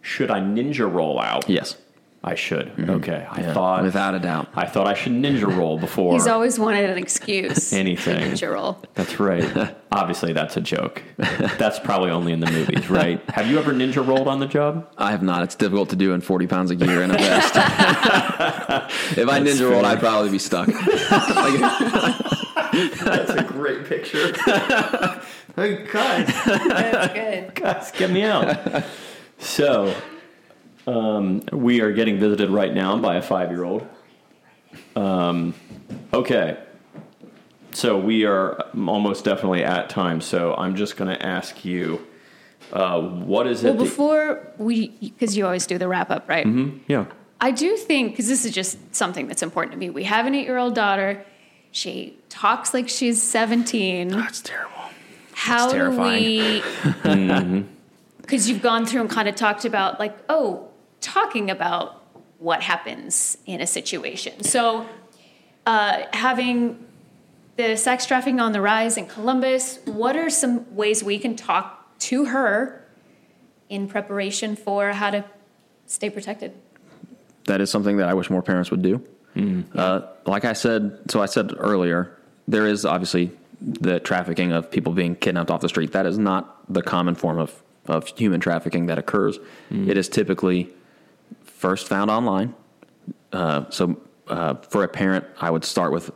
Should 0.00 0.30
I 0.30 0.40
ninja 0.40 0.92
roll 0.92 1.20
out? 1.20 1.48
yes, 1.48 1.76
I 2.24 2.36
should. 2.36 2.68
Mm-hmm. 2.76 2.90
Okay. 2.90 3.26
I 3.28 3.40
Yeah, 3.40 3.52
thought 3.52 3.82
without 3.82 4.14
a 4.14 4.20
doubt. 4.20 4.48
I 4.54 4.64
thought 4.66 4.86
I 4.86 4.94
should 4.94 5.10
ninja 5.12 5.44
roll 5.56 5.76
before 5.76 6.12
He's 6.12 6.28
always 6.28 6.56
wanted 6.56 6.88
an 6.88 6.96
excuse. 6.96 7.72
Anything. 7.72 8.30
Ninja 8.32 8.52
roll. 8.52 8.80
That's 8.94 9.18
right. 9.18 9.74
Obviously, 9.92 10.32
that's 10.32 10.56
a 10.56 10.60
joke. 10.60 11.02
That's 11.18 11.80
probably 11.80 12.10
only 12.10 12.32
in 12.32 12.38
the 12.40 12.50
movies, 12.50 12.88
right? 12.88 13.20
Have 13.30 13.48
you 13.50 13.58
ever 13.58 13.72
ninja 13.72 14.06
rolled 14.06 14.28
on 14.28 14.38
the 14.38 14.46
job? 14.46 14.88
I 14.96 15.10
have 15.10 15.22
not. 15.22 15.42
It's 15.42 15.54
difficult 15.56 15.90
to 15.90 15.96
do 15.96 16.12
in 16.14 16.20
40 16.20 16.46
pounds 16.46 16.70
of 16.70 16.78
gear 16.78 17.02
and 17.02 17.12
a 17.12 17.18
vest. 17.18 17.54
if 17.56 19.28
I 19.28 19.40
ninja 19.40 19.68
rolled, 19.68 19.84
I'd 19.84 19.98
probably 20.00 20.30
be 20.30 20.38
stuck. 20.38 20.68
That's 22.72 23.30
a 23.30 23.44
great 23.46 23.84
picture. 23.84 24.32
hey, 25.56 25.86
guys, 25.92 26.26
That's 26.46 27.12
good. 27.12 27.54
guys, 27.54 27.90
get 27.90 28.10
me 28.10 28.22
out. 28.22 28.84
So, 29.38 29.94
um, 30.86 31.42
we 31.52 31.80
are 31.80 31.92
getting 31.92 32.18
visited 32.18 32.50
right 32.50 32.72
now 32.72 32.96
by 32.98 33.16
a 33.16 33.22
five-year-old. 33.22 33.86
Um, 34.96 35.54
okay. 36.12 36.58
So 37.72 37.98
we 37.98 38.24
are 38.24 38.60
almost 38.74 39.24
definitely 39.24 39.64
at 39.64 39.88
time. 39.88 40.20
So 40.20 40.54
I'm 40.54 40.76
just 40.76 40.96
going 40.96 41.14
to 41.14 41.24
ask 41.24 41.64
you, 41.64 42.06
uh, 42.72 43.00
what 43.00 43.46
is 43.46 43.64
it? 43.64 43.68
Well, 43.68 43.76
that- 43.76 43.84
before 43.84 44.52
we, 44.58 44.88
because 44.88 45.36
you 45.36 45.44
always 45.44 45.66
do 45.66 45.78
the 45.78 45.88
wrap 45.88 46.10
up, 46.10 46.28
right? 46.28 46.46
yeah. 46.86 47.06
I 47.40 47.50
do 47.50 47.76
think, 47.76 48.12
because 48.12 48.28
this 48.28 48.44
is 48.44 48.52
just 48.52 48.78
something 48.94 49.26
that's 49.26 49.42
important 49.42 49.72
to 49.72 49.78
me. 49.78 49.90
We 49.90 50.04
have 50.04 50.26
an 50.26 50.34
eight 50.34 50.44
year 50.46 50.58
old 50.58 50.74
daughter. 50.74 51.24
She 51.72 52.16
talks 52.28 52.72
like 52.72 52.88
she's 52.88 53.20
17. 53.20 54.08
That's 54.08 54.42
terrible. 54.42 54.70
How 55.32 55.66
do 55.68 55.72
terrifying. 55.74 56.62
we? 57.04 57.66
Because 58.20 58.48
you've 58.48 58.62
gone 58.62 58.86
through 58.86 59.00
and 59.00 59.10
kind 59.10 59.28
of 59.28 59.34
talked 59.34 59.64
about, 59.64 59.98
like, 59.98 60.16
oh, 60.28 60.68
talking 61.02 61.50
about 61.50 62.02
what 62.38 62.62
happens 62.62 63.36
in 63.44 63.60
a 63.60 63.66
situation. 63.66 64.42
So, 64.42 64.86
uh, 65.66 66.02
having 66.12 66.84
the 67.56 67.76
sex 67.76 68.06
trafficking 68.06 68.40
on 68.40 68.52
the 68.52 68.60
rise 68.60 68.96
in 68.96 69.06
Columbus, 69.06 69.78
what 69.84 70.16
are 70.16 70.30
some 70.30 70.74
ways 70.74 71.04
we 71.04 71.18
can 71.18 71.36
talk 71.36 71.98
to 72.00 72.24
her 72.24 72.84
in 73.68 73.86
preparation 73.86 74.56
for 74.56 74.92
how 74.92 75.10
to 75.10 75.24
stay 75.86 76.10
protected? 76.10 76.52
That 77.44 77.60
is 77.60 77.70
something 77.70 77.98
that 77.98 78.08
I 78.08 78.14
wish 78.14 78.30
more 78.30 78.42
parents 78.42 78.70
would 78.70 78.82
do. 78.82 79.04
Uh, 79.76 80.02
like 80.26 80.44
I 80.44 80.52
said, 80.52 80.98
so 81.10 81.22
I 81.22 81.26
said 81.26 81.52
earlier, 81.56 82.16
there 82.48 82.66
is 82.66 82.84
obviously 82.84 83.30
the 83.60 84.00
trafficking 84.00 84.52
of 84.52 84.70
people 84.70 84.92
being 84.92 85.14
kidnapped 85.14 85.50
off 85.50 85.60
the 85.60 85.68
street. 85.68 85.92
That 85.92 86.06
is 86.06 86.18
not 86.18 86.72
the 86.72 86.82
common 86.82 87.14
form 87.14 87.38
of, 87.38 87.62
of 87.86 88.06
human 88.08 88.40
trafficking 88.40 88.86
that 88.86 88.98
occurs. 88.98 89.38
It 89.70 89.96
is 89.96 90.08
typically 90.08 90.70
first 91.62 91.86
found 91.88 92.10
online. 92.10 92.54
Uh, 93.32 93.64
so 93.70 93.96
uh, 94.26 94.54
for 94.68 94.82
a 94.82 94.88
parent, 94.88 95.24
I 95.40 95.48
would 95.48 95.64
start 95.64 95.92
with 95.92 96.10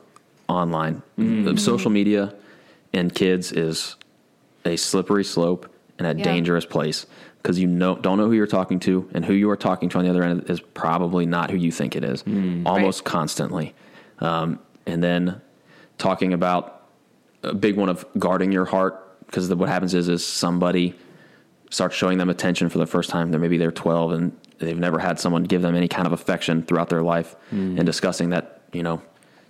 online. 0.49 1.03
The 1.17 1.57
Social 1.57 1.91
media 1.91 2.35
and 2.93 3.15
kids 3.15 3.53
is 3.53 3.95
a 4.65 4.77
slippery 4.77 5.25
slope 5.25 5.73
and 5.99 6.07
a 6.09 6.15
Yeah. 6.19 6.25
dangerous 6.25 6.67
place 6.67 7.07
because 7.41 7.61
you 7.61 7.69
know 7.69 7.95
don't 7.97 8.19
know 8.19 8.27
who 8.27 8.33
you're 8.33 8.49
talking 8.61 8.81
to, 8.81 9.09
and 9.15 9.25
who 9.25 9.33
you 9.33 9.49
are 9.51 9.57
talking 9.57 9.89
to 9.91 9.99
on 9.99 10.05
the 10.05 10.11
other 10.11 10.25
end 10.25 10.51
is 10.51 10.59
probably 10.75 11.27
not 11.27 11.49
who 11.53 11.57
you 11.57 11.71
think 11.71 11.95
it 11.95 12.03
is, 12.03 12.25
almost 12.67 13.05
constantly. 13.05 13.73
Um, 14.19 14.59
and 14.85 15.01
then 15.03 15.41
talking 15.97 16.33
about 16.33 16.83
a 17.45 17.55
big 17.55 17.77
one 17.77 17.89
of 17.89 18.05
guarding 18.19 18.51
your 18.51 18.65
heart 18.65 18.95
because 19.27 19.49
what 19.55 19.69
happens 19.69 19.95
is 19.95 20.09
is 20.09 20.27
somebody 20.27 20.95
starts 21.71 21.95
showing 21.95 22.19
them 22.19 22.31
attention 22.31 22.69
for 22.69 22.79
the 22.79 22.87
first 22.87 23.11
time. 23.11 23.31
They're 23.31 23.39
maybe 23.41 23.59
they're 23.59 23.71
12 23.71 24.13
and 24.13 24.33
they've 24.59 24.79
never 24.79 24.99
had 24.99 25.19
someone 25.21 25.45
give 25.45 25.63
them 25.63 25.75
any 25.75 25.89
kind 25.89 26.07
of 26.07 26.13
affection 26.13 26.63
throughout 26.63 26.89
their 26.89 27.03
life, 27.03 27.37
and 27.51 27.85
discussing 27.87 28.31
that 28.31 28.61
you 28.73 28.83
know 28.83 29.01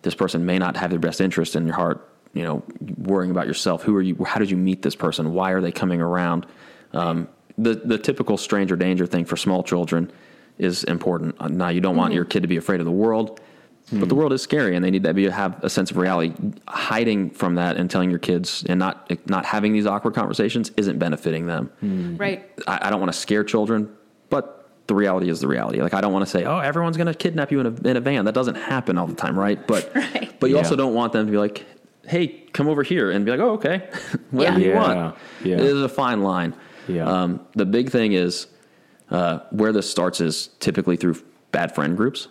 this 0.02 0.14
person 0.14 0.44
may 0.46 0.58
not 0.58 0.76
have 0.76 0.90
their 0.90 0.98
best 0.98 1.20
interest 1.20 1.56
in 1.56 1.66
your 1.66 1.76
heart. 1.76 2.08
You 2.34 2.42
know, 2.42 2.62
worrying 2.98 3.30
about 3.30 3.46
yourself. 3.46 3.82
Who 3.82 3.96
are 3.96 4.02
you? 4.02 4.22
How 4.24 4.38
did 4.38 4.50
you 4.50 4.56
meet 4.58 4.82
this 4.82 4.94
person? 4.94 5.32
Why 5.32 5.52
are 5.52 5.60
they 5.62 5.72
coming 5.72 6.00
around? 6.02 6.46
Um, 6.92 7.28
the 7.56 7.74
the 7.74 7.96
typical 7.98 8.36
stranger 8.36 8.76
danger 8.76 9.06
thing 9.06 9.24
for 9.24 9.36
small 9.36 9.62
children 9.62 10.10
is 10.58 10.84
important. 10.84 11.36
Uh, 11.40 11.48
Now, 11.48 11.68
you 11.68 11.80
don't 11.80 11.96
want 11.96 12.12
your 12.14 12.24
kid 12.24 12.42
to 12.42 12.48
be 12.48 12.56
afraid 12.58 12.80
of 12.80 12.86
the 12.86 12.92
world, 12.92 13.40
But 13.92 14.08
the 14.08 14.14
world 14.16 14.32
is 14.32 14.42
scary, 14.42 14.74
and 14.74 14.84
they 14.84 14.90
need 14.90 15.04
to 15.04 15.14
be 15.14 15.28
have 15.30 15.62
a 15.62 15.70
sense 15.70 15.90
of 15.92 15.96
reality. 15.96 16.34
Hiding 16.68 17.30
from 17.30 17.54
that 17.54 17.76
and 17.76 17.88
telling 17.88 18.10
your 18.10 18.18
kids 18.18 18.64
and 18.68 18.78
not 18.80 19.10
not 19.28 19.44
having 19.46 19.72
these 19.72 19.86
awkward 19.86 20.14
conversations 20.14 20.72
isn't 20.76 20.98
benefiting 20.98 21.46
them. 21.46 21.70
Right. 22.18 22.50
I, 22.66 22.86
I 22.88 22.90
don't 22.90 23.00
want 23.00 23.12
to 23.12 23.18
scare 23.18 23.44
children, 23.44 23.88
but 24.28 24.65
the 24.86 24.94
reality 24.94 25.28
is 25.28 25.40
the 25.40 25.48
reality. 25.48 25.80
Like 25.82 25.94
I 25.94 26.00
don't 26.00 26.12
want 26.12 26.24
to 26.24 26.30
say, 26.30 26.44
"Oh, 26.44 26.58
everyone's 26.58 26.96
going 26.96 27.06
to 27.08 27.14
kidnap 27.14 27.50
you 27.52 27.60
in 27.60 27.66
a 27.66 27.88
in 27.88 27.96
a 27.96 28.00
van." 28.00 28.24
That 28.24 28.34
doesn't 28.34 28.54
happen 28.56 28.98
all 28.98 29.06
the 29.06 29.14
time, 29.16 29.38
right? 29.38 29.64
But 29.66 29.90
Right. 29.94 30.30
but 30.40 30.48
you 30.50 30.56
Yeah. 30.56 30.62
also 30.62 30.76
don't 30.76 30.94
want 30.94 31.12
them 31.12 31.26
to 31.26 31.32
be 31.32 31.38
like, 31.38 31.64
"Hey, 32.06 32.28
come 32.52 32.68
over 32.68 32.82
here," 32.82 33.10
and 33.10 33.24
be 33.24 33.30
like, 33.30 33.40
"Oh, 33.40 33.52
okay, 33.54 33.88
whatever 34.30 34.60
you 34.60 34.70
Yeah. 34.70 34.78
want." 34.80 35.16
Yeah. 35.44 35.56
It 35.56 35.62
is 35.64 35.82
a 35.82 35.88
fine 35.88 36.22
line. 36.22 36.54
Yeah. 36.88 37.04
Um, 37.06 37.40
the 37.54 37.66
big 37.66 37.90
thing 37.90 38.12
is 38.12 38.46
uh, 39.10 39.40
where 39.50 39.72
this 39.72 39.90
starts 39.90 40.20
is 40.20 40.50
typically 40.60 40.96
through 40.96 41.16
bad 41.52 41.74
friend 41.74 41.96
groups. 41.96 42.28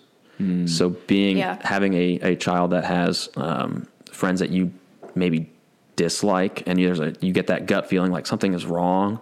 So 0.66 0.89
being 1.08 1.38
Yeah. 1.38 1.58
having 1.64 1.93
a, 1.93 2.20
a 2.22 2.36
child 2.36 2.72
that 2.72 2.84
has 2.84 3.30
um, 3.38 3.88
friends 4.12 4.41
that 4.41 4.49
you 4.49 4.72
maybe 5.16 5.49
dislike, 5.95 6.64
and 6.68 6.78
there's 6.78 6.99
a 6.99 7.14
you 7.22 7.32
get 7.32 7.47
that 7.47 7.66
gut 7.68 7.88
feeling 7.88 8.12
like 8.12 8.28
something 8.28 8.53
is 8.53 8.66
wrong. 8.66 9.20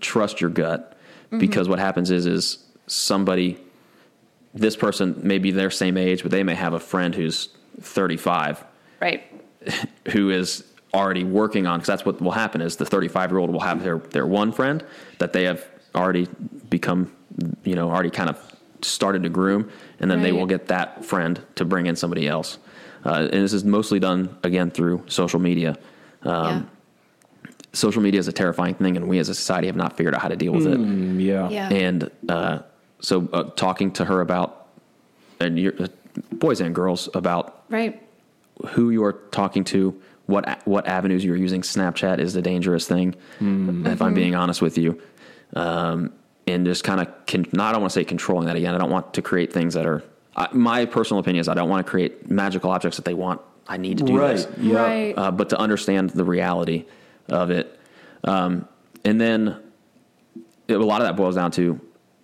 Trust 0.00 0.40
your 0.40 0.50
gut 0.50 0.96
because 1.36 1.68
what 1.68 1.78
happens 1.78 2.10
is 2.10 2.26
is 2.26 2.58
somebody 2.86 3.58
this 4.54 4.76
person 4.76 5.20
may 5.22 5.38
be 5.38 5.50
their 5.50 5.70
same 5.70 5.96
age, 5.96 6.22
but 6.22 6.30
they 6.30 6.42
may 6.42 6.54
have 6.54 6.72
a 6.72 6.80
friend 6.80 7.14
who's 7.14 7.48
35 7.80 8.64
Right. 9.00 9.22
who 10.08 10.30
is 10.30 10.64
already 10.94 11.22
working 11.22 11.66
on 11.66 11.78
because 11.78 11.86
that's 11.86 12.04
what 12.04 12.20
will 12.20 12.32
happen 12.32 12.60
is 12.60 12.76
the 12.76 12.86
35 12.86 13.30
year 13.30 13.38
old 13.38 13.50
will 13.50 13.60
have 13.60 13.82
their 13.82 13.98
their 13.98 14.26
one 14.26 14.52
friend 14.52 14.82
that 15.18 15.32
they 15.32 15.44
have 15.44 15.64
already 15.94 16.26
become 16.70 17.12
you 17.62 17.74
know 17.74 17.90
already 17.90 18.10
kind 18.10 18.30
of 18.30 18.38
started 18.80 19.22
to 19.22 19.28
groom 19.28 19.70
and 20.00 20.10
then 20.10 20.22
they 20.22 20.32
will 20.32 20.46
get 20.46 20.68
that 20.68 21.04
friend 21.04 21.40
to 21.56 21.64
bring 21.64 21.86
in 21.86 21.96
somebody 21.96 22.26
else. 22.28 22.58
Uh, 23.04 23.28
and 23.30 23.42
this 23.42 23.52
is 23.52 23.64
mostly 23.64 23.98
done 23.98 24.36
again 24.42 24.70
through 24.70 25.02
social 25.08 25.40
media. 25.40 25.76
Um, 26.22 26.70
social 27.72 28.02
media 28.02 28.18
is 28.18 28.28
a 28.28 28.32
terrifying 28.32 28.74
thing 28.74 28.96
and 28.96 29.08
we 29.08 29.18
as 29.18 29.28
a 29.28 29.34
society 29.34 29.66
have 29.66 29.76
not 29.76 29.96
figured 29.96 30.14
out 30.14 30.22
how 30.22 30.28
to 30.28 30.36
deal 30.36 30.52
with 30.52 30.66
it 30.66 30.78
Mm, 30.78 31.20
yeah. 31.22 31.48
yeah. 31.50 31.68
and 31.70 32.10
uh, 32.28 32.60
so 33.00 33.28
uh, 33.32 33.44
talking 33.56 33.90
to 33.92 34.04
her 34.04 34.20
about 34.20 34.68
and 35.40 35.58
your, 35.58 35.72
uh, 35.80 35.86
boys 36.32 36.60
and 36.60 36.74
girls 36.74 37.08
about 37.14 37.62
Right. 37.68 38.02
who 38.70 38.90
you 38.90 39.04
are 39.04 39.12
talking 39.30 39.62
to, 39.64 40.00
what 40.26 40.60
what 40.66 40.86
avenues 40.88 41.24
you're 41.24 41.36
using. 41.36 41.60
Snapchat 41.62 42.18
is 42.18 42.32
the 42.34 42.42
dangerous 42.42 42.86
thing, 42.88 43.14
if 43.40 44.02
I'm 44.02 44.14
being 44.14 44.34
honest 44.34 44.60
with 44.62 44.76
you. 44.78 45.00
Um, 45.54 46.12
and 46.46 46.64
just 46.66 46.82
kind 46.82 47.00
of, 47.00 47.08
con- 47.26 47.46
not 47.52 47.68
I 47.68 47.72
don't 47.72 47.82
want 47.82 47.92
to 47.92 47.98
say 48.00 48.04
controlling 48.04 48.46
that 48.46 48.56
again. 48.56 48.74
I 48.74 48.78
don't 48.78 48.90
want 48.90 49.14
to 49.14 49.22
create 49.22 49.52
things 49.52 49.74
that 49.74 49.86
are. 49.86 50.02
I, 50.34 50.48
my 50.52 50.86
personal 50.86 51.20
opinion 51.20 51.40
is 51.42 51.48
I 51.48 51.54
don't 51.54 51.68
want 51.68 51.86
to 51.86 51.90
create 51.90 52.30
magical 52.30 52.70
objects 52.70 52.96
that 52.96 53.04
they 53.04 53.14
want. 53.14 53.40
I 53.68 53.76
need 53.76 53.98
to 53.98 54.04
do 54.04 54.18
Right. 54.18 54.36
this, 54.36 54.48
Yeah. 54.58 54.82
Right. 54.82 55.14
uh, 55.16 55.30
but 55.30 55.50
to 55.50 55.58
understand 55.58 56.10
the 56.10 56.24
reality 56.24 56.86
of 57.28 57.50
it, 57.50 57.78
um, 58.24 58.66
and 59.04 59.20
then 59.20 59.56
it, 60.66 60.74
a 60.74 60.84
lot 60.84 61.00
of 61.00 61.06
that 61.06 61.16
boils 61.16 61.34
down 61.34 61.50
to: 61.52 61.80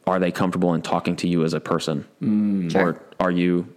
Are 0.07 0.19
they 0.19 0.31
comfortable 0.31 0.75
in 0.75 0.83
talking 0.83 1.17
to 1.17 1.29
you 1.29 1.45
as 1.45 1.55
a 1.55 1.61
person, 1.61 2.07
mm. 2.23 2.71
Sure. 2.71 2.91
or 2.91 3.01
are 3.21 3.31
you? 3.31 3.69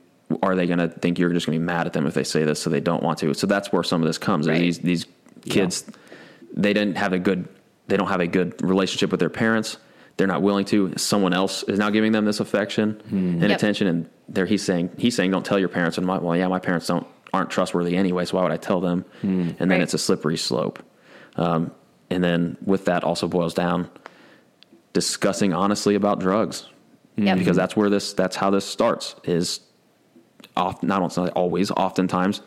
Are 0.44 0.56
they 0.56 0.68
going 0.68 0.80
to 0.80 0.90
think 0.90 1.20
you're 1.20 1.32
just 1.32 1.46
going 1.46 1.56
to 1.58 1.60
be 1.62 1.66
mad 1.66 1.88
at 1.88 1.94
them 1.94 2.06
if 2.06 2.14
they 2.14 2.26
say 2.26 2.44
this, 2.44 2.62
so 2.62 2.70
they 2.70 2.82
don't 2.82 3.02
want 3.02 3.20
to? 3.20 3.34
So 3.34 3.48
that's 3.48 3.72
where 3.72 3.84
some 3.84 4.02
of 4.02 4.08
this 4.08 4.18
comes. 4.18 4.48
Right. 4.48 4.60
These 4.60 4.80
these 4.80 5.06
kids, 5.48 5.86
they 6.54 6.74
didn't 6.74 6.98
have 6.98 7.14
a 7.14 7.20
good, 7.20 7.48
they 7.88 7.96
don't 7.96 8.10
have 8.10 8.20
a 8.20 8.28
good 8.28 8.62
relationship 8.62 9.10
with 9.12 9.22
their 9.22 9.30
parents. 9.30 9.78
They're 10.18 10.28
not 10.28 10.42
willing 10.42 10.66
to. 10.66 10.94
Someone 10.98 11.32
else 11.32 11.64
is 11.64 11.80
now 11.80 11.90
giving 11.92 12.12
them 12.12 12.26
this 12.26 12.40
affection 12.42 13.02
hmm. 13.08 13.16
and 13.16 13.44
Yep. 13.44 13.52
attention, 13.52 13.88
and 13.88 14.10
there 14.28 14.46
he's 14.46 14.64
saying 14.64 14.90
he's 14.98 15.16
saying 15.16 15.32
don't 15.32 15.46
tell 15.46 15.60
your 15.60 15.70
parents. 15.70 15.98
And 15.98 16.06
my, 16.06 16.18
well, 16.18 16.36
yeah, 16.36 16.48
my 16.48 16.60
parents 16.60 16.88
don't 16.88 17.08
aren't 17.34 17.50
trustworthy 17.50 17.96
anyway, 17.96 18.26
so 18.26 18.36
why 18.38 18.44
would 18.44 18.52
I 18.52 18.58
tell 18.58 18.82
them? 18.82 19.06
Hmm. 19.22 19.50
And 19.60 19.60
then 19.60 19.70
Right. 19.70 19.82
it's 19.82 19.94
a 19.94 19.98
slippery 19.98 20.38
slope. 20.38 20.80
Um, 21.38 21.72
and 22.10 22.24
then 22.24 22.58
with 22.66 22.86
that 22.86 23.04
also 23.04 23.28
boils 23.28 23.54
down 23.54 23.90
discussing 24.94 25.54
honestly 25.54 25.96
about 25.96 26.20
drugs 26.20 26.68
Yep. 27.18 27.40
because 27.40 27.58
that's 27.58 27.76
where 27.76 27.90
this 27.90 28.14
that's 28.14 28.36
how 28.36 28.52
this 28.52 28.64
starts 28.64 29.16
is 29.24 29.62
often 30.56 30.88
not 30.88 31.18
always 31.30 31.72
oftentimes 31.72 32.42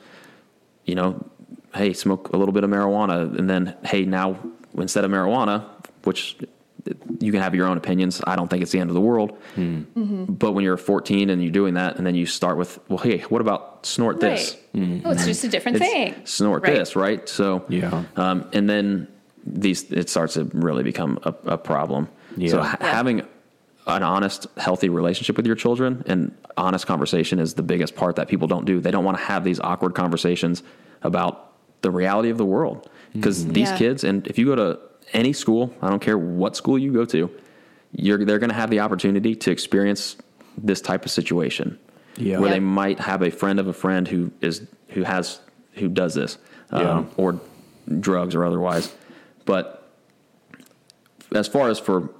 you 0.84 0.95
know 0.95 1.28
hey 1.74 1.93
smoke 1.93 2.28
a 2.32 2.36
little 2.36 2.53
bit 2.53 2.62
of 2.62 2.70
marijuana 2.70 3.36
and 3.36 3.51
then 3.51 3.76
hey 3.84 4.05
now 4.05 4.38
instead 4.78 5.05
of 5.05 5.11
marijuana 5.11 5.64
which 6.05 6.36
you 7.20 7.32
can 7.32 7.41
have 7.41 7.55
your 7.55 7.66
own 7.66 7.76
opinions 7.76 8.20
i 8.26 8.36
don't 8.36 8.49
think 8.49 8.62
it's 8.62 8.72
the 8.72 8.78
end 8.80 8.91
of 8.91 8.95
the 8.95 9.01
world 9.01 9.36
hmm. 9.55 10.24
but 10.28 10.53
when 10.53 10.64
you're 10.64 10.76
14 10.76 11.30
and 11.30 11.43
you're 11.43 11.53
doing 11.53 11.74
that 11.74 11.97
and 11.97 12.07
then 12.07 12.14
you 12.14 12.26
start 12.26 12.57
with 12.57 12.78
well 12.88 12.99
hey 12.99 13.18
what 13.28 13.41
about 13.41 13.84
snort 13.86 14.20
this 14.20 14.57
Right. 14.72 15.03
Oh, 15.05 15.11
it's 15.11 15.24
just 15.26 15.43
a 15.45 15.47
hmm. 15.49 15.51
different 15.51 15.76
It's 15.78 15.86
thing. 15.86 16.14
snort 16.24 16.62
Right. 16.62 16.74
this 16.76 16.95
right 16.97 17.28
so 17.28 17.64
Yeah. 17.68 18.05
um, 18.16 18.49
and 18.53 18.68
then 18.70 19.09
these 19.47 19.91
it 19.91 20.09
starts 20.11 20.34
to 20.34 20.45
really 20.53 20.82
become 20.82 21.18
a, 21.24 21.34
a 21.47 21.59
problem. 21.59 22.09
So 22.49 22.61
ha- 22.62 22.76
Yeah. 22.80 22.86
having 22.86 23.22
an 23.86 24.03
honest, 24.03 24.47
healthy 24.59 24.88
relationship 24.88 25.36
with 25.36 25.47
your 25.47 25.57
children 25.57 26.05
and 26.07 26.32
honest 26.57 26.86
conversation 26.86 27.38
is 27.41 27.55
the 27.55 27.62
biggest 27.62 27.97
part 27.97 28.16
that 28.16 28.28
people 28.28 28.47
don't 28.47 28.66
do. 28.66 28.80
They 28.80 28.91
don't 28.91 29.05
want 29.05 29.16
to 29.16 29.24
have 29.24 29.43
these 29.43 29.59
awkward 29.59 29.95
conversations 29.95 30.62
about 31.03 31.53
the 31.82 31.91
reality 31.91 32.28
of 32.30 32.36
the 32.38 32.45
world 32.45 32.88
because 33.14 33.43
hmm. 33.43 33.53
these 33.53 33.70
Yeah. 33.70 33.78
kids, 33.78 34.05
and 34.05 34.26
if 34.26 34.38
you 34.38 34.45
go 34.47 34.55
to 34.55 34.78
any 35.13 35.33
school, 35.33 35.75
I 35.83 35.89
don't 35.91 36.01
care 36.01 36.19
what 36.19 36.57
school 36.57 36.79
you 36.79 36.93
go 36.93 37.05
to, 37.07 37.31
you're 37.93 38.25
they're 38.25 38.39
going 38.39 38.51
to 38.51 38.57
have 38.57 38.71
the 38.71 38.81
opportunity 38.81 39.35
to 39.35 39.51
experience 39.51 40.17
this 40.57 40.81
type 40.81 41.05
of 41.05 41.11
situation 41.11 41.79
Yeah. 42.17 42.39
where 42.39 42.49
Yeah. 42.49 42.55
they 42.55 42.61
might 42.61 43.01
have 43.01 43.23
a 43.23 43.31
friend 43.31 43.59
of 43.59 43.67
a 43.67 43.73
friend 43.73 44.07
who 44.07 44.31
is 44.41 44.67
who 44.91 45.03
has 45.05 45.41
who 45.75 45.89
does 45.89 46.15
this 46.15 46.39
um, 46.71 47.09
or 47.17 47.41
drugs 48.01 48.35
or 48.35 48.45
otherwise 48.45 48.93
but 49.47 49.89
as 51.35 51.49
far 51.49 51.69
as 51.71 51.79
for 51.79 52.11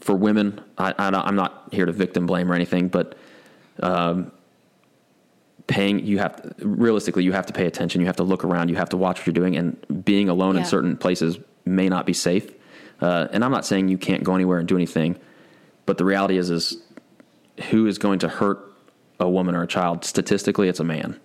for 0.00 0.14
women 0.14 0.60
I, 0.78 0.90
I, 0.98 1.08
I'm 1.08 1.34
not 1.34 1.68
here 1.72 1.86
to 1.86 1.92
victim 1.92 2.26
blame 2.26 2.50
or 2.50 2.54
anything 2.54 2.88
but 2.88 3.16
um, 3.80 4.30
paying 5.66 6.04
you 6.06 6.18
have 6.18 6.54
realistically 6.60 7.24
you 7.24 7.32
have 7.32 7.46
to 7.46 7.52
pay 7.52 7.66
attention 7.66 8.00
you 8.00 8.06
have 8.06 8.16
to 8.16 8.22
look 8.22 8.44
around 8.44 8.68
you 8.68 8.76
have 8.76 8.90
to 8.90 8.96
watch 8.96 9.18
what 9.20 9.26
you're 9.26 9.34
doing 9.34 9.56
and 9.56 10.04
being 10.04 10.28
alone 10.28 10.56
in 10.56 10.64
certain 10.64 10.96
places 10.96 11.38
may 11.64 11.88
not 11.88 12.06
be 12.06 12.12
safe 12.12 12.50
uh, 13.00 13.28
and 13.32 13.44
I'm 13.44 13.50
not 13.52 13.64
saying 13.66 13.88
you 13.88 13.98
can't 13.98 14.22
go 14.24 14.34
anywhere 14.34 14.58
and 14.58 14.68
do 14.68 14.76
anything 14.76 15.18
but 15.86 15.98
the 15.98 16.04
reality 16.04 16.36
is 16.38 16.50
is 16.50 16.82
who 17.70 17.86
is 17.86 17.98
going 17.98 18.18
to 18.20 18.28
hurt 18.28 18.60
a 19.20 19.28
woman 19.28 19.54
or 19.54 19.62
a 19.62 19.66
child 19.66 20.04
statistically 20.04 20.68
it's 20.68 20.80
a 20.80 20.84
man 20.84 21.18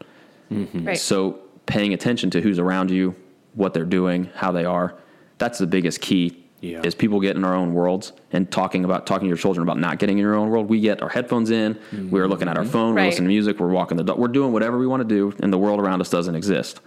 Right. 0.49 0.97
so 0.97 1.39
paying 1.65 1.93
attention 1.93 2.29
to 2.29 2.39
who's 2.41 2.57
around 2.57 2.89
you, 2.89 3.15
what 3.53 3.73
they're 3.73 3.83
doing, 3.83 4.29
how 4.33 4.53
they 4.53 4.63
are, 4.63 4.95
that's 5.39 5.59
the 5.59 5.67
biggest 5.67 5.99
key. 5.99 6.41
Yeah. 6.61 6.81
Is 6.83 6.95
people 6.95 7.19
get 7.19 7.35
in 7.35 7.43
our 7.43 7.53
own 7.53 7.73
worlds 7.73 8.13
and 8.31 8.49
talking 8.49 8.85
about 8.85 9.05
talking 9.05 9.25
to 9.25 9.27
your 9.27 9.37
children 9.37 9.61
about 9.67 9.77
not 9.77 9.99
getting 9.99 10.17
in 10.17 10.21
your 10.23 10.35
own 10.35 10.49
world. 10.49 10.69
We 10.69 10.79
get 10.79 11.01
our 11.03 11.09
headphones 11.09 11.51
in, 11.51 11.77
we're 12.09 12.27
looking 12.29 12.47
at 12.47 12.57
our 12.57 12.63
phone, 12.63 12.95
we're 12.95 13.01
listening 13.09 13.25
to 13.25 13.33
music, 13.33 13.59
we're 13.59 13.67
walking 13.67 13.97
the 13.97 14.03
dog, 14.05 14.17
we're 14.17 14.29
doing 14.29 14.53
whatever 14.53 14.77
we 14.77 14.87
want 14.87 15.01
to 15.01 15.15
do, 15.15 15.35
and 15.43 15.51
the 15.51 15.57
world 15.57 15.79
around 15.81 15.99
us 15.99 16.09
doesn't 16.09 16.35
exist. 16.35 16.79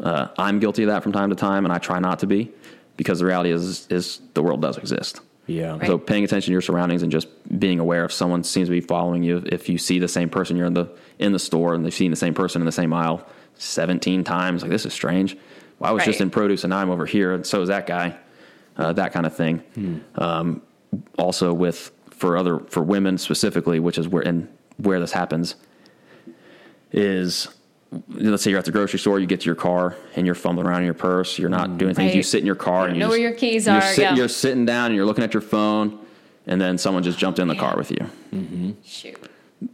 Uh, 0.00 0.28
I'm 0.38 0.58
guilty 0.58 0.82
of 0.82 0.88
that 0.88 1.02
from 1.02 1.12
time 1.12 1.30
to 1.30 1.36
time, 1.36 1.64
and 1.64 1.72
I 1.72 1.78
try 1.78 1.98
not 2.00 2.18
to 2.20 2.26
be 2.26 2.50
because 2.96 3.20
the 3.20 3.26
reality 3.26 3.50
is 3.50 3.86
is 3.88 4.20
the 4.34 4.42
world 4.42 4.60
does 4.60 4.76
exist. 4.78 5.20
Yeah. 5.46 5.78
Right. 5.78 5.86
So 5.86 5.98
paying 5.98 6.22
attention 6.22 6.46
to 6.46 6.52
your 6.52 6.60
surroundings 6.60 7.02
and 7.02 7.10
just 7.10 7.28
being 7.58 7.80
aware 7.80 8.04
if 8.04 8.12
someone 8.12 8.44
seems 8.44 8.68
to 8.68 8.72
be 8.72 8.80
following 8.80 9.22
you, 9.22 9.42
if 9.46 9.68
you 9.68 9.78
see 9.78 9.98
the 9.98 10.08
same 10.08 10.28
person, 10.28 10.56
you're 10.56 10.66
in 10.66 10.74
the 10.74 10.88
in 11.18 11.32
the 11.32 11.38
store 11.38 11.74
and 11.74 11.84
they've 11.84 11.94
seen 11.94 12.10
the 12.10 12.16
same 12.16 12.34
person 12.34 12.62
in 12.62 12.66
the 12.66 12.72
same 12.72 12.92
aisle 12.92 13.26
17 13.56 14.24
times, 14.24 14.62
like 14.62 14.70
this 14.70 14.86
is 14.86 14.92
strange. 14.92 15.36
Well, 15.78 15.90
I 15.90 15.92
was 15.92 16.04
just 16.04 16.20
in 16.20 16.30
produce 16.30 16.64
and 16.64 16.70
now 16.70 16.78
I'm 16.78 16.90
over 16.90 17.06
here, 17.06 17.34
and 17.34 17.46
so 17.46 17.62
is 17.62 17.68
that 17.68 17.86
guy. 17.86 18.16
Uh, 18.76 18.92
that 18.94 19.12
kind 19.12 19.26
of 19.26 19.36
thing. 19.36 19.62
Um, 20.14 20.62
also, 21.18 21.52
with 21.52 21.90
for 22.10 22.36
other 22.36 22.60
for 22.60 22.82
women 22.82 23.18
specifically, 23.18 23.80
which 23.80 23.98
is 23.98 24.08
where 24.08 24.22
and 24.22 24.48
where 24.78 25.00
this 25.00 25.12
happens, 25.12 25.56
is 26.92 27.48
let's 28.08 28.42
say 28.42 28.50
you're 28.50 28.58
at 28.58 28.64
the 28.64 28.70
grocery 28.70 28.98
store, 28.98 29.18
you 29.18 29.26
get 29.26 29.40
to 29.40 29.46
your 29.46 29.54
car 29.54 29.96
and 30.14 30.26
you're 30.26 30.34
fumbling 30.34 30.66
around 30.66 30.80
in 30.80 30.84
your 30.84 30.94
purse, 30.94 31.38
you're 31.38 31.48
not 31.48 31.68
mm-hmm. 31.68 31.78
doing 31.78 31.94
things. 31.94 32.14
You 32.14 32.22
sit 32.22 32.40
in 32.40 32.46
your 32.46 32.54
car 32.54 32.86
and 32.86 32.94
you 32.96 33.00
know 33.00 33.06
just- 33.06 33.18
where 33.18 33.28
your 33.28 33.32
keys 33.32 33.66
you're 33.66 33.76
are, 33.76 33.82
Sitting, 33.82 34.04
yeah. 34.04 34.14
You're 34.14 34.28
sitting 34.28 34.64
down 34.64 34.86
and 34.86 34.96
you're 34.96 35.06
looking 35.06 35.24
at 35.24 35.34
your 35.34 35.40
phone, 35.40 35.98
and 36.46 36.60
then 36.60 36.78
someone 36.78 37.02
just 37.02 37.18
jumped 37.18 37.38
in 37.38 37.48
the 37.48 37.54
car 37.54 37.76
with 37.76 37.90
you. 37.90 38.10
Mm-hmm. 38.32 38.70
Shoot. 38.84 39.18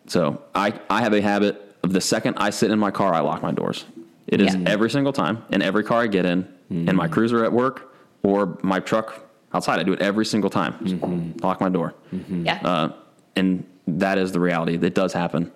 So 0.07 0.43
I, 0.55 0.79
I 0.91 1.03
have 1.03 1.13
a 1.13 1.21
habit 1.21 1.77
of 1.83 1.93
the 1.93 2.01
second 2.01 2.35
I 2.39 2.51
sit 2.51 2.71
in 2.71 2.79
my 2.79 2.91
car, 2.91 3.15
I 3.15 3.21
lock 3.21 3.43
my 3.43 3.53
doors. 3.53 3.85
It 4.27 4.41
is 4.41 4.55
Yeah. 4.55 4.69
every 4.69 4.91
single 4.91 5.13
time 5.13 5.45
in 5.51 5.63
every 5.63 5.85
car 5.85 6.03
I 6.03 6.07
get 6.09 6.25
in, 6.27 6.49
in 6.71 6.85
my 6.85 7.05
mm-hmm. 7.05 7.13
cruiser 7.13 7.45
at 7.45 7.53
work 7.53 7.95
or 8.23 8.59
my 8.63 8.81
truck 8.81 9.25
outside. 9.55 9.79
I 9.79 9.85
do 9.85 9.93
it 9.93 10.01
every 10.01 10.27
single 10.27 10.51
time. 10.51 10.75
Just 10.85 11.43
Lock 11.43 11.61
my 11.61 11.69
door. 11.69 11.95
Yeah. 12.29 12.61
Uh, 12.65 12.93
and 13.37 13.65
that 13.87 14.19
is 14.19 14.33
the 14.33 14.41
reality. 14.41 14.75
It 14.75 14.95
does 14.95 15.13
happen. 15.13 15.53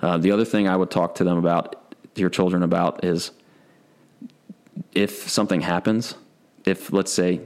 Uh, 0.00 0.18
the 0.18 0.30
other 0.30 0.44
thing 0.44 0.68
I 0.68 0.76
would 0.76 0.90
talk 0.90 1.14
to 1.16 1.24
them 1.24 1.38
about, 1.38 1.72
to 1.72 1.85
your 2.18 2.30
children 2.30 2.62
about, 2.62 3.04
is 3.04 3.30
if 4.92 5.28
something 5.28 5.60
happens, 5.60 6.14
if 6.64 6.92
let's 6.92 7.12
say 7.12 7.40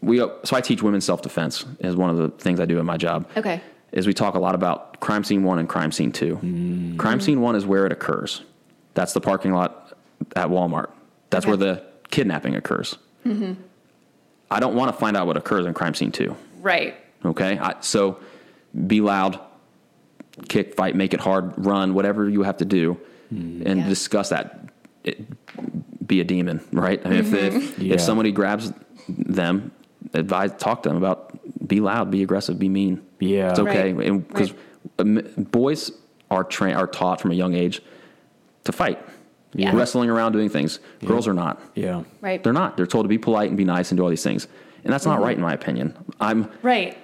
we, 0.00 0.18
so 0.18 0.56
I 0.56 0.60
teach 0.60 0.82
women's 0.82 1.04
self 1.04 1.22
defense 1.22 1.64
is 1.78 1.96
one 1.96 2.10
of 2.10 2.16
the 2.16 2.28
things 2.28 2.60
I 2.60 2.66
do 2.66 2.78
in 2.78 2.86
my 2.86 2.96
job. 2.96 3.28
okay. 3.36 3.60
is 3.92 4.06
we 4.06 4.12
talk 4.14 4.34
a 4.34 4.38
lot 4.38 4.54
about 4.54 5.00
crime 5.00 5.24
scene 5.24 5.44
one 5.44 5.58
and 5.58 5.68
crime 5.68 5.92
scene 5.92 6.12
two. 6.12 6.36
Mm. 6.42 6.98
Crime 6.98 7.20
scene 7.20 7.40
one 7.40 7.54
is 7.54 7.64
where 7.64 7.86
it 7.86 7.92
occurs. 7.92 8.42
That's 8.94 9.12
the 9.12 9.20
parking 9.20 9.52
lot 9.52 9.96
at 10.36 10.48
Walmart. 10.48 10.90
That's 11.30 11.46
where 11.46 11.56
the 11.56 11.84
kidnapping 12.10 12.56
occurs. 12.56 12.98
Mm-hmm. 13.24 13.54
I 14.50 14.60
don't 14.60 14.74
want 14.74 14.92
to 14.92 14.98
find 14.98 15.16
out 15.16 15.26
what 15.26 15.36
occurs 15.36 15.64
in 15.64 15.72
crime 15.72 15.94
scene 15.94 16.12
two. 16.12 16.36
Right. 16.60 16.94
Okay, 17.24 17.58
I, 17.58 17.76
so 17.80 18.18
be 18.86 19.00
loud, 19.00 19.40
kick, 20.48 20.74
fight, 20.74 20.94
make 20.96 21.14
it 21.14 21.20
hard, 21.20 21.54
run, 21.56 21.94
whatever 21.94 22.28
you 22.28 22.42
have 22.42 22.58
to 22.58 22.64
do, 22.64 22.98
and 23.32 23.78
Yeah. 23.80 23.88
discuss 23.88 24.28
that. 24.30 24.68
It, 25.04 25.20
be 26.06 26.20
a 26.20 26.24
demon, 26.24 26.60
right? 26.72 27.00
I 27.04 27.08
mean, 27.08 27.18
if 27.20 27.32
if, 27.32 27.78
Yeah. 27.78 27.94
if 27.94 28.00
somebody 28.00 28.32
grabs 28.32 28.72
them, 29.08 29.72
advise, 30.14 30.52
talk 30.58 30.82
to 30.82 30.88
them 30.90 30.98
about 30.98 31.38
be 31.66 31.80
loud, 31.80 32.10
be 32.10 32.22
aggressive, 32.22 32.58
be 32.58 32.68
mean. 32.68 33.00
Yeah. 33.18 33.50
it's 33.50 33.58
okay 33.60 33.92
Right. 33.92 34.28
because 34.28 34.52
boys 34.96 35.92
are 36.30 36.44
trained 36.44 36.76
are 36.76 36.86
taught 36.86 37.20
from 37.20 37.30
a 37.30 37.34
young 37.34 37.54
age 37.54 37.82
to 38.64 38.72
fight, 38.72 38.98
Yeah. 39.54 39.74
wrestling 39.74 40.10
around, 40.10 40.32
doing 40.32 40.48
things. 40.48 40.80
Girls 41.04 41.26
are 41.28 41.34
not. 41.34 41.60
Yeah. 41.74 42.02
Right. 42.20 42.42
They're 42.42 42.52
not. 42.52 42.76
They're 42.76 42.86
told 42.86 43.04
to 43.04 43.08
be 43.08 43.18
polite 43.18 43.48
and 43.48 43.56
be 43.56 43.64
nice 43.64 43.90
and 43.90 43.96
do 43.98 44.02
all 44.04 44.10
these 44.10 44.22
things, 44.24 44.48
and 44.84 44.92
that's 44.92 45.06
not 45.06 45.16
Mm-hmm. 45.16 45.24
right 45.24 45.36
in 45.36 45.42
my 45.42 45.52
opinion. 45.54 45.94
I'm 46.20 46.48
Right. 46.62 46.96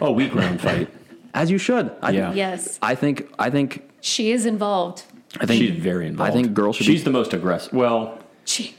Oh, 0.00 0.12
weak 0.12 0.30
ground 0.32 0.60
fight. 0.60 0.88
as 1.34 1.50
you 1.50 1.58
should. 1.58 1.90
I, 2.00 2.10
Yeah. 2.12 2.32
Yes. 2.32 2.78
I 2.80 2.94
think. 2.94 3.28
I 3.38 3.50
think. 3.50 3.82
She 4.00 4.30
is 4.30 4.46
involved. 4.46 5.02
I 5.40 5.46
think 5.46 5.62
She's 5.62 5.78
very 5.78 6.06
involved. 6.06 6.30
I 6.30 6.34
think 6.34 6.54
girls 6.54 6.76
should 6.76 6.86
She's 6.86 7.00
be. 7.00 7.04
the 7.04 7.10
most 7.10 7.32
aggressive. 7.32 7.72
Well, 7.72 8.18
She 8.44 8.74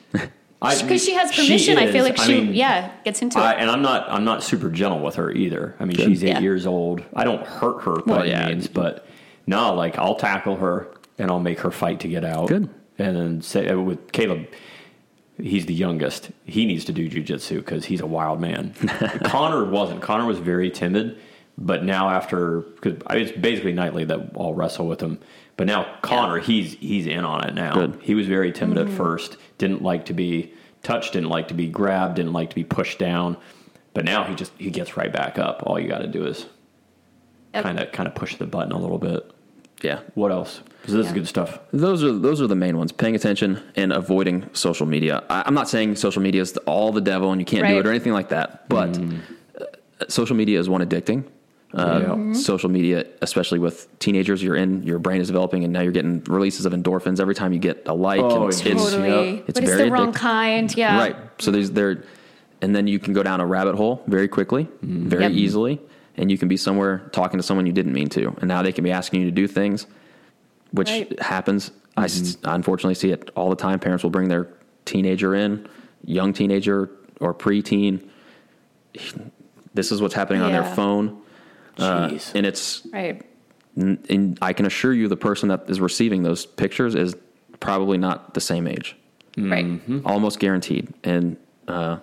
I 0.62 0.82
because 0.82 1.04
she 1.04 1.14
has 1.14 1.36
permission. 1.36 1.78
I 1.78 1.92
feel 1.92 2.04
like 2.04 2.18
she 2.18 2.42
mean, 2.42 2.54
yeah 2.54 2.92
gets 3.04 3.22
into 3.22 3.38
I, 3.40 3.52
it. 3.54 3.60
and 3.60 3.70
I'm 3.70 3.82
not. 3.82 4.10
I'm 4.10 4.24
not 4.24 4.42
super 4.42 4.70
gentle 4.70 5.00
with 5.00 5.16
her 5.16 5.32
either. 5.32 5.76
I 5.80 5.86
mean, 5.86 5.98
she's 5.98 6.24
eight 6.24 6.30
Yeah. 6.30 6.40
years 6.40 6.66
old. 6.66 7.04
I 7.14 7.24
don't 7.24 7.46
hurt 7.46 7.84
her 7.84 7.98
by 8.02 8.12
Well, 8.12 8.22
any 8.22 8.32
yeah. 8.32 8.48
means, 8.48 8.68
but 8.68 9.06
no, 9.48 9.74
like 9.76 9.98
I'll 9.98 10.16
tackle 10.16 10.56
her 10.56 10.88
and 11.20 11.30
I'll 11.30 11.40
make 11.42 11.60
her 11.60 11.72
fight 11.72 12.00
to 12.02 12.08
get 12.08 12.24
out. 12.24 12.48
Good. 12.48 12.70
And 12.98 13.16
then 13.18 13.42
say 13.42 13.68
uh, 13.68 13.78
with 13.80 14.12
Caleb, 14.14 14.48
he's 15.38 15.66
the 15.66 15.74
youngest. 15.74 16.32
He 16.46 16.66
needs 16.66 16.86
to 16.86 16.94
do 16.94 17.10
jujitsu 17.10 17.58
because 17.58 17.86
he's 17.86 18.00
a 18.00 18.08
wild 18.08 18.40
man. 18.40 18.74
Connor 19.26 19.66
wasn't. 19.66 20.02
Connor 20.02 20.26
was 20.26 20.40
very 20.40 20.72
timid, 20.72 21.18
but 21.58 21.84
now 21.84 22.10
after 22.10 22.62
because 22.62 23.02
it's 23.12 23.32
basically 23.38 23.74
nightly 23.74 24.04
that 24.06 24.32
I'll 24.38 24.54
wrestle 24.54 24.88
with 24.88 25.02
him. 25.02 25.20
But 25.58 25.68
now 25.68 25.86
Connor, 26.02 26.40
he's 26.40 26.74
he's 26.74 27.08
in 27.08 27.24
on 27.24 27.48
it 27.48 27.54
now. 27.56 27.74
Good. 27.74 28.00
He 28.02 28.14
was 28.16 28.28
very 28.28 28.52
timid 28.52 28.78
at 28.78 28.90
first. 28.90 29.38
Didn't 29.58 29.82
like 29.82 30.06
to 30.06 30.14
be 30.14 30.54
touched. 30.84 31.14
Didn't 31.14 31.30
like 31.30 31.48
to 31.48 31.54
be 31.54 31.68
grabbed. 31.68 32.16
Didn't 32.16 32.34
like 32.34 32.50
to 32.50 32.56
be 32.56 32.64
pushed 32.66 33.00
down. 33.00 33.38
But 33.94 34.04
now 34.04 34.26
he 34.26 34.36
just 34.36 34.52
he 34.58 34.70
gets 34.70 34.98
right 34.98 35.12
back 35.14 35.40
up. 35.40 35.64
All 35.66 35.80
you 35.80 35.88
got 35.88 36.00
to 36.00 36.08
do 36.08 36.26
is 36.26 36.46
kind 37.54 37.80
of 37.80 37.92
kind 37.94 38.08
of 38.08 38.16
push 38.16 38.36
the 38.36 38.46
button 38.46 38.72
a 38.74 38.78
little 38.78 38.98
bit. 38.98 39.32
Yeah, 39.84 40.00
What 40.16 40.32
else? 40.32 40.62
'Cause 40.84 40.94
this 40.94 41.08
is 41.08 41.12
good 41.14 41.28
stuff. 41.28 41.60
those 41.72 42.04
are 42.04 42.12
those 42.12 42.42
are 42.42 42.48
the 42.48 42.56
main 42.56 42.78
ones. 42.78 42.92
Paying 42.92 43.14
attention 43.16 43.62
and 43.76 43.92
avoiding 43.94 44.50
social 44.54 44.86
media. 44.86 45.24
I, 45.30 45.44
I'm 45.46 45.54
not 45.54 45.68
saying 45.70 45.96
social 45.98 46.22
media 46.22 46.42
is 46.42 46.56
all 46.66 46.92
the 46.92 47.02
devil 47.02 47.32
and 47.32 47.40
you 47.42 47.46
can't 47.46 47.68
do 47.68 47.78
it 47.80 47.86
or 47.86 47.90
anything 47.92 48.14
like 48.14 48.30
that. 48.30 48.68
But 48.70 48.92
Mm. 48.94 49.20
uh, 49.60 49.64
social 50.08 50.36
media 50.36 50.60
is 50.60 50.70
one 50.70 50.82
addicting. 50.82 51.24
Uh, 51.74 52.00
Yeah. 52.02 52.08
Mm-hmm. 52.10 52.34
Social 52.34 52.70
media, 52.70 53.06
especially 53.22 53.60
with 53.60 53.88
teenagers, 54.00 54.42
you're 54.42 54.56
in, 54.56 54.84
your 54.84 55.00
brain 55.00 55.20
is 55.20 55.28
developing, 55.28 55.64
and 55.64 55.74
now 55.74 55.82
you're 55.82 55.92
getting 55.92 56.24
releases 56.26 56.66
of 56.66 56.74
endorphins 56.74 57.20
every 57.20 57.36
time 57.36 57.52
you 57.52 57.60
get 57.60 57.84
a 57.88 57.94
like. 57.94 58.22
Oh, 58.22 58.44
and 58.44 58.54
it's, 58.54 58.64
yeah. 58.64 58.72
it's- 58.72 58.92
totally. 58.94 59.44
it's 59.48 59.60
but 59.60 59.64
it's 59.64 59.76
the 59.78 59.92
wrong 59.92 60.12
addictive. 60.12 60.16
kind. 60.16 60.78
Yeah. 60.78 60.98
Right. 60.98 61.16
So 61.40 61.52
there's 61.52 61.72
there, 61.72 62.04
and 62.62 62.74
then 62.76 62.88
you 62.88 63.00
can 63.00 63.14
go 63.14 63.24
down 63.24 63.42
a 63.42 63.46
rabbit 63.46 63.76
hole 63.76 64.04
very 64.08 64.28
quickly, 64.28 64.66
mm-hmm. 64.66 65.10
very 65.10 65.24
Yep. 65.24 65.32
easily, 65.34 65.82
and 66.18 66.32
you 66.32 66.38
can 66.38 66.48
be 66.48 66.56
somewhere 66.58 67.00
talking 67.12 67.38
to 67.40 67.44
someone 67.44 67.66
you 67.66 67.74
didn't 67.74 67.94
mean 67.94 68.08
to, 68.10 68.28
and 68.40 68.48
now 68.48 68.62
they 68.62 68.72
can 68.72 68.84
be 68.84 68.92
asking 68.92 69.22
you 69.22 69.26
to 69.26 69.32
do 69.36 69.48
things, 69.48 69.86
which 70.72 70.90
Right. 70.90 71.20
happens. 71.22 71.72
I 71.98 72.06
mm-hmm. 72.06 72.24
s- 72.26 72.38
I 72.46 72.56
unfortunately 72.56 72.96
see 72.96 73.12
it 73.12 73.32
all 73.36 73.50
the 73.50 73.56
time. 73.58 73.80
Parents 73.80 74.04
will 74.04 74.12
bring 74.12 74.30
their 74.30 74.48
teenager 74.86 75.36
in, 75.36 75.68
young 76.06 76.32
teenager 76.32 76.90
or 77.20 77.34
preteen. 77.34 78.02
This 79.74 79.92
is 79.92 80.02
what's 80.02 80.14
happening 80.14 80.42
on 80.42 80.52
their 80.54 80.64
phone, 80.64 81.22
uh, 81.78 82.18
and 82.34 82.46
it's 82.46 82.86
Right. 82.92 83.22
and 83.76 84.38
I 84.42 84.54
can 84.54 84.66
assure 84.66 84.94
you 84.94 85.08
the 85.08 85.18
person 85.18 85.50
that 85.50 85.66
is 85.70 85.80
receiving 85.82 86.24
those 86.24 86.46
pictures 86.46 86.96
is 86.96 87.16
probably 87.60 87.98
not 87.98 88.34
the 88.34 88.42
same 88.42 88.68
age 88.68 88.96
Right. 89.38 89.80
almost 90.06 90.40
guaranteed. 90.40 90.94
And 91.04 91.36
uh, 91.68 91.98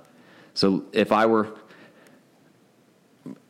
so 0.54 0.84
if 0.92 1.12
I 1.12 1.24
were, 1.26 1.48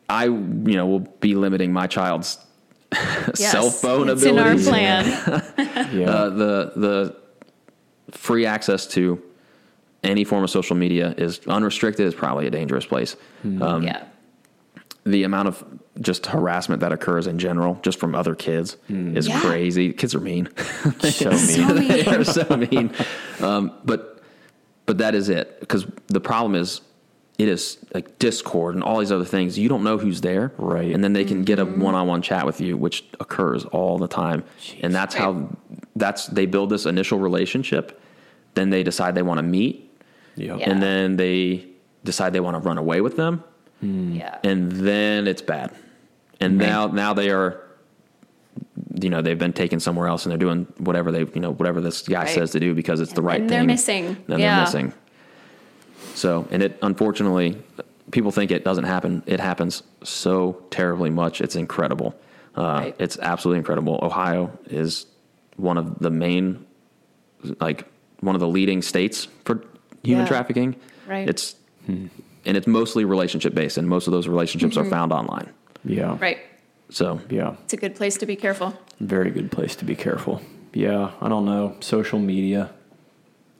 I 0.08 0.24
you 0.26 0.30
know 0.76 0.86
will 0.86 1.00
be 1.20 1.34
limiting 1.34 1.72
my 1.72 1.86
child's 1.86 2.38
Yes. 2.92 3.50
cell 3.52 3.70
phone 3.70 4.08
it's 4.10 4.22
in 4.22 4.38
our 4.38 4.52
abilities. 4.52 4.68
plan. 4.68 5.04
yeah. 5.92 6.10
Uh, 6.10 6.28
the 6.30 6.72
the 6.76 7.16
free 8.10 8.44
access 8.44 8.86
to 8.88 9.20
any 10.04 10.24
form 10.24 10.44
of 10.44 10.50
social 10.50 10.76
media 10.76 11.14
is 11.16 11.40
unrestricted 11.46 12.06
is 12.06 12.14
probably 12.14 12.46
a 12.46 12.50
dangerous 12.50 12.84
place. 12.84 13.16
Um, 13.44 13.82
yeah. 13.84 14.04
The 15.04 15.24
amount 15.24 15.48
of 15.48 15.64
just 16.00 16.26
harassment 16.26 16.80
that 16.80 16.92
occurs 16.92 17.26
in 17.26 17.38
general, 17.38 17.78
just 17.82 17.98
from 17.98 18.14
other 18.14 18.34
kids, 18.34 18.76
is 18.88 19.26
Yeah. 19.28 19.40
crazy. 19.40 19.92
Kids 19.92 20.14
are 20.14 20.20
mean. 20.20 20.48
so 21.00 21.30
mean. 21.30 21.38
So 21.38 21.74
mean. 21.74 21.88
They're 22.04 22.24
so 22.24 22.56
mean. 22.56 22.92
Um, 23.40 23.72
but 23.84 24.22
but 24.86 24.98
that 24.98 25.14
is 25.14 25.28
it. 25.28 25.58
Because 25.60 25.86
the 26.08 26.20
problem 26.20 26.54
is, 26.54 26.80
it 27.38 27.48
is 27.48 27.78
like 27.94 28.18
Discord 28.18 28.74
and 28.74 28.84
all 28.84 28.98
these 29.00 29.10
other 29.10 29.24
things. 29.24 29.58
You 29.58 29.68
don't 29.68 29.82
know 29.82 29.98
who's 29.98 30.20
there, 30.20 30.52
Right. 30.58 30.92
And 30.94 31.02
then 31.02 31.12
they 31.14 31.24
can 31.24 31.42
get 31.44 31.58
Mm-hmm. 31.58 31.80
a 31.80 31.84
one-on-one 31.84 32.22
chat 32.22 32.46
with 32.46 32.60
you, 32.60 32.76
which 32.76 33.04
occurs 33.20 33.64
all 33.66 33.98
the 33.98 34.08
time. 34.08 34.44
And 34.82 34.94
that's 34.94 35.14
how 35.14 35.48
that's 35.96 36.26
they 36.26 36.46
build 36.46 36.70
this 36.70 36.86
initial 36.86 37.18
relationship. 37.18 38.00
Then 38.54 38.70
they 38.70 38.82
decide 38.82 39.14
they 39.14 39.22
want 39.22 39.38
to 39.38 39.42
meet, 39.42 39.90
Yep. 40.36 40.60
Yeah. 40.60 40.70
and 40.70 40.82
then 40.82 41.16
they 41.16 41.66
decide 42.04 42.32
they 42.34 42.40
want 42.40 42.54
to 42.54 42.60
run 42.60 42.78
away 42.78 43.00
with 43.00 43.16
them, 43.16 43.42
Yeah. 43.82 44.38
and 44.44 44.70
then 44.72 45.26
it's 45.26 45.42
bad. 45.42 45.72
And 46.40 46.56
now 46.58 46.86
now 46.86 47.12
they 47.14 47.30
are 47.30 47.60
you 49.00 49.10
know 49.10 49.22
they've 49.22 49.38
been 49.38 49.52
taken 49.52 49.80
somewhere 49.80 50.06
else 50.08 50.24
and 50.24 50.30
they're 50.30 50.38
doing 50.38 50.66
whatever 50.78 51.10
they 51.10 51.20
you 51.20 51.40
know 51.40 51.52
whatever 51.52 51.80
this 51.80 52.02
guy 52.02 52.20
Right. 52.24 52.28
says 52.30 52.50
to 52.52 52.60
do 52.60 52.74
because 52.74 53.00
it's 53.00 53.12
the 53.12 53.22
right 53.22 53.40
And 53.40 53.48
thing. 53.48 53.58
they're 53.58 53.66
missing. 53.66 54.16
Then 54.28 54.38
Yeah. 54.40 54.56
they're 54.56 54.64
missing. 54.64 54.92
So 56.14 56.46
and 56.50 56.62
it 56.62 56.78
unfortunately 56.82 57.60
people 58.10 58.30
think 58.30 58.50
it 58.50 58.64
doesn't 58.64 58.84
happen. 58.84 59.22
It 59.26 59.40
happens 59.40 59.82
so 60.04 60.62
terribly 60.70 61.10
much. 61.10 61.40
It's 61.40 61.56
incredible. 61.56 62.14
Uh, 62.56 62.62
Right. 62.62 62.96
It's 62.98 63.18
absolutely 63.18 63.58
incredible. 63.58 63.98
Ohio 64.02 64.50
is 64.66 65.06
one 65.56 65.78
of 65.78 65.98
the 66.00 66.10
main 66.10 66.66
like 67.60 67.86
one 68.20 68.34
of 68.36 68.40
the 68.40 68.48
leading 68.48 68.82
states 68.82 69.26
for 69.44 69.62
human 70.02 70.24
Yeah. 70.24 70.28
trafficking. 70.28 70.76
Right. 71.08 71.28
It's 71.28 71.54
and 72.44 72.56
it's 72.56 72.66
mostly 72.66 73.04
relationship 73.04 73.54
based, 73.54 73.76
and 73.76 73.88
most 73.88 74.06
of 74.06 74.12
those 74.12 74.28
relationships 74.28 74.76
are 74.76 74.82
mm-hmm. 74.82 74.90
found 74.90 75.12
online. 75.12 75.52
Yeah. 75.84 76.16
Right. 76.20 76.38
So 76.90 77.20
Yeah. 77.30 77.56
It's 77.64 77.72
a 77.72 77.76
good 77.76 77.94
place 77.94 78.16
to 78.18 78.26
be 78.26 78.36
careful. 78.36 78.74
Very 79.00 79.30
good 79.30 79.50
place 79.50 79.74
to 79.76 79.84
be 79.84 79.96
careful. 79.96 80.40
Yeah. 80.74 81.12
I 81.20 81.28
don't 81.28 81.44
know. 81.44 81.76
Social 81.80 82.18
media. 82.18 82.70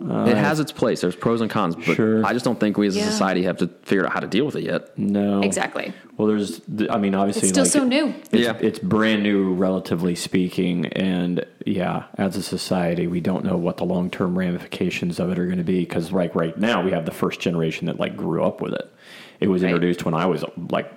It 0.04 0.36
has 0.36 0.60
its 0.60 0.72
place. 0.72 1.00
There's 1.00 1.16
pros 1.16 1.40
and 1.40 1.50
cons, 1.50 1.74
but 1.76 1.96
Sure. 1.96 2.24
I 2.26 2.32
just 2.32 2.44
don't 2.44 2.58
think 2.58 2.76
we 2.76 2.86
as 2.86 2.96
a 2.96 3.00
Yeah. 3.00 3.04
society 3.10 3.42
have 3.44 3.58
to 3.58 3.68
figure 3.82 4.04
out 4.06 4.12
how 4.12 4.20
to 4.20 4.26
deal 4.26 4.44
with 4.44 4.56
it 4.56 4.64
yet. 4.64 4.96
No. 4.98 5.40
Exactly. 5.42 5.92
Well, 6.16 6.28
there's. 6.28 6.60
I 6.90 6.98
mean, 6.98 7.14
obviously, 7.14 7.42
It's 7.42 7.50
still 7.50 7.64
like, 7.64 7.72
so 7.72 7.84
new. 7.84 8.14
It's, 8.32 8.44
Yeah. 8.44 8.56
it's 8.60 8.78
brand 8.78 9.22
new, 9.22 9.54
relatively 9.54 10.14
speaking, 10.14 10.86
and 10.86 11.44
yeah, 11.64 12.04
as 12.18 12.36
a 12.36 12.42
society, 12.42 13.06
we 13.06 13.20
don't 13.20 13.44
know 13.44 13.56
what 13.56 13.76
the 13.78 13.84
long 13.84 14.10
term 14.10 14.38
ramifications 14.38 15.18
of 15.18 15.30
it 15.30 15.38
are 15.38 15.46
going 15.46 15.58
to 15.58 15.64
be 15.64 15.80
because, 15.80 16.12
like, 16.12 16.34
right 16.34 16.56
now, 16.58 16.82
we 16.84 16.90
have 16.90 17.04
the 17.06 17.10
first 17.12 17.40
generation 17.40 17.86
that 17.86 17.98
like 17.98 18.16
grew 18.16 18.42
up 18.44 18.60
with 18.60 18.72
it. 18.74 18.88
It 19.40 19.48
was 19.48 19.62
Right. 19.62 19.70
introduced 19.72 20.04
when 20.04 20.14
I 20.14 20.26
was 20.26 20.44
like, 20.70 20.92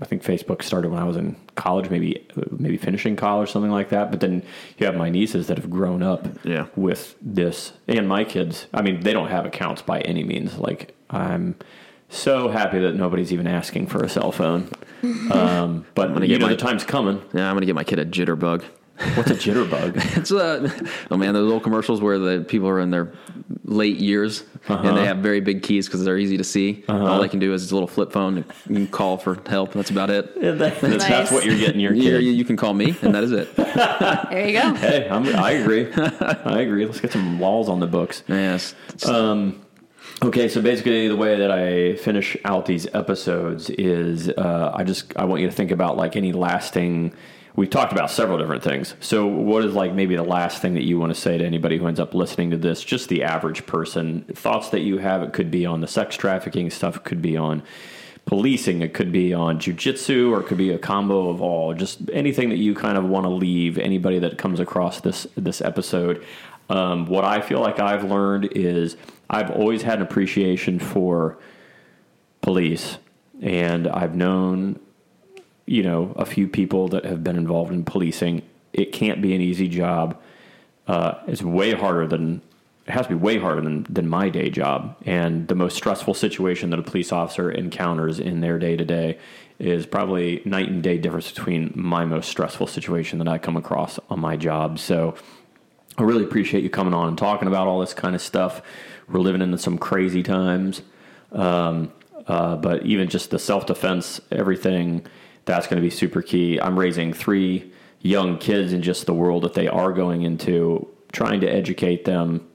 I 0.00 0.04
think 0.04 0.22
Facebook 0.22 0.62
started 0.62 0.90
when 0.90 1.00
I 1.00 1.04
was 1.04 1.16
in 1.16 1.36
college, 1.56 1.90
maybe 1.90 2.26
maybe 2.50 2.76
finishing 2.76 3.16
college, 3.16 3.50
something 3.50 3.70
like 3.70 3.88
that. 3.90 4.10
But 4.10 4.20
then 4.20 4.42
you 4.78 4.86
have 4.86 4.96
my 4.96 5.10
nieces 5.10 5.46
that 5.48 5.56
have 5.58 5.70
grown 5.70 6.02
up 6.02 6.28
Yeah. 6.44 6.66
with 6.76 7.16
this, 7.20 7.72
and 7.88 8.08
my 8.08 8.24
kids. 8.24 8.66
I 8.72 8.82
mean, 8.82 9.00
they 9.00 9.12
don't 9.12 9.28
have 9.28 9.44
accounts 9.46 9.82
by 9.82 10.00
any 10.02 10.22
means. 10.24 10.58
Like, 10.58 10.94
I'm 11.10 11.56
so 12.08 12.48
happy 12.48 12.78
that 12.80 12.94
nobody's 12.94 13.32
even 13.32 13.46
asking 13.46 13.86
for 13.88 14.02
a 14.04 14.08
cell 14.08 14.32
phone. 14.32 14.68
Um, 15.32 15.84
but 15.96 16.10
you 16.28 16.38
know, 16.38 16.46
my- 16.46 16.52
the 16.52 16.56
time's 16.56 16.84
coming. 16.84 17.20
Yeah, 17.34 17.48
I'm 17.50 17.56
gonna 17.56 17.66
get 17.66 17.74
my 17.74 17.82
kid 17.82 17.98
a 17.98 18.04
jitterbug. 18.04 18.62
What's 19.14 19.30
a 19.30 19.34
jitterbug? 19.34 20.16
It's 20.22 20.30
a 20.30 20.70
oh 21.10 21.16
man, 21.16 21.34
those 21.34 21.50
old 21.50 21.62
commercials 21.62 22.00
where 22.00 22.18
the 22.18 22.44
people 22.44 22.68
are 22.68 22.80
in 22.80 22.90
their 22.90 23.12
late 23.64 23.96
years 23.96 24.44
and 24.68 24.84
they 24.84 24.90
uh-huh. 24.90 25.04
have 25.04 25.18
very 25.18 25.40
big 25.40 25.62
keys 25.62 25.86
because 25.86 26.04
they're 26.04 26.18
easy 26.18 26.36
to 26.36 26.44
see. 26.44 26.84
Uh-huh. 26.88 27.06
All 27.06 27.20
they 27.20 27.28
can 27.28 27.40
do 27.40 27.52
is 27.52 27.70
a 27.70 27.74
little 27.74 27.88
flip 27.88 28.12
phone. 28.12 28.44
and 28.66 28.90
call 28.90 29.16
for 29.16 29.38
help. 29.46 29.72
That's 29.72 29.90
about 29.90 30.10
it. 30.10 30.40
that's, 30.58 30.80
that's 30.80 31.08
Nice. 31.08 31.32
what 31.32 31.44
you're 31.44 31.58
getting 31.58 31.80
your 31.80 31.92
You, 31.92 32.02
kid. 32.02 32.22
you, 32.22 32.32
you 32.32 32.44
can 32.44 32.56
call 32.56 32.74
me, 32.74 32.96
and 33.02 33.14
that 33.14 33.24
is 33.24 33.32
it. 33.32 33.48
There 34.32 34.48
you 34.48 34.60
go. 34.60 34.74
Hey, 34.74 35.08
I'm, 35.08 35.26
I 35.36 35.52
agree. 35.52 35.92
I 35.92 36.60
agree. 36.60 36.86
Let's 36.86 37.00
get 37.00 37.12
some 37.12 37.40
laws 37.40 37.68
on 37.68 37.80
the 37.80 37.86
books. 37.86 38.22
Yes. 38.28 38.74
Um, 39.06 39.62
okay, 40.22 40.48
so 40.48 40.60
basically, 40.62 41.08
the 41.08 41.16
way 41.16 41.36
that 41.36 41.50
I 41.50 41.96
finish 41.96 42.36
out 42.44 42.66
these 42.66 42.86
episodes 42.94 43.70
is 43.70 44.28
uh, 44.30 44.72
I 44.74 44.84
just 44.84 45.16
I 45.16 45.24
want 45.24 45.42
you 45.42 45.48
to 45.48 45.52
think 45.52 45.70
about 45.70 45.96
like 45.96 46.16
any 46.16 46.32
lasting. 46.32 47.14
We've 47.54 47.68
talked 47.68 47.92
about 47.92 48.10
several 48.10 48.38
different 48.38 48.62
things. 48.62 48.94
So, 49.00 49.26
what 49.26 49.64
is 49.64 49.74
like 49.74 49.92
maybe 49.92 50.16
the 50.16 50.22
last 50.22 50.62
thing 50.62 50.74
that 50.74 50.84
you 50.84 50.98
want 50.98 51.14
to 51.14 51.20
say 51.20 51.36
to 51.36 51.44
anybody 51.44 51.76
who 51.76 51.86
ends 51.86 52.00
up 52.00 52.14
listening 52.14 52.50
to 52.50 52.56
this? 52.56 52.82
Just 52.82 53.08
the 53.08 53.24
average 53.24 53.66
person. 53.66 54.22
Thoughts 54.32 54.70
that 54.70 54.80
you 54.80 54.98
have. 54.98 55.22
It 55.22 55.32
could 55.32 55.50
be 55.50 55.66
on 55.66 55.80
the 55.80 55.86
sex 55.86 56.16
trafficking 56.16 56.70
stuff. 56.70 56.96
It 56.96 57.04
could 57.04 57.20
be 57.20 57.36
on 57.36 57.62
policing. 58.24 58.80
It 58.80 58.94
could 58.94 59.12
be 59.12 59.34
on 59.34 59.58
jujitsu, 59.58 60.30
or 60.30 60.40
it 60.40 60.46
could 60.46 60.58
be 60.58 60.70
a 60.70 60.78
combo 60.78 61.28
of 61.28 61.42
all. 61.42 61.74
Just 61.74 62.10
anything 62.12 62.48
that 62.48 62.58
you 62.58 62.74
kind 62.74 62.96
of 62.96 63.04
want 63.04 63.24
to 63.24 63.30
leave 63.30 63.76
anybody 63.78 64.18
that 64.20 64.38
comes 64.38 64.58
across 64.58 65.00
this 65.00 65.26
this 65.36 65.60
episode. 65.60 66.24
Um, 66.70 67.06
what 67.06 67.24
I 67.24 67.42
feel 67.42 67.60
like 67.60 67.80
I've 67.80 68.04
learned 68.04 68.50
is 68.52 68.96
I've 69.28 69.50
always 69.50 69.82
had 69.82 69.98
an 69.98 70.02
appreciation 70.02 70.78
for 70.78 71.38
police, 72.40 72.98
and 73.40 73.86
I've 73.88 74.14
known, 74.14 74.80
you 75.66 75.82
know, 75.82 76.12
a 76.16 76.24
few 76.24 76.48
people 76.48 76.88
that 76.88 77.04
have 77.04 77.22
been 77.22 77.36
involved 77.36 77.72
in 77.72 77.84
policing. 77.84 78.42
It 78.72 78.92
can't 78.92 79.22
be 79.22 79.34
an 79.34 79.40
easy 79.40 79.68
job. 79.68 80.20
Uh, 80.86 81.14
it's 81.26 81.42
way 81.42 81.72
harder 81.72 82.06
than 82.06 82.42
it 82.86 82.90
has 82.90 83.06
to 83.06 83.10
be 83.10 83.14
way 83.14 83.38
harder 83.38 83.60
than 83.60 83.86
than 83.88 84.08
my 84.08 84.28
day 84.28 84.50
job. 84.50 84.96
And 85.06 85.46
the 85.46 85.54
most 85.54 85.76
stressful 85.76 86.14
situation 86.14 86.70
that 86.70 86.78
a 86.78 86.82
police 86.82 87.12
officer 87.12 87.50
encounters 87.50 88.18
in 88.18 88.40
their 88.40 88.58
day 88.58 88.76
to 88.76 88.84
day 88.84 89.18
is 89.58 89.86
probably 89.86 90.42
night 90.44 90.68
and 90.68 90.82
day 90.82 90.98
difference 90.98 91.30
between 91.30 91.72
my 91.76 92.04
most 92.04 92.28
stressful 92.28 92.66
situation 92.66 93.18
that 93.18 93.28
I 93.28 93.38
come 93.38 93.56
across 93.56 94.00
on 94.10 94.18
my 94.18 94.36
job. 94.36 94.80
So 94.80 95.14
I 95.96 96.02
really 96.02 96.24
appreciate 96.24 96.64
you 96.64 96.70
coming 96.70 96.94
on 96.94 97.06
and 97.08 97.16
talking 97.16 97.46
about 97.46 97.68
all 97.68 97.78
this 97.78 97.94
kind 97.94 98.16
of 98.16 98.20
stuff. 98.20 98.62
We're 99.08 99.20
living 99.20 99.42
in 99.42 99.56
some 99.58 99.78
crazy 99.78 100.22
times. 100.22 100.82
Um, 101.30 101.92
uh, 102.26 102.56
but 102.56 102.84
even 102.84 103.08
just 103.08 103.30
the 103.30 103.38
self 103.38 103.66
defense, 103.66 104.20
everything, 104.30 105.06
that's 105.44 105.66
going 105.66 105.76
to 105.76 105.82
be 105.82 105.90
super 105.90 106.22
key. 106.22 106.60
I'm 106.60 106.78
raising 106.78 107.12
three 107.12 107.72
young 108.00 108.38
kids 108.38 108.72
in 108.72 108.82
just 108.82 109.06
the 109.06 109.14
world 109.14 109.44
that 109.44 109.54
they 109.54 109.68
are 109.68 109.92
going 109.92 110.22
into, 110.22 110.88
trying 111.12 111.40
to 111.40 111.46
educate 111.46 112.04
them 112.04 112.48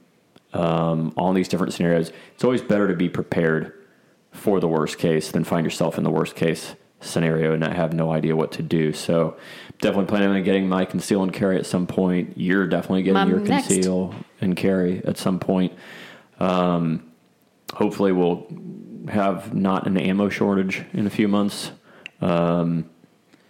um, 0.54 1.14
on 1.18 1.36
these 1.36 1.48
different 1.48 1.74
scenarios. 1.74 2.12
It's 2.34 2.44
always 2.44 2.62
better 2.62 2.88
to 2.88 2.96
be 2.96 3.10
prepared 3.10 3.74
for 4.32 4.60
the 4.60 4.68
worst 4.68 4.98
case 4.98 5.32
than 5.32 5.44
find 5.44 5.66
yourself 5.66 5.98
in 5.98 6.04
the 6.04 6.12
worst 6.12 6.36
case 6.36 6.76
scenario 7.00 7.52
and 7.52 7.60
not 7.60 7.76
have 7.76 7.94
no 7.94 8.12
idea 8.12 8.36
what 8.36 8.52
to 8.54 8.64
do. 8.64 8.92
So 8.94 9.38
definitely 9.80 10.08
planning 10.08 10.30
on 10.30 10.44
getting 10.44 10.68
my 10.68 10.86
conceal 10.86 11.24
and 11.24 11.32
carry 11.32 11.58
at 11.58 11.66
some 11.66 11.88
point. 11.88 12.34
You're 12.38 12.68
definitely 12.68 13.04
getting 13.04 13.16
Mom 13.16 13.30
your 13.30 13.40
next. 13.40 13.68
conceal 13.68 14.16
and 14.42 14.56
carry 14.56 15.04
at 15.06 15.18
some 15.18 15.40
point. 15.40 15.74
Um, 16.40 17.12
hopefully 17.74 18.12
we'll 18.12 18.48
have 19.10 19.54
not 19.54 19.88
an 19.88 19.98
ammo 19.98 20.30
shortage 20.30 20.84
in 20.94 21.08
a 21.08 21.10
few 21.10 21.28
months. 21.28 21.72
Um, 22.22 22.90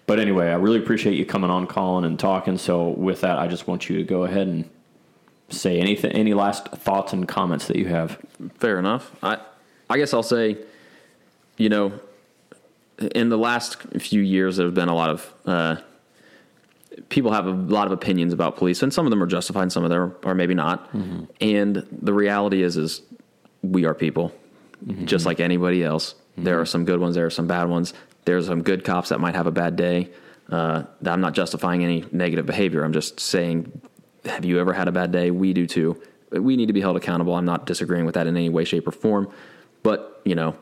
but 0.05 0.19
anyway, 0.19 0.49
I 0.49 0.55
really 0.55 0.79
appreciate 0.79 1.15
you 1.15 1.25
coming 1.25 1.49
on, 1.49 1.67
Colin, 1.67 2.05
and 2.05 2.17
talking. 2.17 2.57
So 2.57 2.89
with 2.89 3.21
that, 3.21 3.37
I 3.37 3.47
just 3.47 3.67
want 3.67 3.89
you 3.89 3.97
to 3.97 4.03
go 4.03 4.23
ahead 4.23 4.47
and 4.47 4.69
say 5.49 5.79
anything, 5.79 6.11
any 6.11 6.33
last 6.33 6.67
thoughts 6.69 7.13
and 7.13 7.27
comments 7.27 7.67
that 7.67 7.77
you 7.77 7.85
have. 7.85 8.17
Fair 8.55 8.79
enough. 8.79 9.11
I 9.21 9.39
I 9.89 9.97
guess 9.97 10.13
I'll 10.13 10.23
say, 10.23 10.57
you 11.57 11.69
know, 11.69 11.93
in 13.15 13.29
the 13.29 13.37
last 13.37 13.81
few 13.99 14.21
years, 14.21 14.57
there 14.57 14.65
have 14.65 14.73
been 14.75 14.89
a 14.89 14.95
lot 14.95 15.09
of 15.09 15.33
uh, 15.45 15.75
people 17.09 17.31
have 17.31 17.45
a 17.45 17.51
lot 17.51 17.85
of 17.85 17.93
opinions 17.93 18.33
about 18.33 18.57
police, 18.57 18.83
and 18.83 18.93
some 18.93 19.05
of 19.05 19.09
them 19.11 19.21
are 19.21 19.27
justified, 19.27 19.63
and 19.63 19.71
some 19.71 19.83
of 19.83 19.89
them 19.89 19.99
are, 19.99 20.31
are 20.31 20.35
maybe 20.35 20.53
not. 20.53 20.89
And 21.39 21.85
the 21.91 22.13
reality 22.13 22.63
is, 22.63 22.75
is 22.75 23.01
we 23.61 23.85
are 23.85 23.93
people, 23.93 24.33
just 25.05 25.25
like 25.25 25.39
anybody 25.39 25.83
else. 25.83 26.15
There 26.37 26.59
are 26.59 26.65
some 26.65 26.85
good 26.85 26.99
ones, 26.99 27.15
there 27.15 27.25
are 27.25 27.31
some 27.31 27.47
bad 27.47 27.67
ones. 27.69 27.93
There's 28.27 28.45
some 28.45 28.61
good 28.61 28.83
cops 28.83 29.07
that 29.09 29.21
might 29.21 29.35
have 29.35 29.47
a 29.47 29.51
bad 29.51 29.77
day. 29.77 30.09
Uh, 30.51 30.83
I'm 31.05 31.21
not 31.21 31.33
justifying 31.33 31.85
any 31.85 32.03
negative 32.11 32.45
behavior. 32.45 32.83
I'm 32.83 32.91
just 32.91 33.21
saying, 33.21 33.81
have 34.25 34.43
you 34.43 34.59
ever 34.59 34.73
had 34.73 34.89
a 34.89 34.91
bad 34.91 35.13
day? 35.13 35.31
We 35.31 35.53
do 35.53 35.65
too. 35.65 36.01
We 36.31 36.57
need 36.57 36.65
to 36.65 36.73
be 36.73 36.81
held 36.81 36.97
accountable. 36.97 37.35
I'm 37.35 37.45
not 37.45 37.65
disagreeing 37.65 38.05
with 38.05 38.15
that 38.15 38.27
in 38.27 38.35
any 38.35 38.49
way, 38.49 38.65
shape, 38.65 38.85
or 38.85 38.91
form. 38.91 39.31
But 39.81 40.21
you 40.25 40.35
know, 40.35 40.57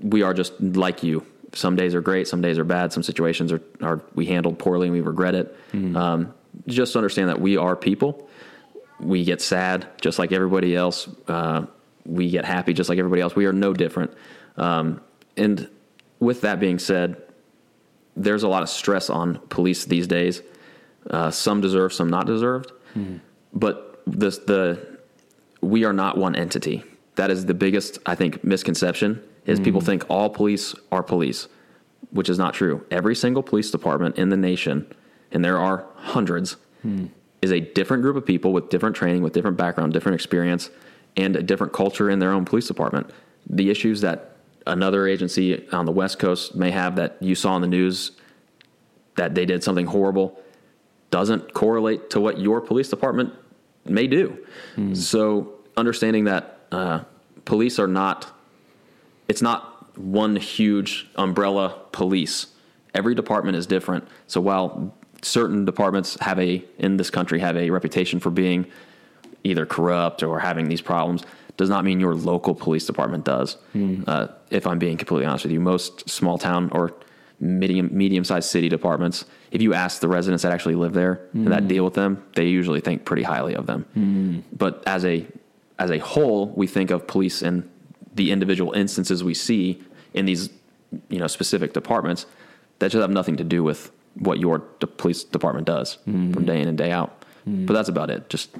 we 0.00 0.22
are 0.22 0.32
just 0.32 0.58
like 0.58 1.02
you. 1.02 1.26
Some 1.52 1.76
days 1.76 1.94
are 1.94 2.00
great, 2.00 2.26
some 2.26 2.40
days 2.40 2.58
are 2.58 2.64
bad. 2.64 2.90
Some 2.90 3.02
situations 3.02 3.52
are, 3.52 3.60
are 3.82 4.00
we 4.14 4.24
handled 4.24 4.58
poorly 4.58 4.86
and 4.86 4.94
we 4.94 5.02
regret 5.02 5.34
it. 5.34 5.54
Um, 5.74 6.32
just 6.66 6.96
understand 6.96 7.28
that 7.28 7.38
we 7.38 7.58
are 7.58 7.76
people. 7.76 8.30
We 8.98 9.24
get 9.24 9.42
sad 9.42 9.86
just 10.00 10.18
like 10.18 10.32
everybody 10.32 10.74
else. 10.74 11.06
Uh, 11.28 11.66
we 12.06 12.30
get 12.30 12.46
happy 12.46 12.72
just 12.72 12.88
like 12.88 12.98
everybody 12.98 13.20
else. 13.20 13.36
We 13.36 13.44
are 13.44 13.52
no 13.52 13.74
different. 13.74 14.12
Um, 14.56 15.02
and 15.36 15.68
with 16.20 16.40
that 16.42 16.60
being 16.60 16.78
said, 16.78 17.16
there's 18.16 18.42
a 18.42 18.48
lot 18.48 18.62
of 18.62 18.68
stress 18.68 19.10
on 19.10 19.38
police 19.48 19.84
these 19.84 20.06
days. 20.06 20.42
Uh, 21.10 21.30
some 21.30 21.60
deserved, 21.60 21.94
some 21.94 22.08
not 22.08 22.26
deserved. 22.26 22.72
Mm-hmm. 22.94 23.18
But 23.52 24.00
this, 24.06 24.38
the 24.38 24.98
we 25.60 25.84
are 25.84 25.92
not 25.92 26.16
one 26.16 26.34
entity. 26.34 26.84
That 27.16 27.30
is 27.30 27.46
the 27.46 27.54
biggest, 27.54 27.98
I 28.06 28.14
think, 28.14 28.44
misconception 28.44 29.22
is 29.46 29.60
people 29.60 29.80
mm. 29.80 29.86
think 29.86 30.04
all 30.10 30.28
police 30.28 30.74
are 30.92 31.02
police, 31.02 31.48
which 32.10 32.28
is 32.28 32.38
not 32.38 32.52
true. 32.52 32.84
Every 32.90 33.14
single 33.14 33.42
police 33.42 33.70
department 33.70 34.18
in 34.18 34.28
the 34.28 34.36
nation, 34.36 34.92
and 35.32 35.44
there 35.44 35.58
are 35.58 35.86
hundreds, 35.94 36.56
hmm. 36.82 37.06
is 37.42 37.52
a 37.52 37.60
different 37.60 38.02
group 38.02 38.16
of 38.16 38.26
people 38.26 38.52
with 38.52 38.68
different 38.68 38.96
training, 38.96 39.22
with 39.22 39.32
different 39.32 39.56
background, 39.56 39.92
different 39.92 40.14
experience, 40.14 40.70
and 41.16 41.36
a 41.36 41.42
different 41.42 41.72
culture 41.72 42.10
in 42.10 42.18
their 42.18 42.32
own 42.32 42.44
police 42.44 42.66
department. 42.66 43.10
The 43.48 43.70
issues 43.70 44.00
that 44.00 44.35
another 44.66 45.06
agency 45.06 45.68
on 45.70 45.86
the 45.86 45.92
West 45.92 46.18
Coast 46.18 46.54
may 46.54 46.70
have 46.70 46.96
that 46.96 47.16
you 47.20 47.34
saw 47.34 47.56
in 47.56 47.62
the 47.62 47.68
news 47.68 48.12
that 49.16 49.34
they 49.34 49.46
did 49.46 49.62
something 49.64 49.86
horrible 49.86 50.38
doesn't 51.10 51.54
correlate 51.54 52.10
to 52.10 52.20
what 52.20 52.38
your 52.38 52.60
police 52.60 52.88
department 52.88 53.32
may 53.84 54.06
do. 54.06 54.36
So 54.94 55.54
understanding 55.76 56.24
that 56.24 56.58
uh, 56.72 57.00
police 57.44 57.78
are 57.78 57.86
not, 57.86 58.26
it's 59.28 59.40
not 59.40 59.96
one 59.96 60.36
huge 60.36 61.08
umbrella 61.16 61.80
police. 61.92 62.48
Every 62.94 63.14
department 63.14 63.56
is 63.56 63.66
different. 63.66 64.06
So 64.26 64.40
while 64.40 64.94
certain 65.22 65.64
departments 65.64 66.18
have 66.20 66.38
a 66.38 66.62
in 66.78 66.96
this 66.96 67.08
country 67.10 67.38
have 67.40 67.56
a 67.56 67.70
reputation 67.70 68.20
for 68.20 68.30
being 68.30 68.66
either 69.44 69.64
corrupt 69.64 70.22
or 70.22 70.40
having 70.40 70.68
these 70.68 70.80
problems, 70.80 71.22
does 71.56 71.70
not 71.70 71.84
mean 71.84 72.00
your 72.00 72.14
local 72.14 72.54
police 72.54 72.86
department 72.86 73.24
does. 73.24 73.54
Hmm. 73.72 74.02
Uh, 74.06 74.28
if 74.50 74.66
I'm 74.66 74.78
being 74.78 74.96
completely 74.96 75.26
honest 75.26 75.44
with 75.44 75.52
you, 75.52 75.60
most 75.60 76.08
small 76.08 76.38
town 76.38 76.70
or 76.72 76.92
medium 77.38 77.90
medium 77.92 78.24
sized 78.24 78.48
city 78.50 78.68
departments, 78.68 79.24
if 79.50 79.62
you 79.62 79.74
ask 79.74 80.00
the 80.00 80.08
residents 80.08 80.42
that 80.42 80.52
actually 80.52 80.74
live 80.74 80.92
there 80.92 81.20
and 81.32 81.48
that 81.48 81.62
hmm. 81.62 81.68
deal 81.68 81.84
with 81.84 81.94
them, 81.94 82.24
they 82.34 82.46
usually 82.46 82.80
think 82.80 83.04
pretty 83.04 83.22
highly 83.22 83.54
of 83.54 83.66
them. 83.66 83.84
Hmm. 83.94 84.38
But 84.52 84.82
as 84.86 85.04
a 85.04 85.26
as 85.78 85.90
a 85.90 85.98
whole, 85.98 86.48
we 86.48 86.66
think 86.66 86.90
of 86.90 87.06
police 87.06 87.42
and 87.42 87.68
the 88.14 88.32
individual 88.32 88.72
instances 88.72 89.22
we 89.22 89.34
see 89.34 89.82
in 90.14 90.24
these 90.24 90.50
you 91.08 91.18
know 91.18 91.26
specific 91.26 91.72
departments 91.72 92.26
that 92.78 92.90
just 92.90 93.00
have 93.00 93.10
nothing 93.10 93.36
to 93.36 93.44
do 93.44 93.62
with 93.62 93.90
what 94.14 94.38
your 94.38 94.62
de- 94.80 94.86
police 94.86 95.24
department 95.24 95.66
does 95.66 95.98
from 96.04 96.44
day 96.44 96.60
in 96.60 96.68
and 96.68 96.78
day 96.78 96.90
out. 96.90 97.24
But 97.46 97.74
that's 97.74 97.88
about 97.88 98.10
it. 98.10 98.28
Just 98.28 98.50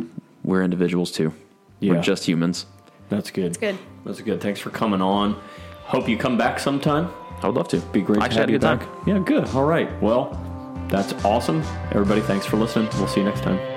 we're 0.45 0.63
individuals 0.63 1.11
too. 1.11 1.35
Yeah. 1.81 1.95
We're 1.95 2.03
just 2.03 2.25
humans. 2.25 2.67
That's 3.09 3.31
good. 3.31 3.47
It's 3.47 3.59
good. 3.59 3.79
That's 4.05 4.21
good. 4.21 4.41
Thanks 4.41 4.61
for 4.61 4.71
coming 4.71 5.01
on. 5.01 5.41
Hope 5.85 6.09
you 6.09 6.17
come 6.17 6.37
back 6.37 6.59
sometime. 6.59 7.09
I 7.43 7.47
would 7.47 7.57
love 7.57 7.69
to. 7.69 7.79
Be 7.79 8.01
great 8.01 8.23
I 8.23 8.29
to 8.29 8.35
have 8.35 8.41
had 8.41 8.49
a 8.49 8.53
you 8.53 8.59
good 8.59 8.81
time. 8.81 8.89
Yeah, 9.07 9.19
good. 9.19 9.49
All 9.51 9.65
right. 9.65 9.91
Well, 10.03 10.31
that's 10.89 11.13
awesome. 11.25 11.63
Everybody, 11.93 12.21
thanks 12.23 12.47
for 12.47 12.57
listening. 12.57 12.89
We'll 12.95 13.09
see 13.09 13.21
you 13.21 13.27
next 13.27 13.43
time. 13.43 13.76